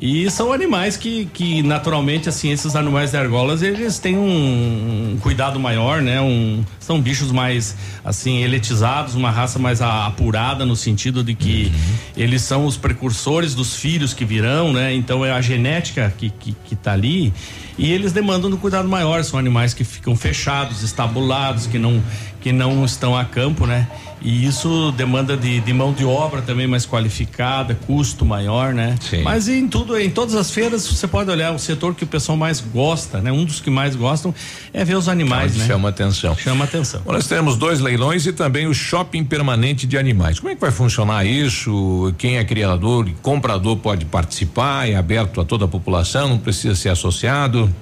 E 0.00 0.30
são 0.30 0.52
animais 0.52 0.96
que, 0.96 1.26
que 1.34 1.60
naturalmente, 1.60 2.28
assim, 2.28 2.50
esses 2.52 2.76
animais 2.76 3.10
de 3.10 3.16
argolas, 3.16 3.62
eles 3.62 3.98
têm 3.98 4.16
um, 4.16 5.14
um 5.14 5.18
cuidado 5.18 5.58
maior, 5.58 6.00
né? 6.00 6.20
Um, 6.20 6.62
são 6.78 7.00
bichos 7.00 7.32
mais, 7.32 7.74
assim, 8.04 8.38
eletizados, 8.44 9.16
uma 9.16 9.28
raça 9.28 9.58
mais 9.58 9.82
a- 9.82 10.06
apurada 10.06 10.64
no 10.64 10.76
sentido 10.76 11.24
de 11.24 11.34
que 11.34 11.72
eles 12.16 12.42
são 12.42 12.64
os 12.64 12.76
precursores 12.76 13.56
dos 13.56 13.74
filhos 13.74 14.14
que 14.14 14.24
virão, 14.24 14.72
né? 14.72 14.94
Então 14.94 15.24
é 15.26 15.32
a 15.32 15.40
genética 15.40 16.14
que, 16.16 16.30
que, 16.30 16.54
que 16.64 16.76
tá 16.76 16.92
ali 16.92 17.32
e 17.76 17.90
eles 17.90 18.12
demandam 18.12 18.50
um 18.50 18.56
cuidado 18.56 18.88
maior, 18.88 19.24
são 19.24 19.36
animais 19.38 19.74
que 19.74 19.82
ficam 19.82 20.14
fechados, 20.14 20.82
estabulados, 20.84 21.66
que 21.66 21.78
não, 21.78 22.00
que 22.40 22.52
não 22.52 22.84
estão 22.84 23.16
a 23.16 23.24
campo, 23.24 23.66
né? 23.66 23.88
E 24.20 24.46
isso 24.46 24.92
demanda 24.92 25.36
de, 25.36 25.60
de 25.60 25.72
mão 25.72 25.92
de 25.92 26.04
obra 26.04 26.42
também 26.42 26.66
mais 26.66 26.84
qualificada, 26.84 27.74
custo 27.86 28.24
maior, 28.24 28.74
né? 28.74 28.96
Sim. 29.00 29.22
Mas 29.22 29.48
em 29.48 29.68
tudo, 29.68 29.98
em 29.98 30.10
todas 30.10 30.34
as 30.34 30.50
feiras, 30.50 30.86
você 30.86 31.06
pode 31.06 31.30
olhar 31.30 31.52
o 31.52 31.58
setor 31.58 31.94
que 31.94 32.04
o 32.04 32.06
pessoal 32.06 32.36
mais 32.36 32.60
gosta, 32.60 33.20
né? 33.20 33.30
Um 33.30 33.44
dos 33.44 33.60
que 33.60 33.70
mais 33.70 33.94
gostam 33.94 34.34
é 34.72 34.84
ver 34.84 34.96
os 34.96 35.08
animais, 35.08 35.56
né? 35.56 35.66
Chama 35.66 35.88
atenção. 35.88 36.36
Chama 36.36 36.64
atenção. 36.64 37.00
Bom, 37.04 37.12
nós 37.12 37.26
temos 37.26 37.56
dois 37.56 37.80
leilões 37.80 38.26
e 38.26 38.32
também 38.32 38.66
o 38.66 38.74
shopping 38.74 39.24
permanente 39.24 39.86
de 39.86 39.96
animais. 39.96 40.38
Como 40.38 40.50
é 40.50 40.54
que 40.54 40.60
vai 40.60 40.70
funcionar 40.70 41.24
isso? 41.24 42.12
Quem 42.18 42.38
é 42.38 42.44
criador 42.44 43.08
e 43.08 43.12
comprador 43.22 43.76
pode 43.76 44.04
participar? 44.04 44.88
É 44.88 44.96
aberto 44.96 45.40
a 45.40 45.44
toda 45.44 45.64
a 45.64 45.68
população? 45.68 46.28
Não 46.28 46.38
precisa 46.38 46.74
ser 46.74 46.90
associado? 46.90 47.72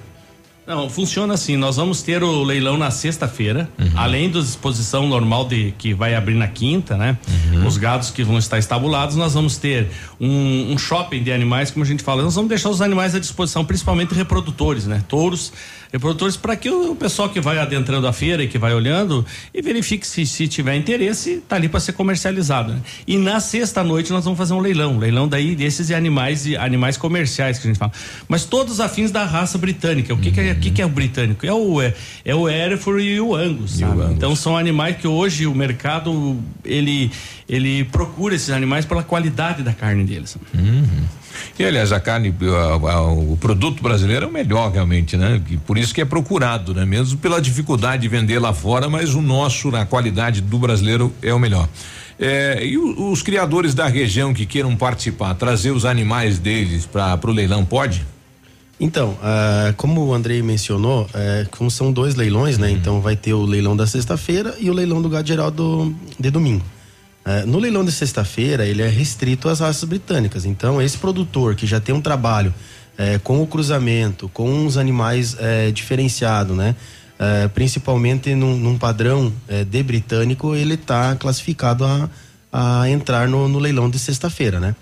Não, 0.67 0.89
funciona 0.89 1.33
assim. 1.33 1.55
Nós 1.55 1.77
vamos 1.77 2.01
ter 2.01 2.21
o 2.21 2.43
leilão 2.43 2.77
na 2.77 2.91
sexta-feira, 2.91 3.69
Uhum. 3.79 3.89
além 3.95 4.29
da 4.29 4.39
exposição 4.39 5.07
normal 5.07 5.47
de 5.47 5.73
que 5.77 5.93
vai 5.93 6.13
abrir 6.13 6.33
na 6.35 6.47
quinta, 6.49 6.97
né? 6.97 7.17
Uhum. 7.53 7.65
Os 7.65 7.77
gados 7.77 8.11
que 8.11 8.21
vão 8.21 8.37
estar 8.37 8.59
estabulados, 8.59 9.15
nós 9.15 9.33
vamos 9.33 9.55
ter 9.55 9.87
um, 10.19 10.73
um 10.73 10.77
shopping 10.77 11.23
de 11.23 11.31
animais, 11.31 11.71
como 11.71 11.85
a 11.85 11.87
gente 11.87 12.03
fala. 12.03 12.21
Nós 12.21 12.35
vamos 12.35 12.49
deixar 12.49 12.69
os 12.69 12.81
animais 12.81 13.15
à 13.15 13.19
disposição, 13.19 13.63
principalmente 13.63 14.13
reprodutores, 14.13 14.85
né? 14.85 15.01
Touros, 15.07 15.53
reprodutores, 15.91 16.37
para 16.37 16.55
que 16.55 16.69
o, 16.69 16.91
o 16.91 16.95
pessoal 16.95 17.29
que 17.29 17.39
vai 17.39 17.57
adentrando 17.57 18.07
a 18.07 18.13
feira 18.13 18.43
e 18.43 18.47
que 18.47 18.57
vai 18.57 18.73
olhando 18.73 19.25
e 19.53 19.61
verifique 19.61 20.05
se, 20.05 20.25
se 20.25 20.47
tiver 20.47 20.75
interesse, 20.75 21.41
tá 21.47 21.55
ali 21.55 21.69
para 21.69 21.79
ser 21.79 21.93
comercializado. 21.93 22.73
Né? 22.73 22.81
E 23.05 23.17
na 23.17 23.39
sexta 23.39 23.83
noite 23.83 24.11
nós 24.11 24.23
vamos 24.23 24.37
fazer 24.37 24.53
um 24.53 24.59
leilão, 24.59 24.93
um 24.93 24.99
leilão 24.99 25.27
daí 25.27 25.55
desses 25.55 25.87
de 25.87 25.95
animais 25.95 26.45
e 26.45 26.55
animais 26.55 26.97
comerciais 26.97 27.57
que 27.59 27.67
a 27.67 27.69
gente 27.69 27.79
fala. 27.79 27.91
Mas 28.27 28.45
todos 28.45 28.79
afins 28.79 29.11
da 29.11 29.25
raça 29.25 29.57
britânica. 29.57 30.13
O 30.13 30.17
que, 30.17 30.31
que, 30.31 30.39
é, 30.39 30.51
o 30.51 30.55
que, 30.55 30.71
que 30.71 30.81
é 30.81 30.85
o 30.85 30.89
britânico? 30.89 31.45
É 31.45 31.53
o 31.53 31.81
é, 31.81 31.93
é 32.25 32.35
o 32.35 32.47
Hereford 32.47 33.03
e 33.03 33.19
o 33.19 33.35
Angus, 33.35 33.77
sabe? 33.77 34.13
Então 34.13 34.35
são 34.35 34.57
animais 34.57 34.97
que 34.97 35.07
hoje 35.07 35.47
o 35.47 35.55
mercado 35.55 36.37
ele 36.63 37.11
ele 37.47 37.85
procura 37.85 38.35
esses 38.35 38.49
animais 38.49 38.85
pela 38.85 39.03
qualidade 39.03 39.63
da 39.63 39.73
carne 39.73 40.03
deles. 40.03 40.37
E 41.57 41.63
aliás, 41.65 41.91
a 41.91 41.99
carne, 41.99 42.33
a- 42.41 42.91
a- 42.91 43.01
o 43.11 43.37
produto 43.39 43.81
brasileiro 43.81 44.25
é 44.25 44.27
o 44.27 44.31
melhor 44.31 44.71
realmente, 44.71 45.15
né? 45.17 45.41
Que 45.45 45.57
por 45.57 45.77
isso 45.77 45.93
que 45.93 46.01
é 46.01 46.05
procurado, 46.05 46.73
né? 46.73 46.85
Mesmo 46.85 47.17
pela 47.17 47.41
dificuldade 47.41 48.01
de 48.03 48.07
vender 48.07 48.39
lá 48.39 48.53
fora, 48.53 48.89
mas 48.89 49.13
o 49.15 49.21
nosso, 49.21 49.69
na 49.71 49.85
qualidade 49.85 50.41
do 50.41 50.57
brasileiro, 50.57 51.11
é 51.21 51.33
o 51.33 51.39
melhor. 51.39 51.67
É, 52.19 52.65
e 52.65 52.77
o- 52.77 53.11
os 53.11 53.21
criadores 53.21 53.73
da 53.75 53.87
região 53.87 54.33
que 54.33 54.45
queiram 54.45 54.75
participar, 54.75 55.33
trazer 55.35 55.71
os 55.71 55.85
animais 55.85 56.39
deles 56.39 56.85
para 56.85 57.19
o 57.23 57.31
leilão, 57.31 57.63
pode? 57.63 58.05
Então, 58.79 59.17
ah, 59.23 59.73
como 59.75 60.05
o 60.05 60.13
Andrei 60.13 60.41
mencionou, 60.43 61.07
eh, 61.13 61.47
como 61.51 61.69
são 61.71 61.91
dois 61.91 62.13
leilões, 62.13 62.59
né? 62.59 62.69
Então 62.69 63.01
vai 63.01 63.15
ter 63.15 63.33
o 63.33 63.41
leilão 63.43 63.75
da 63.75 63.87
sexta-feira 63.87 64.53
e 64.59 64.69
o 64.69 64.73
leilão 64.73 65.01
do 65.01 65.09
gado 65.09 65.27
geral 65.27 65.49
do, 65.49 65.93
de 66.19 66.29
domingo. 66.29 66.63
Eh, 67.27 67.45
no 67.45 67.59
leilão 67.59 67.83
de 67.83 67.91
sexta-feira, 67.91 68.65
ele 68.65 68.81
é 68.81 68.87
restrito 68.87 69.49
às 69.49 69.59
raças 69.59 69.83
britânicas. 69.83 70.45
Então, 70.45 70.81
esse 70.81 70.97
produtor 70.97 71.55
que 71.55 71.67
já 71.67 71.77
tem 71.77 71.93
um 71.93 71.99
trabalho 71.99 72.53
eh, 72.97 73.19
com 73.21 73.43
o 73.43 73.45
cruzamento, 73.45 74.29
com 74.29 74.65
os 74.65 74.77
animais 74.77 75.35
eh, 75.37 75.69
diferenciados, 75.71 76.55
né? 76.55 76.73
Eh, 77.19 77.49
principalmente 77.49 78.33
num, 78.33 78.55
num 78.55 78.77
padrão 78.77 79.33
eh, 79.49 79.65
de 79.65 79.83
britânico, 79.83 80.55
ele 80.55 80.75
está 80.75 81.17
classificado 81.17 81.83
a, 81.83 82.09
a 82.49 82.89
entrar 82.89 83.27
no, 83.27 83.49
no 83.49 83.59
leilão 83.59 83.89
de 83.89 83.99
sexta-feira, 83.99 84.61
né? 84.61 84.73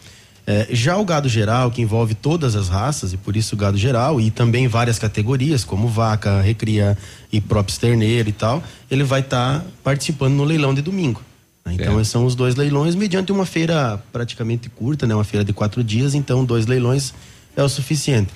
É, 0.47 0.67
já 0.69 0.95
o 0.95 1.03
gado 1.03 1.27
geral, 1.27 1.71
que 1.71 1.81
envolve 1.81 2.13
todas 2.13 2.55
as 2.55 2.69
raças, 2.69 3.11
e 3.13 3.17
por 3.17 3.35
isso 3.35 3.55
o 3.55 3.57
gado 3.57 3.77
geral, 3.77 4.21
e 4.21 4.29
também 4.29 4.67
várias 4.67 4.99
categorias, 4.99 5.63
como 5.63 5.87
vaca, 5.87 6.39
recria 6.39 6.95
e 7.31 7.41
próprio 7.41 7.75
terneiro 7.79 8.29
e 8.29 8.31
tal, 8.31 8.63
ele 8.91 9.03
vai 9.03 9.21
estar 9.21 9.65
participando 9.83 10.35
no 10.35 10.43
leilão 10.43 10.71
de 10.71 10.83
domingo. 10.83 11.19
Né? 11.65 11.73
Então, 11.73 11.99
É. 11.99 12.03
são 12.03 12.25
os 12.25 12.35
dois 12.35 12.55
leilões, 12.55 12.95
mediante 12.95 13.31
uma 13.31 13.45
feira 13.45 14.01
praticamente 14.11 14.69
curta, 14.69 15.07
né? 15.07 15.15
uma 15.15 15.23
feira 15.23 15.43
de 15.43 15.51
quatro 15.51 15.83
dias, 15.83 16.13
então 16.13 16.45
dois 16.45 16.65
leilões 16.67 17.13
é 17.55 17.63
o 17.63 17.69
suficiente. 17.69 18.31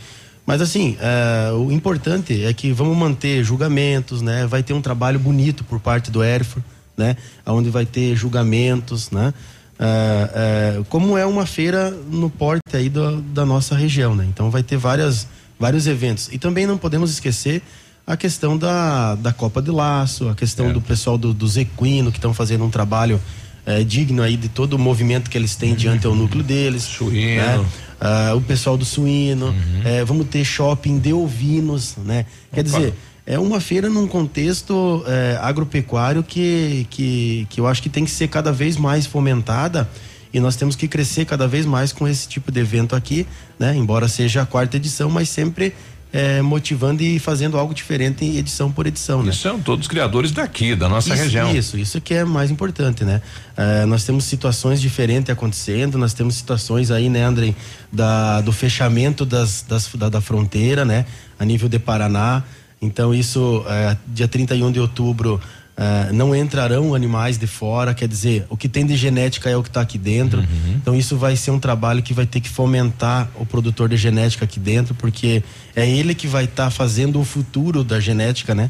Mas 0.45 0.61
assim, 0.61 0.97
é, 0.99 1.51
o 1.53 1.71
importante 1.71 2.43
é 2.43 2.51
que 2.53 2.71
vamos 2.71 2.97
manter 2.97 3.43
julgamentos, 3.43 4.19
né? 4.23 4.47
Vai 4.47 4.63
ter 4.63 4.73
um 4.73 4.81
trabalho 4.81 5.19
bonito 5.19 5.63
por 5.63 5.79
parte 5.79 6.09
do 6.09 6.23
Erfor, 6.23 6.63
né? 6.97 7.15
Onde 7.45 7.69
vai 7.69 7.85
ter 7.85 8.15
julgamentos, 8.15 9.11
né? 9.11 9.31
É, 9.77 10.77
é, 10.79 10.83
como 10.89 11.15
é 11.19 11.25
uma 11.25 11.45
feira 11.45 11.91
no 11.91 12.31
porte 12.31 12.63
aí 12.75 12.89
do- 12.89 13.21
da 13.21 13.45
nossa 13.45 13.75
região, 13.75 14.15
né? 14.15 14.25
Então 14.27 14.49
vai 14.49 14.63
ter 14.63 14.75
várias, 14.77 15.27
vários 15.59 15.85
eventos. 15.85 16.29
E 16.31 16.39
também 16.39 16.65
não 16.65 16.79
podemos 16.79 17.11
esquecer 17.11 17.61
a 18.09 18.17
questão 18.17 18.57
da, 18.57 19.13
da 19.13 19.31
Copa 19.31 19.61
de 19.61 19.69
Laço, 19.69 20.29
a 20.29 20.33
questão 20.33 20.73
do 20.73 20.81
pessoal 20.81 21.15
do, 21.15 21.31
dos 21.31 21.57
equinos 21.57 22.11
que 22.11 22.17
estão 22.17 22.33
fazendo 22.33 22.65
um 22.65 22.69
trabalho 22.71 23.21
é, 23.63 23.83
digno 23.83 24.23
aí 24.23 24.35
de 24.35 24.49
todo 24.49 24.73
o 24.73 24.79
movimento 24.79 25.29
que 25.29 25.37
eles 25.37 25.55
têm 25.55 25.75
diante 25.75 26.07
ao 26.07 26.15
núcleo 26.15 26.43
deles. 26.43 26.81
Suíno. 26.81 27.67
Ah, 28.01 28.33
o 28.35 28.41
pessoal 28.41 28.75
do 28.75 28.83
suíno. 28.83 29.53
É, 29.85 30.03
vamos 30.03 30.25
ter 30.27 30.43
shopping 30.43 30.97
de 30.97 31.13
ovinos, 31.13 31.97
né? 32.03 32.25
Quer 32.51 32.63
dizer, 32.63 32.95
é 33.27 33.37
uma 33.37 33.61
feira 33.61 33.87
num 33.89 34.07
contexto 34.07 35.03
é, 35.05 35.37
agropecuário 35.39 36.23
que, 36.23 36.87
que, 36.89 37.45
que 37.47 37.61
eu 37.61 37.67
acho 37.67 37.79
que 37.79 37.89
tem 37.89 38.05
que 38.05 38.11
ser 38.11 38.27
cada 38.27 38.51
vez 38.51 38.75
mais 38.75 39.05
fomentada 39.05 39.87
e 40.33 40.39
nós 40.39 40.55
temos 40.55 40.75
que 40.75 40.87
crescer 40.87 41.25
cada 41.25 41.47
vez 41.47 41.63
mais 41.63 41.91
com 41.91 42.07
esse 42.07 42.27
tipo 42.27 42.51
de 42.51 42.59
evento 42.59 42.95
aqui, 42.95 43.27
né? 43.59 43.75
Embora 43.75 44.07
seja 44.07 44.41
a 44.41 44.47
quarta 44.47 44.77
edição, 44.77 45.11
mas 45.11 45.29
sempre 45.29 45.75
é, 46.11 46.41
motivando 46.41 47.03
e 47.03 47.19
fazendo 47.19 47.57
algo 47.57 47.73
diferente 47.73 48.25
em 48.25 48.37
edição 48.37 48.71
por 48.71 48.87
edição, 48.87 49.21
né? 49.21 49.31
E 49.31 49.35
são 49.35 49.59
todos 49.59 49.87
criadores 49.87 50.31
daqui, 50.31 50.75
da 50.75 50.89
nossa 50.89 51.13
Isso, 51.13 51.23
região. 51.23 51.55
Isso, 51.55 51.77
isso 51.77 52.01
que 52.01 52.13
é 52.13 52.25
mais 52.25 52.49
importante, 52.49 53.03
né? 53.03 53.21
Eh, 53.55 53.85
nós 53.85 54.03
temos 54.03 54.23
situações 54.23 54.81
diferentes 54.81 55.29
acontecendo, 55.29 55.97
nós 55.97 56.13
temos 56.13 56.35
situações 56.35 56.89
aí, 56.89 57.09
né, 57.09 57.23
André, 57.23 57.53
da, 57.91 58.41
do 58.41 58.51
fechamento 58.51 59.23
das, 59.23 59.63
das, 59.67 59.87
da, 59.93 60.09
da 60.09 60.21
fronteira, 60.21 60.83
né? 60.83 61.05
A 61.37 61.45
nível 61.45 61.69
de 61.69 61.77
Paraná. 61.77 62.43
Então, 62.81 63.13
isso, 63.13 63.63
eh, 63.67 63.95
dia 64.07 64.27
31 64.27 64.71
de 64.71 64.79
outubro, 64.79 65.39
eh, 65.81 66.11
não 66.11 66.35
entrarão 66.35 66.93
animais 66.93 67.37
de 67.37 67.47
fora, 67.47 67.93
quer 67.93 68.05
dizer, 68.05 68.45
o 68.49 68.57
que 68.57 68.67
tem 68.67 68.85
de 68.85 68.97
genética 68.97 69.49
é 69.49 69.55
o 69.55 69.63
que 69.63 69.69
está 69.69 69.79
aqui 69.79 69.97
dentro. 69.97 70.45
Então, 70.75 70.93
isso 70.93 71.15
vai 71.15 71.37
ser 71.37 71.51
um 71.51 71.59
trabalho 71.59 72.03
que 72.03 72.13
vai 72.13 72.25
ter 72.25 72.41
que 72.41 72.49
fomentar 72.49 73.31
o 73.35 73.45
produtor 73.45 73.87
de 73.87 73.95
genética 73.95 74.43
aqui 74.43 74.59
dentro, 74.59 74.93
porque 74.93 75.41
é 75.73 75.89
ele 75.89 76.13
que 76.13 76.27
vai 76.27 76.43
estar 76.43 76.69
fazendo 76.69 77.17
o 77.17 77.23
futuro 77.23 77.81
da 77.81 77.97
genética, 77.97 78.53
né? 78.53 78.69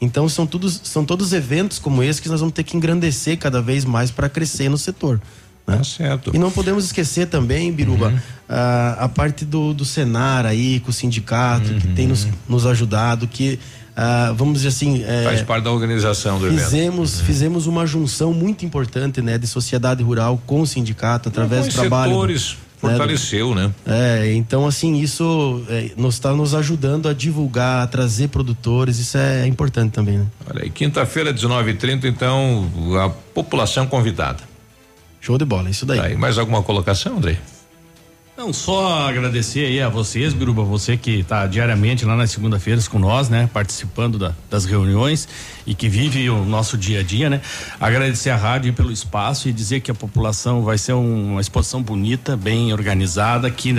Então 0.00 0.28
são 0.28 0.46
todos, 0.46 0.80
são 0.84 1.04
todos 1.04 1.32
eventos 1.32 1.78
como 1.78 2.02
esse 2.02 2.20
que 2.20 2.28
nós 2.28 2.40
vamos 2.40 2.54
ter 2.54 2.64
que 2.64 2.76
engrandecer 2.76 3.38
cada 3.38 3.62
vez 3.62 3.84
mais 3.84 4.10
para 4.10 4.28
crescer 4.28 4.68
no 4.68 4.78
setor. 4.78 5.20
Né? 5.66 5.84
certo. 5.84 6.30
E 6.34 6.38
não 6.38 6.50
podemos 6.50 6.84
esquecer 6.86 7.26
também, 7.26 7.70
Biruba, 7.70 8.14
a, 8.48 9.04
a 9.04 9.08
parte 9.08 9.44
do, 9.44 9.74
do 9.74 9.84
Senar 9.84 10.46
aí, 10.46 10.80
com 10.80 10.90
o 10.90 10.92
sindicato, 10.92 11.74
que 11.74 11.88
tem 11.88 12.06
nos, 12.06 12.26
nos 12.48 12.64
ajudado, 12.64 13.28
que, 13.28 13.60
ah, 14.00 14.32
vamos 14.36 14.54
dizer 14.54 14.68
assim. 14.68 15.02
é, 15.04 15.24
Faz 15.24 15.42
parte 15.42 15.64
da 15.64 15.72
organização 15.72 16.38
do 16.38 16.46
evento. 16.46 16.60
Fizemos, 16.62 17.20
fizemos 17.20 17.66
uma 17.66 17.84
junção 17.84 18.32
muito 18.32 18.64
importante, 18.64 19.20
né, 19.20 19.36
de 19.36 19.46
sociedade 19.48 20.04
rural 20.04 20.40
com 20.46 20.60
o 20.60 20.66
sindicato 20.66 21.28
através 21.28 21.66
do 21.66 21.74
trabalho. 21.74 22.12
do- 22.12 22.18
setores 22.20 22.56
fortaleceu, 22.80 23.56
né? 23.56 23.72
É, 23.84 24.32
então 24.36 24.64
assim, 24.64 24.94
isso 25.00 25.64
é, 25.68 25.90
nos 25.96 26.14
está 26.14 26.32
nos 26.32 26.54
ajudando 26.54 27.08
a 27.08 27.12
divulgar, 27.12 27.82
a 27.82 27.86
trazer 27.88 28.28
produtores, 28.28 29.00
isso 29.00 29.18
é 29.18 29.48
importante 29.48 29.90
também, 29.90 30.18
né? 30.18 30.26
Olha 30.48 30.62
aí, 30.62 30.70
quinta-feira, 30.70 31.34
19h30, 31.34 32.04
então, 32.04 32.70
a 33.04 33.08
população 33.10 33.84
convidada. 33.84 34.44
Show 35.20 35.36
de 35.36 35.44
bola, 35.44 35.68
isso 35.68 35.84
daí. 35.84 35.98
Tá 35.98 36.04
aí, 36.06 36.16
mais 36.16 36.38
alguma 36.38 36.62
colocação, 36.62 37.16
André? 37.16 37.36
Não, 38.38 38.52
só 38.52 39.08
agradecer 39.08 39.66
aí 39.66 39.80
a 39.80 39.88
vocês, 39.88 40.32
Biruba, 40.32 40.62
você 40.62 40.96
que 40.96 41.10
está 41.10 41.44
diariamente 41.44 42.04
lá 42.04 42.14
nas 42.14 42.30
segunda-feiras 42.30 42.86
com 42.86 42.96
nós, 42.96 43.28
né? 43.28 43.50
Participando 43.52 44.16
da- 44.16 44.32
das 44.48 44.64
reuniões 44.64 45.28
e 45.66 45.74
que 45.74 45.88
vive 45.88 46.30
o 46.30 46.44
nosso 46.44 46.78
dia 46.78 47.00
a 47.00 47.02
dia, 47.02 47.28
né? 47.28 47.40
Agradecer 47.80 48.30
a 48.30 48.36
rádio 48.36 48.72
pelo 48.72 48.92
espaço 48.92 49.48
e 49.48 49.52
dizer 49.52 49.80
que 49.80 49.90
a 49.90 49.94
população 49.94 50.62
vai 50.62 50.78
ser 50.78 50.92
um- 50.92 51.32
uma 51.32 51.40
exposição 51.40 51.82
bonita, 51.82 52.36
bem 52.36 52.72
organizada, 52.72 53.48
aqui, 53.48 53.72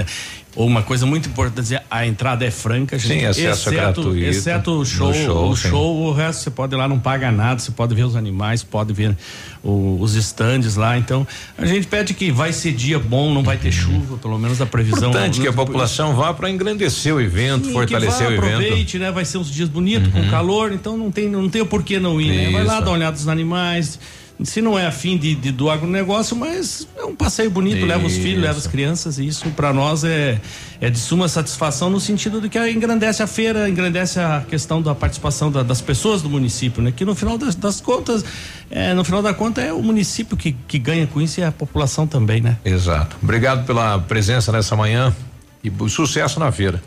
né? 0.55 0.63
Uma 0.65 0.81
coisa 0.81 1.05
muito 1.05 1.29
importante 1.29 1.79
a 1.89 2.05
entrada 2.05 2.43
é 2.45 2.51
franca, 2.51 2.97
gente. 2.97 3.19
Sim, 3.19 3.25
acesso 3.25 3.69
é 3.69 3.73
gratuito. 3.73 4.17
Exceto 4.17 4.71
o 4.71 4.85
show, 4.85 5.13
show, 5.13 5.49
o 5.51 5.55
sim. 5.55 5.69
show, 5.69 5.97
o 6.07 6.11
resto 6.11 6.43
você 6.43 6.49
pode 6.49 6.73
ir 6.75 6.77
lá, 6.77 6.87
não 6.87 6.99
paga 6.99 7.31
nada, 7.31 7.59
você 7.59 7.71
pode 7.71 7.93
ver 7.95 8.03
os 8.03 8.15
animais, 8.15 8.63
pode 8.63 8.91
ver 8.93 9.15
o- 9.63 9.97
os 10.01 10.15
estandes 10.15 10.75
lá. 10.75 10.97
Então, 10.97 11.25
a 11.57 11.65
gente 11.65 11.87
pede 11.87 12.13
que 12.13 12.31
vai 12.31 12.51
ser 12.51 12.71
dia 12.73 12.97
bom, 12.99 13.33
não 13.33 13.43
vai 13.43 13.57
ter 13.57 13.71
chuva, 13.71 14.17
pelo 14.17 14.37
menos 14.39 14.59
a 14.61 14.65
previsão. 14.65 15.09
Importante 15.09 15.39
que 15.41 15.47
a 15.47 15.51
Não- 15.51 15.55
população 15.55 16.15
vá 16.15 16.33
para 16.33 16.49
engrandecer 16.49 17.13
o 17.13 17.21
evento, 17.21 17.67
Sim, 17.67 17.73
fortalecer 17.73 18.25
vá, 18.25 18.29
o 18.29 18.33
evento. 18.33 18.43
Uhum. 18.45 18.55
aproveite, 18.65 18.99
né? 18.99 19.11
Vai 19.11 19.25
ser 19.25 19.37
uns 19.37 19.49
dias 19.51 19.69
bonitos, 19.69 20.11
com 20.11 20.27
calor, 20.29 20.71
então 20.73 20.97
não 20.97 21.11
tem, 21.11 21.29
não 21.29 21.47
tem 21.49 21.61
o 21.61 21.65
porquê 21.65 21.99
não 21.99 22.19
ir, 22.19 22.29
né? 22.31 22.51
Vai 22.51 22.63
lá 22.63 22.79
dar 22.79 22.87
uma 22.87 22.97
olhada 22.97 23.11
nos 23.17 23.27
animais. 23.27 23.99
Se 24.41 24.61
não 24.61 24.79
é 24.79 24.85
afim 24.85 25.17
de, 25.17 25.35
de- 25.35 25.51
do 25.51 25.69
agronegócio, 25.69 26.33
mas 26.33 26.87
é 26.97 27.03
um 27.03 27.13
passeio 27.13 27.49
bonito, 27.49 27.85
leva 27.85 28.05
os 28.07 28.13
filhos, 28.13 28.31
Isso. 28.37 28.41
leva 28.41 28.57
as 28.57 28.67
crianças, 28.67 29.19
e 29.19 29.27
isso 29.27 29.49
para 29.49 29.73
nós 29.73 30.05
é, 30.05 30.39
é 30.79 30.89
de 30.89 30.97
suma 30.97 31.27
satisfação 31.27 31.89
no 31.89 31.99
sentido 31.99 32.39
de 32.39 32.47
que 32.47 32.57
engrandece 32.71 33.21
a 33.21 33.27
feira, 33.27 33.67
engrandece 33.69 34.17
a 34.17 34.41
questão 34.49 34.81
da 34.81 34.95
participação 34.95 35.51
da- 35.51 35.61
das 35.61 35.81
pessoas 35.81 36.21
do 36.21 36.29
município, 36.29 36.81
né? 36.81 36.93
Que 36.95 37.03
no 37.03 37.13
final 37.15 37.37
das, 37.37 37.53
das 37.53 37.81
contas, 37.81 38.23
é, 38.71 38.93
no 38.93 39.03
final 39.03 39.21
da 39.21 39.33
conta 39.33 39.59
é 39.61 39.73
o 39.73 39.83
município 39.83 40.37
que, 40.37 40.53
que 40.67 40.79
ganha 40.79 41.05
com 41.05 41.19
isso 41.19 41.41
e 41.41 41.43
a 41.43 41.51
população 41.51 42.07
também, 42.07 42.39
né? 42.39 42.57
Exato. 42.63 43.17
Obrigado 43.21 43.65
pela 43.65 43.99
presença 43.99 44.53
nessa 44.53 44.73
manhã 44.73 45.13
e 45.61 45.69
sucesso 45.89 46.39
na 46.39 46.49
feira. 46.49 46.81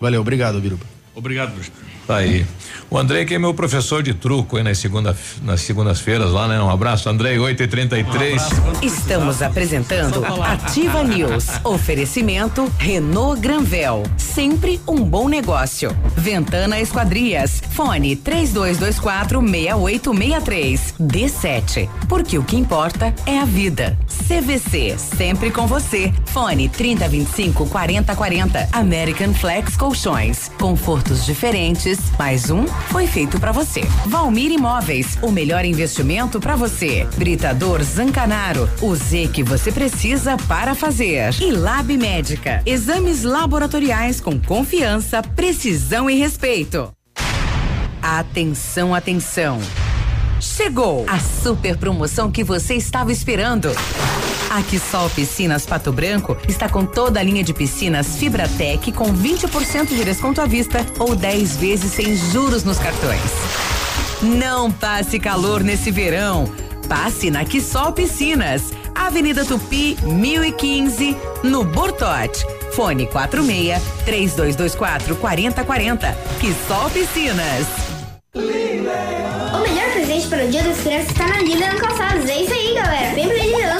Valeu, 0.00 0.20
obrigado, 0.20 0.60
Biruba. 0.60 0.84
Obrigado, 1.16 1.50
Bruno. 1.54 1.70
Tá 2.06 2.16
aí. 2.16 2.46
O 2.90 2.98
André 2.98 3.24
que 3.24 3.34
é 3.34 3.38
meu 3.38 3.54
professor 3.54 4.02
de 4.02 4.14
truco 4.14 4.56
aí 4.56 4.62
nas, 4.62 4.78
segunda, 4.78 5.16
nas 5.42 5.60
segundas-feiras 5.62 6.30
lá, 6.30 6.46
né? 6.46 6.60
Um 6.60 6.70
abraço, 6.70 7.08
André, 7.08 7.38
8 7.38 7.62
e 7.62 7.66
33 7.66 8.42
Estamos 8.82 9.42
apresentando 9.42 10.24
Ativa 10.42 11.02
News. 11.02 11.46
Oferecimento 11.64 12.70
Renault 12.78 13.40
Granvel. 13.40 14.02
Sempre 14.16 14.80
um 14.86 15.02
bom 15.02 15.28
negócio. 15.28 15.96
Ventana 16.16 16.80
Esquadrias. 16.80 17.62
Fone 17.70 18.16
3224 18.16 19.40
6863. 19.40 20.94
D7. 21.00 21.88
Porque 22.08 22.38
o 22.38 22.44
que 22.44 22.56
importa 22.56 23.14
é 23.26 23.38
a 23.38 23.44
vida. 23.44 23.98
CVC. 24.28 24.96
Sempre 24.98 25.50
com 25.50 25.66
você. 25.66 26.12
Fone 26.26 26.68
3025 26.68 27.66
4040. 27.68 28.68
American 28.72 29.32
Flex 29.34 29.76
Colchões. 29.76 30.50
Confortos 30.58 31.24
diferentes. 31.24 31.93
Mais 32.18 32.50
um 32.50 32.66
foi 32.66 33.06
feito 33.06 33.38
pra 33.38 33.52
você. 33.52 33.82
Valmir 34.06 34.50
Imóveis. 34.50 35.18
O 35.22 35.30
melhor 35.30 35.64
investimento 35.64 36.40
pra 36.40 36.56
você. 36.56 37.06
Britador 37.16 37.82
Zancanaro. 37.82 38.68
O 38.80 38.94
Z 38.94 39.30
que 39.32 39.42
você 39.42 39.72
precisa 39.72 40.36
para 40.48 40.74
fazer. 40.74 41.34
E 41.40 41.50
Lab 41.50 41.96
Médica. 41.96 42.62
Exames 42.64 43.22
laboratoriais 43.22 44.20
com 44.20 44.38
confiança, 44.38 45.22
precisão 45.22 46.08
e 46.08 46.18
respeito. 46.18 46.92
Atenção, 48.02 48.94
atenção. 48.94 49.60
Chegou 50.40 51.06
a 51.08 51.18
super 51.18 51.76
promoção 51.76 52.30
que 52.30 52.44
você 52.44 52.74
estava 52.74 53.10
esperando. 53.10 53.70
A 54.50 54.62
Quissol 54.62 55.10
Piscinas 55.10 55.66
Pato 55.66 55.92
Branco 55.92 56.36
está 56.48 56.68
com 56.68 56.84
toda 56.84 57.18
a 57.18 57.22
linha 57.22 57.42
de 57.42 57.52
piscinas 57.52 58.16
Fibratec 58.16 58.92
com 58.92 59.12
20% 59.12 59.88
de 59.88 60.04
desconto 60.04 60.40
à 60.40 60.46
vista 60.46 60.84
ou 60.98 61.16
10 61.16 61.56
vezes 61.56 61.92
sem 61.92 62.14
juros 62.16 62.62
nos 62.62 62.78
cartões. 62.78 63.20
Não 64.22 64.70
passe 64.70 65.18
calor 65.18 65.62
nesse 65.62 65.90
verão. 65.90 66.50
Passe 66.88 67.30
na 67.30 67.44
Quissol 67.44 67.92
Piscinas, 67.92 68.72
Avenida 68.94 69.44
Tupi, 69.44 69.96
1015, 70.02 71.16
no 71.42 71.64
Bortote. 71.64 72.44
Fone 72.72 73.06
46 73.06 73.82
3224 74.04 75.16
4040. 75.16 76.18
Quissol 76.40 76.90
Piscinas. 76.90 77.66
O 78.34 79.58
melhor 79.60 79.92
presente 79.92 80.26
para 80.28 80.44
o 80.44 80.48
Dia 80.48 80.62
das 80.62 80.80
Crianças 80.80 81.10
está 81.10 81.26
na 81.26 81.38
Lilian 81.38 81.76
Calçados. 81.76 82.28
É 82.28 82.42
isso 82.42 82.52
aí, 82.52 82.74
galera. 82.74 83.14
Vem 83.14 83.28
pra 83.28 83.36
Lilian, 83.36 83.76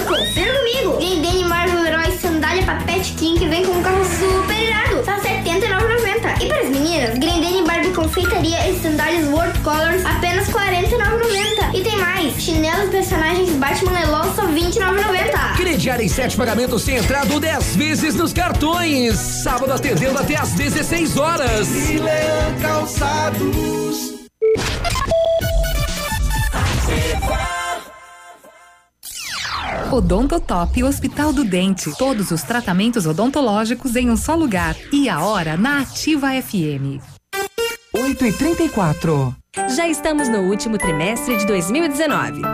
Grendene 0.96 1.44
Marvel 1.44 1.84
Herói 1.86 2.10
Sandália 2.18 2.64
Papete 2.64 3.12
King 3.14 3.38
que 3.38 3.46
vem 3.48 3.64
com 3.64 3.72
um 3.72 3.82
carro 3.82 4.04
super 4.04 4.58
irado. 4.58 5.02
Tá 5.04 5.16
R$ 5.16 5.42
79,90. 5.42 6.42
E 6.42 6.46
para 6.48 6.60
as 6.60 6.68
meninas, 6.68 7.18
Grendene 7.18 7.62
Barbie 7.66 7.90
Confeitaria 7.90 8.70
e 8.70 8.80
sandálias 8.80 9.26
World 9.28 9.58
Colors 9.60 10.04
apenas 10.04 10.46
R$ 10.48 10.54
49,90. 10.54 11.74
E 11.74 11.80
tem 11.82 11.98
mais, 11.98 12.34
chinelos 12.40 12.90
personagens 12.90 13.50
Batman 13.50 14.00
Elon 14.00 14.34
só 14.34 14.42
R$ 14.42 14.54
29,90. 14.54 15.56
crediária 15.56 16.04
em 16.04 16.08
sete 16.08 16.36
pagamentos 16.36 16.82
sem 16.82 16.96
entrada 16.96 17.32
ou 17.32 17.40
10 17.40 17.76
vezes 17.76 18.14
nos 18.14 18.32
cartões. 18.32 19.16
Sábado 19.16 19.72
atendendo 19.72 20.18
até 20.18 20.36
às 20.36 20.52
16 20.52 21.16
horas. 21.16 21.68
Milan 21.68 22.54
Calçados. 22.60 24.13
Odontotop 29.94 30.82
Hospital 30.82 31.32
do 31.32 31.44
Dente. 31.44 31.96
Todos 31.96 32.32
os 32.32 32.42
tratamentos 32.42 33.06
odontológicos 33.06 33.94
em 33.94 34.10
um 34.10 34.16
só 34.16 34.34
lugar. 34.34 34.74
E 34.92 35.08
a 35.08 35.20
hora 35.20 35.56
na 35.56 35.82
Ativa 35.82 36.30
FM. 36.42 37.00
8 37.96 38.26
e 38.26 38.32
34 38.32 39.36
Já 39.76 39.86
estamos 39.88 40.28
no 40.28 40.40
último 40.40 40.76
trimestre 40.78 41.36
de 41.36 41.46
2019. 41.46 42.42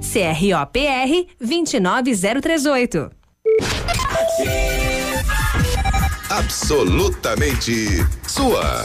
CROPR 0.00 1.26
29038. 1.38 3.10
Absolutamente 6.28 8.06
sua. 8.26 8.84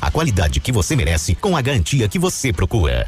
a 0.00 0.10
qualidade 0.10 0.60
que 0.60 0.72
você 0.72 0.94
merece 0.94 1.34
com 1.34 1.56
a 1.56 1.62
garantia 1.62 2.08
que 2.08 2.18
você 2.18 2.52
procura. 2.52 3.06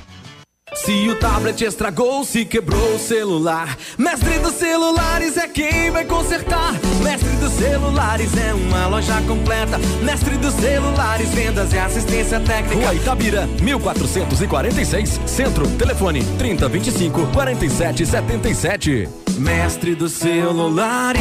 Se 0.74 1.08
o 1.08 1.16
tablet 1.16 1.64
estragou, 1.64 2.24
se 2.24 2.44
quebrou 2.44 2.94
o 2.94 2.98
celular, 2.98 3.76
Mestre 3.98 4.38
dos 4.38 4.54
Celulares 4.54 5.36
é 5.36 5.48
quem 5.48 5.90
vai 5.90 6.04
consertar. 6.04 6.74
Mestre 7.02 7.28
dos 7.36 7.52
Celulares 7.54 8.36
é 8.36 8.54
uma 8.54 8.86
loja 8.86 9.20
completa. 9.22 9.78
Mestre 10.02 10.36
dos 10.36 10.54
Celulares, 10.54 11.28
vendas 11.30 11.72
e 11.72 11.78
assistência 11.78 12.38
técnica. 12.40 12.76
Rua 12.76 12.94
Itabira, 12.94 13.46
1446, 13.60 15.20
Centro, 15.26 15.66
telefone 15.72 16.22
3025 16.38 17.26
4777. 17.32 19.08
Mestre 19.38 19.94
dos 19.94 20.12
Celulares. 20.12 21.20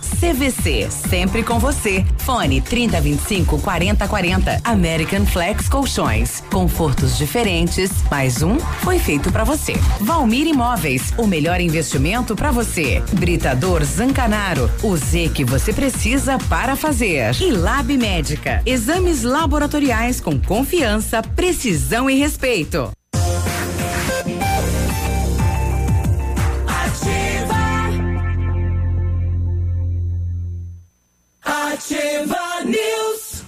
CVC. 0.21 0.87
Sempre 0.91 1.41
com 1.41 1.57
você. 1.57 2.05
Fone 2.19 2.61
3025 2.61 3.59
4040. 3.59 4.61
American 4.63 5.25
Flex 5.25 5.67
Colchões. 5.67 6.43
Confortos 6.51 7.17
diferentes. 7.17 7.89
Mais 8.11 8.43
um 8.43 8.59
foi 8.59 8.99
feito 8.99 9.31
para 9.31 9.43
você. 9.43 9.73
Valmir 9.99 10.45
Imóveis. 10.45 11.11
O 11.17 11.25
melhor 11.25 11.59
investimento 11.59 12.35
para 12.35 12.51
você. 12.51 13.01
Britador 13.13 13.83
Zancanaro. 13.83 14.69
O 14.83 14.95
Z 14.95 15.31
que 15.33 15.43
você 15.43 15.73
precisa 15.73 16.37
para 16.47 16.75
fazer. 16.75 17.35
E 17.41 17.49
Lab 17.49 17.97
Médica. 17.97 18.61
Exames 18.63 19.23
laboratoriais 19.23 20.21
com 20.21 20.39
confiança, 20.39 21.23
precisão 21.23 22.07
e 22.07 22.15
respeito. 22.15 22.91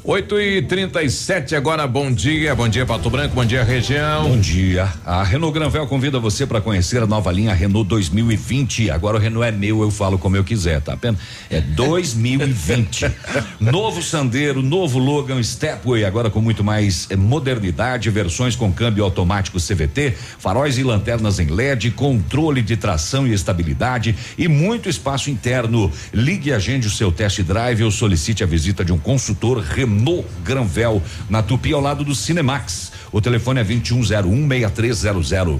8 0.06 0.38
e 0.38 0.62
37 0.62 1.56
agora, 1.56 1.88
bom 1.88 2.12
dia, 2.12 2.54
bom 2.54 2.68
dia 2.68 2.86
Pato 2.86 3.10
Branco, 3.10 3.34
bom 3.34 3.46
dia 3.46 3.64
região. 3.64 4.28
Bom 4.28 4.38
dia. 4.38 4.92
A 5.06 5.24
Renault 5.24 5.58
Granvel 5.58 5.88
convida 5.88 6.20
você 6.20 6.46
para 6.46 6.60
conhecer 6.60 7.02
a 7.02 7.08
nova 7.08 7.32
linha 7.32 7.54
Renault 7.54 7.88
2020. 7.88 8.92
Agora 8.92 9.16
o 9.16 9.20
Renault 9.20 9.48
é 9.48 9.52
meu, 9.54 9.82
eu 9.82 9.90
falo 9.90 10.18
como 10.18 10.36
eu 10.36 10.44
quiser, 10.44 10.82
tá 10.82 10.94
vendo? 11.02 11.18
É 11.50 11.62
2020. 11.62 13.10
novo 13.62 14.04
Sandero, 14.04 14.62
novo 14.62 15.00
Logan 15.00 15.42
Stepway, 15.42 16.04
agora 16.04 16.30
com 16.30 16.42
muito 16.42 16.66
mais 16.66 17.08
eh, 17.10 17.16
modernidade, 17.16 18.10
versões 18.10 18.58
com 18.58 18.74
câmbio 18.74 19.06
automático 19.06 19.58
CVT, 19.58 20.16
faróis 20.38 20.78
e 20.78 20.84
lanternas 20.84 21.40
em 21.40 21.48
LED, 21.48 21.92
controle 21.92 22.62
de 22.62 22.76
tração 22.76 23.26
e 23.26 23.32
estabilidade 23.32 24.14
e 24.38 24.50
muito 24.50 24.90
espaço 24.90 25.30
interno. 25.30 25.90
Ligue 26.14 26.50
e 26.50 26.54
agende 26.54 26.88
o 26.88 26.92
seu 26.92 27.10
test 27.10 27.42
drive 27.44 27.86
ou 27.86 27.92
solicite 27.92 28.44
a 28.44 28.46
visita 28.46 28.84
de 28.84 28.92
um 28.92 29.00
consultor 29.00 29.64
Renault 29.94 30.26
Granvel, 30.44 31.02
na 31.30 31.44
Tupi, 31.44 31.72
ao 31.72 31.80
lado 31.80 32.04
do 32.04 32.16
Cinemax. 32.16 32.92
O 33.12 33.22
telefone 33.22 33.62
é 33.62 33.64
21016300. 33.64 35.60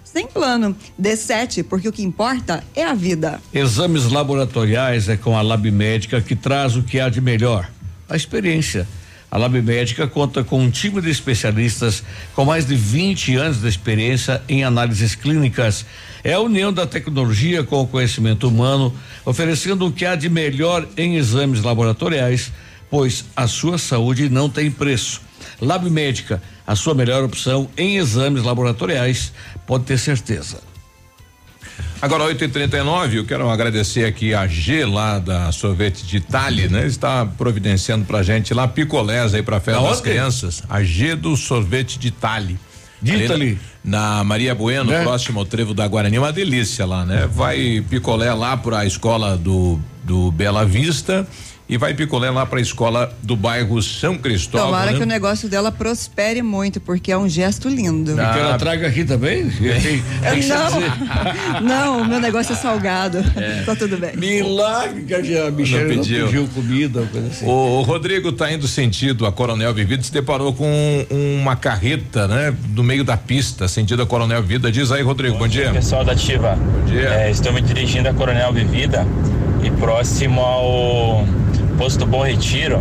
sem 0.11 0.27
plano. 0.27 0.75
D7, 1.01 1.63
porque 1.63 1.87
o 1.87 1.91
que 1.91 2.03
importa 2.03 2.63
é 2.75 2.83
a 2.83 2.93
vida. 2.93 3.39
Exames 3.53 4.11
laboratoriais 4.11 5.07
é 5.07 5.15
com 5.15 5.37
a 5.37 5.41
Lab 5.41 5.69
Médica 5.71 6.21
que 6.21 6.35
traz 6.35 6.75
o 6.75 6.83
que 6.83 6.99
há 6.99 7.09
de 7.09 7.21
melhor, 7.21 7.69
a 8.09 8.15
experiência. 8.15 8.87
A 9.29 9.37
Lab 9.37 9.61
Médica 9.61 10.07
conta 10.07 10.43
com 10.43 10.59
um 10.61 10.69
time 10.69 11.01
de 11.01 11.09
especialistas 11.09 12.03
com 12.35 12.43
mais 12.43 12.65
de 12.65 12.75
20 12.75 13.35
anos 13.37 13.61
de 13.61 13.67
experiência 13.69 14.41
em 14.49 14.65
análises 14.65 15.15
clínicas. 15.15 15.85
É 16.21 16.33
a 16.33 16.41
união 16.41 16.73
da 16.73 16.85
tecnologia 16.85 17.63
com 17.63 17.81
o 17.81 17.87
conhecimento 17.87 18.49
humano, 18.49 18.93
oferecendo 19.23 19.87
o 19.87 19.91
que 19.91 20.05
há 20.05 20.15
de 20.15 20.27
melhor 20.27 20.85
em 20.97 21.15
exames 21.15 21.63
laboratoriais, 21.63 22.51
pois 22.89 23.23
a 23.33 23.47
sua 23.47 23.77
saúde 23.77 24.29
não 24.29 24.49
tem 24.49 24.69
preço. 24.69 25.21
Lab 25.61 25.89
Médica, 25.89 26.41
a 26.65 26.75
sua 26.75 26.93
melhor 26.93 27.23
opção 27.23 27.69
em 27.77 27.97
exames 27.97 28.43
laboratoriais, 28.43 29.31
pode 29.71 29.85
ter 29.85 29.97
certeza. 29.97 30.57
Agora 32.01 32.25
8 32.25 32.43
e 32.43 32.47
39 32.49 33.19
eu 33.19 33.25
quero 33.25 33.49
agradecer 33.49 34.03
aqui 34.03 34.33
a 34.33 34.45
G 34.45 34.85
lá 34.85 35.17
da 35.17 35.49
Sorvete 35.53 36.05
de 36.05 36.17
Itália, 36.17 36.67
né? 36.67 36.85
Está 36.85 37.25
providenciando 37.25 38.03
pra 38.03 38.21
gente 38.21 38.53
lá 38.53 38.67
picolés 38.67 39.33
aí 39.33 39.41
pra 39.41 39.61
festa 39.61 39.81
Da 39.81 39.87
das 39.87 40.01
crianças. 40.01 40.61
A 40.69 40.83
G 40.83 41.15
do 41.15 41.37
Sorvete 41.37 41.97
de 41.97 42.09
Itália. 42.09 42.59
De 43.01 43.13
Ali 43.13 43.23
Itália. 43.23 43.57
Na, 43.81 44.17
na 44.17 44.23
Maria 44.25 44.53
Bueno, 44.53 44.91
Né? 44.91 45.03
próximo 45.03 45.39
ao 45.39 45.45
trevo 45.45 45.73
da 45.73 45.87
Guarani, 45.87 46.19
uma 46.19 46.33
delícia 46.33 46.85
lá, 46.85 47.05
né? 47.05 47.25
Vai 47.31 47.81
picolé 47.89 48.33
lá 48.33 48.57
pra 48.57 48.85
escola 48.85 49.37
do, 49.37 49.79
do 50.03 50.33
Bela 50.33 50.65
Vista 50.65 51.25
e 51.71 51.77
vai 51.77 51.93
picolé 51.93 52.29
lá 52.29 52.45
para 52.45 52.59
a 52.59 52.61
escola 52.61 53.15
do 53.23 53.33
bairro 53.33 53.81
São 53.81 54.17
Cristóvão. 54.17 54.67
Tomara 54.67 54.91
né? 54.91 54.97
que 54.97 55.03
o 55.03 55.07
negócio 55.07 55.47
dela 55.47 55.71
prospere 55.71 56.41
muito, 56.41 56.81
porque 56.81 57.13
é 57.13 57.17
um 57.17 57.29
gesto 57.29 57.69
lindo. 57.69 58.11
E 58.11 58.15
que 58.15 58.19
ela 58.19 58.57
traga 58.57 58.89
aqui 58.89 59.05
também? 59.05 59.47
Dizer. 59.47 60.03
não, 60.49 61.61
não, 61.63 62.01
o 62.01 62.05
meu 62.05 62.19
negócio 62.19 62.51
é 62.51 62.55
salgado. 62.57 63.19
Tá 63.65 63.75
tudo 63.75 63.95
bem. 63.97 64.17
Milagre 64.17 65.03
que 65.03 65.13
a 65.13 65.51
Michelle 65.51 65.95
não 65.95 66.03
pediu. 66.03 66.25
pediu, 66.25 66.47
comida, 66.47 67.07
coisa 67.11 67.27
assim. 67.27 67.45
O, 67.45 67.79
o 67.79 67.81
Rodrigo 67.83 68.31
tá 68.31 68.51
indo 68.51 68.67
sentido 68.67 69.25
a 69.25 69.31
Coronel 69.31 69.73
Vivido, 69.73 70.03
se 70.03 70.11
deparou 70.11 70.51
com 70.51 71.05
uma 71.39 71.55
carreta, 71.55 72.27
né? 72.27 72.53
No 72.73 72.83
meio 72.83 73.03
da 73.03 73.15
pista, 73.15 73.67
sentido 73.67 74.01
a 74.01 74.05
Coronel 74.05 74.41
Vida. 74.41 74.71
Diz 74.71 74.91
aí, 74.91 75.03
Rodrigo, 75.03 75.37
bom, 75.37 75.47
dia. 75.47 75.71
Pessoal 75.71 76.03
da 76.03 76.13
Ativa. 76.13 76.55
Bom 76.55 76.85
dia. 76.85 77.09
É, 77.09 77.29
estou 77.29 77.53
me 77.53 77.61
dirigindo 77.61 78.09
a 78.09 78.13
Coronel 78.13 78.51
Vivida 78.51 79.05
e 79.63 79.69
próximo 79.71 80.41
ao 80.41 81.25
posto 81.81 82.05
Bom 82.05 82.21
Retiro 82.21 82.79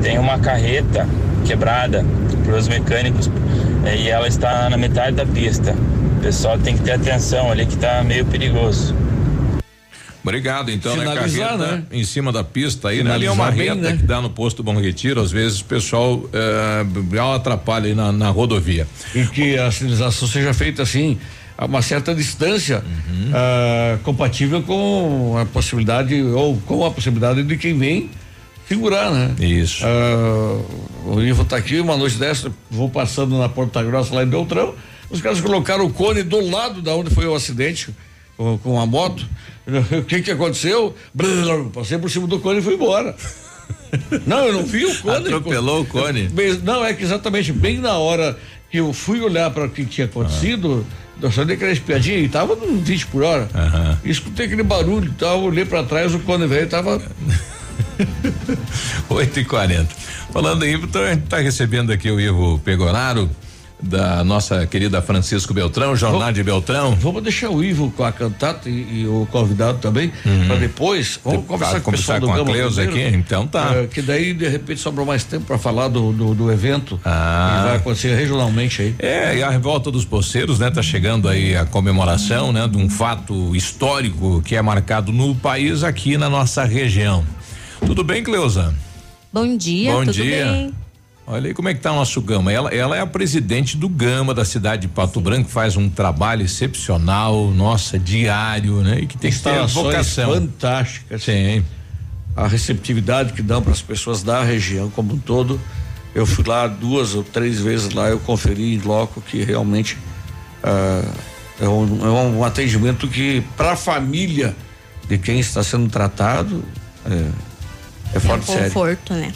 tem 0.00 0.18
uma 0.18 0.38
carreta 0.38 1.06
quebrada 1.44 2.02
para 2.46 2.56
os 2.56 2.66
mecânicos 2.66 3.30
é, 3.84 3.94
e 3.94 4.08
ela 4.08 4.26
está 4.26 4.70
na 4.70 4.78
metade 4.78 5.16
da 5.16 5.26
pista. 5.26 5.76
O 6.16 6.22
pessoal 6.22 6.58
tem 6.58 6.74
que 6.74 6.82
ter 6.82 6.92
atenção 6.92 7.50
ali 7.50 7.66
que 7.66 7.74
está 7.74 8.02
meio 8.02 8.24
perigoso. 8.24 8.96
Obrigado, 10.22 10.70
então, 10.70 10.96
né? 10.96 11.02
Finalizar, 11.02 11.58
Carreta 11.58 11.76
né? 11.76 11.82
em 11.92 12.04
cima 12.04 12.32
da 12.32 12.42
pista 12.42 12.88
aí, 12.88 13.04
né? 13.04 13.12
Ali 13.12 13.26
é 13.26 13.30
uma 13.30 13.52
Finalizar 13.52 13.74
bem, 13.74 13.84
reta 13.84 13.96
né? 13.96 14.00
que 14.00 14.06
dá 14.06 14.22
no 14.22 14.30
posto 14.30 14.62
Bom 14.62 14.80
Retiro, 14.80 15.20
às 15.20 15.30
vezes 15.30 15.60
o 15.60 15.66
pessoal 15.66 16.24
eh, 16.32 16.86
dá 17.10 17.26
uma 17.26 17.36
atrapalha 17.36 17.88
aí 17.88 17.94
na, 17.94 18.12
na 18.12 18.30
rodovia. 18.30 18.86
E 19.14 19.26
que 19.26 19.58
a 19.58 19.70
sinalização 19.70 20.26
seja 20.26 20.54
feita 20.54 20.82
assim, 20.82 21.18
a 21.58 21.66
uma 21.66 21.82
certa 21.82 22.14
distância, 22.14 22.82
ah, 23.34 23.98
compatível 24.02 24.62
com 24.62 25.36
a 25.38 25.44
possibilidade, 25.44 26.22
ou 26.22 26.56
com 26.64 26.82
a 26.82 26.90
possibilidade 26.90 27.42
de 27.42 27.58
quem 27.58 27.78
vem 27.78 28.08
segurar, 28.74 29.10
né? 29.10 29.34
Isso. 29.38 29.84
o 31.04 31.20
Ivo 31.20 31.44
tá 31.44 31.56
aqui, 31.56 31.80
uma 31.80 31.96
noite 31.96 32.16
dessa, 32.16 32.52
vou 32.70 32.88
passando 32.88 33.38
na 33.38 33.48
Porta 33.48 33.82
Grossa 33.82 34.14
lá 34.14 34.22
em 34.22 34.26
Beltrão, 34.26 34.74
os 35.10 35.20
caras 35.20 35.40
colocaram 35.40 35.84
o 35.84 35.92
cone 35.92 36.22
do 36.22 36.40
lado 36.48 36.80
da 36.80 36.94
onde 36.94 37.10
foi 37.10 37.26
o 37.26 37.34
acidente 37.34 37.90
com, 38.36 38.58
com 38.58 38.80
a 38.80 38.86
moto. 38.86 39.26
O 39.96 40.02
que 40.02 40.22
que 40.22 40.30
aconteceu? 40.32 40.92
Brrr, 41.14 41.70
Passei 41.72 41.96
por 41.96 42.10
cima 42.10 42.26
do 42.26 42.40
cone 42.40 42.58
e 42.58 42.62
fui 42.62 42.74
embora. 42.74 43.14
Não, 44.26 44.38
eu 44.38 44.52
não 44.54 44.64
vi 44.64 44.84
o 44.84 44.98
cone. 44.98 45.26
Atropelou 45.28 45.82
o 45.82 45.86
cone. 45.86 46.28
Não, 46.64 46.84
é 46.84 46.94
que 46.94 47.04
exatamente 47.04 47.52
bem 47.52 47.78
na 47.78 47.96
hora 47.96 48.36
que 48.70 48.78
eu 48.78 48.92
fui 48.92 49.20
olhar 49.20 49.50
para 49.50 49.66
o 49.66 49.68
que 49.68 49.84
tinha 49.84 50.06
acontecido, 50.06 50.84
eu 51.20 51.30
só 51.30 51.44
dei 51.44 51.56
aquela 51.56 51.70
espiadinha 51.70 52.18
e 52.18 52.28
tava 52.28 52.56
no 52.56 52.80
20 52.80 53.06
por 53.06 53.22
hora. 53.22 53.48
E 54.02 54.10
escutei 54.10 54.46
aquele 54.46 54.62
barulho 54.62 55.10
e 55.10 55.14
tal, 55.14 55.42
olhei 55.42 55.64
para 55.64 55.84
trás, 55.84 56.12
o 56.14 56.18
cone 56.20 56.46
velho 56.46 56.68
tava 56.68 57.00
8 59.08 59.40
e 59.40 59.44
40 59.44 59.88
Falando 60.32 60.64
em 60.64 60.72
Ivo, 60.74 60.86
então 60.86 61.02
a 61.02 61.10
gente 61.10 61.22
tá 61.26 61.38
recebendo 61.38 61.92
aqui 61.92 62.10
o 62.10 62.18
Ivo 62.18 62.58
Pegoraro, 62.64 63.28
da 63.82 64.22
nossa 64.22 64.64
querida 64.64 65.02
Francisco 65.02 65.52
Beltrão, 65.52 65.96
Jornal 65.96 66.32
de 66.32 66.40
Beltrão. 66.42 66.94
Vamos 66.94 67.20
deixar 67.22 67.50
o 67.50 67.62
Ivo 67.64 67.90
com 67.90 68.04
a 68.04 68.12
cantata 68.12 68.70
e, 68.70 69.00
e 69.02 69.06
o 69.08 69.26
convidado 69.30 69.78
também, 69.78 70.12
para 70.46 70.54
depois. 70.56 71.18
Vamos 71.24 71.40
Uhum. 71.40 71.46
Conversar 71.46 71.72
com 71.72 71.78
o 71.78 71.82
conversar 71.82 72.20
do 72.20 72.28
com 72.28 72.32
a 72.32 72.44
Cleusa 72.44 72.82
aqui? 72.84 73.00
Então 73.02 73.46
tá. 73.46 73.72
É, 73.74 73.86
que 73.88 74.00
daí, 74.00 74.32
de 74.32 74.46
repente, 74.48 74.80
sobrou 74.80 75.04
mais 75.04 75.24
tempo 75.24 75.44
para 75.46 75.58
falar 75.58 75.88
do, 75.88 76.12
do, 76.12 76.32
do 76.34 76.52
evento 76.52 76.98
Ah. 77.04 77.56
que 77.58 77.66
vai 77.68 77.76
acontecer 77.78 78.14
regionalmente 78.14 78.82
aí. 78.82 78.94
É, 79.00 79.36
e 79.38 79.42
a 79.42 79.50
revolta 79.50 79.90
dos 79.90 80.04
poceiros, 80.04 80.60
né? 80.60 80.70
Tá 80.70 80.80
chegando 80.80 81.28
aí 81.28 81.56
a 81.56 81.64
comemoração, 81.66 82.52
né? 82.52 82.68
De 82.68 82.78
um 82.78 82.88
fato 82.88 83.54
histórico 83.56 84.40
que 84.46 84.54
é 84.54 84.62
marcado 84.62 85.12
no 85.12 85.34
país 85.34 85.82
aqui 85.82 86.16
na 86.16 86.30
nossa 86.30 86.62
região. 86.64 87.24
Tudo 87.86 88.04
bem, 88.04 88.22
Cleusa? 88.22 88.74
Bom 89.32 89.56
dia, 89.56 89.92
Bom 89.92 90.00
tudo 90.00 90.12
dia. 90.12 90.44
bem? 90.46 90.74
Olha 91.26 91.48
aí 91.48 91.54
como 91.54 91.68
é 91.68 91.74
que 91.74 91.80
tá 91.80 91.92
o 91.92 91.96
nosso 91.96 92.20
Gama. 92.20 92.52
Ela, 92.52 92.70
ela 92.70 92.96
é 92.96 93.00
a 93.00 93.06
presidente 93.06 93.76
do 93.76 93.88
Gama 93.88 94.34
da 94.34 94.44
cidade 94.44 94.82
de 94.82 94.88
Pato 94.88 95.20
Branco, 95.20 95.48
faz 95.48 95.76
um 95.76 95.88
trabalho 95.88 96.44
excepcional, 96.44 97.50
nossa, 97.50 97.98
diário, 97.98 98.82
né? 98.82 99.00
E 99.00 99.06
que 99.06 99.16
tem 99.16 99.30
que 99.30 99.38
ter 99.38 99.50
Instalações 99.50 99.86
vocação. 99.86 100.34
fantásticas. 100.34 101.22
Sim. 101.22 101.64
A 102.36 102.46
receptividade 102.46 103.32
que 103.32 103.42
dão 103.42 103.62
para 103.62 103.72
as 103.72 103.82
pessoas 103.82 104.22
da 104.22 104.42
região 104.42 104.90
como 104.90 105.14
um 105.14 105.18
todo. 105.18 105.60
Eu 106.14 106.26
fui 106.26 106.44
lá 106.46 106.66
duas 106.66 107.14
ou 107.14 107.22
três 107.22 107.58
vezes 107.58 107.92
lá, 107.94 108.08
eu 108.08 108.18
conferi 108.18 108.74
em 108.74 108.78
loco 108.78 109.22
que 109.22 109.42
realmente 109.42 109.96
ah, 110.62 111.02
é, 111.60 111.68
um, 111.68 112.06
é 112.06 112.10
um 112.10 112.44
atendimento 112.44 113.08
que 113.08 113.42
para 113.56 113.72
a 113.72 113.76
família 113.76 114.54
de 115.08 115.16
quem 115.16 115.40
está 115.40 115.62
sendo 115.62 115.88
tratado 115.88 116.62
é, 117.06 117.28
é 118.14 118.18
é 118.18 118.34
um 118.34 118.64
conforto, 118.64 119.14
né? 119.14 119.32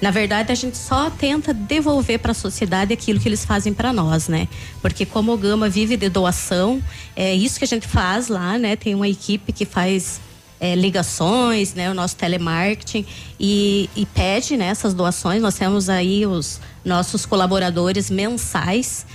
Na 0.00 0.10
verdade, 0.10 0.50
a 0.50 0.54
gente 0.56 0.76
só 0.76 1.10
tenta 1.10 1.54
devolver 1.54 2.18
para 2.18 2.32
a 2.32 2.34
sociedade 2.34 2.92
aquilo 2.92 3.20
que 3.20 3.28
eles 3.28 3.44
fazem 3.44 3.72
para 3.72 3.92
nós, 3.92 4.26
né? 4.26 4.48
Porque 4.80 5.06
como 5.06 5.32
o 5.32 5.36
Gama 5.36 5.68
vive 5.68 5.96
de 5.96 6.08
doação, 6.08 6.82
é 7.14 7.32
isso 7.32 7.56
que 7.56 7.64
a 7.64 7.68
gente 7.68 7.86
faz 7.86 8.26
lá, 8.26 8.58
né? 8.58 8.74
Tem 8.74 8.96
uma 8.96 9.08
equipe 9.08 9.52
que 9.52 9.64
faz 9.64 10.20
é, 10.58 10.74
ligações, 10.74 11.74
né? 11.74 11.88
O 11.88 11.94
nosso 11.94 12.16
telemarketing 12.16 13.06
e, 13.38 13.88
e 13.94 14.04
pede 14.06 14.56
né, 14.56 14.66
essas 14.66 14.92
doações. 14.92 15.40
Nós 15.40 15.54
temos 15.54 15.88
aí 15.88 16.26
os 16.26 16.60
nossos 16.84 17.24
colaboradores 17.24 18.10
mensais 18.10 19.06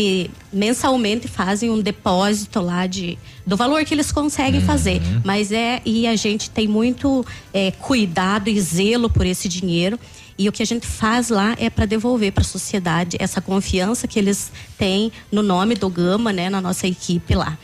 que 0.00 0.30
mensalmente 0.50 1.28
fazem 1.28 1.68
um 1.68 1.78
depósito 1.78 2.58
lá 2.58 2.86
de 2.86 3.18
do 3.46 3.54
valor 3.54 3.84
que 3.84 3.92
eles 3.92 4.10
conseguem 4.10 4.62
fazer. 4.62 4.98
Mas 5.22 5.52
é 5.52 5.82
e 5.84 6.06
a 6.06 6.16
gente 6.16 6.48
tem 6.48 6.66
muito 6.66 7.22
é, 7.52 7.70
cuidado 7.70 8.48
e 8.48 8.58
zelo 8.58 9.10
por 9.10 9.26
esse 9.26 9.46
dinheiro. 9.46 10.00
E 10.38 10.48
o 10.48 10.52
que 10.52 10.62
a 10.62 10.66
gente 10.66 10.86
faz 10.86 11.28
lá 11.28 11.54
é 11.58 11.68
para 11.68 11.84
devolver 11.84 12.32
para 12.32 12.40
a 12.40 12.46
sociedade 12.46 13.18
essa 13.20 13.42
confiança 13.42 14.08
que 14.08 14.18
eles 14.18 14.50
têm 14.78 15.12
no 15.30 15.42
nome 15.42 15.74
do 15.74 15.90
Gama, 15.90 16.32
né, 16.32 16.48
na 16.48 16.62
nossa 16.62 16.86
equipe 16.86 17.34
lá. 17.34 17.58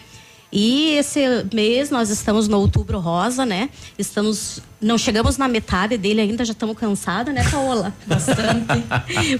E 0.52 0.94
esse 0.96 1.20
mês 1.52 1.90
nós 1.90 2.10
estamos 2.10 2.48
no 2.48 2.58
Outubro 2.58 2.98
Rosa, 2.98 3.44
né? 3.44 3.68
Estamos 3.98 4.62
não 4.80 4.98
chegamos 4.98 5.38
na 5.38 5.48
metade 5.48 5.96
dele 5.96 6.20
ainda, 6.20 6.44
já 6.44 6.52
estamos 6.52 6.76
cansados, 6.76 7.32
né, 7.32 7.42
Paola? 7.50 7.94
Bastante. 8.06 8.84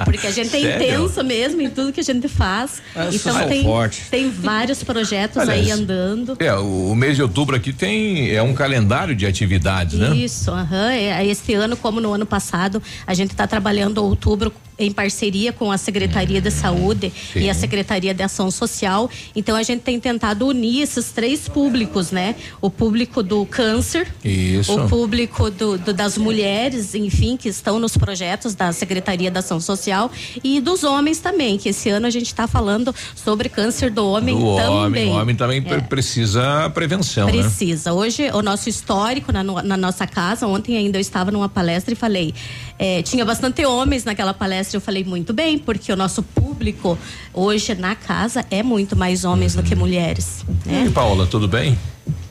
Porque 0.05 0.27
a 0.27 0.31
gente 0.31 0.49
é 0.57 0.61
Sério? 0.61 0.77
intensa 0.77 1.23
mesmo 1.23 1.61
em 1.61 1.69
tudo 1.69 1.93
que 1.93 2.01
a 2.01 2.03
gente 2.03 2.27
faz. 2.27 2.81
Ah, 2.95 3.09
então 3.13 3.33
são 3.33 3.49
tem, 3.49 3.63
fortes. 3.63 4.09
tem 4.09 4.31
vários 4.31 4.83
projetos 4.83 5.37
Aliás, 5.37 5.67
aí 5.67 5.71
andando. 5.71 6.37
É, 6.39 6.55
o, 6.55 6.95
mês 6.95 7.17
de 7.17 7.23
outubro 7.23 7.55
aqui 7.55 7.73
tem 7.73 8.31
é 8.31 8.43
um 8.43 8.55
calendário 8.55 9.15
de 9.15 9.27
atividades, 9.27 9.99
né? 9.99 10.17
Isso, 10.17 10.51
aham. 10.51 10.91
É, 10.91 11.27
Esse 11.27 11.53
ano, 11.55 11.77
como 11.77 12.01
no 12.01 12.13
ano 12.13 12.25
passado, 12.25 12.83
a 13.07 13.13
gente 13.13 13.33
está 13.33 13.47
trabalhando 13.47 14.03
outubro 14.03 14.53
em 14.79 14.93
parceria 14.93 15.53
com 15.53 15.71
a 15.73 15.79
Secretaria 15.79 16.41
de 16.41 16.51
Saúde 16.51 17.13
Sim. 17.33 17.41
e 17.41 17.51
a 17.51 17.55
Secretaria 17.55 18.13
de 18.13 18.23
Ação 18.23 18.51
Social. 18.51 19.11
Então 19.35 19.57
a 19.57 19.63
gente 19.63 19.81
tem 19.81 19.99
tentado 19.99 20.47
unir 20.47 20.83
esses 20.83 21.11
três 21.13 21.49
públicos, 21.49 22.11
né? 22.11 22.35
O 22.61 22.69
público 22.69 23.23
do 23.23 23.47
câncer, 23.47 24.07
Isso. 24.25 24.75
o 24.79 24.89
público 24.89 25.51
do- 25.51 25.79
do- 25.79 25.93
das 25.95 26.19
mulheres, 26.19 26.95
enfim, 26.95 27.37
que 27.37 27.49
estão 27.49 27.79
nos 27.79 27.97
projetos 27.97 28.55
da 28.55 28.73
Secretaria 28.73 29.31
da 29.31 29.41
Ação 29.41 29.61
Social 29.61 30.11
e 30.45 30.61
dos 30.61 30.85
homens 30.85 31.19
também, 31.21 31.57
que 31.59 31.71
esse 31.71 31.89
ano 31.89 32.07
a 32.07 32.11
gente 32.11 32.27
está 32.27 32.47
falando 32.47 32.95
sobre 33.15 33.49
câncer 33.49 33.91
do 33.91 34.07
homem 34.07 34.39
Do 34.39 34.57
também. 34.57 34.69
homem, 34.69 35.09
o 35.09 35.13
homem 35.13 35.37
também 35.37 35.65
É. 35.67 35.81
precisa 35.81 36.69
prevenção, 36.71 37.27
né? 37.27 37.33
Precisa. 37.33 37.93
Hoje, 37.93 38.31
o 38.33 38.43
nosso 38.43 38.69
histórico 38.69 39.33
na, 39.33 39.43
na 39.43 39.77
nossa 39.77 40.07
casa, 40.07 40.47
ontem 40.47 40.77
ainda 40.77 40.99
eu 40.99 41.01
estava 41.01 41.31
numa 41.31 41.49
palestra 41.49 41.93
e 41.93 41.97
falei, 41.97 42.35
eh, 42.79 43.03
tinha 43.03 43.25
bastante 43.25 43.65
homens 43.65 44.05
naquela 44.05 44.35
palestra, 44.35 44.77
eu 44.77 44.81
falei, 44.81 45.05
muito 45.05 45.33
bem, 45.33 45.59
porque 45.59 45.93
o 45.93 45.97
nosso 45.97 46.23
público 46.23 46.99
hoje 47.33 47.75
na 47.75 47.95
casa 47.95 48.45
é 48.51 48.63
muito 48.63 48.97
mais 48.97 49.25
homens 49.25 49.55
do 49.55 49.63
que 49.63 49.75
mulheres. 49.75 50.45
Né? 50.65 50.85
E 50.87 50.91
Paola, 50.91 51.27
tudo 51.27 51.49
bem? 51.49 51.79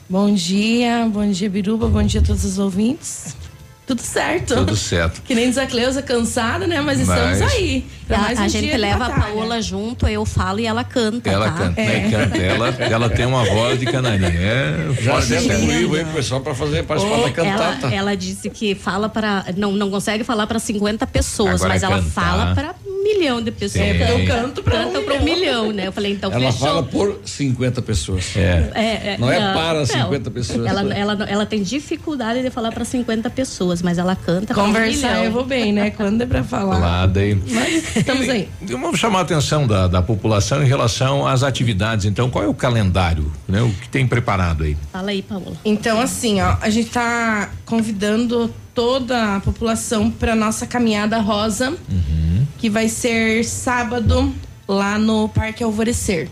Bom 0.08 0.32
dia, 0.32 1.08
bom 1.12 1.28
dia, 1.28 1.50
Biruba, 1.50 1.88
bom 1.88 2.02
dia 2.02 2.20
a 2.20 2.24
todos 2.24 2.44
os 2.44 2.58
ouvintes. 2.58 3.34
Tudo 3.86 4.02
certo. 4.02 4.54
Tudo 4.56 4.74
certo. 4.76 5.22
Que 5.22 5.32
nem 5.32 5.48
diz 5.48 5.56
a 5.58 5.64
Cleusa, 5.66 6.02
cansada, 6.02 6.66
né? 6.66 6.80
Mas, 6.80 7.06
Mas- 7.06 7.38
estamos 7.38 7.54
aí. 7.54 7.86
pra 8.08 8.16
A, 8.18 8.20
um 8.32 8.40
a 8.44 8.48
gente 8.48 8.76
leva 8.76 9.06
a. 9.06 9.10
Paola 9.10 9.62
junto, 9.62 10.08
eu 10.08 10.24
falo 10.26 10.58
e 10.58 10.66
ela 10.66 10.82
canta. 10.82 11.30
Ela 11.30 11.46
tá? 11.50 11.56
canta, 11.56 11.80
né? 11.80 12.10
Canta. 12.10 12.36
Ela, 12.36 12.68
ela 12.80 13.08
tem 13.10 13.24
uma 13.26 13.44
voz 13.44 13.78
de 13.78 13.86
canarinha. 13.86 14.28
É 14.28 14.88
Já 15.00 15.12
fora 15.12 15.22
de 15.24 15.28
deve 15.30 15.46
série. 15.46 15.66
ter 15.88 15.96
aí, 16.00 16.04
pessoal, 16.06 16.40
para 16.40 16.54
fazer 16.54 16.82
participar 16.84 17.16
da 17.22 17.30
cantata. 17.30 17.86
Ela, 17.86 17.94
ela 17.94 18.16
disse 18.16 18.50
que 18.50 18.74
fala 18.74 19.08
para 19.08 19.44
não 19.56 19.70
não 19.72 19.88
consegue 19.88 20.24
falar 20.24 20.48
para 20.48 20.58
50 20.58 21.06
pessoas, 21.06 21.54
Agora 21.54 21.68
mas 21.68 21.82
ela 21.84 21.98
cantar. 22.02 22.10
fala 22.10 22.54
para 22.54 22.74
milhão 23.06 23.40
de 23.42 23.50
pessoas. 23.50 23.84
Sim. 23.84 23.94
Então, 23.94 24.18
Eu 24.18 24.26
canto 24.26 24.62
pra 24.62 24.84
canta 24.84 25.00
um 25.00 25.04
para 25.04 25.14
um 25.14 25.24
milhão, 25.24 25.72
né? 25.72 25.86
Eu 25.86 25.92
falei 25.92 26.12
então 26.12 26.32
Ela 26.32 26.52
fechou. 26.52 26.66
fala 26.66 26.82
por 26.82 27.20
50 27.24 27.82
pessoas. 27.82 28.36
É. 28.36 28.70
É, 28.74 28.84
é, 29.14 29.16
não 29.18 29.30
é 29.30 29.38
para 29.52 29.86
50 29.86 30.30
pessoas. 30.30 30.66
Ela, 30.66 30.94
ela, 30.94 31.24
ela 31.28 31.46
tem 31.46 31.62
dificuldade 31.62 32.42
de 32.42 32.50
falar 32.50 32.72
para 32.72 32.84
50 32.84 33.28
pessoas, 33.30 33.82
mas 33.82 33.98
ela 33.98 34.16
canta 34.16 34.52
pra 34.54 34.62
um 34.62 34.66
Conversar 34.66 35.08
milhão. 35.10 35.24
eu 35.24 35.32
vou 35.32 35.44
bem, 35.44 35.72
né? 35.72 35.90
Quando 35.90 36.22
é 36.22 36.26
pra 36.26 36.42
falar. 36.42 36.78
Lá 36.78 37.06
daí. 37.06 37.34
Mas 37.50 37.96
estamos 37.96 38.28
aí. 38.28 38.48
Vamos 38.62 38.98
chamar 38.98 39.20
a 39.20 39.22
atenção 39.22 39.66
da, 39.66 39.86
da 39.86 40.02
população 40.02 40.62
em 40.62 40.66
relação 40.66 41.26
às 41.26 41.42
atividades. 41.42 42.04
Então, 42.06 42.28
qual 42.30 42.44
é 42.44 42.48
o 42.48 42.54
calendário? 42.54 43.30
Né? 43.48 43.62
O 43.62 43.70
que 43.70 43.88
tem 43.88 44.06
preparado 44.06 44.64
aí? 44.64 44.76
Fala 44.92 45.10
aí, 45.10 45.22
Paola. 45.22 45.56
Então, 45.64 46.00
assim, 46.00 46.40
ó, 46.40 46.56
a 46.60 46.70
gente 46.70 46.90
tá 46.90 47.50
convidando 47.64 48.52
toda 48.76 49.36
a 49.36 49.40
população 49.40 50.10
para 50.10 50.36
nossa 50.36 50.66
caminhada 50.66 51.18
rosa, 51.18 51.74
que 52.58 52.68
vai 52.70 52.88
ser 52.88 53.42
sábado 53.44 54.32
lá 54.68 54.98
no 54.98 55.28
Parque 55.30 55.64
Alvorecer. 55.64 56.28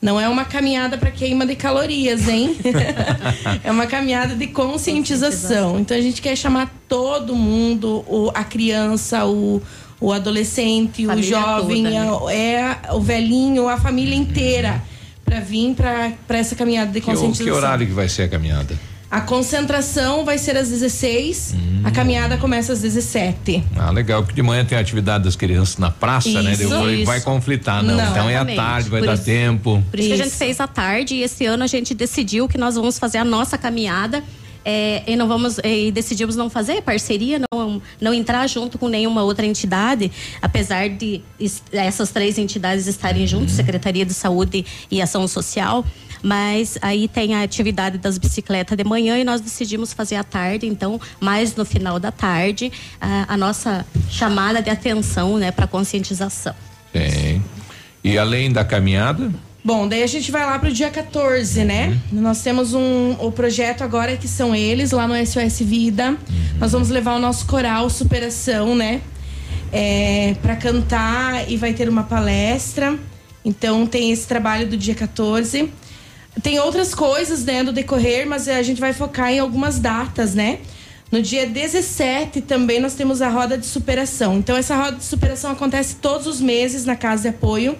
Não 0.00 0.20
é 0.20 0.28
uma 0.28 0.44
caminhada 0.44 0.96
para 0.96 1.10
queima 1.10 1.44
de 1.44 1.56
calorias, 1.56 2.28
hein? 2.28 2.56
é 3.64 3.70
uma 3.72 3.86
caminhada 3.86 4.36
de 4.36 4.46
conscientização. 4.48 5.80
Então 5.80 5.96
a 5.96 6.00
gente 6.00 6.22
quer 6.22 6.36
chamar 6.36 6.72
todo 6.88 7.34
mundo, 7.34 8.04
o, 8.06 8.30
a 8.32 8.44
criança, 8.44 9.24
o, 9.26 9.60
o 10.00 10.12
adolescente, 10.12 11.04
o 11.04 11.08
Família 11.08 11.28
jovem, 11.40 11.82
toda, 11.84 11.90
né? 11.90 12.08
a- 12.10 12.32
é, 12.32 12.92
o 12.92 13.00
velhinho, 13.00 13.66
a 13.68 13.76
família 13.76 14.14
inteira 14.14 14.80
para 15.24 15.40
vir 15.40 15.74
para 15.74 16.38
essa 16.38 16.54
caminhada 16.54 16.92
de 16.92 17.00
Que, 17.00 17.06
o- 17.10 17.12
conscientização. 17.14 17.46
que 17.46 17.50
horário 17.52 17.86
que 17.86 17.92
vai 17.92 18.08
ser 18.08 18.22
a 18.24 18.28
caminhada? 18.28 18.78
A 19.10 19.22
concentração 19.22 20.22
vai 20.22 20.36
ser 20.36 20.54
às 20.56 20.68
16, 20.68 21.54
a 21.82 21.90
caminhada 21.90 22.36
começa 22.36 22.74
às 22.74 22.82
17. 22.82 23.64
Ah, 23.74 23.90
legal, 23.90 24.22
que 24.22 24.34
de 24.34 24.42
manhã 24.42 24.62
tem 24.66 24.76
a 24.76 24.80
atividade 24.82 25.24
das 25.24 25.34
crianças 25.34 25.78
na 25.78 25.90
praça, 25.90 26.42
né? 26.42 26.52
Isso, 26.52 26.68
Depois 26.68 26.96
isso. 26.98 27.06
vai 27.06 27.20
conflitar, 27.22 27.82
não. 27.82 27.96
Não. 27.96 28.10
então 28.10 28.24
é 28.28 28.34
à 28.36 28.42
Exatamente. 28.42 28.56
tarde, 28.56 28.90
vai 28.90 29.00
Por 29.00 29.06
dar 29.06 29.14
isso- 29.14 29.24
tempo. 29.24 29.82
Por 29.90 29.98
isso, 29.98 30.08
que 30.08 30.14
a 30.14 30.16
gente 30.24 30.34
fez 30.36 30.60
à 30.60 30.66
tarde 30.66 31.14
e 31.14 31.22
esse 31.22 31.46
ano 31.46 31.64
a 31.64 31.66
gente 31.66 31.94
decidiu 31.94 32.46
que 32.46 32.58
nós 32.58 32.74
vamos 32.74 32.98
fazer 32.98 33.16
a 33.18 33.24
nossa 33.24 33.56
caminhada. 33.56 34.22
é, 34.64 35.02
e 35.06 35.16
não 35.16 35.26
vamos 35.26 35.58
é, 35.60 35.84
e 35.86 35.90
decidimos 35.90 36.36
não 36.36 36.50
fazer 36.50 36.82
parceria, 36.82 37.40
não, 37.50 37.80
não 37.98 38.12
entrar 38.12 38.46
junto 38.46 38.76
com 38.76 38.86
nenhuma 38.86 39.22
outra 39.22 39.46
entidade, 39.46 40.10
apesar 40.42 40.90
de 40.90 41.22
es- 41.40 41.62
essas 41.72 42.10
três 42.10 42.36
entidades 42.36 42.86
estarem 42.86 43.26
juntos, 43.26 43.54
Secretaria 43.54 44.04
de 44.04 44.12
Saúde 44.12 44.66
e 44.90 45.00
Ação 45.00 45.26
Social. 45.26 45.86
Mas 46.22 46.78
aí 46.82 47.08
tem 47.08 47.34
a 47.34 47.42
atividade 47.42 47.98
das 47.98 48.18
bicicletas 48.18 48.76
de 48.76 48.84
manhã 48.84 49.18
e 49.18 49.24
nós 49.24 49.40
decidimos 49.40 49.92
fazer 49.92 50.16
à 50.16 50.24
tarde, 50.24 50.66
então, 50.66 51.00
mais 51.20 51.54
no 51.54 51.64
final 51.64 51.98
da 51.98 52.10
tarde, 52.10 52.72
a, 53.00 53.34
a 53.34 53.36
nossa 53.36 53.86
chamada 54.10 54.60
de 54.62 54.70
atenção, 54.70 55.38
né, 55.38 55.50
para 55.50 55.66
conscientização. 55.66 56.54
Tem. 56.92 57.42
E 58.02 58.16
além 58.16 58.50
da 58.50 58.64
caminhada, 58.64 59.30
Bom, 59.64 59.86
daí 59.86 60.02
a 60.02 60.06
gente 60.06 60.30
vai 60.30 60.46
lá 60.46 60.58
pro 60.58 60.72
dia 60.72 60.88
14, 60.88 61.64
né? 61.64 62.00
Nós 62.10 62.40
temos 62.42 62.72
um 62.72 63.16
o 63.18 63.30
projeto 63.30 63.82
agora 63.82 64.16
que 64.16 64.26
são 64.28 64.54
eles 64.54 64.92
lá 64.92 65.06
no 65.06 65.14
SOS 65.14 65.58
Vida. 65.60 66.16
Nós 66.58 66.72
vamos 66.72 66.88
levar 66.88 67.16
o 67.16 67.18
nosso 67.18 67.44
coral 67.44 67.90
Superação, 67.90 68.74
né? 68.74 69.02
É, 69.70 70.34
para 70.40 70.56
cantar 70.56 71.50
e 71.50 71.56
vai 71.58 71.74
ter 71.74 71.88
uma 71.88 72.04
palestra. 72.04 72.98
Então 73.44 73.86
tem 73.86 74.10
esse 74.10 74.26
trabalho 74.26 74.68
do 74.68 74.76
dia 74.76 74.94
14. 74.94 75.70
Tem 76.42 76.58
outras 76.58 76.94
coisas, 76.94 77.44
né, 77.44 77.64
do 77.64 77.72
decorrer, 77.72 78.26
mas 78.26 78.48
a 78.48 78.62
gente 78.62 78.80
vai 78.80 78.92
focar 78.92 79.30
em 79.30 79.38
algumas 79.38 79.78
datas, 79.78 80.34
né? 80.34 80.58
No 81.10 81.22
dia 81.22 81.46
17 81.46 82.42
também 82.42 82.80
nós 82.80 82.94
temos 82.94 83.22
a 83.22 83.28
roda 83.28 83.56
de 83.56 83.64
superação. 83.64 84.38
Então 84.38 84.56
essa 84.56 84.76
roda 84.76 84.98
de 84.98 85.04
superação 85.04 85.50
acontece 85.50 85.96
todos 85.96 86.26
os 86.26 86.40
meses 86.40 86.84
na 86.84 86.94
Casa 86.94 87.22
de 87.22 87.28
Apoio. 87.28 87.76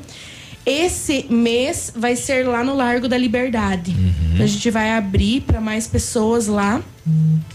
Esse 0.64 1.26
mês 1.30 1.92
vai 1.94 2.16
ser 2.16 2.46
lá 2.46 2.62
no 2.62 2.74
Largo 2.74 3.08
da 3.08 3.16
Liberdade. 3.16 3.94
Então, 4.32 4.44
a 4.44 4.46
gente 4.46 4.70
vai 4.70 4.92
abrir 4.92 5.40
para 5.40 5.60
mais 5.60 5.86
pessoas 5.86 6.46
lá. 6.46 6.82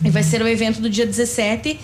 E 0.03 0.09
vai 0.09 0.23
ser 0.23 0.41
o 0.41 0.47
evento 0.47 0.81
do 0.81 0.89
dia 0.89 1.05
17, 1.05 1.79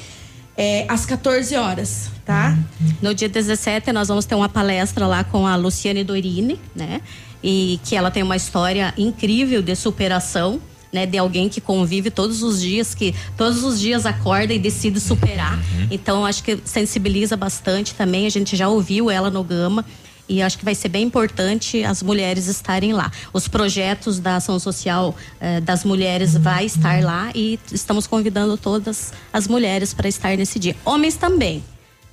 é, 0.57 0.85
às 0.89 1.05
14 1.05 1.55
horas, 1.55 2.09
tá? 2.25 2.57
No 2.99 3.13
dia 3.13 3.29
17, 3.29 3.91
nós 3.91 4.07
vamos 4.07 4.25
ter 4.25 4.33
uma 4.33 4.49
palestra 4.49 5.05
lá 5.05 5.23
com 5.23 5.45
a 5.45 5.55
Luciane 5.55 6.03
Dorini, 6.03 6.59
né? 6.75 6.99
E 7.43 7.79
que 7.83 7.95
ela 7.95 8.11
tem 8.11 8.23
uma 8.23 8.35
história 8.35 8.93
incrível 8.97 9.61
de 9.61 9.75
superação. 9.75 10.59
Né, 10.91 11.05
de 11.05 11.19
alguém 11.19 11.47
que 11.47 11.61
convive 11.61 12.09
todos 12.09 12.41
os 12.41 12.59
dias, 12.59 12.95
que 12.95 13.13
todos 13.37 13.63
os 13.63 13.79
dias 13.79 14.07
acorda 14.07 14.55
e 14.55 14.57
decide 14.57 14.99
superar. 14.99 15.59
Então, 15.91 16.25
acho 16.25 16.43
que 16.43 16.57
sensibiliza 16.65 17.37
bastante 17.37 17.93
também. 17.93 18.25
A 18.25 18.29
gente 18.31 18.55
já 18.55 18.67
ouviu 18.67 19.11
ela 19.11 19.29
no 19.29 19.43
Gama. 19.43 19.85
E 20.29 20.43
acho 20.43 20.59
que 20.59 20.63
vai 20.63 20.75
ser 20.75 20.89
bem 20.89 21.03
importante 21.03 21.83
as 21.83 22.03
mulheres 22.03 22.45
estarem 22.45 22.93
lá. 22.93 23.11
Os 23.33 23.47
projetos 23.47 24.19
da 24.19 24.35
ação 24.35 24.59
social 24.59 25.15
eh, 25.41 25.59
das 25.59 25.83
mulheres 25.83 26.37
vai 26.37 26.65
estar 26.65 27.03
lá 27.03 27.31
e 27.33 27.59
estamos 27.71 28.05
convidando 28.05 28.55
todas 28.55 29.11
as 29.33 29.47
mulheres 29.47 29.91
para 29.91 30.07
estar 30.07 30.37
nesse 30.37 30.59
dia. 30.59 30.75
Homens 30.85 31.15
também. 31.15 31.63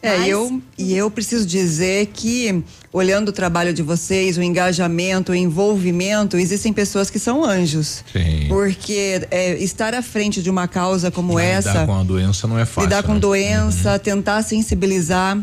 É, 0.03 0.19
Mas- 0.19 0.29
eu, 0.29 0.63
e 0.79 0.95
eu 0.95 1.11
preciso 1.11 1.47
dizer 1.47 2.07
que, 2.13 2.63
olhando 2.93 3.31
o 3.31 3.33
trabalho 3.33 3.73
de 3.73 3.83
vocês, 3.83 4.37
o 4.37 4.43
engajamento, 4.43 5.33
o 5.33 5.35
envolvimento, 5.35 6.37
existem 6.37 6.73
pessoas 6.73 7.11
que 7.11 7.19
são 7.19 7.45
anjos. 7.45 8.05
Sim. 8.13 8.47
Porque 8.49 9.27
é, 9.31 9.55
estar 9.63 9.95
à 9.95 10.03
frente 10.03 10.43
de 10.43 10.51
uma 10.51 10.69
causa 10.69 11.11
como 11.11 11.39
essa. 11.39 11.71
lidar 11.71 11.87
com 11.87 11.95
a 11.95 12.03
doença 12.05 12.47
não 12.47 12.59
é 12.59 12.65
fácil. 12.65 12.83
lidar 12.89 13.03
com 13.03 13.15
né? 13.15 13.21
doença, 13.21 13.99
tentar 13.99 14.43
sensibilizar 14.43 15.39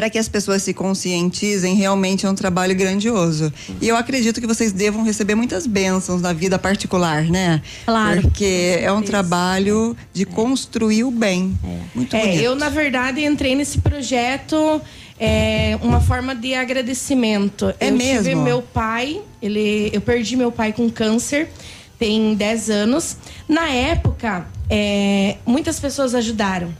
para 0.00 0.08
que 0.08 0.16
as 0.16 0.30
pessoas 0.30 0.62
se 0.62 0.72
conscientizem, 0.72 1.74
realmente 1.74 2.24
é 2.24 2.30
um 2.30 2.34
trabalho 2.34 2.74
grandioso. 2.74 3.52
E 3.82 3.86
eu 3.86 3.94
acredito 3.94 4.40
que 4.40 4.46
vocês 4.46 4.72
devam 4.72 5.04
receber 5.04 5.34
muitas 5.34 5.66
bênçãos 5.66 6.22
na 6.22 6.32
vida 6.32 6.58
particular, 6.58 7.24
né? 7.24 7.60
Claro. 7.84 8.22
Porque 8.22 8.78
é 8.80 8.90
um 8.90 9.02
trabalho 9.02 9.94
de 10.10 10.24
construir 10.24 11.04
o 11.04 11.10
bem. 11.10 11.54
Muito 11.94 12.16
É, 12.16 12.20
bonito. 12.20 12.40
eu, 12.42 12.54
na 12.54 12.70
verdade, 12.70 13.22
entrei 13.22 13.54
nesse 13.54 13.76
projeto 13.82 14.80
é, 15.18 15.78
uma 15.82 16.00
forma 16.00 16.34
de 16.34 16.54
agradecimento. 16.54 17.66
É 17.78 17.90
eu 17.90 17.98
tive 17.98 18.22
mesmo? 18.22 18.42
meu 18.42 18.62
pai, 18.62 19.20
ele, 19.42 19.90
eu 19.92 20.00
perdi 20.00 20.34
meu 20.34 20.50
pai 20.50 20.72
com 20.72 20.88
câncer, 20.88 21.50
tem 21.98 22.34
10 22.34 22.70
anos. 22.70 23.18
Na 23.46 23.68
época, 23.68 24.46
é, 24.70 25.36
muitas 25.44 25.78
pessoas 25.78 26.14
ajudaram. 26.14 26.72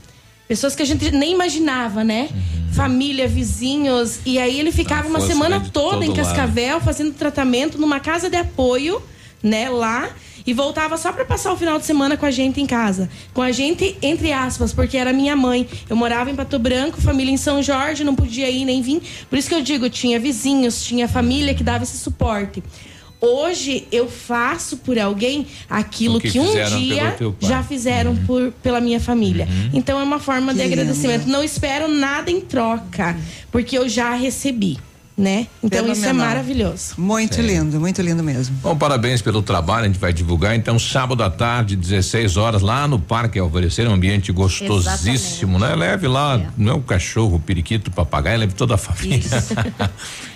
Pessoas 0.51 0.75
que 0.75 0.83
a 0.83 0.85
gente 0.85 1.13
nem 1.13 1.31
imaginava, 1.31 2.03
né? 2.03 2.29
Família, 2.73 3.29
vizinhos. 3.29 4.19
E 4.27 4.37
aí 4.37 4.59
ele 4.59 4.73
ficava 4.73 5.07
uma 5.07 5.21
semana 5.21 5.61
toda 5.73 6.05
em 6.05 6.09
lado. 6.09 6.17
Cascavel 6.17 6.81
fazendo 6.81 7.15
tratamento 7.15 7.79
numa 7.79 8.01
casa 8.01 8.29
de 8.29 8.37
apoio, 8.37 9.01
né, 9.41 9.71
lá. 9.71 10.11
E 10.45 10.53
voltava 10.53 10.97
só 10.97 11.13
para 11.13 11.25
passar 11.25 11.53
o 11.53 11.57
final 11.57 11.79
de 11.79 11.87
semana 11.87 12.17
com 12.17 12.27
a 12.27 12.33
gente 12.33 12.61
em 12.61 12.67
casa. 12.67 13.09
Com 13.33 13.43
a 13.43 13.53
gente, 13.53 13.97
entre 14.03 14.33
aspas, 14.33 14.73
porque 14.73 14.97
era 14.97 15.13
minha 15.13 15.37
mãe. 15.37 15.69
Eu 15.89 15.95
morava 15.95 16.33
em 16.33 16.35
Pato 16.35 16.59
Branco, 16.59 17.01
família 17.01 17.31
em 17.31 17.37
São 17.37 17.63
Jorge, 17.63 18.03
não 18.03 18.17
podia 18.17 18.51
ir 18.51 18.65
nem 18.65 18.83
vir. 18.83 19.01
Por 19.29 19.39
isso 19.39 19.49
que 19.49 19.55
eu 19.55 19.63
digo, 19.63 19.89
tinha 19.89 20.19
vizinhos, 20.19 20.83
tinha 20.83 21.07
família 21.07 21.55
que 21.55 21.63
dava 21.63 21.85
esse 21.85 21.97
suporte. 21.97 22.61
Hoje 23.21 23.87
eu 23.93 24.09
faço 24.09 24.79
por 24.79 24.99
alguém 24.99 25.47
aquilo 25.69 26.17
O 26.17 26.21
que 26.21 26.31
que, 26.31 26.41
um 26.41 26.51
dia 26.79 27.17
já 27.41 27.63
fizeram 27.63 28.17
por, 28.27 28.51
pela 28.63 28.81
minha 28.81 28.99
família. 28.99 29.47
Então 29.75 30.01
é 30.01 30.03
uma 30.03 30.19
forma 30.19 30.55
de 30.55 30.61
Que 30.61 30.69
lindo. 30.69 30.81
agradecimento. 30.81 31.27
Não 31.27 31.45
espero 31.45 31.87
nada 31.87 32.31
em 32.31 32.41
troca, 32.41 33.17
porque 33.53 33.77
eu 33.77 33.89
já 33.89 34.15
recebi, 34.15 34.79
né? 35.17 35.47
Então 35.63 35.83
isso 35.87 36.01
é 36.03 36.07
Fenomenal. 36.09 36.27
maravilhoso. 36.29 36.95
Muito 36.97 37.35
Sim. 37.37 37.43
lindo, 37.43 37.79
muito 37.79 38.01
lindo 38.01 38.23
mesmo. 38.23 38.57
Bom, 38.63 38.75
parabéns 38.77 39.21
pelo 39.21 39.43
trabalho, 39.43 39.85
a 39.85 39.87
gente 39.89 39.99
vai 39.99 40.13
divulgar. 40.13 40.55
Então, 40.57 40.79
sábado 40.79 41.23
à 41.23 41.29
tarde, 41.31 41.77
16 41.77 42.37
horas, 42.39 42.63
lá 42.63 42.89
no 42.89 42.99
Parque 42.99 43.39
Alvorecer, 43.39 43.87
um 43.89 43.93
ambiente 43.93 44.33
gostosíssimo, 44.33 45.59
né? 45.59 45.75
Leve 45.75 46.09
lá, 46.09 46.41
não 46.57 46.73
é 46.73 46.75
o 46.77 46.81
cachorro, 46.81 47.37
o 47.37 47.41
periquito, 47.41 47.91
o 47.91 47.95
papagaio, 47.95 48.39
leve 48.41 48.55
toda 48.55 48.75
a 48.75 48.79
família. 48.79 49.21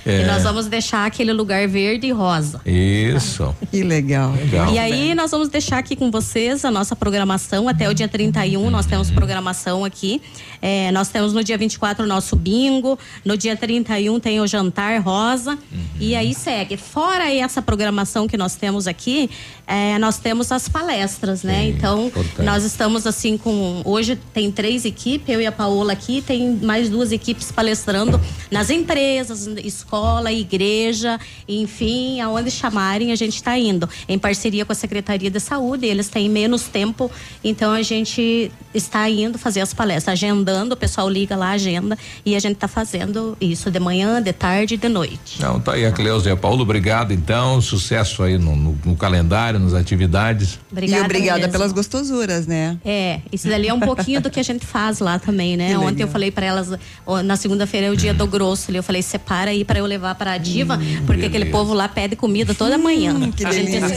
E 0.06 0.10
É. 0.10 0.26
nós 0.26 0.42
vamos 0.42 0.66
deixar 0.66 1.06
aquele 1.06 1.32
lugar 1.32 1.66
verde 1.66 2.06
e 2.08 2.12
rosa. 2.12 2.60
Isso. 2.66 3.54
Que 3.70 3.82
legal. 3.82 4.32
Legal. 4.34 4.70
E 4.74 4.78
aí 4.78 5.14
nós 5.14 5.30
vamos 5.30 5.48
deixar 5.48 5.78
aqui 5.78 5.96
com 5.96 6.10
vocês 6.10 6.62
a 6.62 6.70
nossa 6.70 6.94
programação 6.94 7.70
até 7.70 7.88
o 7.88 7.94
dia 7.94 8.06
31, 8.06 8.68
nós 8.68 8.84
temos 8.84 9.10
programação 9.10 9.82
aqui. 9.82 10.20
É, 10.66 10.90
nós 10.92 11.10
temos 11.10 11.34
no 11.34 11.44
dia 11.44 11.58
24 11.58 12.06
o 12.06 12.08
nosso 12.08 12.34
bingo, 12.34 12.98
no 13.22 13.36
dia 13.36 13.54
31 13.54 14.18
tem 14.18 14.40
o 14.40 14.46
jantar 14.46 14.98
rosa 15.02 15.58
e 16.00 16.16
aí 16.16 16.32
segue. 16.32 16.78
Fora 16.78 17.30
essa 17.30 17.60
programação 17.60 18.26
que 18.26 18.34
nós 18.38 18.54
temos 18.54 18.86
aqui, 18.86 19.28
é, 19.66 19.98
nós 19.98 20.16
temos 20.16 20.50
as 20.50 20.66
palestras, 20.66 21.42
né? 21.42 21.68
Então 21.68 22.06
importante. 22.06 22.46
nós 22.46 22.64
estamos 22.64 23.06
assim 23.06 23.36
com 23.36 23.82
hoje 23.84 24.18
tem 24.32 24.50
três 24.50 24.86
equipes, 24.86 25.28
eu 25.28 25.42
e 25.42 25.46
a 25.46 25.52
Paola 25.52 25.92
aqui, 25.92 26.22
tem 26.22 26.56
mais 26.56 26.88
duas 26.88 27.12
equipes 27.12 27.52
palestrando 27.52 28.18
nas 28.50 28.70
empresas, 28.70 29.46
escola, 29.62 30.32
igreja, 30.32 31.20
enfim, 31.46 32.22
aonde 32.22 32.50
chamarem 32.50 33.12
a 33.12 33.16
gente 33.16 33.36
está 33.36 33.58
indo. 33.58 33.86
Em 34.08 34.18
parceria 34.18 34.64
com 34.64 34.72
a 34.72 34.74
Secretaria 34.74 35.30
de 35.30 35.40
Saúde, 35.40 35.84
eles 35.84 36.08
têm 36.08 36.30
menos 36.30 36.62
tempo, 36.62 37.10
então 37.44 37.70
a 37.70 37.82
gente 37.82 38.50
está 38.72 39.10
indo 39.10 39.38
fazer 39.38 39.60
as 39.60 39.74
palestras, 39.74 40.14
agendando 40.14 40.53
agendando, 40.54 40.74
o 40.74 40.76
pessoal 40.76 41.08
liga 41.08 41.36
lá, 41.36 41.50
agenda 41.50 41.98
e 42.24 42.34
a 42.36 42.38
gente 42.38 42.54
está 42.54 42.68
fazendo 42.68 43.36
isso 43.40 43.70
de 43.70 43.80
manhã, 43.80 44.22
de 44.22 44.32
tarde 44.32 44.74
e 44.74 44.76
de 44.76 44.88
noite. 44.88 45.40
Não, 45.40 45.58
tá 45.60 45.72
aí 45.72 45.84
a 45.84 45.92
Cleusa 45.92 46.28
e 46.28 46.32
a 46.32 46.36
Paulo, 46.36 46.62
obrigado 46.62 47.12
então, 47.12 47.60
sucesso 47.60 48.22
aí 48.22 48.38
no, 48.38 48.54
no, 48.56 48.78
no 48.84 48.96
calendário, 48.96 49.58
nas 49.58 49.74
atividades. 49.74 50.58
Obrigada 50.70 51.02
e 51.02 51.04
obrigada 51.04 51.38
mesmo. 51.40 51.52
pelas 51.52 51.72
gostosuras, 51.72 52.46
né? 52.46 52.78
É, 52.84 53.20
isso 53.32 53.48
dali 53.48 53.68
é 53.68 53.74
um 53.74 53.80
pouquinho 53.80 54.20
do 54.20 54.30
que 54.30 54.38
a 54.40 54.42
gente 54.42 54.64
faz 54.64 55.00
lá 55.00 55.18
também, 55.18 55.56
né? 55.56 55.68
Que 55.70 55.76
Ontem 55.76 55.86
legal. 55.90 56.08
eu 56.08 56.12
falei 56.12 56.30
para 56.30 56.46
elas, 56.46 56.70
ó, 57.06 57.22
na 57.22 57.36
segunda-feira 57.36 57.88
é 57.88 57.90
o 57.90 57.96
dia 57.96 58.14
do 58.14 58.26
grosso, 58.26 58.70
ali, 58.70 58.78
eu 58.78 58.82
falei, 58.82 59.02
separa 59.02 59.50
aí 59.50 59.64
para 59.64 59.78
eu 59.80 59.86
levar 59.86 60.14
para 60.14 60.32
a 60.32 60.38
diva, 60.38 60.78
porque 61.06 61.26
aquele 61.26 61.46
povo 61.46 61.74
lá 61.74 61.88
pede 61.88 62.16
comida 62.16 62.54
toda 62.54 62.78
manhã. 62.78 63.12
Hum, 63.14 63.32
que 63.32 63.44
A 63.44 63.50
gente 63.52 63.70
delícia. 63.72 63.96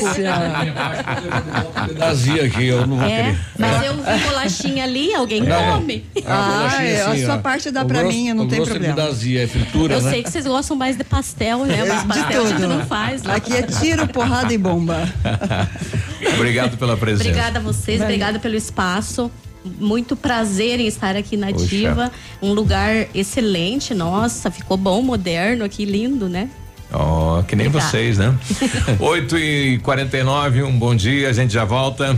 Vazia 1.97 2.45
aqui, 2.45 2.65
eu 2.67 2.85
não 2.87 2.97
vou 2.97 3.05
É, 3.05 3.23
querer. 3.23 3.39
mas 3.57 3.85
eu 3.85 3.93
vi 3.95 4.23
bolachinha 4.25 4.83
ali, 4.83 5.13
alguém 5.13 5.41
Não, 5.41 5.73
come. 5.79 6.05
Ah, 6.25 6.46
bolachinha 6.47 6.81
é, 6.89 7.01
a 7.01 7.11
assim, 7.11 7.25
sua 7.25 7.35
ó. 7.35 7.37
parte 7.39 7.71
dá 7.71 7.85
pra 7.85 7.99
grosso- 8.01 8.15
mim, 8.17 8.33
não 8.33 8.47
tem 8.47 8.57
grosso 8.57 8.71
problema. 8.71 9.01
É 9.01 9.03
azia, 9.07 9.43
é 9.43 9.47
fritura, 9.47 9.93
Eu 9.95 10.01
né? 10.01 10.11
sei 10.11 10.23
que 10.23 10.31
vocês 10.31 10.45
gostam 10.45 10.75
mais 10.77 10.97
de 10.97 11.03
pastel, 11.03 11.65
né? 11.65 11.83
Mas 11.85 12.01
De 12.01 12.07
pastel 12.07 12.41
a 12.41 12.45
gente 12.47 12.55
tudo. 12.61 12.67
não 12.67 12.85
faz. 12.85 13.23
né? 13.23 13.35
Aqui 13.35 13.53
é 13.53 13.61
tiro, 13.63 14.07
porrada 14.07 14.53
e 14.53 14.57
bomba. 14.57 15.07
obrigado 16.35 16.77
pela 16.77 16.97
presença. 16.97 17.29
Obrigada 17.29 17.59
a 17.59 17.61
vocês, 17.61 18.01
obrigada 18.01 18.39
pelo 18.39 18.55
espaço. 18.55 19.31
Muito 19.79 20.15
prazer 20.15 20.79
em 20.79 20.87
estar 20.87 21.15
aqui 21.17 21.35
na. 21.35 21.51
Diva. 21.51 22.11
Um 22.41 22.53
lugar 22.53 23.07
excelente, 23.13 23.93
nossa, 23.93 24.49
ficou 24.49 24.77
bom, 24.77 25.01
moderno 25.01 25.65
aqui, 25.65 25.83
lindo, 25.83 26.29
né? 26.29 26.49
Ó, 26.93 27.41
que 27.41 27.53
nem 27.53 27.67
Obrigada. 27.67 27.91
vocês, 27.91 28.17
né? 28.17 28.33
8 28.97 29.37
e 29.37 29.79
49 29.79 30.63
um 30.63 30.71
bom 30.79 30.95
dia, 30.95 31.29
a 31.29 31.33
gente 31.33 31.51
já 31.51 31.65
volta. 31.65 32.17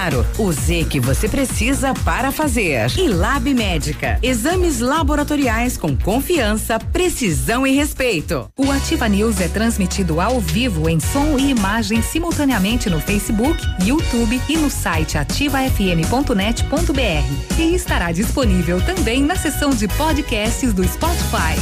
O 0.39 0.51
Z 0.51 0.87
que 0.89 0.99
você 0.99 1.29
precisa 1.29 1.93
para 1.93 2.31
fazer. 2.31 2.89
E 2.97 3.07
Lab 3.07 3.53
Médica. 3.53 4.17
Exames 4.23 4.79
laboratoriais 4.79 5.77
com 5.77 5.95
confiança, 5.95 6.79
precisão 6.79 7.67
e 7.67 7.75
respeito. 7.75 8.49
O 8.57 8.71
Ativa 8.71 9.07
News 9.07 9.39
é 9.39 9.47
transmitido 9.47 10.19
ao 10.19 10.39
vivo 10.39 10.89
em 10.89 10.99
som 10.99 11.37
e 11.37 11.51
imagem 11.51 12.01
simultaneamente 12.01 12.89
no 12.89 12.99
Facebook, 12.99 13.61
YouTube 13.85 14.41
e 14.49 14.57
no 14.57 14.71
site 14.71 15.19
ativafm.net.br. 15.19 17.59
E 17.59 17.75
estará 17.75 18.11
disponível 18.11 18.83
também 18.83 19.21
na 19.21 19.35
seção 19.35 19.69
de 19.69 19.87
podcasts 19.87 20.73
do 20.73 20.83
Spotify. 20.83 21.61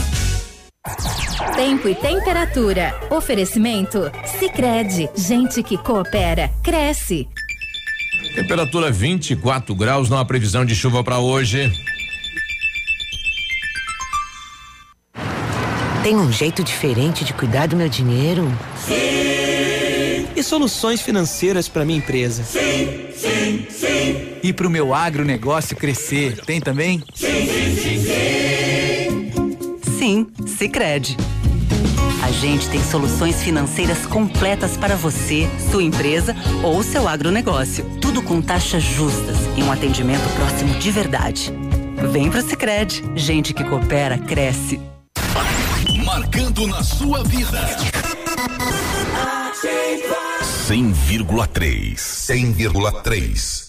Tempo 1.58 1.90
e 1.90 1.96
temperatura. 1.96 2.96
Oferecimento? 3.10 4.10
Sicredi 4.40 5.10
Gente 5.14 5.62
que 5.62 5.78
coopera, 5.78 6.50
cresce. 6.64 7.28
Temperatura 8.36 8.92
24 8.92 9.76
graus, 9.76 10.10
não 10.10 10.18
há 10.18 10.26
previsão 10.26 10.66
de 10.66 10.76
chuva 10.76 11.04
para 11.04 11.20
hoje. 11.20 11.72
Tem 16.04 16.16
um 16.16 16.32
jeito 16.32 16.64
diferente 16.64 17.26
de 17.26 17.34
cuidar 17.34 17.68
do 17.68 17.76
meu 17.76 17.90
dinheiro? 17.90 18.48
Sim. 18.78 20.28
E 20.36 20.44
soluções 20.44 21.02
financeiras 21.02 21.68
para 21.68 21.84
minha 21.84 21.98
empresa? 21.98 22.44
Sim, 22.44 23.08
sim, 23.14 23.68
sim. 23.70 24.28
E 24.42 24.54
para 24.54 24.68
o 24.68 24.70
meu 24.70 24.94
agronegócio 24.94 25.76
crescer, 25.76 26.40
tem 26.46 26.62
também? 26.62 27.04
Sim, 27.14 27.28
sim, 27.46 27.76
sim, 27.76 28.04
sim. 28.06 29.98
Sim, 29.98 30.28
Sicredi. 30.48 31.18
A 32.30 32.32
gente 32.32 32.70
tem 32.70 32.80
soluções 32.84 33.42
financeiras 33.42 34.06
completas 34.06 34.78
para 34.78 34.96
você, 34.96 35.50
sua 35.72 35.82
empresa 35.82 36.36
ou 36.62 36.84
seu 36.84 37.08
agronegócio. 37.08 37.84
Tudo 38.00 38.22
com 38.22 38.40
taxas 38.40 38.84
justas 38.84 39.36
e 39.58 39.64
um 39.64 39.72
atendimento 39.72 40.30
próximo 40.36 40.76
de 40.76 40.92
verdade. 40.92 41.52
Vem 42.12 42.30
pro 42.30 42.44
Sicredi. 42.44 43.04
Gente 43.16 43.52
que 43.52 43.64
coopera 43.64 44.20
cresce. 44.20 44.80
Marcando 46.06 46.68
na 46.68 46.84
sua 46.84 47.24
vida. 47.24 47.66
100,3. 50.68 51.96
100,3. 51.96 53.69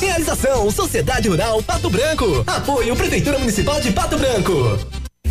Realização 0.00 0.70
Sociedade 0.72 1.28
Rural 1.28 1.62
Pato 1.62 1.88
Branco. 1.88 2.42
Apoio 2.46 2.96
Prefeitura 2.96 3.38
Municipal 3.38 3.80
de 3.80 3.92
Pato 3.92 4.18
Branco. 4.18 4.78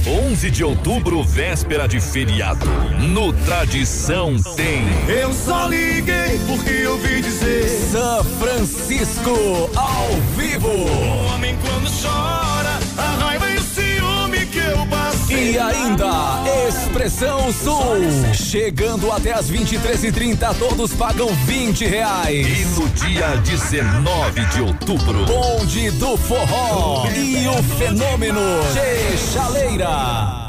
11 0.08 0.50
de 0.50 0.64
outubro, 0.64 1.22
véspera 1.24 1.86
de 1.86 2.00
feriado. 2.00 2.66
No 3.00 3.34
Tradição 3.34 4.36
tem. 4.56 4.84
Eu 5.08 5.34
só 5.34 5.68
liguei 5.68 6.40
porque 6.48 6.70
eu 6.70 6.94
ouvi 6.94 7.22
dizer 7.22 7.68
São 7.92 8.24
Francisco 8.24 9.70
ao 9.76 10.08
vivo. 10.38 10.70
O 10.70 11.34
homem 11.34 11.58
quando 11.58 11.92
chora, 12.02 12.80
a 12.98 13.26
raiva 13.26 13.50
e 13.52 13.58
o 13.58 13.62
ciúme 13.62 14.46
que 14.46 14.60
eu 14.60 14.86
passei. 14.88 15.52
E 15.52 15.60
ainda, 15.60 16.06
Expressão 16.70 17.52
Sul. 17.52 18.32
Chegando 18.32 19.12
até 19.12 19.34
as 19.34 19.50
23h30, 19.50 20.56
todos 20.60 20.94
pagam 20.94 21.28
20 21.46 21.86
reais. 21.88 22.46
E 22.48 22.66
no 22.80 22.88
dia 22.90 23.36
19 23.38 24.46
de 24.46 24.62
outubro, 24.62 25.26
Bonde 25.26 25.90
do 25.91 26.16
Forró 26.16 27.08
e 27.10 27.48
o 27.48 27.64
fenômeno 27.64 28.40
Chaleira. 29.34 30.49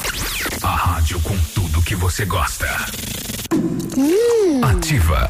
rádio 1.11 1.19
com 1.21 1.37
tudo 1.53 1.81
que 1.81 1.95
você 1.95 2.25
gosta. 2.25 2.67
Ativa. 4.63 5.29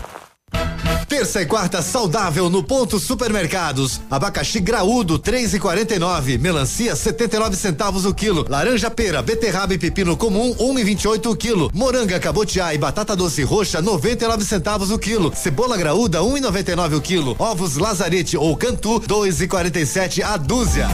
Terça 1.07 1.41
e 1.41 1.45
quarta 1.45 1.81
saudável 1.81 2.49
no 2.49 2.63
Ponto 2.63 2.99
Supermercados. 2.99 3.99
Abacaxi 4.09 4.59
graúdo 4.59 5.17
3,49, 5.17 6.37
melancia 6.37 6.95
79 6.95 7.55
centavos 7.55 8.05
o 8.05 8.13
quilo, 8.13 8.45
laranja 8.47 8.91
pera, 8.91 9.21
beterraba 9.21 9.73
e 9.73 9.77
pepino 9.77 10.15
comum 10.15 10.53
1,28 10.55 11.31
o 11.31 11.35
quilo, 11.35 11.71
moranga 11.73 12.19
cabotiá 12.19 12.73
e 12.73 12.77
batata 12.77 13.15
doce 13.15 13.43
roxa 13.43 13.81
99 13.81 14.43
centavos 14.43 14.91
o 14.91 14.99
quilo, 14.99 15.33
cebola 15.35 15.77
graúda 15.77 16.19
1,99 16.19 16.97
o 16.97 17.01
quilo, 17.01 17.35
ovos 17.39 17.77
lazarete 17.77 18.37
ou 18.37 18.55
cantu 18.55 18.99
2,47 19.01 20.23
a 20.23 20.37
dúzia. 20.37 20.87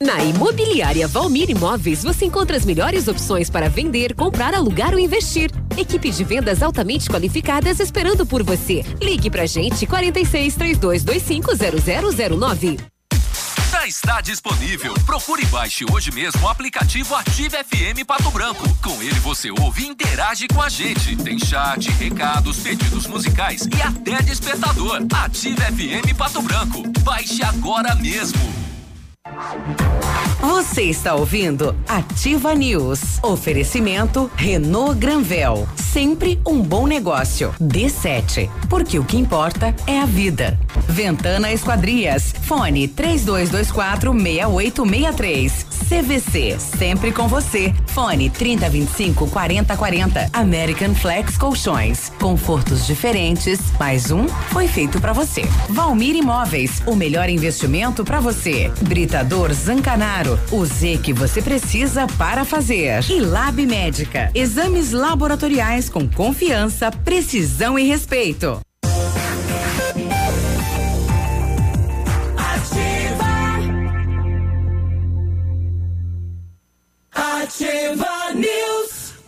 Na 0.00 0.22
Imobiliária 0.22 1.08
Valmir 1.08 1.50
Imóveis, 1.50 2.04
você 2.04 2.24
encontra 2.24 2.56
as 2.56 2.64
melhores 2.64 3.08
opções 3.08 3.50
para 3.50 3.68
vender, 3.68 4.14
comprar, 4.14 4.54
alugar 4.54 4.92
ou 4.92 4.98
investir. 4.98 5.50
Equipe 5.76 6.12
de 6.12 6.22
vendas 6.22 6.62
altamente 6.62 7.10
qualificadas 7.10 7.80
esperando 7.80 8.24
por 8.24 8.44
você. 8.44 8.84
Ligue 9.02 9.28
pra 9.28 9.44
gente 9.44 9.88
46 9.88 10.54
3225 10.54 11.50
0009. 12.38 12.76
Já 13.72 13.86
está 13.88 14.20
disponível. 14.20 14.94
Procure 15.04 15.42
e 15.42 15.46
baixe 15.46 15.84
hoje 15.92 16.12
mesmo 16.12 16.42
o 16.44 16.48
aplicativo 16.48 17.16
Ative 17.16 17.56
FM 17.56 18.06
Pato 18.06 18.30
Branco. 18.30 18.62
Com 18.80 19.02
ele 19.02 19.18
você 19.18 19.50
ouve 19.50 19.82
e 19.82 19.88
interage 19.88 20.46
com 20.46 20.62
a 20.62 20.68
gente. 20.68 21.16
Tem 21.16 21.40
chat, 21.40 21.90
recados, 21.90 22.58
pedidos 22.60 23.08
musicais 23.08 23.66
e 23.66 23.82
até 23.82 24.22
despertador. 24.22 25.04
Ative 25.12 25.60
FM 25.60 26.16
Pato 26.16 26.40
Branco. 26.40 26.84
Baixe 27.00 27.42
agora 27.42 27.96
mesmo. 27.96 28.68
Você 30.40 30.84
está 30.84 31.14
ouvindo 31.14 31.74
Ativa 31.88 32.54
News. 32.54 33.18
Oferecimento 33.22 34.30
Renault 34.36 34.98
Granvel. 34.98 35.68
Sempre 35.74 36.40
um 36.46 36.60
bom 36.60 36.86
negócio. 36.86 37.54
D7. 37.60 38.48
Porque 38.68 38.98
o 38.98 39.04
que 39.04 39.16
importa 39.16 39.74
é 39.86 40.00
a 40.00 40.06
vida. 40.06 40.58
Ventana 40.86 41.52
Esquadrias. 41.52 42.32
Fone 42.42 42.86
3224 42.86 44.12
6863. 44.12 45.66
CVC. 45.88 46.58
Sempre 46.58 47.12
com 47.12 47.26
você. 47.26 47.74
Fone 47.86 48.28
3025 48.28 49.26
4040. 49.28 50.28
American 50.32 50.94
Flex 50.94 51.36
Colchões. 51.38 52.12
Confortos 52.20 52.86
diferentes. 52.86 53.58
Mais 53.80 54.10
um 54.10 54.28
foi 54.28 54.68
feito 54.68 55.00
para 55.00 55.12
você. 55.12 55.42
Valmir 55.70 56.14
Imóveis. 56.14 56.82
O 56.86 56.94
melhor 56.94 57.28
investimento 57.28 58.04
para 58.04 58.20
você. 58.20 58.70
Britador 59.18 59.52
Zancanaro. 59.52 60.38
O 60.52 60.64
Z 60.64 61.00
que 61.02 61.12
você 61.12 61.42
precisa 61.42 62.06
para 62.16 62.44
fazer. 62.44 63.02
E 63.10 63.18
Lab 63.18 63.66
Médica. 63.66 64.30
Exames 64.32 64.92
laboratoriais 64.92 65.88
com 65.88 66.08
confiança, 66.08 66.88
precisão 66.92 67.76
e 67.76 67.82
respeito. 67.82 68.60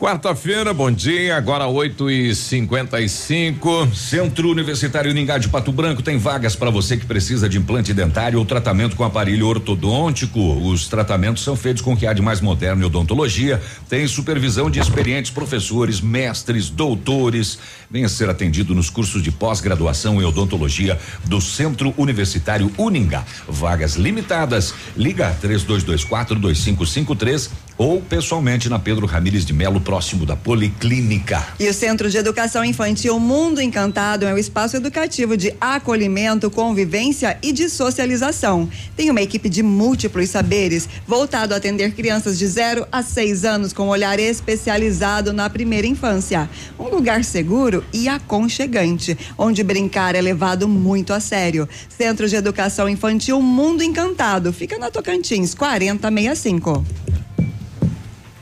Quarta-feira, 0.01 0.73
bom 0.73 0.91
dia, 0.91 1.37
agora 1.37 1.67
8 1.67 2.11
e 2.11 2.35
55 2.35 3.95
Centro 3.95 4.51
Universitário 4.51 5.11
Uningá 5.11 5.37
de 5.37 5.47
Pato 5.47 5.71
Branco 5.71 6.01
tem 6.01 6.17
vagas 6.17 6.57
para 6.57 6.71
você 6.71 6.97
que 6.97 7.05
precisa 7.05 7.51
de 7.51 7.59
implante 7.59 7.93
dentário 7.93 8.39
ou 8.39 8.47
tratamento 8.47 8.97
com 8.97 9.05
aparelho 9.05 9.47
ortodôntico. 9.47 10.41
Os 10.41 10.89
tratamentos 10.89 11.45
são 11.45 11.55
feitos 11.55 11.83
com 11.83 11.93
o 11.93 11.97
que 11.99 12.07
há 12.07 12.15
de 12.15 12.23
mais 12.23 12.41
moderno 12.41 12.83
em 12.83 12.87
odontologia. 12.87 13.61
Tem 13.91 14.09
supervisão 14.09 14.71
de 14.71 14.81
experientes 14.81 15.31
professores, 15.31 16.01
mestres, 16.01 16.71
doutores. 16.71 17.59
Venha 17.93 18.09
ser 18.09 18.31
atendido 18.31 18.73
nos 18.73 18.89
cursos 18.89 19.21
de 19.21 19.33
pós-graduação 19.33 20.23
em 20.23 20.25
odontologia 20.25 20.97
do 21.25 21.41
Centro 21.41 21.93
Universitário 21.99 22.71
Uningá. 22.79 23.25
Vagas 23.49 23.97
limitadas. 23.97 24.73
Liga 24.97 25.37
3224 25.41 26.39
2553 26.39 27.51
ou 27.77 28.01
pessoalmente 28.01 28.69
na 28.69 28.79
Pedro 28.79 29.07
Ramires 29.07 29.45
de 29.45 29.55
Melo, 29.55 29.81
próximo 29.81 30.27
da 30.27 30.37
Policlínica. 30.37 31.45
E 31.59 31.67
o 31.67 31.73
Centro 31.73 32.11
de 32.11 32.19
Educação 32.19 32.63
Infantil 32.63 33.19
Mundo 33.19 33.59
Encantado 33.61 34.27
é 34.27 34.35
um 34.35 34.39
espaço 34.39 34.77
educativo 34.77 35.35
de 35.35 35.55
acolhimento, 35.59 36.51
convivência 36.51 37.39
e 37.43 37.53
de 37.53 37.71
socialização. 37.71 38.69
Tem 38.95 39.09
uma 39.11 39.23
equipe 39.23 39.49
de 39.49 39.63
múltiplos 39.63 40.29
saberes 40.29 40.89
voltado 41.07 41.55
a 41.55 41.57
atender 41.57 41.95
crianças 41.95 42.39
de 42.39 42.47
0 42.47 42.87
a 42.93 43.03
6 43.03 43.47
anos 43.47 43.73
com 43.73 43.89
olhar 43.89 44.21
especializado 44.21 45.33
na 45.33 45.49
primeira 45.49 45.87
infância. 45.87 46.51
Um 46.79 46.89
lugar 46.89 47.25
seguro 47.25 47.80
e 47.93 48.09
aconchegante, 48.09 49.17
onde 49.37 49.63
brincar 49.63 50.15
é 50.15 50.21
levado 50.21 50.69
muito 50.69 51.13
a 51.13 51.21
sério. 51.21 51.69
Centro 51.89 52.29
de 52.29 52.37
Educação 52.37 52.89
Infantil 52.89 53.41
Mundo 53.41 53.83
Encantado 53.83 54.53
fica 54.53 54.79
na 54.79 54.91
Tocantins 54.91 55.55
4065. 55.55 56.85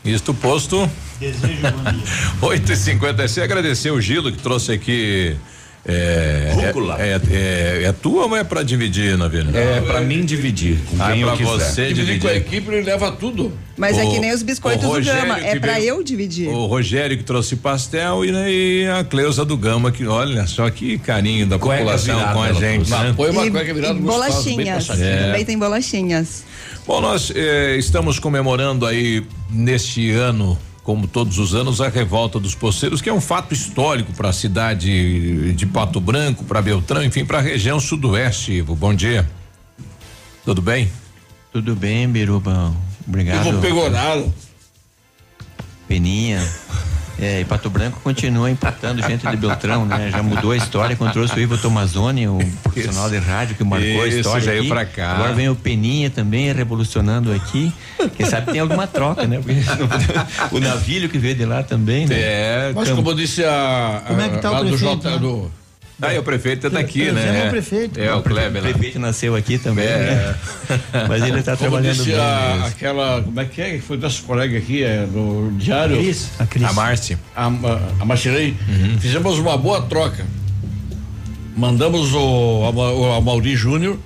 Isto 0.05 0.33
posto. 0.33 0.89
Desejo 1.21 1.63
8 2.41 2.73
e 2.73 2.77
56 2.77 3.45
agradecer 3.45 3.91
o 3.91 4.01
Gilo 4.01 4.31
que 4.33 4.39
trouxe 4.39 4.73
aqui. 4.73 5.37
É, 5.91 6.53
Rúcula. 6.55 6.97
É, 7.01 7.13
é, 7.13 7.21
é, 7.31 7.83
é 7.85 7.93
tua 7.93 8.27
ou 8.27 8.37
é 8.37 8.45
pra 8.45 8.63
dividir, 8.63 9.17
Navilha? 9.17 9.57
É 9.57 9.81
pra 9.81 10.03
mim 10.03 10.23
dividir. 10.23 10.79
Com 10.91 11.03
Ah, 11.03 11.13
quem 11.13 11.23
é 11.23 11.25
eu 11.25 11.35
pra 11.35 11.47
você 11.47 11.89
Dividir 11.89 12.05
dividir. 12.05 12.21
com 12.21 12.29
a 12.29 12.35
equipe, 12.35 12.71
ele 12.75 12.83
leva 12.83 13.11
tudo. 13.13 13.53
Mas 13.75 13.97
é 13.97 14.05
O- 14.05 14.11
que 14.11 14.19
nem 14.19 14.33
os 14.35 14.43
biscoitos 14.43 14.83
do 14.83 14.89
Rogério 14.89 15.23
Gama, 15.23 15.39
é 15.41 15.59
pra 15.59 15.75
veio- 15.75 15.87
eu 15.97 16.03
dividir. 16.03 16.49
O 16.49 16.67
Rogério 16.67 17.17
que 17.17 17.25
trouxe 17.25 17.57
pastel 17.57 18.23
e, 18.25 18.31
né, 18.33 18.53
e 18.53 18.87
a 18.87 19.03
Cleusa 19.03 19.45
do 19.47 19.57
Gama, 19.57 19.91
que 19.91 20.05
olha 20.07 20.47
só 20.47 20.69
que 20.69 20.99
carinho 20.99 21.47
da 21.47 21.59
Cueca 21.59 21.79
população 21.79 22.17
virada, 22.17 22.35
com 22.35 22.43
a 22.43 22.53
gente. 22.53 22.91
Né? 22.91 23.15
Põe 23.17 23.31
uma 23.31 23.47
e, 23.47 23.51
cueca 23.51 23.73
virada 23.75 23.95
bem 23.95 24.03
bolachinhas. 24.03 24.91
É. 25.01 25.23
Também 25.27 25.45
tem 25.47 25.59
bolachinhas. 25.59 26.45
Bom, 26.87 27.01
nós 27.01 27.33
eh, 27.35 27.77
estamos 27.79 28.19
comemorando 28.19 28.85
aí 28.85 29.23
neste 29.51 30.11
ano, 30.11 30.59
como 30.89 31.07
todos 31.07 31.39
os 31.39 31.55
anos, 31.55 31.83
a 31.83 31.91
revolta 31.91 32.41
dos 32.41 32.55
poceiros, 32.55 33.03
que 33.03 33.11
é 33.11 33.13
um 33.13 33.21
fato 33.21 33.53
histórico 33.53 34.11
para 34.15 34.31
a 34.31 34.33
cidade 34.33 35.53
de 35.53 35.67
Pato 35.67 36.01
Branco, 36.01 36.45
para 36.45 36.63
Beltrão, 36.63 37.05
enfim, 37.05 37.27
para 37.27 37.41
a 37.41 37.43
região 37.43 37.79
sudoeste. 37.79 38.53
Ivo, 38.53 38.75
bom 38.75 38.95
dia. 38.95 39.31
Tudo 40.47 40.63
bem? 40.63 40.91
Tudo 41.53 41.77
bem, 41.77 42.09
Biruba. 42.09 42.75
Obrigado. 43.07 43.47
Eu 43.47 43.53
vou 43.53 43.61
pegorá-lo. 43.61 44.33
Peninha. 45.87 46.43
É, 47.21 47.41
e 47.41 47.45
Pato 47.45 47.69
Branco 47.69 48.01
continua 48.01 48.49
empatando 48.51 49.03
gente 49.03 49.27
de 49.27 49.37
Beltrão, 49.37 49.85
né? 49.85 50.09
Já 50.11 50.23
mudou 50.23 50.53
a 50.53 50.57
história 50.57 50.95
quando 50.95 51.13
trouxe 51.13 51.35
o 51.35 51.41
Ivo 51.41 51.59
Tomazoni, 51.59 52.29
o 52.29 52.39
profissional 52.63 53.11
de 53.11 53.19
rádio 53.19 53.57
que 53.57 53.65
marcou 53.65 54.03
a 54.03 54.07
Isso, 54.07 54.19
história. 54.19 54.45
veio 54.47 54.61
aqui. 54.61 54.69
pra 54.69 54.85
cá. 54.85 55.13
Agora 55.13 55.33
vem 55.33 55.49
o 55.49 55.57
Peninha 55.57 56.11
também 56.11 56.53
revolucionando 56.53 57.33
aqui. 57.33 57.73
Quem 58.17 58.25
sabe 58.25 58.53
tem 58.53 58.61
alguma 58.61 58.87
troca, 58.87 59.27
né? 59.27 59.41
Porque 59.43 59.61
o 60.55 60.61
navilho 60.61 61.09
que 61.09 61.19
veio 61.19 61.35
de 61.35 61.45
lá 61.45 61.63
também, 61.63 62.07
né? 62.07 62.15
É, 62.17 62.73
Mas 62.75 62.91
como 62.91 63.13
disse 63.15 63.45
a. 63.45 64.03
Como 64.07 64.21
é 64.21 64.29
que 64.29 64.39
tá 64.39 64.51
o 64.51 64.53
lá 64.55 64.63
do 64.63 64.69
prefeito, 64.69 65.03
J, 65.03 65.11
né? 65.11 65.19
do, 65.19 65.51
Ah, 66.01 66.15
e 66.15 66.19
o 66.19 66.23
prefeito 66.23 66.69
é 66.69 66.71
daqui, 66.71 67.11
né? 67.11 67.47
o 67.49 67.51
prefeito. 67.51 67.99
É, 67.99 68.15
o 68.15 68.23
Kleber. 68.23 68.63
O 68.63 68.65
né? 68.67 68.71
prefeito 68.73 69.01
nasceu 69.01 69.35
aqui 69.35 69.59
também, 69.59 69.85
É. 69.85 70.37
né? 70.71 70.81
Mas 71.09 71.23
ele 71.25 71.43
tá 71.43 71.57
como 71.57 71.71
trabalhando 71.71 71.97
disse 71.97 72.11
bem. 72.13 72.21
a, 72.21 72.51
mesmo. 72.53 72.67
aquela. 72.67 73.23
Como 73.23 73.41
é 73.41 73.45
que 73.45 73.61
é? 73.61 73.71
Que 73.73 73.81
foi 73.81 73.97
nosso 73.97 74.23
colega 74.23 74.57
aqui, 74.57 74.85
é, 74.85 75.05
do 75.07 75.51
Diário? 75.59 75.97
Cris, 75.97 76.31
a 76.39 76.47
Cris. 76.47 76.65
A 76.65 76.73
Márcia. 76.73 77.19
A, 77.35 77.47
a, 77.47 77.49
a 78.01 78.05
Marcirei. 78.05 78.57
Fizemos 79.01 79.39
uma 79.41 79.57
boa 79.59 79.83
troca. 79.83 80.25
Mandamos 81.57 82.15
o, 82.15 82.65
Ama- 82.69 82.93
o 82.93 83.13
Amauri 83.15 83.57
Júnior 83.57 83.99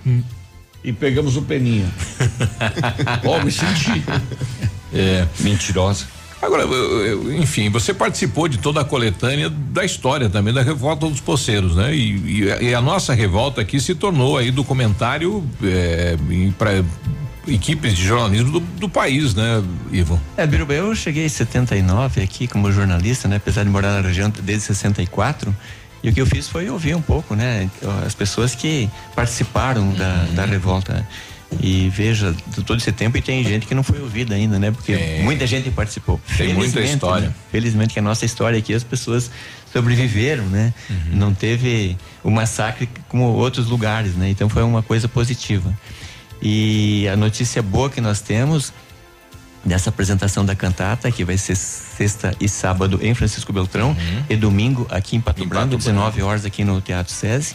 e 0.83 0.93
pegamos 0.95 1.37
o 1.37 1.43
Peninha. 1.43 1.87
Ó, 3.25 3.39
me 3.45 3.53
senti. 3.53 4.03
É. 4.95 5.27
Mentirosa. 5.41 6.07
Agora, 6.43 6.65
enfim, 7.39 7.71
você 7.71 7.95
participou 7.95 8.49
de 8.49 8.59
toda 8.59 8.81
a 8.81 8.85
coletânea 8.85 9.49
da 9.49 9.85
história 9.85 10.29
também 10.29 10.53
da 10.53 10.61
revolta 10.61 11.09
dos 11.09 11.21
poceiros, 11.21 11.77
né? 11.77 11.95
E, 11.95 12.41
e 12.43 12.51
a- 12.53 12.61
e 12.63 12.75
a 12.75 12.81
nossa 12.81 13.15
revolta 13.15 13.61
aqui 13.61 13.79
se 13.79 13.95
tornou 13.95 14.37
aí 14.37 14.51
documentário 14.51 15.45
é, 15.63 16.17
para 16.59 16.83
equipes 17.47 17.95
de 17.95 18.05
jornalismo 18.05 18.51
do, 18.53 18.61
do 18.61 18.89
país, 18.89 19.35
né, 19.35 19.63
Ivo? 19.93 20.21
É, 20.37 20.45
Biruba, 20.45 20.75
eu 20.75 20.93
cheguei 20.97 21.27
em 21.27 21.29
79 21.29 22.21
aqui 22.21 22.49
como 22.49 22.73
jornalista, 22.73 23.29
né? 23.29 23.37
Apesar 23.37 23.63
de 23.63 23.71
morar 23.71 24.01
na 24.03 24.09
região 24.09 24.29
desde 24.43 24.65
64. 24.67 25.55
E 26.03 26.09
o 26.09 26.13
que 26.13 26.21
eu 26.21 26.27
fiz 26.27 26.49
foi 26.49 26.69
ouvir 26.69 26.97
um 26.97 27.01
pouco, 27.03 27.37
né? 27.37 27.71
As 28.05 28.15
pessoas 28.17 28.53
que 28.57 28.91
participaram 29.15 29.93
da, 29.93 30.25
da 30.35 30.45
revolta. 30.45 31.07
Né? 31.53 31.59
E 31.61 31.89
veja, 31.89 32.35
todo 32.67 32.79
esse 32.79 32.93
tempo 32.93 33.17
e 33.17 33.23
tem 33.23 33.43
gente 33.45 33.67
que 33.67 33.75
não 33.75 33.83
foi 33.83 34.01
ouvida 34.01 34.35
ainda, 34.35 34.59
né? 34.59 34.71
Porque 34.71 34.97
Tem. 34.97 35.23
muita 35.23 35.47
gente 35.47 35.71
participou. 35.71 36.21
Tem 36.37 36.49
muita 36.55 36.73
Felizmente, 36.73 36.95
história. 36.95 37.29
né? 37.29 37.35
Felizmente 37.51 37.95
que 37.95 37.99
a 37.99 38.03
nossa 38.03 38.25
história 38.25 38.59
aqui, 38.59 38.75
as 38.75 38.85
pessoas 38.85 39.31
sobreviveram, 39.73 40.45
né? 40.45 40.73
Não 41.13 41.33
teve 41.35 41.97
o 42.23 42.31
massacre 42.31 42.89
como 43.09 43.25
outros 43.25 43.69
lugares, 43.69 44.15
né? 44.15 44.29
Então 44.31 44.49
foi 44.49 44.63
uma 44.63 44.83
coisa 44.83 45.09
positiva. 45.09 45.73
E 46.41 47.07
a 47.09 47.17
notícia 47.17 47.63
boa 47.63 47.89
que 47.89 48.01
nós 48.01 48.21
temos 48.21 48.73
dessa 49.65 49.91
apresentação 49.91 50.45
da 50.45 50.55
cantata, 50.55 51.11
que 51.11 51.25
vai 51.25 51.39
ser 51.39 51.55
sexta 51.55 52.35
e 52.41 52.49
sábado 52.49 52.99
em 53.03 53.15
Francisco 53.15 53.53
Beltrão 53.53 53.97
e 54.29 54.37
domingo 54.37 54.87
aqui 54.91 55.17
em 55.17 55.21
Pato 55.21 55.45
Branco, 55.47 55.77
19 55.77 56.23
horas 56.23 56.45
aqui 56.45 56.65
no 56.65 56.81
Teatro 56.81 57.13
SESI, 57.13 57.55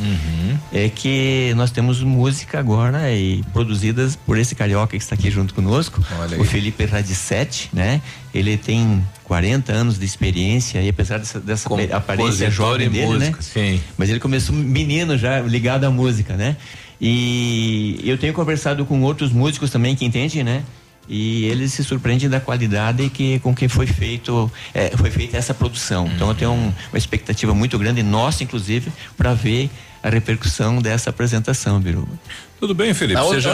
é 0.71 0.89
que 0.89 1.53
nós 1.55 1.71
temos 1.71 2.01
música 2.01 2.59
agora 2.59 3.11
e 3.11 3.43
produzidas 3.53 4.15
por 4.15 4.37
esse 4.37 4.55
carioca 4.55 4.97
que 4.97 5.03
está 5.03 5.15
aqui 5.15 5.29
junto 5.29 5.53
conosco, 5.53 6.01
o. 6.39 6.43
Felipe 6.43 6.85
Radissete, 6.85 7.69
né? 7.73 8.01
Ele 8.33 8.57
tem 8.57 9.03
40 9.23 9.73
anos 9.73 9.99
de 9.99 10.05
experiência 10.05 10.81
e 10.81 10.89
apesar 10.89 11.17
dessa, 11.17 11.39
dessa 11.39 11.69
aparência 11.91 12.49
jovem 12.49 12.89
dele, 12.89 13.05
músico, 13.05 13.37
né? 13.37 13.41
sim. 13.41 13.81
Mas 13.97 14.09
ele 14.09 14.19
começou 14.19 14.55
menino 14.55 15.17
já 15.17 15.41
ligado 15.41 15.83
à 15.83 15.91
música, 15.91 16.35
né? 16.35 16.55
E 16.99 18.01
eu 18.03 18.17
tenho 18.17 18.33
conversado 18.33 18.85
com 18.85 19.01
outros 19.03 19.31
músicos 19.31 19.69
também 19.69 19.95
que 19.95 20.03
entendem, 20.03 20.43
né? 20.43 20.63
E 21.07 21.45
eles 21.45 21.73
se 21.73 21.83
surpreendem 21.83 22.29
da 22.29 22.39
qualidade 22.39 23.09
que 23.09 23.39
com 23.39 23.55
que 23.55 23.67
foi 23.67 23.87
feito 23.87 24.51
é, 24.73 24.95
foi 24.97 25.09
feita 25.09 25.37
essa 25.37 25.53
produção. 25.53 26.07
Então 26.13 26.27
eu 26.29 26.35
tenho 26.35 26.51
um, 26.51 26.73
uma 26.91 26.97
expectativa 26.97 27.53
muito 27.53 27.77
grande 27.77 28.03
nossa, 28.03 28.43
inclusive, 28.43 28.91
para 29.15 29.33
ver 29.33 29.69
a 30.03 30.09
repercussão 30.09 30.81
dessa 30.81 31.09
apresentação, 31.09 31.79
Biruba. 31.79 32.17
Tudo 32.59 32.73
bem, 32.73 32.91
Felipe? 32.91 33.19
Aonde- 33.19 33.35
Seja 33.35 33.53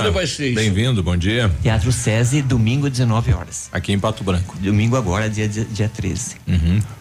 bem-vindo, 0.56 1.04
bom 1.04 1.18
dia. 1.18 1.52
Teatro 1.62 1.92
SESI, 1.92 2.42
domingo, 2.42 2.90
19 2.90 3.34
horas. 3.34 3.68
Aqui 3.70 3.92
em 3.92 4.00
Pato 4.00 4.24
Branco. 4.24 4.56
Domingo 4.62 4.96
agora, 4.96 5.30
dia, 5.30 5.46
dia, 5.46 5.66
dia 5.66 5.90
13. 5.90 6.38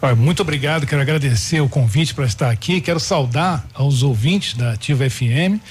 Olha, 0.01 0.13
muito 0.13 0.41
obrigado, 0.41 0.85
quero 0.85 1.01
agradecer 1.01 1.61
o 1.61 1.69
convite 1.69 2.13
para 2.13 2.25
estar 2.25 2.49
aqui, 2.49 2.81
quero 2.81 2.99
saudar 2.99 3.65
aos 3.73 4.03
ouvintes 4.03 4.53
da 4.55 4.73
Ativa 4.73 5.09
FM 5.09 5.61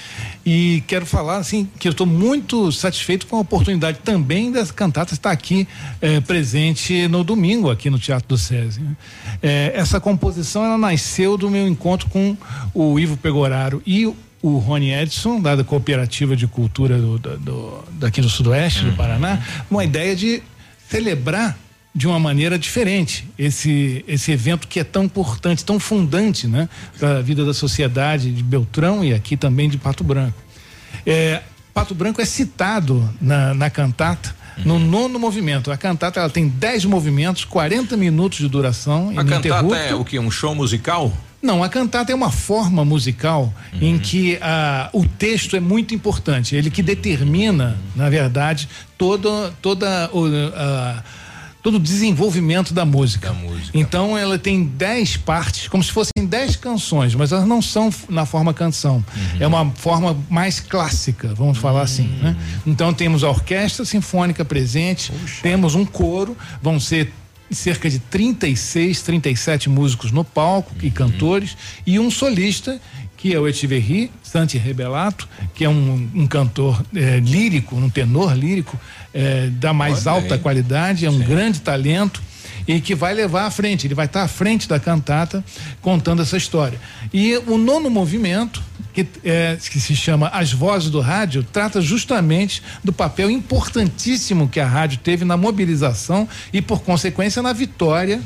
e 0.43 0.83
quero 0.87 1.05
falar 1.05 1.37
assim 1.37 1.69
que 1.79 1.87
eu 1.87 1.91
estou 1.91 2.07
muito 2.07 2.71
satisfeito 2.71 3.27
com 3.27 3.35
a 3.35 3.39
oportunidade 3.41 3.99
também 4.03 4.51
dessa 4.51 4.73
cantata 4.73 5.13
estar 5.13 5.29
aqui 5.31 5.67
eh, 6.01 6.19
presente 6.19 7.07
no 7.07 7.23
domingo 7.23 7.69
aqui 7.69 7.91
no 7.91 7.99
Teatro 7.99 8.29
do 8.29 8.37
SESI. 8.39 8.79
né? 8.81 8.95
Eh, 9.43 9.71
essa 9.75 9.99
composição 9.99 10.65
ela 10.65 10.79
nasceu 10.79 11.37
do 11.37 11.47
meu 11.47 11.67
encontro 11.67 12.09
com 12.09 12.35
o 12.73 12.99
Ivo 12.99 13.17
Pegoraro 13.17 13.83
e 13.85 14.11
o 14.43 14.57
Rony 14.57 14.91
Edson, 14.91 15.39
da 15.41 15.63
Cooperativa 15.63 16.35
de 16.35 16.45
Cultura 16.45 16.97
do, 16.99 17.17
do- 17.17 17.37
do- 17.37 17.83
daqui 17.93 18.21
do 18.21 18.29
Sudoeste 18.29 18.83
do 18.83 18.91
Paraná, 18.93 19.41
uma 19.71 19.83
ideia 19.85 20.15
de 20.15 20.43
celebrar 20.89 21.57
de 21.95 22.07
uma 22.07 22.19
maneira 22.19 22.59
diferente 22.59 23.25
esse 23.37 24.03
esse 24.07 24.31
evento 24.31 24.67
que 24.67 24.79
é 24.79 24.83
tão 24.83 25.03
importante, 25.05 25.63
tão 25.63 25.79
fundante, 25.79 26.45
né, 26.47 26.67
para 26.99 27.19
a 27.19 27.21
vida 27.21 27.45
da 27.45 27.53
sociedade 27.53 28.31
de 28.33 28.43
Beltrão 28.43 29.03
e 29.03 29.13
aqui 29.13 29.37
também 29.37 29.69
de 29.69 29.77
Pato 29.77 30.03
Branco. 30.03 30.37
É, 31.05 31.41
Pato 31.73 31.95
Branco 31.95 32.21
é 32.21 32.25
citado 32.25 33.09
na, 33.21 33.53
na 33.53 33.69
cantata 33.69 34.35
no 34.65 34.79
nono 34.79 35.19
movimento. 35.19 35.71
A 35.71 35.77
cantata 35.77 36.19
ela 36.19 36.29
tem 36.29 36.47
10 36.47 36.85
movimentos, 36.85 37.45
40 37.45 37.95
minutos 37.97 38.39
de 38.39 38.47
duração. 38.47 39.13
A 39.17 39.23
cantata 39.23 39.75
é 39.75 39.93
o 39.95 40.03
que? 40.05 40.19
Um 40.19 40.31
show 40.31 40.53
musical? 40.55 41.11
Não, 41.41 41.61
a 41.61 41.67
cantata 41.67 42.09
é 42.09 42.15
uma 42.15 42.31
forma 42.31 42.85
musical 42.85 43.53
em 43.81 43.99
que 43.99 44.39
ah, 44.41 44.89
o 44.93 45.05
texto 45.05 45.57
é 45.57 45.59
muito 45.59 45.93
importante. 45.93 46.55
Ele 46.55 46.69
que 46.69 46.81
determina, 46.81 47.77
na 47.97 48.09
verdade, 48.09 48.69
todo, 48.97 49.51
toda 49.61 50.09
o, 50.13 50.25
ah, 50.55 51.03
todo 51.63 51.75
o 51.75 51.79
desenvolvimento 51.79 52.73
da 52.73 52.83
música. 52.83 53.33
Então 53.73 54.17
ela 54.17 54.37
tem 54.37 54.65
dez 54.65 55.15
partes, 55.15 55.69
como 55.69 55.81
se 55.81 55.91
fossem 55.91 56.27
dez 56.27 56.57
canções, 56.57 57.15
mas 57.15 57.31
elas 57.31 57.47
não 57.47 57.61
são 57.61 57.89
na 58.09 58.25
forma 58.25 58.53
canção. 58.53 59.03
É 59.39 59.47
uma 59.47 59.71
forma 59.71 60.15
mais 60.29 60.59
clássica, 60.59 61.33
vamos 61.33 61.57
falar 61.57 61.81
assim. 61.81 62.07
Né? 62.21 62.35
Então 62.67 62.93
temos 62.93 63.23
a 63.23 63.29
orquestra 63.29 63.85
sinfônica 63.85 64.43
presente, 64.43 65.13
temos 65.41 65.73
um 65.73 65.85
coro, 65.85 66.37
vão 66.61 66.79
ser 66.81 67.13
cerca 67.49 67.89
de 67.89 67.99
36, 67.99 69.01
37 69.01 69.69
músicos 69.69 70.11
no 70.11 70.23
palco 70.23 70.73
e 70.81 70.89
cantores 70.89 71.55
e 71.85 71.99
um 71.99 72.09
solista 72.09 72.79
que 73.23 73.33
é 73.33 73.39
o 73.39 73.47
Etiverri 73.47 74.11
Santi 74.21 74.57
Rebelato, 74.57 75.29
que 75.55 75.63
é 75.63 75.69
um, 75.69 76.09
um 76.13 76.27
cantor 76.27 76.83
eh, 76.93 77.21
lírico, 77.21 77.73
um 77.73 77.89
tenor 77.89 78.33
lírico 78.33 78.77
eh, 79.13 79.47
da 79.49 79.71
mais 79.71 80.05
Olha 80.05 80.17
alta 80.17 80.33
aí. 80.33 80.41
qualidade, 80.41 81.05
é 81.05 81.09
um 81.09 81.19
grande 81.19 81.61
talento 81.61 82.21
e 82.67 82.81
que 82.81 82.93
vai 82.93 83.13
levar 83.13 83.45
à 83.45 83.49
frente, 83.49 83.87
ele 83.87 83.95
vai 83.95 84.07
estar 84.07 84.23
à 84.23 84.27
frente 84.27 84.67
da 84.67 84.77
cantata 84.77 85.41
contando 85.81 86.21
essa 86.21 86.35
história. 86.35 86.77
E 87.13 87.37
o 87.47 87.57
nono 87.57 87.89
movimento, 87.89 88.61
que, 88.91 89.07
é, 89.23 89.57
que 89.71 89.79
se 89.79 89.95
chama 89.95 90.27
As 90.27 90.51
Vozes 90.51 90.89
do 90.89 90.99
Rádio, 90.99 91.45
trata 91.49 91.79
justamente 91.79 92.61
do 92.83 92.91
papel 92.91 93.31
importantíssimo 93.31 94.49
que 94.49 94.59
a 94.59 94.67
rádio 94.67 94.99
teve 94.99 95.23
na 95.23 95.37
mobilização 95.37 96.27
e, 96.51 96.61
por 96.61 96.81
consequência, 96.81 97.41
na 97.41 97.53
vitória. 97.53 98.21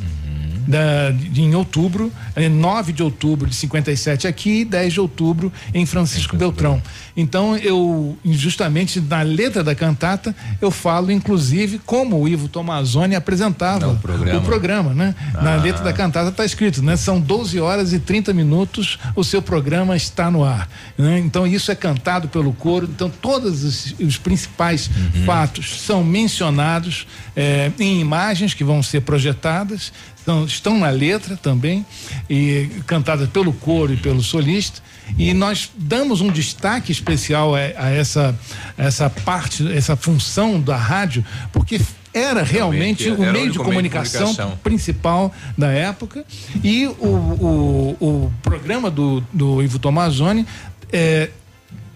Da, 0.67 1.11
de, 1.11 1.41
em 1.41 1.55
outubro, 1.55 2.11
eh, 2.35 2.49
9 2.49 2.91
de 2.91 3.01
outubro 3.01 3.49
de 3.49 3.55
57 3.55 4.27
aqui 4.27 4.61
e 4.61 4.65
10 4.65 4.93
de 4.93 4.99
outubro 4.99 5.51
em 5.73 5.85
Francisco 5.85 6.35
Beltrão. 6.35 6.81
Então, 7.15 7.55
eu, 7.57 8.17
justamente 8.25 8.99
na 8.99 9.21
letra 9.21 9.63
da 9.63 9.73
cantata, 9.73 10.35
eu 10.61 10.69
falo, 10.69 11.09
inclusive, 11.11 11.79
como 11.85 12.19
o 12.19 12.27
Ivo 12.27 12.47
Tomazoni 12.49 13.15
apresentava 13.15 13.87
o 13.87 13.95
programa. 13.97 14.39
o 14.39 14.43
programa, 14.43 14.93
né? 14.93 15.15
Na 15.41 15.53
Ah. 15.53 15.55
letra 15.55 15.83
da 15.83 15.93
cantata 15.93 16.29
está 16.29 16.43
escrito, 16.43 16.83
né? 16.83 16.97
São 16.97 17.19
12 17.19 17.59
horas 17.59 17.93
e 17.93 17.99
30 17.99 18.33
minutos, 18.33 18.99
o 19.15 19.23
seu 19.23 19.41
programa 19.41 19.95
está 19.95 20.29
no 20.29 20.43
ar. 20.43 20.67
né? 20.97 21.17
Então, 21.19 21.47
isso 21.47 21.71
é 21.71 21.75
cantado 21.75 22.27
pelo 22.27 22.51
coro. 22.53 22.89
Então, 22.93 23.09
todos 23.09 23.63
os, 23.63 23.95
os 23.99 24.17
principais 24.17 24.89
Uhum. 24.89 25.23
fatos 25.25 25.81
são 25.81 26.03
mencionados 26.03 27.07
eh, 27.35 27.71
em 27.79 27.99
imagens 28.01 28.53
que 28.53 28.63
vão 28.63 28.81
ser 28.83 29.01
projetadas, 29.01 29.93
são- 30.27 30.43
estão 30.45 30.77
na 30.77 30.89
letra 30.89 31.37
também, 31.37 31.85
e 32.29 32.69
cantadas 32.85 33.29
pelo 33.29 33.53
coro 33.53 33.93
e 33.93 33.97
pelo 33.97 34.21
solista. 34.21 34.81
E 35.17 35.33
nós 35.33 35.71
damos 35.77 36.19
um 36.19 36.29
destaque 36.29 36.91
especial 36.91 37.55
a, 37.55 37.59
a 37.59 37.89
essa, 37.89 38.37
essa 38.77 39.09
parte, 39.09 39.65
essa 39.71 39.95
função 39.95 40.59
da 40.59 40.75
rádio, 40.75 41.23
porque 41.53 41.79
era 42.13 42.43
realmente 42.43 43.05
era 43.07 43.15
o 43.15 43.19
meio 43.19 43.25
de 43.25 43.29
único 43.29 43.39
meio 43.39 43.51
de 43.51 43.57
comunicação, 43.57 44.21
comunicação. 44.33 44.59
principal 44.61 45.33
da 45.57 45.71
época. 45.71 46.25
E 46.61 46.87
o, 46.87 47.05
o, 47.05 47.97
o 48.01 48.33
programa 48.43 48.91
do, 48.91 49.23
do 49.31 49.63
Ivo 49.63 49.79
Tomazoni 49.79 50.45
é, 50.91 51.29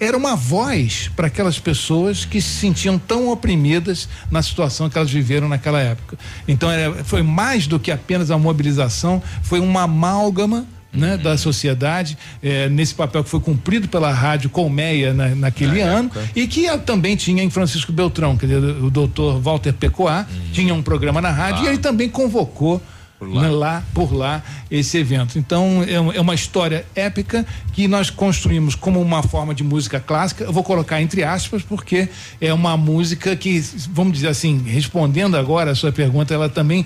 era 0.01 0.17
uma 0.17 0.35
voz 0.35 1.11
para 1.15 1.27
aquelas 1.27 1.59
pessoas 1.59 2.25
que 2.25 2.41
se 2.41 2.49
sentiam 2.59 2.97
tão 2.97 3.29
oprimidas 3.29 4.09
na 4.31 4.41
situação 4.41 4.89
que 4.89 4.97
elas 4.97 5.11
viveram 5.11 5.47
naquela 5.47 5.79
época. 5.79 6.17
Então 6.47 6.71
era- 6.71 7.03
foi 7.03 7.21
mais 7.21 7.67
do 7.67 7.79
que 7.79 7.91
apenas 7.91 8.31
a 8.31 8.37
mobilização, 8.37 9.21
foi 9.43 9.59
uma 9.59 9.83
amálgama. 9.83 10.65
Né, 10.93 11.15
da 11.15 11.37
sociedade, 11.37 12.17
eh, 12.43 12.67
nesse 12.67 12.93
papel 12.93 13.23
que 13.23 13.29
foi 13.29 13.39
cumprido 13.39 13.87
pela 13.87 14.11
Rádio 14.11 14.49
Colmeia 14.49 15.13
na, 15.13 15.29
naquele 15.29 15.79
ano, 15.79 16.11
e 16.35 16.45
que 16.45 16.67
ah, 16.67 16.77
também 16.77 17.15
tinha 17.15 17.41
em 17.41 17.49
Francisco 17.49 17.93
Beltrão, 17.93 18.35
quer 18.35 18.47
dizer, 18.47 18.57
o 18.83 18.89
doutor 18.89 19.39
Walter 19.39 19.71
Pecoá 19.71 20.25
tinha 20.51 20.73
um 20.73 20.81
programa 20.83 21.21
na 21.21 21.31
rádio 21.31 21.63
e 21.63 21.67
ele 21.69 21.77
também 21.77 22.09
convocou 22.09 22.81
né, 23.27 23.49
lá. 23.49 23.83
por 23.93 24.13
lá 24.13 24.43
esse 24.69 24.97
evento. 24.97 25.37
Então 25.37 25.83
é, 25.83 26.17
é 26.17 26.21
uma 26.21 26.33
história 26.33 26.85
épica 26.95 27.45
que 27.73 27.87
nós 27.87 28.09
construímos 28.09 28.75
como 28.75 29.01
uma 29.01 29.21
forma 29.23 29.53
de 29.53 29.63
música 29.63 29.99
clássica. 29.99 30.43
Eu 30.43 30.53
vou 30.53 30.63
colocar 30.63 31.01
entre 31.01 31.23
aspas 31.23 31.61
porque 31.61 32.09
é 32.39 32.53
uma 32.53 32.75
música 32.75 33.35
que, 33.35 33.59
vamos 33.89 34.13
dizer 34.13 34.29
assim, 34.29 34.61
respondendo 34.65 35.37
agora 35.37 35.71
a 35.71 35.75
sua 35.75 35.91
pergunta, 35.91 36.33
ela 36.33 36.49
também 36.49 36.85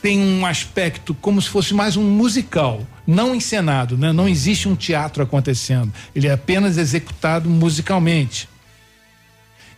tem 0.00 0.18
um 0.18 0.44
aspecto 0.44 1.14
como 1.14 1.40
se 1.40 1.48
fosse 1.48 1.72
mais 1.72 1.96
um 1.96 2.02
musical, 2.02 2.84
não 3.06 3.34
encenado, 3.34 3.96
né? 3.96 4.12
Não 4.12 4.28
existe 4.28 4.68
um 4.68 4.74
teatro 4.74 5.22
acontecendo. 5.22 5.92
Ele 6.12 6.26
é 6.26 6.32
apenas 6.32 6.76
executado 6.76 7.48
musicalmente. 7.48 8.48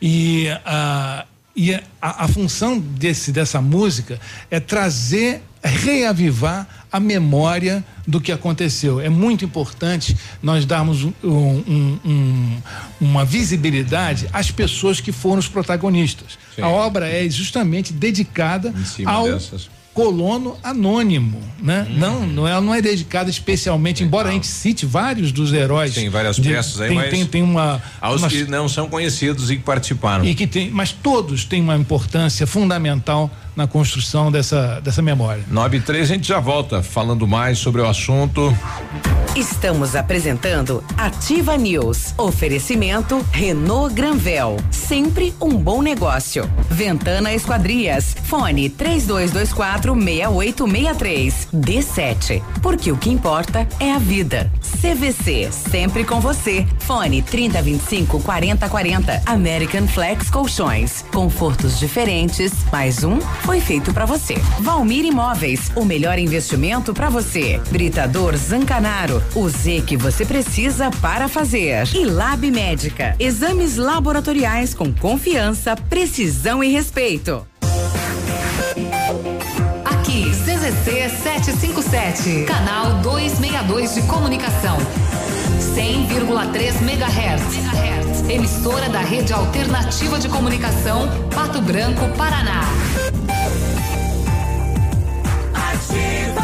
E 0.01 0.49
a, 0.65 1.27
e 1.57 1.73
a, 1.75 1.83
a 2.01 2.29
função 2.29 2.79
desse, 2.79 3.31
dessa 3.33 3.61
música 3.61 4.21
é 4.51 4.59
trazer, 4.59 5.41
reavivar 5.63 6.67
a 6.91 6.99
memória 7.01 7.85
do 8.07 8.21
que 8.21 8.33
aconteceu. 8.33 9.01
É 9.01 9.09
muito 9.09 9.45
importante 9.45 10.17
nós 10.43 10.65
darmos 10.67 11.05
um- 11.05 11.13
um- 11.25 11.99
um- 12.05 12.59
uma 13.01 13.25
visibilidade 13.25 14.29
às 14.33 14.51
pessoas 14.51 15.01
que 15.01 15.13
foram 15.13 15.39
os 15.39 15.49
protagonistas. 15.49 16.39
Sim. 16.55 16.63
A 16.63 16.69
obra 16.69 17.09
é 17.09 17.29
justamente 17.31 17.93
dedicada 17.93 18.73
ao 19.07 19.25
dessas. 19.33 19.71
Colono 19.95 20.57
anônimo, 20.63 21.41
né? 21.63 21.87
Hum. 21.89 21.95
Não, 21.99 22.27
não 22.27 22.49
é, 22.49 22.61
não 22.61 22.75
é 22.75 22.83
dedicada 22.83 23.31
especialmente, 23.31 24.03
embora 24.03 24.29
a 24.29 24.33
gente 24.33 24.47
cite 24.49 24.85
vários 24.85 25.31
dos 25.33 25.53
heróis. 25.53 25.95
Tem 25.95 26.09
várias 26.09 26.37
de- 26.37 26.49
peças 26.51 26.81
aí, 26.81 26.89
tem, 26.89 26.97
mas 26.99 27.11
tem, 27.11 27.25
tem 27.27 27.43
uma 27.43 27.81
Aos 28.01 28.21
uma- 28.21 28.29
que 28.29 28.45
não 28.45 28.69
são 28.69 28.89
conhecidos 28.89 29.51
e 29.51 29.57
que 29.57 29.63
participaram. 29.63 30.25
e 30.25 30.35
que 30.35 30.47
tem, 30.47 30.69
mas 30.71 30.91
todos 30.93 31.45
têm 31.45 31.63
uma 31.63 31.77
importância 31.77 32.47
fundamental 32.47 33.31
na 33.57 33.67
construção 33.67 34.31
dessa, 34.31 34.81
dessa 34.81 35.03
memória. 35.03 35.45
9 35.49 35.77
e 35.77 35.81
3, 35.81 36.11
a 36.11 36.15
gente 36.15 36.29
já 36.29 36.41
volta 36.41 36.83
falando 36.83 37.27
mais 37.27 37.59
sobre 37.59 37.81
o 37.81 37.87
assunto. 37.87 38.57
Estamos 39.37 39.97
apresentando 39.97 40.85
Ativa 40.97 41.57
News. 41.57 42.15
Oferecimento 42.17 43.27
Renault 43.33 43.93
Granvel. 43.93 44.57
Sempre 44.71 45.35
um 45.41 45.57
bom 45.57 45.83
negócio. 45.83 46.49
Ventana 46.71 47.35
Esquadrias. 47.35 48.15
Fone 48.27 48.71
3224 48.71 49.93
6863. 49.93 51.49
D7. 51.53 52.43
Porque 52.63 52.93
o 52.93 52.97
que 52.97 53.11
importa 53.11 53.67
é 53.81 53.93
a 53.93 53.99
vida. 53.99 54.53
CVC. 54.81 55.51
Sempre 55.51 56.05
com 56.05 56.21
você. 56.21 56.65
Fone 56.79 57.21
3025 57.21 58.21
4040. 58.21 59.23
American 59.27 59.89
Flex 59.89 60.31
Colchões. 60.31 61.05
Confortos 61.13 61.81
diferentes. 61.81 62.53
Mais 62.71 63.03
um 63.03 63.19
foi 63.45 63.61
feito 63.61 63.93
para 63.93 64.07
você. 64.07 64.35
Valmir 64.61 65.05
Imóveis, 65.05 65.71
o 65.77 65.85
melhor 65.85 66.19
investimento 66.19 66.95
para 66.95 67.11
você. 67.11 67.61
Britador 67.71 68.35
Zancanaro, 68.37 69.23
o 69.35 69.49
Z 69.49 69.83
que 69.87 69.97
você 69.97 70.25
precisa 70.25 70.91
para 70.91 71.29
fazer. 71.29 71.87
E 71.95 72.05
Lab 72.07 72.51
Médica, 72.51 73.15
exames 73.19 73.77
laboratoriais 73.77 74.73
com 74.73 74.93
confiança, 74.93 75.77
precisão 75.77 76.65
e 76.65 76.69
respeito. 76.69 77.47
Aqui, 79.85 80.31
CZC 80.31 81.11
757, 81.23 82.45
canal 82.47 82.95
262 83.03 83.95
de 83.95 84.03
comunicação. 84.03 84.79
100,3 85.75 86.83
MHz. 86.83 87.65
Emissora 88.29 88.89
da 88.89 89.01
Rede 89.01 89.35
Alternativa 89.35 90.19
de 90.19 90.29
Comunicação, 90.29 91.09
Pato 91.35 91.61
Branco, 91.61 92.09
Paraná. 92.17 92.63
Viva! 95.95 96.44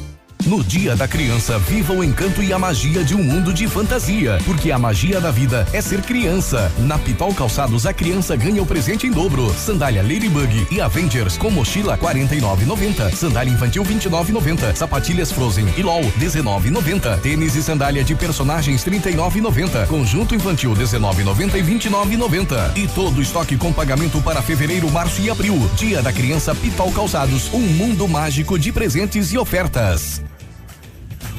No 0.45 0.63
Dia 0.63 0.95
da 0.95 1.07
Criança, 1.07 1.59
viva 1.59 1.93
o 1.93 2.03
encanto 2.03 2.41
e 2.41 2.51
a 2.51 2.57
magia 2.57 3.03
de 3.03 3.13
um 3.13 3.23
mundo 3.23 3.53
de 3.53 3.67
fantasia, 3.67 4.39
porque 4.43 4.71
a 4.71 4.79
magia 4.79 5.21
da 5.21 5.29
vida 5.29 5.67
é 5.71 5.79
ser 5.81 6.01
criança. 6.01 6.71
Na 6.79 6.97
Pitol 6.97 7.33
Calçados, 7.33 7.85
a 7.85 7.93
criança 7.93 8.35
ganha 8.35 8.61
o 8.61 8.65
presente 8.65 9.05
em 9.05 9.11
dobro. 9.11 9.53
Sandália 9.53 10.01
Ladybug 10.01 10.67
e 10.71 10.81
Avengers 10.81 11.37
com 11.37 11.51
mochila 11.51 11.97
49,90. 11.97 13.13
Sandália 13.13 13.53
infantil 13.53 13.83
29,90. 13.83 14.75
Sapatilhas 14.75 15.31
Frozen 15.31 15.67
e 15.77 15.83
LOL 15.83 16.01
19,90. 16.19 17.19
Tênis 17.19 17.55
e 17.55 17.61
sandália 17.61 18.03
de 18.03 18.15
personagens 18.15 18.83
39,90. 18.83 19.85
Conjunto 19.87 20.33
infantil 20.33 20.73
19,90 20.73 21.55
e 21.55 21.63
29,90. 21.63 22.77
E 22.77 22.87
todo 22.87 23.21
estoque 23.21 23.57
com 23.57 23.71
pagamento 23.71 24.19
para 24.21 24.41
fevereiro, 24.41 24.89
março 24.89 25.21
e 25.21 25.29
abril. 25.29 25.69
Dia 25.75 26.01
da 26.01 26.11
Criança 26.11 26.55
Pitol 26.55 26.91
Calçados, 26.91 27.53
um 27.53 27.59
mundo 27.59 28.07
mágico 28.07 28.57
de 28.57 28.71
presentes 28.71 29.31
e 29.31 29.37
ofertas. 29.37 30.21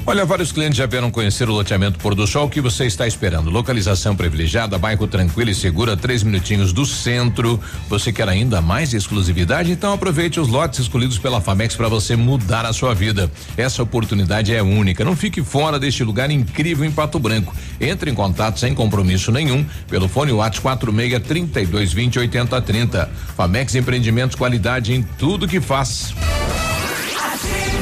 Olha, 0.05 0.25
vários 0.25 0.51
clientes 0.51 0.77
já 0.77 0.85
vieram 0.85 1.13
conhecer 1.13 1.49
o 1.49 1.53
loteamento 1.53 1.97
Pôr 2.01 2.17
do 2.17 2.27
Sol. 2.27 2.49
Que 2.49 2.61
você 2.61 2.87
está 2.87 3.07
esperando? 3.07 3.51
Localização 3.51 4.17
privilegiada, 4.17 4.77
bairro 4.77 5.07
tranquilo 5.07 5.51
e 5.51 5.55
segura, 5.55 5.97
três 5.97 6.25
minutinhos 6.25 6.73
do 6.73 6.85
centro. 6.85 7.59
Você 7.89 8.13
quer 8.13 8.29
ainda 8.29 8.61
mais 8.61 8.93
exclusividade? 8.95 9.71
Então 9.71 9.93
aproveite 9.93 10.41
os 10.41 10.49
lotes 10.49 10.81
escolhidos 10.81 11.19
pela 11.19 11.41
Famex 11.41 11.77
para 11.77 11.87
você 11.87 12.17
mudar 12.17 12.67
a 12.67 12.73
sua 12.73 12.93
vida. 12.95 13.31
Essa 13.57 13.81
oportunidade 13.85 14.53
é 14.53 14.61
única. 14.61 15.05
Não 15.05 15.15
fique 15.15 15.41
fora 15.41 15.79
deste 15.79 16.03
lugar 16.03 16.33
incrível 16.33 16.85
em 16.85 16.91
Pato 16.91 17.21
Branco. 17.21 17.55
Entre 17.81 18.11
em 18.11 18.15
contato 18.15 18.59
sem 18.59 18.75
compromisso 18.75 19.31
nenhum 19.31 19.65
pelo 19.89 20.09
fone 20.09 20.33
WhatsApp 20.33 20.63
46 20.63 21.23
32 21.23 21.93
20 21.93 22.19
80 22.19 22.61
30. 22.61 23.11
Famex 23.37 23.77
Empreendimentos, 23.77 24.35
qualidade 24.35 24.93
em 24.93 25.03
tudo 25.17 25.47
que 25.47 25.61
faz. 25.61 26.13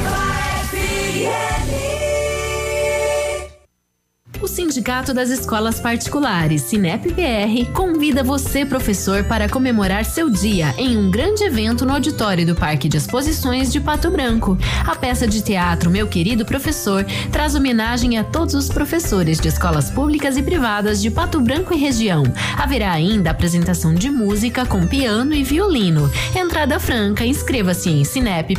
Sindicato 4.71 5.13
das 5.13 5.29
Escolas 5.29 5.81
Particulares, 5.81 6.61
Sinep-PR, 6.61 7.69
convida 7.73 8.23
você, 8.23 8.65
professor, 8.65 9.21
para 9.25 9.49
comemorar 9.49 10.05
seu 10.05 10.29
dia 10.29 10.73
em 10.77 10.95
um 10.95 11.11
grande 11.11 11.43
evento 11.43 11.85
no 11.85 11.91
auditório 11.91 12.45
do 12.45 12.55
Parque 12.55 12.87
de 12.87 12.95
Exposições 12.95 13.69
de 13.69 13.81
Pato 13.81 14.09
Branco. 14.09 14.57
A 14.87 14.95
peça 14.95 15.27
de 15.27 15.41
teatro 15.41 15.91
Meu 15.91 16.07
Querido 16.07 16.45
Professor 16.45 17.03
traz 17.33 17.53
homenagem 17.53 18.17
a 18.17 18.23
todos 18.23 18.55
os 18.55 18.69
professores 18.69 19.41
de 19.41 19.49
escolas 19.49 19.91
públicas 19.91 20.37
e 20.37 20.41
privadas 20.41 21.01
de 21.01 21.11
Pato 21.11 21.41
Branco 21.41 21.73
e 21.73 21.77
região. 21.77 22.23
Haverá 22.57 22.93
ainda 22.93 23.31
apresentação 23.31 23.93
de 23.93 24.09
música 24.09 24.65
com 24.65 24.87
piano 24.87 25.33
e 25.33 25.43
violino. 25.43 26.09
Entrada 26.33 26.79
franca, 26.79 27.25
inscreva-se 27.25 27.89
em 27.89 28.05
sinep.org.br. 28.05 28.55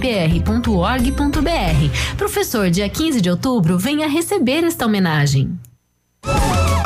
Professor, 2.19 2.69
dia 2.69 2.89
15 2.91 3.19
de 3.19 3.31
outubro, 3.31 3.79
venha 3.79 4.07
receber 4.07 4.63
esta 4.63 4.85
homenagem. 4.85 5.59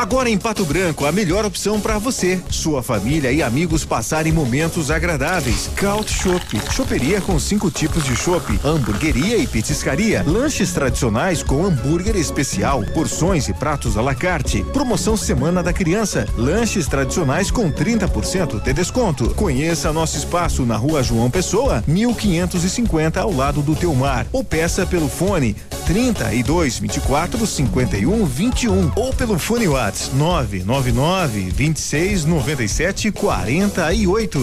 Agora 0.07 0.31
em 0.31 0.39
Pato 0.39 0.65
Branco, 0.65 1.05
a 1.05 1.11
melhor 1.11 1.45
opção 1.45 1.81
para 1.81 1.99
você, 1.99 2.41
sua 2.49 2.83
família 2.83 3.33
e 3.33 3.43
amigos 3.43 3.85
passarem 3.85 4.33
momentos 4.33 4.91
agradáveis. 4.91 5.69
Caut 5.75 6.13
Shop, 6.13 6.45
choperia 6.71 7.21
com 7.21 7.39
cinco 7.41 7.71
tipos 7.71 8.05
de 8.05 8.15
chopp, 8.15 8.47
hamburgueria 8.65 9.37
e 9.37 9.47
petiscaria, 9.47 10.23
lanches 10.27 10.73
tradicionais 10.73 11.43
com 11.43 11.65
hambúrguer 11.65 12.15
especial, 12.15 12.85
porções 12.95 13.49
e 13.49 13.53
pratos 13.53 13.99
à 13.99 14.01
la 14.01 14.15
carte. 14.15 14.63
Promoção 14.73 15.17
Semana 15.17 15.63
da 15.63 15.73
Criança, 15.73 16.25
lanches 16.37 16.87
tradicionais 16.87 17.51
com 17.51 17.73
30% 17.73 18.63
de 18.63 18.73
desconto. 18.73 19.35
Conheça 19.35 19.93
nosso 19.93 20.17
espaço 20.17 20.65
na 20.65 20.77
Rua 20.77 21.03
João 21.03 21.31
Pessoa, 21.31 21.83
1550 21.87 23.21
ao 23.21 23.33
lado 23.33 23.61
do 23.61 23.75
Teumar, 23.75 24.27
ou 24.33 24.45
peça 24.45 24.87
pelo 24.87 25.09
fone 25.09 25.57
32 25.87 26.81
24 26.81 27.47
51 27.47 28.25
21 28.25 28.93
ou 28.97 29.15
pelo 29.15 29.39
fone 29.39 29.69
Whats 29.69 30.11
999 30.13 31.51
26 31.51 32.25
97 32.25 33.13
48. 33.13 34.39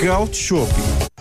Caut 0.00 0.36
Shop. 0.36 1.15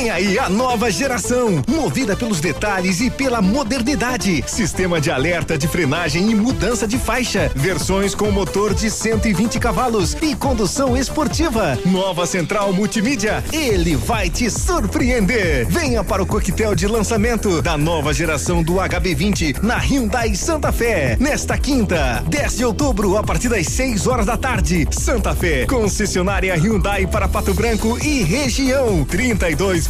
Vem 0.00 0.08
aí 0.08 0.38
a 0.38 0.48
nova 0.48 0.90
geração, 0.90 1.62
movida 1.68 2.16
pelos 2.16 2.40
detalhes 2.40 3.02
e 3.02 3.10
pela 3.10 3.42
modernidade. 3.42 4.42
Sistema 4.46 4.98
de 4.98 5.10
alerta 5.10 5.58
de 5.58 5.68
frenagem 5.68 6.30
e 6.30 6.34
mudança 6.34 6.88
de 6.88 6.98
faixa. 6.98 7.52
Versões 7.54 8.14
com 8.14 8.30
motor 8.30 8.72
de 8.72 8.90
120 8.90 9.60
cavalos 9.60 10.16
e 10.22 10.34
condução 10.34 10.96
esportiva. 10.96 11.78
Nova 11.84 12.24
central 12.24 12.72
multimídia. 12.72 13.44
Ele 13.52 13.94
vai 13.94 14.30
te 14.30 14.50
surpreender. 14.50 15.66
Venha 15.68 16.02
para 16.02 16.22
o 16.22 16.26
coquetel 16.26 16.74
de 16.74 16.86
lançamento 16.86 17.60
da 17.60 17.76
nova 17.76 18.14
geração 18.14 18.62
do 18.62 18.76
HB20 18.76 19.62
na 19.62 19.76
Hyundai 19.76 20.34
Santa 20.34 20.72
Fé. 20.72 21.18
Nesta 21.20 21.58
quinta, 21.58 22.24
10 22.26 22.56
de 22.56 22.64
outubro, 22.64 23.18
a 23.18 23.22
partir 23.22 23.50
das 23.50 23.66
6 23.66 24.06
horas 24.06 24.24
da 24.24 24.38
tarde. 24.38 24.88
Santa 24.90 25.34
Fé, 25.34 25.66
concessionária 25.66 26.54
Hyundai 26.54 27.06
para 27.06 27.28
Pato 27.28 27.52
Branco 27.52 27.98
e 28.02 28.22
região. 28.22 29.04
32 29.04 29.89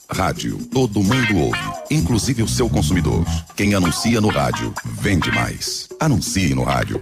Rádio, 0.13 0.57
todo 0.73 1.01
mundo 1.01 1.37
ouve, 1.37 1.73
inclusive 1.89 2.43
o 2.43 2.47
seu 2.47 2.69
consumidor. 2.69 3.25
Quem 3.55 3.73
anuncia 3.73 4.19
no 4.19 4.27
rádio, 4.27 4.73
vende 4.83 5.31
mais. 5.31 5.87
Anuncie 5.99 6.53
no 6.53 6.63
rádio. 6.63 7.01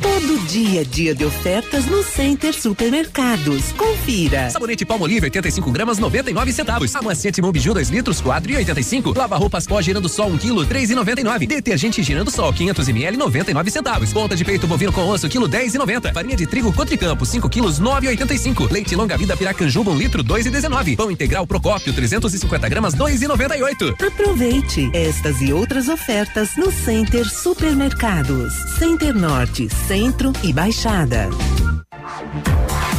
Todo 0.00 0.38
dia, 0.46 0.84
dia 0.84 1.14
de 1.14 1.24
ofertas 1.24 1.86
no 1.86 2.02
Center 2.02 2.54
Supermercados. 2.54 3.72
Confira. 3.72 4.50
Sabonete 4.50 4.84
Palmolive 4.84 5.26
85 5.26 5.70
gramas 5.70 5.98
99 5.98 6.52
centavos. 6.52 6.94
Amaciante 6.94 7.40
Mombiju 7.40 7.74
2 7.74 7.90
litros 7.90 8.20
4,85. 8.22 9.16
Lava 9.16 9.36
roupas 9.36 9.66
pó 9.66 9.80
girando 9.80 10.08
sol 10.08 10.28
1 10.32 10.38
quilo 10.38 10.66
3,99. 10.66 11.46
Detergente 11.46 12.02
girando 12.02 12.30
sol 12.30 12.52
500 12.52 12.88
ml 12.88 13.16
99 13.16 13.70
centavos. 13.70 14.12
Ponta 14.12 14.36
de 14.36 14.44
peito 14.44 14.66
bovino 14.66 14.92
com 14.92 15.06
osso 15.08 15.28
quilo 15.28 15.48
10,90. 15.48 16.12
Farinha 16.12 16.36
de 16.36 16.46
trigo 16.46 16.72
Cotricampo 16.72 17.24
5 17.24 17.48
quilos 17.48 17.80
9,85. 17.80 18.70
Leite 18.70 18.94
longa 18.94 19.16
vida 19.16 19.36
Piracanjuba 19.36 19.90
1 19.92 19.98
litro 19.98 20.24
2,19. 20.24 20.96
Pão 20.96 21.10
integral 21.10 21.46
Procópio 21.46 21.92
350 21.92 22.68
gramas 22.68 22.94
2,98. 22.94 24.06
Aproveite 24.06 24.90
estas 24.92 25.40
e 25.40 25.52
outras 25.52 25.88
ofertas 25.88 26.56
no 26.56 26.70
Center 26.70 27.26
Supermercados. 27.28 28.52
Center 28.78 29.14
Norte, 29.14 29.68
Centro 29.86 30.32
e 30.42 30.52
Baixada. 30.52 31.28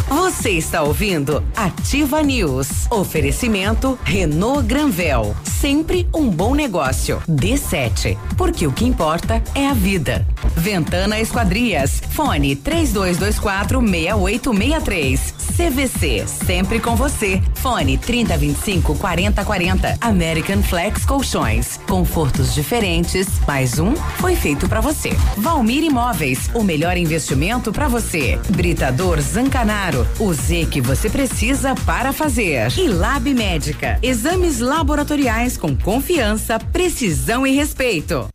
Você 0.10 0.52
está 0.52 0.84
ouvindo 0.84 1.44
Ativa 1.54 2.24
News. 2.24 2.90
Oferecimento 2.90 4.00
Renault 4.06 4.66
Granvel. 4.66 5.36
Sempre 5.44 6.08
um 6.14 6.30
bom 6.30 6.56
negócio. 6.56 7.22
D7. 7.28 8.18
Porque 8.38 8.66
o 8.66 8.72
que 8.72 8.86
importa 8.86 9.44
é 9.54 9.68
a 9.68 9.74
vida. 9.74 10.26
Ventana 10.56 11.20
Esquadrias. 11.20 12.02
Fone 12.12 12.56
3224 12.56 13.82
6863. 13.82 15.34
CVC. 15.58 16.28
Sempre 16.28 16.80
com 16.80 16.96
você. 16.96 17.42
Fone 17.56 17.98
3025 17.98 18.96
4040. 18.96 19.98
American 20.00 20.62
Flex 20.64 21.04
Colchões. 21.04 21.80
Confortos 21.88 22.54
diferentes. 22.54 23.28
Mais 23.46 23.78
um 23.80 23.94
foi 23.96 24.36
feito 24.36 24.70
para 24.70 24.80
você. 24.80 25.10
Valmir 25.36 25.84
Imóveis. 25.84 26.50
O 26.54 26.64
melhor 26.64 26.96
investimento 26.96 27.74
para 27.74 27.88
você. 27.88 28.40
Britador 28.50 29.20
Zancanaro. 29.20 29.97
O 30.20 30.34
Z 30.34 30.68
que 30.70 30.82
você 30.82 31.10
precisa 31.10 31.74
para 31.86 32.12
fazer. 32.12 32.72
E 32.78 32.88
Lab 32.88 33.34
Médica. 33.34 33.98
Exames 34.02 34.60
laboratoriais 34.60 35.58
com 35.58 35.76
confiança, 35.76 36.60
precisão 36.60 37.48
e 37.48 37.52
respeito. 37.52 38.28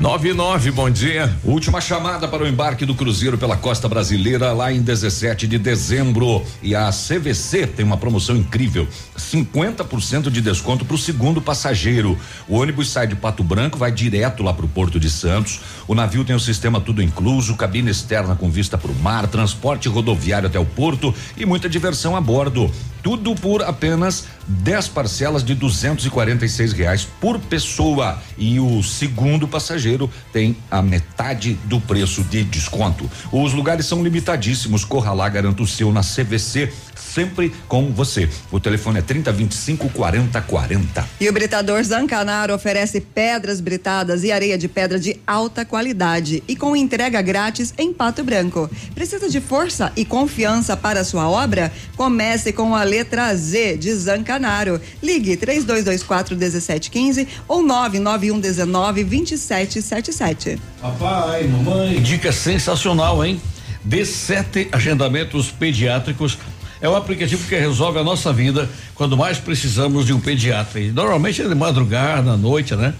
99, 0.00 0.70
bom 0.70 0.88
dia. 0.88 1.36
Última 1.42 1.80
chamada 1.80 2.28
para 2.28 2.44
o 2.44 2.46
embarque 2.46 2.86
do 2.86 2.94
Cruzeiro 2.94 3.36
pela 3.36 3.56
costa 3.56 3.88
brasileira 3.88 4.52
lá 4.52 4.72
em 4.72 4.80
17 4.80 5.48
de 5.48 5.58
dezembro. 5.58 6.44
E 6.62 6.72
a 6.72 6.88
CVC 6.90 7.66
tem 7.66 7.84
uma 7.84 7.96
promoção 7.96 8.36
incrível: 8.36 8.86
50% 9.16 10.30
de 10.30 10.40
desconto 10.40 10.84
para 10.84 10.94
o 10.94 10.98
segundo 10.98 11.42
passageiro. 11.42 12.16
O 12.46 12.58
ônibus 12.58 12.90
sai 12.90 13.08
de 13.08 13.16
Pato 13.16 13.42
Branco, 13.42 13.76
vai 13.76 13.90
direto 13.90 14.44
lá 14.44 14.54
para 14.54 14.66
o 14.66 14.68
Porto 14.68 15.00
de 15.00 15.10
Santos. 15.10 15.60
O 15.88 15.96
navio 15.96 16.24
tem 16.24 16.36
o 16.36 16.40
sistema 16.40 16.80
tudo 16.80 17.02
incluso, 17.02 17.56
cabine 17.56 17.90
externa 17.90 18.36
com 18.36 18.48
vista 18.48 18.78
para 18.78 18.92
o 18.92 18.94
mar, 18.94 19.26
transporte 19.26 19.88
rodoviário 19.88 20.46
até 20.46 20.60
o 20.60 20.64
porto 20.64 21.12
e 21.36 21.44
muita 21.44 21.68
diversão 21.68 22.14
a 22.14 22.20
bordo. 22.20 22.70
Tudo 23.02 23.34
por 23.34 23.62
apenas 23.62 24.26
10 24.46 24.88
parcelas 24.88 25.44
de 25.44 25.54
246 25.54 26.72
reais 26.72 27.06
por 27.20 27.38
pessoa. 27.38 28.18
E 28.36 28.58
o 28.58 28.82
segundo 28.82 29.46
passageiro 29.46 30.10
tem 30.32 30.56
a 30.70 30.82
metade 30.82 31.54
do 31.64 31.80
preço 31.80 32.22
de 32.24 32.44
desconto. 32.44 33.08
Os 33.32 33.52
lugares 33.52 33.86
são 33.86 34.02
limitadíssimos. 34.02 34.84
Corra 34.84 35.12
lá, 35.12 35.28
o 35.62 35.66
seu 35.66 35.92
na 35.92 36.02
CVC, 36.02 36.72
sempre 37.18 37.52
com 37.66 37.90
você. 37.90 38.28
O 38.52 38.60
telefone 38.60 39.00
é 39.00 39.02
3025 39.02 39.88
4040. 39.90 41.04
E 41.20 41.28
o 41.28 41.32
Britador 41.32 41.82
Zancanaro 41.82 42.54
oferece 42.54 43.00
pedras 43.00 43.60
britadas 43.60 44.22
e 44.22 44.30
areia 44.30 44.56
de 44.56 44.68
pedra 44.68 45.00
de 45.00 45.20
alta 45.26 45.64
qualidade 45.64 46.44
e 46.46 46.54
com 46.54 46.76
entrega 46.76 47.20
grátis 47.20 47.74
em 47.76 47.92
Pato 47.92 48.22
Branco. 48.22 48.70
Precisa 48.94 49.28
de 49.28 49.40
força 49.40 49.92
e 49.96 50.04
confiança 50.04 50.76
para 50.76 51.00
a 51.00 51.04
sua 51.04 51.28
obra? 51.28 51.72
Comece 51.96 52.52
com 52.52 52.72
a 52.76 52.84
letra 52.84 53.34
Z 53.34 53.78
de 53.78 53.92
Zancanaro. 53.92 54.80
Ligue 55.02 55.36
3224 55.36 56.36
1715 56.36 57.26
ou 57.48 57.62
99119 57.64 59.02
2777. 59.02 60.60
Papai, 60.80 61.48
mamãe. 61.48 62.00
Dica 62.00 62.30
sensacional, 62.30 63.24
hein? 63.24 63.40
D7 63.88 64.68
Agendamentos 64.70 65.50
Pediátricos 65.50 66.38
é 66.80 66.88
um 66.88 66.96
aplicativo 66.96 67.46
que 67.46 67.56
resolve 67.56 67.98
a 67.98 68.04
nossa 68.04 68.32
vida 68.32 68.68
quando 68.94 69.16
mais 69.16 69.38
precisamos 69.38 70.06
de 70.06 70.12
um 70.12 70.20
pediatra. 70.20 70.80
E 70.80 70.90
normalmente 70.90 71.42
é 71.42 71.48
de 71.48 71.54
madrugada, 71.54 72.32
à 72.32 72.36
noite, 72.36 72.74
né? 72.76 72.94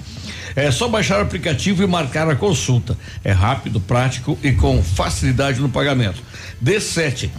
É 0.56 0.70
só 0.70 0.88
baixar 0.88 1.18
o 1.18 1.22
aplicativo 1.22 1.82
e 1.82 1.86
marcar 1.86 2.28
a 2.28 2.34
consulta. 2.34 2.96
É 3.22 3.30
rápido, 3.30 3.80
prático 3.80 4.36
e 4.42 4.52
com 4.52 4.82
facilidade 4.82 5.60
no 5.60 5.68
pagamento. 5.68 6.22
D7 6.62 7.30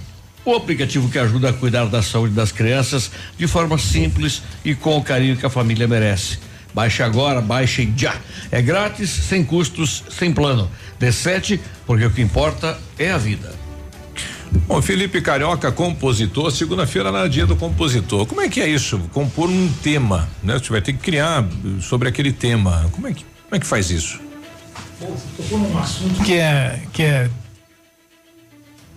o 0.45 0.55
aplicativo 0.55 1.09
que 1.09 1.19
ajuda 1.19 1.49
a 1.49 1.53
cuidar 1.53 1.85
da 1.85 2.01
saúde 2.01 2.33
das 2.33 2.51
crianças 2.51 3.11
de 3.37 3.45
forma 3.45 3.77
simples 3.77 4.41
e 4.63 4.73
com 4.73 4.97
o 4.97 5.03
carinho 5.03 5.37
que 5.37 5.45
a 5.45 5.49
família 5.49 5.87
merece. 5.87 6.39
Baixe 6.73 7.03
agora, 7.03 7.41
baixe 7.41 7.91
já. 7.95 8.15
É 8.51 8.61
grátis, 8.61 9.09
sem 9.09 9.43
custos, 9.43 10.03
sem 10.09 10.31
plano. 10.31 10.69
D7, 10.99 11.59
porque 11.85 12.05
o 12.05 12.11
que 12.11 12.21
importa 12.21 12.79
é 12.97 13.11
a 13.11 13.17
vida. 13.17 13.68
Bom, 14.67 14.81
Felipe 14.81 15.21
Carioca, 15.21 15.71
compositor, 15.71 16.51
segunda-feira 16.51 17.09
era 17.09 17.27
dia 17.27 17.45
do 17.45 17.55
compositor. 17.55 18.25
Como 18.25 18.41
é 18.41 18.49
que 18.49 18.61
é 18.61 18.67
isso? 18.67 18.99
Compor 19.13 19.49
um 19.49 19.71
tema, 19.83 20.27
né? 20.43 20.57
Você 20.57 20.69
vai 20.69 20.81
ter 20.81 20.93
que 20.93 20.99
criar 20.99 21.45
sobre 21.81 22.09
aquele 22.09 22.31
tema. 22.31 22.89
Como 22.91 23.07
é 23.07 23.13
que, 23.13 23.23
como 23.23 23.55
é 23.55 23.59
que 23.59 23.65
faz 23.65 23.89
isso? 23.89 24.19
Tocou 25.37 25.59
num 25.59 25.77
assunto 25.77 26.23
que 26.23 26.33
é, 26.33 26.81
que 26.91 27.03
é 27.03 27.29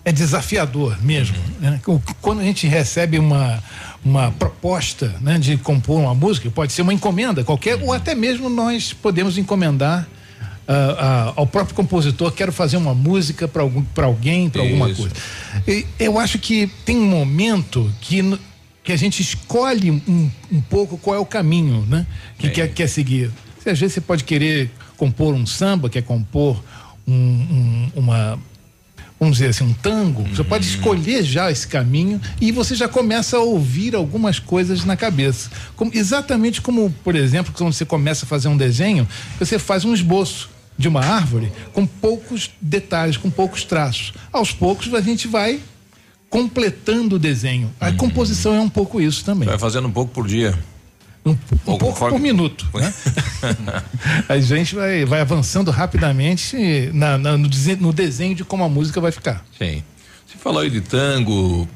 é 0.05 0.13
desafiador 0.13 0.97
mesmo. 1.03 1.37
Né? 1.61 1.81
Quando 2.21 2.41
a 2.41 2.45
gente 2.45 2.67
recebe 2.67 3.19
uma, 3.19 3.63
uma 4.05 4.33
proposta 4.33 5.15
né, 5.21 5.39
de 5.39 5.57
compor 5.57 6.01
uma 6.01 6.15
música, 6.15 6.51
pode 6.51 6.73
ser 6.73 6.83
uma 6.83 6.93
encomenda 6.93 7.45
qualquer, 7.45 7.81
ou 7.83 7.93
até 7.93 8.15
mesmo 8.15 8.49
nós 8.49 8.93
podemos 8.93 9.39
encomendar 9.39 10.07
uh, 10.69 10.73
uh, 10.73 11.33
ao 11.37 11.47
próprio 11.47 11.75
compositor, 11.75 12.33
quero 12.33 12.53
fazer 12.53 12.77
uma 12.77 12.95
música 12.95 13.47
para 13.49 13.63
algum, 13.63 13.85
alguém, 13.97 14.49
para 14.49 14.63
alguma 14.63 14.87
coisa. 14.87 15.13
E 15.67 15.87
eu 15.99 16.19
acho 16.19 16.39
que 16.39 16.67
tem 16.85 16.97
um 16.97 17.07
momento 17.07 17.93
que, 18.01 18.39
que 18.83 18.93
a 18.93 18.97
gente 18.97 19.21
escolhe 19.21 19.91
um, 19.91 20.31
um 20.51 20.61
pouco 20.61 20.97
qual 20.99 21.17
é 21.17 21.19
o 21.19 21.27
caminho 21.27 21.85
né, 21.89 22.07
que 22.39 22.51
quer, 22.51 22.69
quer 22.69 22.89
seguir. 22.89 23.31
Às 23.65 23.79
vezes 23.79 23.95
você 23.95 24.01
pode 24.01 24.25
querer 24.25 24.71
compor 24.97 25.35
um 25.35 25.47
samba, 25.47 25.89
quer 25.89 26.03
compor 26.03 26.63
um, 27.07 27.15
um, 27.15 27.91
uma 27.97 28.39
vamos 29.23 29.37
dizer 29.37 29.51
assim, 29.51 29.63
um 29.63 29.73
tango, 29.73 30.25
você 30.25 30.43
pode 30.43 30.67
escolher 30.67 31.23
já 31.23 31.49
esse 31.49 31.69
caminho 31.69 32.21
e 32.41 32.51
você 32.51 32.75
já 32.75 32.89
começa 32.89 33.37
a 33.37 33.41
ouvir 33.41 33.95
algumas 33.95 34.41
coisas 34.41 34.85
na 34.85 34.97
cabeça. 34.97 35.49
Como, 35.77 35.93
exatamente 35.95 36.61
como, 36.61 36.93
por 37.05 37.15
exemplo, 37.15 37.53
quando 37.57 37.73
você 37.73 37.85
começa 37.85 38.27
a 38.27 38.29
fazer 38.29 38.49
um 38.49 38.57
desenho, 38.57 39.07
você 39.39 39.61
faz 39.61 39.85
um 39.85 39.95
esboço 39.95 40.51
de 40.77 40.89
uma 40.89 41.05
árvore 41.05 41.53
com 41.73 41.87
poucos 41.87 42.51
detalhes, 42.61 43.17
com 43.17 43.31
poucos 43.31 43.63
traços. 43.63 44.13
Aos 44.33 44.51
poucos 44.51 44.93
a 44.93 45.01
gente 45.01 45.29
vai 45.29 45.61
completando 46.29 47.15
o 47.15 47.19
desenho. 47.19 47.71
A 47.79 47.93
composição 47.93 48.57
é 48.57 48.61
um 48.61 48.69
pouco 48.69 49.01
isso 49.01 49.25
também. 49.25 49.49
Vai 49.49 49.59
fazendo 49.59 49.87
um 49.87 49.93
pouco 49.93 50.13
por 50.13 50.27
dia. 50.27 50.59
Um, 51.25 51.31
um 51.31 51.37
pouco 51.65 51.87
conforme... 51.87 52.19
por 52.19 52.23
minuto. 52.23 52.69
Né? 52.75 52.93
a 54.29 54.39
gente 54.41 54.75
vai, 54.75 55.05
vai 55.05 55.21
avançando 55.21 55.71
rapidamente 55.71 56.91
na, 56.93 57.17
na, 57.17 57.39
no, 57.39 57.49
desenho, 57.49 57.79
no 57.81 57.93
desenho 57.93 58.35
de 58.35 58.45
como 58.45 58.65
a 58.65 58.69
música 58.69 59.01
vai 59.01 59.13
ficar. 59.13 59.45
Sim. 59.57 59.85
Falou 60.43 60.61
aí 60.61 60.71
de 60.71 60.81
tango. 60.81 61.69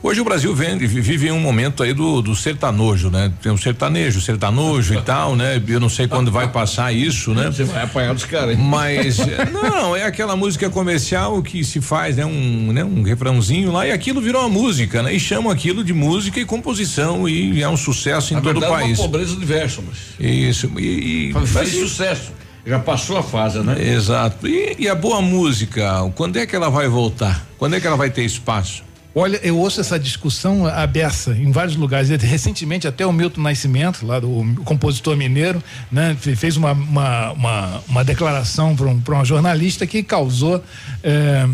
Hoje 0.00 0.20
o 0.20 0.24
Brasil 0.24 0.54
vende, 0.54 0.86
vive 0.86 1.32
um 1.32 1.40
momento 1.40 1.82
aí 1.82 1.92
do, 1.92 2.22
do 2.22 2.36
sertanojo, 2.36 3.10
né? 3.10 3.32
Tem 3.42 3.50
o 3.50 3.58
sertanejo, 3.58 4.20
sertanojo 4.20 4.94
e 4.94 5.02
tal, 5.02 5.34
né? 5.34 5.60
Eu 5.66 5.80
não 5.80 5.88
sei 5.88 6.06
quando 6.06 6.30
vai 6.30 6.46
passar 6.46 6.92
isso, 6.92 7.34
né? 7.34 7.46
Você 7.46 7.64
vai 7.64 7.82
apanhar 7.82 8.14
dos 8.14 8.24
caras. 8.24 8.56
Mas 8.56 9.18
não, 9.52 9.96
é 9.96 10.04
aquela 10.04 10.36
música 10.36 10.70
comercial 10.70 11.42
que 11.42 11.64
se 11.64 11.80
faz, 11.80 12.16
né? 12.16 12.24
Um, 12.24 12.72
né? 12.72 12.84
um 12.84 13.02
refrãozinho 13.02 13.72
lá 13.72 13.84
e 13.84 13.90
aquilo 13.90 14.20
virou 14.20 14.42
uma 14.42 14.48
música, 14.48 15.02
né? 15.02 15.12
E 15.12 15.18
chamam 15.18 15.50
aquilo 15.50 15.82
de 15.82 15.92
música 15.92 16.38
e 16.38 16.44
composição 16.44 17.28
e 17.28 17.60
é 17.60 17.68
um 17.68 17.76
sucesso 17.76 18.34
em 18.34 18.36
Na 18.36 18.40
todo 18.40 18.60
verdade, 18.60 18.72
o 18.72 18.84
país. 18.84 18.98
É 19.00 19.02
uma 19.02 19.08
pobreza 19.08 19.34
de 19.34 19.44
verso, 19.44 19.82
mas. 19.84 19.98
Isso. 20.20 20.70
E, 20.78 21.30
e 21.30 21.46
faz 21.46 21.70
sucesso. 21.70 22.43
Já 22.66 22.78
passou 22.78 23.18
a 23.18 23.22
fase, 23.22 23.58
né? 23.60 23.76
Exato. 23.82 24.48
E, 24.48 24.76
e, 24.78 24.88
a 24.88 24.94
boa 24.94 25.20
música, 25.20 26.10
quando 26.14 26.38
é 26.38 26.46
que 26.46 26.56
ela 26.56 26.70
vai 26.70 26.88
voltar? 26.88 27.46
Quando 27.58 27.76
é 27.76 27.80
que 27.80 27.86
ela 27.86 27.96
vai 27.96 28.10
ter 28.10 28.24
espaço? 28.24 28.82
Olha, 29.14 29.38
eu 29.44 29.56
ouço 29.58 29.80
essa 29.80 29.96
discussão 29.96 30.66
aberta 30.66 31.30
em 31.30 31.52
vários 31.52 31.76
lugares. 31.76 32.08
Recentemente, 32.08 32.88
até 32.88 33.06
o 33.06 33.12
Milton 33.12 33.42
Nascimento, 33.42 34.04
lá 34.04 34.18
do 34.18 34.44
compositor 34.64 35.16
mineiro, 35.16 35.62
né, 35.92 36.16
fez 36.18 36.56
uma, 36.56 36.72
uma, 36.72 37.32
uma, 37.32 37.82
uma 37.88 38.04
declaração 38.04 38.74
para 38.74 38.86
um, 38.86 39.00
uma 39.06 39.24
jornalista 39.24 39.86
que 39.86 40.02
causou. 40.02 40.60
Eh, 41.02 41.46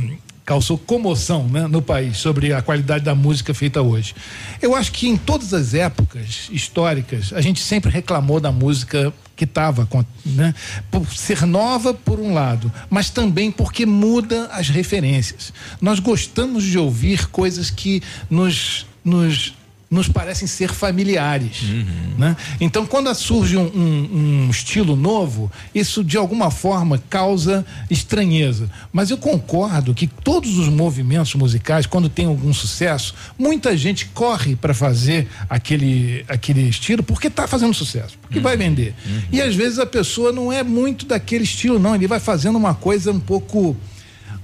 causou 0.51 0.77
comoção 0.77 1.47
né, 1.47 1.69
no 1.69 1.81
país 1.81 2.17
sobre 2.17 2.53
a 2.53 2.61
qualidade 2.61 3.05
da 3.05 3.15
música 3.15 3.55
feita 3.55 3.81
hoje. 3.81 4.17
Eu 4.61 4.75
acho 4.75 4.91
que 4.91 5.07
em 5.07 5.17
todas 5.17 5.55
as 5.55 5.75
épocas 5.75 6.49
históricas 6.51 7.33
a 7.33 7.41
gente 7.41 7.61
sempre 7.61 7.89
reclamou 7.89 8.41
da 8.41 8.51
música 8.51 9.15
que 9.37 9.45
estava, 9.45 9.89
né, 10.27 10.53
por 10.91 11.07
ser 11.07 11.47
nova 11.47 11.95
por 11.95 12.19
um 12.19 12.35
lado, 12.35 12.71
mas 12.91 13.11
também 13.11 13.53
porque 13.53 13.87
muda 13.87 14.47
as 14.47 14.69
referências. 14.69 15.53
Nós 15.81 16.01
gostamos 16.01 16.65
de 16.65 16.77
ouvir 16.77 17.29
coisas 17.29 17.71
que 17.71 18.03
nos 18.29 18.85
nos 19.05 19.55
nos 19.91 20.09
parecem 20.09 20.47
ser 20.47 20.73
familiares. 20.73 21.63
Né? 22.17 22.37
Então, 22.61 22.87
quando 22.87 23.13
surge 23.13 23.57
um, 23.57 23.67
um, 23.67 24.45
um, 24.47 24.51
estilo 24.51 24.95
novo, 24.95 25.51
isso 25.75 26.05
de 26.05 26.17
alguma 26.17 26.49
forma 26.51 27.03
causa 27.11 27.67
estranheza. 27.91 28.71
Mas 28.93 29.11
eu 29.11 29.19
concordo 29.19 29.93
que 29.93 30.07
todos 30.07 30.59
os 30.59 30.69
movimentos 30.69 31.35
musicais, 31.35 31.87
quando 31.87 32.09
tem 32.09 32.27
algum 32.27 32.55
sucesso, 32.55 33.15
muita 33.37 33.77
gente 33.77 34.07
corre 34.07 34.55
para 34.55 34.73
fazer 34.73 35.27
aquele, 35.49 36.25
aquele 36.29 36.69
estilo 36.69 37.03
porque 37.03 37.27
está 37.27 37.49
fazendo 37.49 37.75
sucesso, 37.75 38.17
porque 38.21 38.39
vai 38.39 38.57
vender. 38.57 38.95
E 39.33 39.41
às 39.41 39.57
vezes 39.57 39.81
a 39.81 39.87
pessoa 39.87 40.31
não 40.31 40.53
é 40.53 40.63
muito 40.63 41.05
daquele 41.05 41.43
estilo, 41.43 41.81
não. 41.81 41.97
Ele 41.97 42.07
vai 42.07 42.21
fazendo 42.21 42.57
uma 42.57 42.75
coisa 42.75 43.11
um 43.11 43.21
pouco 43.21 43.77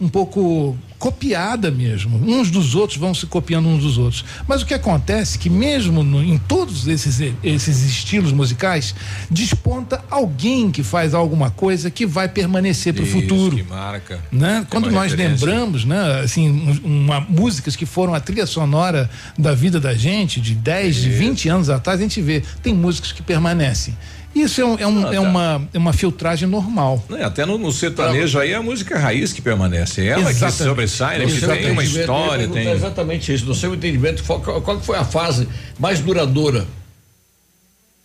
um 0.00 0.08
pouco 0.08 0.76
copiada 0.98 1.70
mesmo. 1.70 2.18
Uns 2.26 2.50
dos 2.50 2.74
outros 2.74 2.98
vão 2.98 3.14
se 3.14 3.26
copiando 3.26 3.68
uns 3.68 3.82
dos 3.82 3.98
outros. 3.98 4.24
Mas 4.46 4.62
o 4.62 4.66
que 4.66 4.74
acontece 4.74 5.36
é 5.36 5.40
que 5.40 5.50
mesmo 5.50 6.02
no, 6.02 6.22
em 6.22 6.38
todos 6.38 6.86
esses, 6.86 7.20
esses 7.42 7.82
estilos 7.84 8.32
musicais, 8.32 8.94
desponta 9.30 10.04
alguém 10.10 10.70
que 10.70 10.82
faz 10.82 11.14
alguma 11.14 11.50
coisa 11.50 11.90
que 11.90 12.06
vai 12.06 12.28
permanecer 12.28 12.94
para 12.94 13.04
o 13.04 13.06
futuro. 13.06 13.56
Que 13.56 13.62
marca. 13.62 14.20
Né? 14.32 14.66
Quando 14.70 14.90
nós 14.90 15.12
referência. 15.12 15.46
lembramos, 15.46 15.84
né, 15.84 16.20
assim, 16.20 16.80
uma, 16.82 17.20
músicas 17.20 17.76
que 17.76 17.86
foram 17.86 18.14
a 18.14 18.20
trilha 18.20 18.46
sonora 18.46 19.08
da 19.38 19.54
vida 19.54 19.78
da 19.78 19.94
gente, 19.94 20.40
de 20.40 20.54
10, 20.54 20.96
de 20.96 21.10
20 21.10 21.48
anos 21.48 21.70
atrás, 21.70 22.00
a 22.00 22.02
gente 22.02 22.20
vê, 22.20 22.42
tem 22.62 22.74
músicas 22.74 23.12
que 23.12 23.22
permanecem. 23.22 23.96
Isso 24.36 24.60
é, 24.60 24.64
um, 24.64 24.78
é, 24.78 24.86
um, 24.86 25.00
ah, 25.00 25.06
tá. 25.08 25.14
é, 25.14 25.20
uma, 25.20 25.68
é 25.72 25.78
uma 25.78 25.92
filtragem 25.94 26.46
normal. 26.46 27.02
Não, 27.08 27.24
até 27.24 27.46
no, 27.46 27.56
no 27.56 27.72
sertanejo 27.72 28.38
aí 28.38 28.52
é 28.52 28.56
a 28.56 28.62
música 28.62 28.98
raiz 28.98 29.32
que 29.32 29.40
permanece. 29.40 30.02
É 30.02 30.08
ela 30.08 30.30
exatamente. 30.30 30.58
que 30.58 30.64
sobressai, 30.64 31.18
né? 31.18 31.24
Que 31.26 31.40
tem 31.40 31.70
uma 31.70 31.82
história. 31.82 32.46
Tem... 32.46 32.70
Exatamente 32.70 33.32
isso. 33.32 33.46
No 33.46 33.54
seu 33.54 33.74
entendimento, 33.74 34.22
qual, 34.24 34.40
qual 34.40 34.80
foi 34.80 34.98
a 34.98 35.04
fase 35.04 35.48
mais 35.78 36.00
duradoura? 36.00 36.66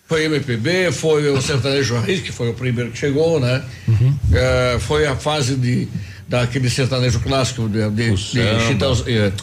Foi 0.07 0.23
MPB, 0.25 0.91
foi 0.93 1.29
o 1.29 1.41
sertanejo 1.41 1.95
raiz, 1.95 2.21
que 2.21 2.31
foi 2.31 2.49
o 2.49 2.53
primeiro 2.53 2.91
que 2.91 2.97
chegou, 2.97 3.39
né? 3.39 3.63
Uhum. 3.87 4.15
É, 4.33 4.77
foi 4.79 5.05
a 5.05 5.15
fase 5.15 5.55
de 5.55 5.87
daquele 6.27 6.69
sertanejo 6.69 7.19
clássico 7.19 7.67
de, 7.67 7.89
de, 7.89 8.15
de, 8.15 8.73
de, 8.75 9.33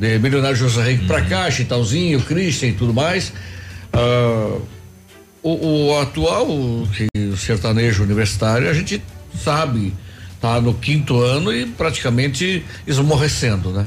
de 0.00 0.18
Milionário 0.18 0.56
José 0.56 0.82
Henrique 0.88 1.02
uhum. 1.02 1.08
pra 1.08 1.22
cá, 1.22 1.48
Chitãozinho, 1.48 2.20
Christian 2.20 2.70
e 2.70 2.72
tudo 2.72 2.92
mais. 2.92 3.32
Uh, 3.94 4.60
o, 5.42 5.88
o 5.88 6.00
atual 6.00 6.46
o 6.48 6.88
sertanejo 7.36 8.02
universitário, 8.02 8.68
a 8.68 8.74
gente 8.74 9.02
sabe, 9.42 9.92
tá 10.40 10.60
no 10.60 10.74
quinto 10.74 11.20
ano 11.20 11.52
e 11.52 11.66
praticamente 11.66 12.64
esmorrecendo, 12.86 13.70
né? 13.70 13.86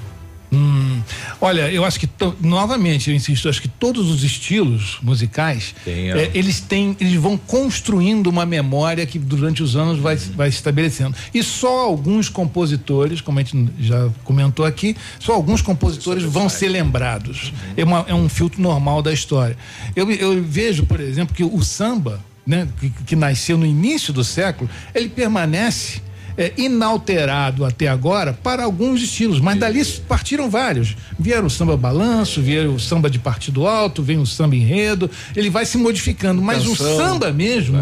Hum, 0.56 1.02
olha, 1.42 1.70
eu 1.70 1.84
acho 1.84 2.00
que 2.00 2.08
novamente 2.40 3.10
eu 3.10 3.16
insisto, 3.16 3.50
acho 3.50 3.62
que 3.62 3.68
todos 3.68 4.10
os 4.10 4.24
estilos 4.24 4.98
musicais 5.02 5.76
é, 5.86 6.32
eles 6.34 6.62
têm, 6.62 6.96
eles 7.00 7.16
vão 7.16 7.38
construindo 7.38 8.28
uma 8.28 8.46
memória 8.46 9.06
que 9.06 9.20
durante 9.20 9.62
os 9.62 9.76
anos 9.76 10.00
vai, 10.00 10.16
uhum. 10.16 10.22
vai 10.36 10.50
se 10.50 10.58
estabelecendo. 10.58 11.16
E 11.34 11.44
só 11.44 11.82
alguns 11.82 12.30
compositores, 12.30 13.20
como 13.20 13.40
a 13.40 13.44
gente 13.44 13.70
já 13.80 14.10
comentou 14.24 14.66
aqui, 14.66 14.96
só 15.20 15.34
alguns 15.34 15.62
compositores 15.62 16.24
vão 16.24 16.48
ser 16.48 16.70
lembrados. 16.70 17.50
Uhum. 17.50 17.74
É, 17.76 17.84
uma, 17.84 18.06
é 18.08 18.14
um 18.14 18.30
filtro 18.30 18.62
normal 18.62 19.02
da 19.02 19.12
história. 19.12 19.58
Eu, 19.94 20.10
eu 20.10 20.42
vejo, 20.42 20.86
por 20.86 21.02
exemplo, 21.02 21.36
que 21.36 21.44
o 21.44 21.62
samba, 21.64 22.24
né, 22.48 22.66
que, 22.80 22.90
que 22.90 23.16
nasceu 23.16 23.58
no 23.58 23.66
início 23.66 24.14
do 24.14 24.24
século, 24.24 24.70
ele 24.94 25.10
permanece 25.10 26.02
é, 26.38 26.54
inalterado 26.58 27.66
até 27.66 27.88
agora 27.88 28.34
para 28.34 28.64
alguns 28.64 29.02
estilos, 29.02 29.40
mas 29.40 29.60
dali 29.60 29.84
partiram 30.08 30.50
vários. 30.50 30.96
Vieram 31.18 31.48
o 31.48 31.50
samba 31.50 31.78
balanço, 31.78 32.42
vieram 32.42 32.76
o 32.76 32.80
samba 32.80 33.10
de 33.10 33.20
partido 33.20 33.68
alto, 33.68 34.04
vem 34.04 34.18
o 34.18 34.26
samba 34.26 34.56
enredo, 34.56 35.10
ele 35.36 35.50
vai 35.50 35.66
se 35.66 35.78
modificando, 35.78 36.42
mas 36.42 36.66
Canção, 36.66 36.94
o 36.94 36.98
samba 36.98 37.32
mesmo, 37.32 37.78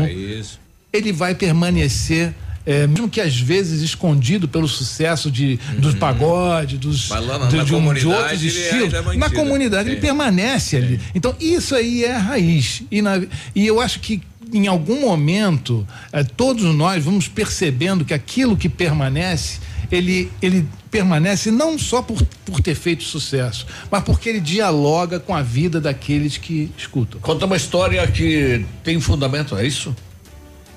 ele 0.92 1.12
vai 1.12 1.36
permanecer 1.36 2.34
é, 2.66 2.88
mesmo 2.88 3.10
que 3.10 3.20
às 3.20 3.38
vezes 3.38 3.82
escondido 3.82 4.48
pelo 4.48 4.68
sucesso 4.68 5.30
de 5.30 5.60
uhum. 5.74 5.80
dos 5.82 5.96
pagode, 5.96 6.78
dos 6.78 7.10
de, 7.50 7.66
de, 7.66 7.76
um, 7.76 7.94
de 7.94 8.08
outros 8.08 8.44
é 8.44 8.46
estilos, 8.46 8.94
é 8.94 9.18
na 9.18 9.30
comunidade 9.30 9.90
é. 9.90 9.92
ele 9.92 10.02
permanece 10.02 10.78
ali. 10.78 11.00
Então 11.14 11.36
isso 11.40 11.76
aí 11.76 12.06
é 12.06 12.16
a 12.16 12.20
raiz 12.20 12.84
e, 12.90 13.02
na, 13.02 13.22
e 13.54 13.68
eu 13.68 13.82
acho 13.82 14.00
que 14.00 14.22
em 14.54 14.68
algum 14.68 15.02
momento, 15.02 15.86
eh, 16.12 16.24
todos 16.24 16.64
nós 16.76 17.04
vamos 17.04 17.28
percebendo 17.28 18.06
que 18.06 18.14
aquilo 18.14 18.56
que 18.56 18.70
permanece, 18.70 19.60
ele, 19.92 20.32
ele 20.42 20.68
permanece 20.92 21.50
não 21.50 21.78
só 21.78 22.02
por, 22.02 22.24
por 22.46 22.62
ter 22.62 22.76
feito 22.76 23.04
sucesso, 23.04 23.66
mas 23.90 24.04
porque 24.04 24.30
ele 24.30 24.40
dialoga 24.40 25.20
com 25.20 25.36
a 25.36 25.42
vida 25.42 25.82
daqueles 25.82 26.38
que 26.38 26.72
escutam. 26.78 27.20
Conta 27.20 27.46
uma 27.46 27.58
história 27.58 28.06
que 28.08 28.64
tem 28.84 29.00
fundamento, 29.02 29.58
é 29.58 29.66
isso? 29.66 29.96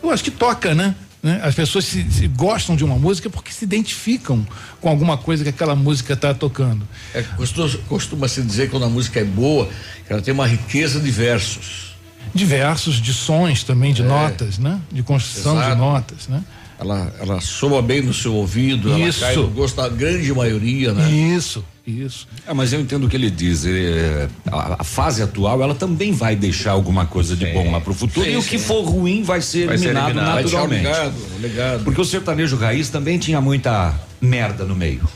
Eu 0.02 0.10
acho 0.10 0.24
que 0.24 0.30
toca, 0.30 0.74
né? 0.74 0.94
né? 1.22 1.40
As 1.42 1.54
pessoas 1.54 1.84
se, 1.84 2.10
se 2.10 2.28
gostam 2.28 2.76
de 2.76 2.84
uma 2.84 2.96
música 2.96 3.28
porque 3.28 3.52
se 3.52 3.64
identificam 3.64 4.46
com 4.80 4.88
alguma 4.88 5.18
coisa 5.18 5.42
que 5.42 5.50
aquela 5.50 5.74
música 5.74 6.14
está 6.14 6.32
tocando. 6.32 6.88
É, 7.12 7.22
costuma, 7.22 7.68
costuma 7.88 8.28
se 8.28 8.40
dizer 8.40 8.66
que 8.66 8.70
quando 8.70 8.84
a 8.84 8.88
música 8.88 9.20
é 9.20 9.24
boa, 9.24 9.68
ela 10.08 10.22
tem 10.22 10.32
uma 10.32 10.46
riqueza 10.46 10.98
de 10.98 11.10
versos 11.10 11.95
diversos 12.34 12.96
de 12.96 13.12
sons 13.12 13.62
também, 13.62 13.92
de 13.92 14.02
é. 14.02 14.04
notas, 14.04 14.58
né? 14.58 14.80
De 14.90 15.02
construção 15.02 15.56
Exato. 15.56 15.74
de 15.74 15.80
notas, 15.80 16.28
né? 16.28 16.42
Ela, 16.78 17.10
ela 17.18 17.40
soa 17.40 17.80
bem 17.80 18.02
no 18.02 18.12
seu 18.12 18.34
ouvido, 18.34 18.90
isso. 18.98 19.24
ela 19.24 19.34
cai 19.34 19.42
no 19.42 19.48
gosto 19.48 19.76
da 19.76 19.88
grande 19.88 20.30
maioria, 20.32 20.92
né? 20.92 21.10
Isso, 21.10 21.64
isso. 21.86 22.28
É, 22.46 22.52
mas 22.52 22.70
eu 22.72 22.80
entendo 22.80 23.06
o 23.06 23.08
que 23.08 23.16
ele 23.16 23.30
diz. 23.30 23.64
é, 23.64 24.28
a, 24.52 24.76
a, 24.80 24.84
fase 24.84 25.22
atual, 25.22 25.62
ela 25.62 25.74
também 25.74 26.12
vai 26.12 26.36
deixar 26.36 26.72
alguma 26.72 27.06
coisa 27.06 27.34
de 27.34 27.46
sim. 27.46 27.52
bom 27.54 27.70
lá 27.70 27.80
pro 27.80 27.94
futuro. 27.94 28.26
Sim, 28.26 28.32
e 28.32 28.36
o 28.36 28.42
que 28.42 28.58
for 28.58 28.82
ruim 28.82 29.22
vai 29.22 29.40
ser 29.40 29.66
vai 29.66 29.76
eliminado, 29.76 30.04
ser 30.04 30.10
eliminado 30.10 30.42
naturalmente. 30.42 30.82
Ligado, 30.82 31.14
ligado. 31.40 31.84
Porque 31.84 32.00
o 32.00 32.04
sertanejo 32.04 32.56
raiz 32.56 32.90
também 32.90 33.18
tinha 33.18 33.40
muita 33.40 33.94
merda 34.20 34.64
no 34.64 34.76
meio. 34.76 35.08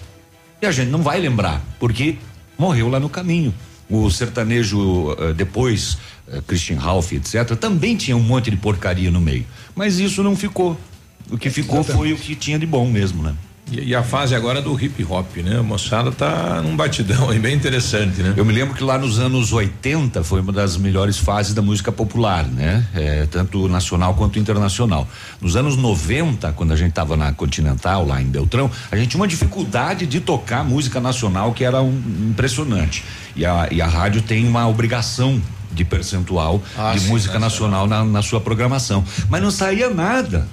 E 0.62 0.66
a 0.66 0.72
gente 0.72 0.88
não 0.88 1.02
vai 1.02 1.20
lembrar, 1.20 1.62
porque 1.78 2.16
morreu 2.56 2.88
lá 2.88 2.98
no 2.98 3.08
caminho. 3.08 3.52
O 3.88 4.10
sertanejo, 4.10 5.16
eh, 5.18 5.32
depois 5.32 5.98
Christian 6.46 6.78
Ralph, 6.78 7.12
etc., 7.12 7.56
também 7.56 7.96
tinha 7.96 8.16
um 8.16 8.22
monte 8.22 8.50
de 8.50 8.56
porcaria 8.56 9.10
no 9.10 9.20
meio. 9.20 9.46
Mas 9.74 9.98
isso 9.98 10.22
não 10.22 10.36
ficou. 10.36 10.78
O 11.30 11.38
que 11.38 11.50
ficou 11.50 11.80
Exatamente. 11.80 11.98
foi 11.98 12.12
o 12.12 12.16
que 12.16 12.34
tinha 12.34 12.58
de 12.58 12.66
bom 12.66 12.88
mesmo, 12.88 13.22
né? 13.22 13.34
E, 13.70 13.90
e, 13.90 13.94
a 13.94 14.02
fase 14.02 14.34
agora 14.34 14.60
do 14.60 14.78
hip 14.80 15.04
hop, 15.04 15.36
né? 15.36 15.58
A 15.58 15.62
moçada 15.62 16.10
tá 16.10 16.60
num 16.60 16.74
batidão 16.74 17.30
aí 17.30 17.38
bem 17.38 17.54
interessante, 17.54 18.20
né? 18.20 18.34
Eu 18.36 18.44
me 18.44 18.52
lembro 18.52 18.74
que 18.74 18.82
lá 18.82 18.98
nos 18.98 19.20
anos 19.20 19.52
80 19.52 20.24
foi 20.24 20.40
uma 20.40 20.52
das 20.52 20.76
melhores 20.76 21.18
fases 21.18 21.54
da 21.54 21.62
música 21.62 21.92
popular, 21.92 22.44
né? 22.44 22.84
É, 22.92 23.26
tanto 23.26 23.68
nacional 23.68 24.14
quanto 24.14 24.38
internacional. 24.38 25.06
Nos 25.40 25.54
anos 25.54 25.76
90, 25.76 26.52
quando 26.52 26.72
a 26.72 26.76
gente 26.76 26.92
tava 26.92 27.16
na 27.16 27.32
Continental, 27.32 28.04
lá 28.04 28.20
em 28.20 28.26
Beltrão, 28.26 28.68
a 28.90 28.96
gente 28.96 29.10
tinha 29.10 29.20
uma 29.20 29.28
dificuldade 29.28 30.04
de 30.04 30.20
tocar 30.20 30.64
música 30.64 31.00
nacional 31.00 31.52
que 31.52 31.62
era 31.64 31.80
um, 31.80 32.02
impressionante. 32.28 33.04
E 33.36 33.46
a, 33.46 33.68
e 33.70 33.80
a 33.80 33.86
rádio 33.86 34.20
tem 34.20 34.48
uma 34.48 34.66
obrigação 34.66 35.40
de 35.72 35.84
percentual 35.84 36.62
ah, 36.76 36.92
de 36.92 37.00
sim, 37.00 37.08
música 37.08 37.38
nacional, 37.38 37.86
nacional 37.86 38.04
na, 38.06 38.12
na 38.12 38.22
sua 38.22 38.40
programação. 38.40 39.04
Mas 39.28 39.42
não 39.42 39.50
saía 39.50 39.90
nada. 39.90 40.46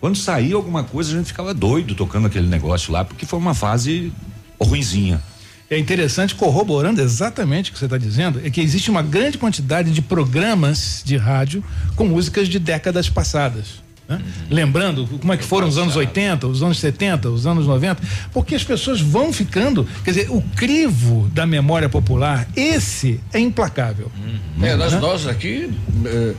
Quando 0.00 0.16
saía 0.16 0.56
alguma 0.56 0.82
coisa, 0.82 1.12
a 1.12 1.16
gente 1.16 1.26
ficava 1.26 1.54
doido 1.54 1.94
tocando 1.94 2.26
aquele 2.26 2.48
negócio 2.48 2.92
lá, 2.92 3.04
porque 3.04 3.24
foi 3.24 3.38
uma 3.38 3.54
fase 3.54 4.12
ruinzinha. 4.60 5.22
É 5.70 5.78
interessante, 5.78 6.34
corroborando 6.34 7.00
exatamente 7.00 7.70
o 7.70 7.72
que 7.72 7.78
você 7.78 7.86
está 7.86 7.96
dizendo, 7.96 8.40
é 8.44 8.50
que 8.50 8.60
existe 8.60 8.90
uma 8.90 9.00
grande 9.00 9.38
quantidade 9.38 9.90
de 9.90 10.02
programas 10.02 11.02
de 11.04 11.16
rádio 11.16 11.64
com 11.96 12.04
músicas 12.04 12.48
de 12.48 12.58
décadas 12.58 13.08
passadas. 13.08 13.82
Né? 14.12 14.20
Lembrando 14.50 15.06
como 15.06 15.32
é 15.32 15.36
que 15.36 15.44
foram 15.44 15.66
os 15.66 15.78
anos 15.78 15.96
80, 15.96 16.46
os 16.46 16.62
anos 16.62 16.78
70, 16.78 17.30
os 17.30 17.46
anos 17.46 17.66
90, 17.66 18.02
porque 18.32 18.54
as 18.54 18.62
pessoas 18.62 19.00
vão 19.00 19.32
ficando, 19.32 19.86
quer 20.04 20.10
dizer, 20.10 20.30
o 20.30 20.42
crivo 20.54 21.30
da 21.32 21.46
memória 21.46 21.88
popular, 21.88 22.46
esse 22.54 23.20
é 23.32 23.38
implacável. 23.38 24.10
Uhum. 24.16 24.66
É, 24.66 24.76
nós, 24.76 24.92
nós 25.00 25.26
aqui 25.26 25.70
é, 26.04 26.34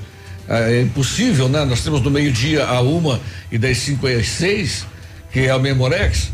é, 0.47 0.81
impossível, 0.81 1.49
né? 1.49 1.65
Nós 1.65 1.81
temos 1.81 2.01
do 2.01 2.11
meio-dia 2.11 2.65
a 2.65 2.81
uma 2.81 3.19
e 3.51 3.57
das 3.57 3.77
cinco 3.77 4.05
às 4.05 4.27
seis, 4.27 4.85
que 5.31 5.39
é 5.39 5.49
a 5.49 5.57
Memorex. 5.57 6.31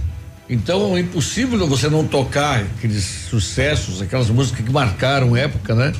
Então 0.49 0.97
é 0.97 0.99
impossível 0.99 1.65
você 1.67 1.89
não 1.89 2.05
tocar 2.05 2.59
aqueles 2.59 3.03
sucessos, 3.29 4.01
aquelas 4.01 4.29
músicas 4.29 4.65
que 4.65 4.71
marcaram 4.71 5.37
época, 5.37 5.73
né? 5.73 5.93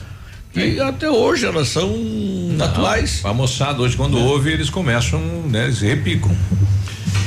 E 0.56 0.80
até 0.80 1.10
hoje 1.10 1.46
elas 1.46 1.68
são 1.70 1.96
Não, 1.96 2.66
atuais. 2.66 3.22
A 3.24 3.34
moçada 3.34 3.82
hoje, 3.82 3.96
quando 3.96 4.18
é. 4.18 4.22
ouve, 4.22 4.52
eles 4.52 4.70
começam, 4.70 5.20
né? 5.48 5.66
Eles 5.66 5.82
repicam. 5.82 6.36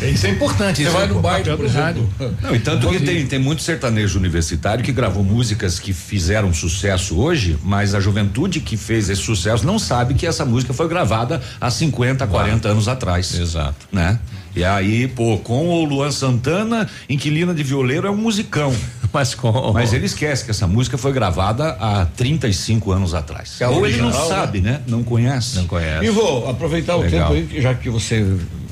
Isso 0.03 0.27
é 0.27 0.31
importante. 0.31 0.79
Você 0.79 0.83
isso 0.83 0.93
vai 0.93 1.05
é 1.05 1.07
no 1.07 1.19
o 1.19 1.21
baile, 1.21 1.45
papel 1.45 1.57
por 1.57 1.67
exemplo. 1.67 2.09
Não, 2.43 2.55
e 2.55 2.59
tanto 2.59 2.89
que 2.89 3.01
tem, 3.01 3.25
tem 3.27 3.39
muito 3.39 3.63
sertanejo 3.63 4.19
universitário 4.19 4.83
que 4.83 4.93
gravou 4.93 5.23
músicas 5.23 5.79
que 5.79 5.93
fizeram 5.93 6.53
sucesso 6.53 7.17
hoje, 7.21 7.57
mas 7.63 7.95
a 7.95 8.01
juventude 8.01 8.61
que 8.61 8.77
fez 8.77 9.09
esse 9.09 9.23
sucesso 9.23 9.65
não 9.65 9.79
sabe 9.79 10.15
que 10.15 10.27
essa 10.27 10.45
música 10.45 10.73
foi 10.73 10.89
gravada 10.89 11.41
há 11.61 11.71
50, 11.71 12.27
40 12.27 12.69
anos 12.69 12.89
atrás. 12.89 13.39
Exato. 13.39 13.87
Né? 13.93 14.19
E 14.55 14.63
aí, 14.65 15.09
pô, 15.09 15.39
com 15.39 15.69
o 15.69 15.85
Luan 15.85 16.11
Santana, 16.11 16.89
Inquilina 17.09 17.55
de 17.55 17.63
Violeiro 17.63 18.07
é 18.07 18.11
um 18.11 18.17
musicão. 18.17 18.75
Mas 19.13 19.35
com. 19.35 19.73
Mas 19.73 19.93
ele 19.93 20.07
esquece 20.07 20.45
que 20.45 20.51
essa 20.51 20.67
música 20.67 20.97
foi 20.97 21.13
gravada 21.13 21.77
há 21.79 22.07
35 22.17 22.93
anos 22.93 23.15
atrás. 23.15 23.61
É 23.61 23.69
Ou 23.69 23.87
ele 23.87 23.99
não 23.99 24.13
sabe, 24.13 24.61
né? 24.61 24.81
Não 24.87 25.03
conhece. 25.03 25.57
Não 25.57 25.67
conhece. 25.67 26.05
E 26.07 26.11
vou 26.11 26.49
aproveitar 26.49 26.97
o 26.97 27.03
Legal. 27.03 27.31
tempo 27.31 27.53
aí, 27.53 27.61
já 27.61 27.75
que 27.75 27.91
você 27.91 28.25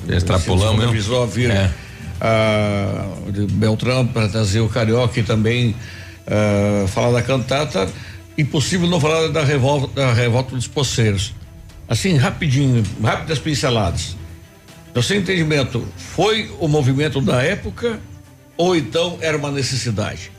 Extrapolamos, 0.09 0.77
você 0.77 0.83
né? 0.83 0.89
avisou 0.89 1.23
a 1.23 1.27
vir 1.27 1.51
É. 1.51 1.71
ah, 2.21 3.05
Beltrão 3.53 4.07
para 4.07 4.29
trazer 4.29 4.61
o 4.61 4.69
Carioca 4.69 5.21
e 5.21 5.23
também 5.23 5.75
ah, 6.27 6.87
falar 6.89 7.13
da 7.13 7.23
cantata. 7.23 7.89
Impossível 8.39 8.89
não 8.89 8.99
falar 8.99 9.29
da 9.29 9.45
revolta, 9.45 9.89
da 9.95 10.13
revolta 10.15 10.55
dos 10.57 10.67
poceiros. 10.67 11.35
Assim, 11.87 12.17
rapidinho, 12.17 12.83
rápidas 13.03 13.39
pinceladas. 13.39 14.17
No 14.95 15.03
seu 15.03 15.19
entendimento, 15.19 15.87
foi 15.97 16.51
o 16.59 16.67
movimento 16.67 17.21
da 17.21 17.43
época 17.43 18.01
ou 18.57 18.77
então 18.77 19.19
era 19.21 19.37
uma 19.37 19.51
necessidade? 19.51 20.33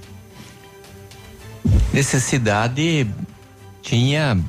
Necessidade 1.94 3.08
tinha 3.82 4.42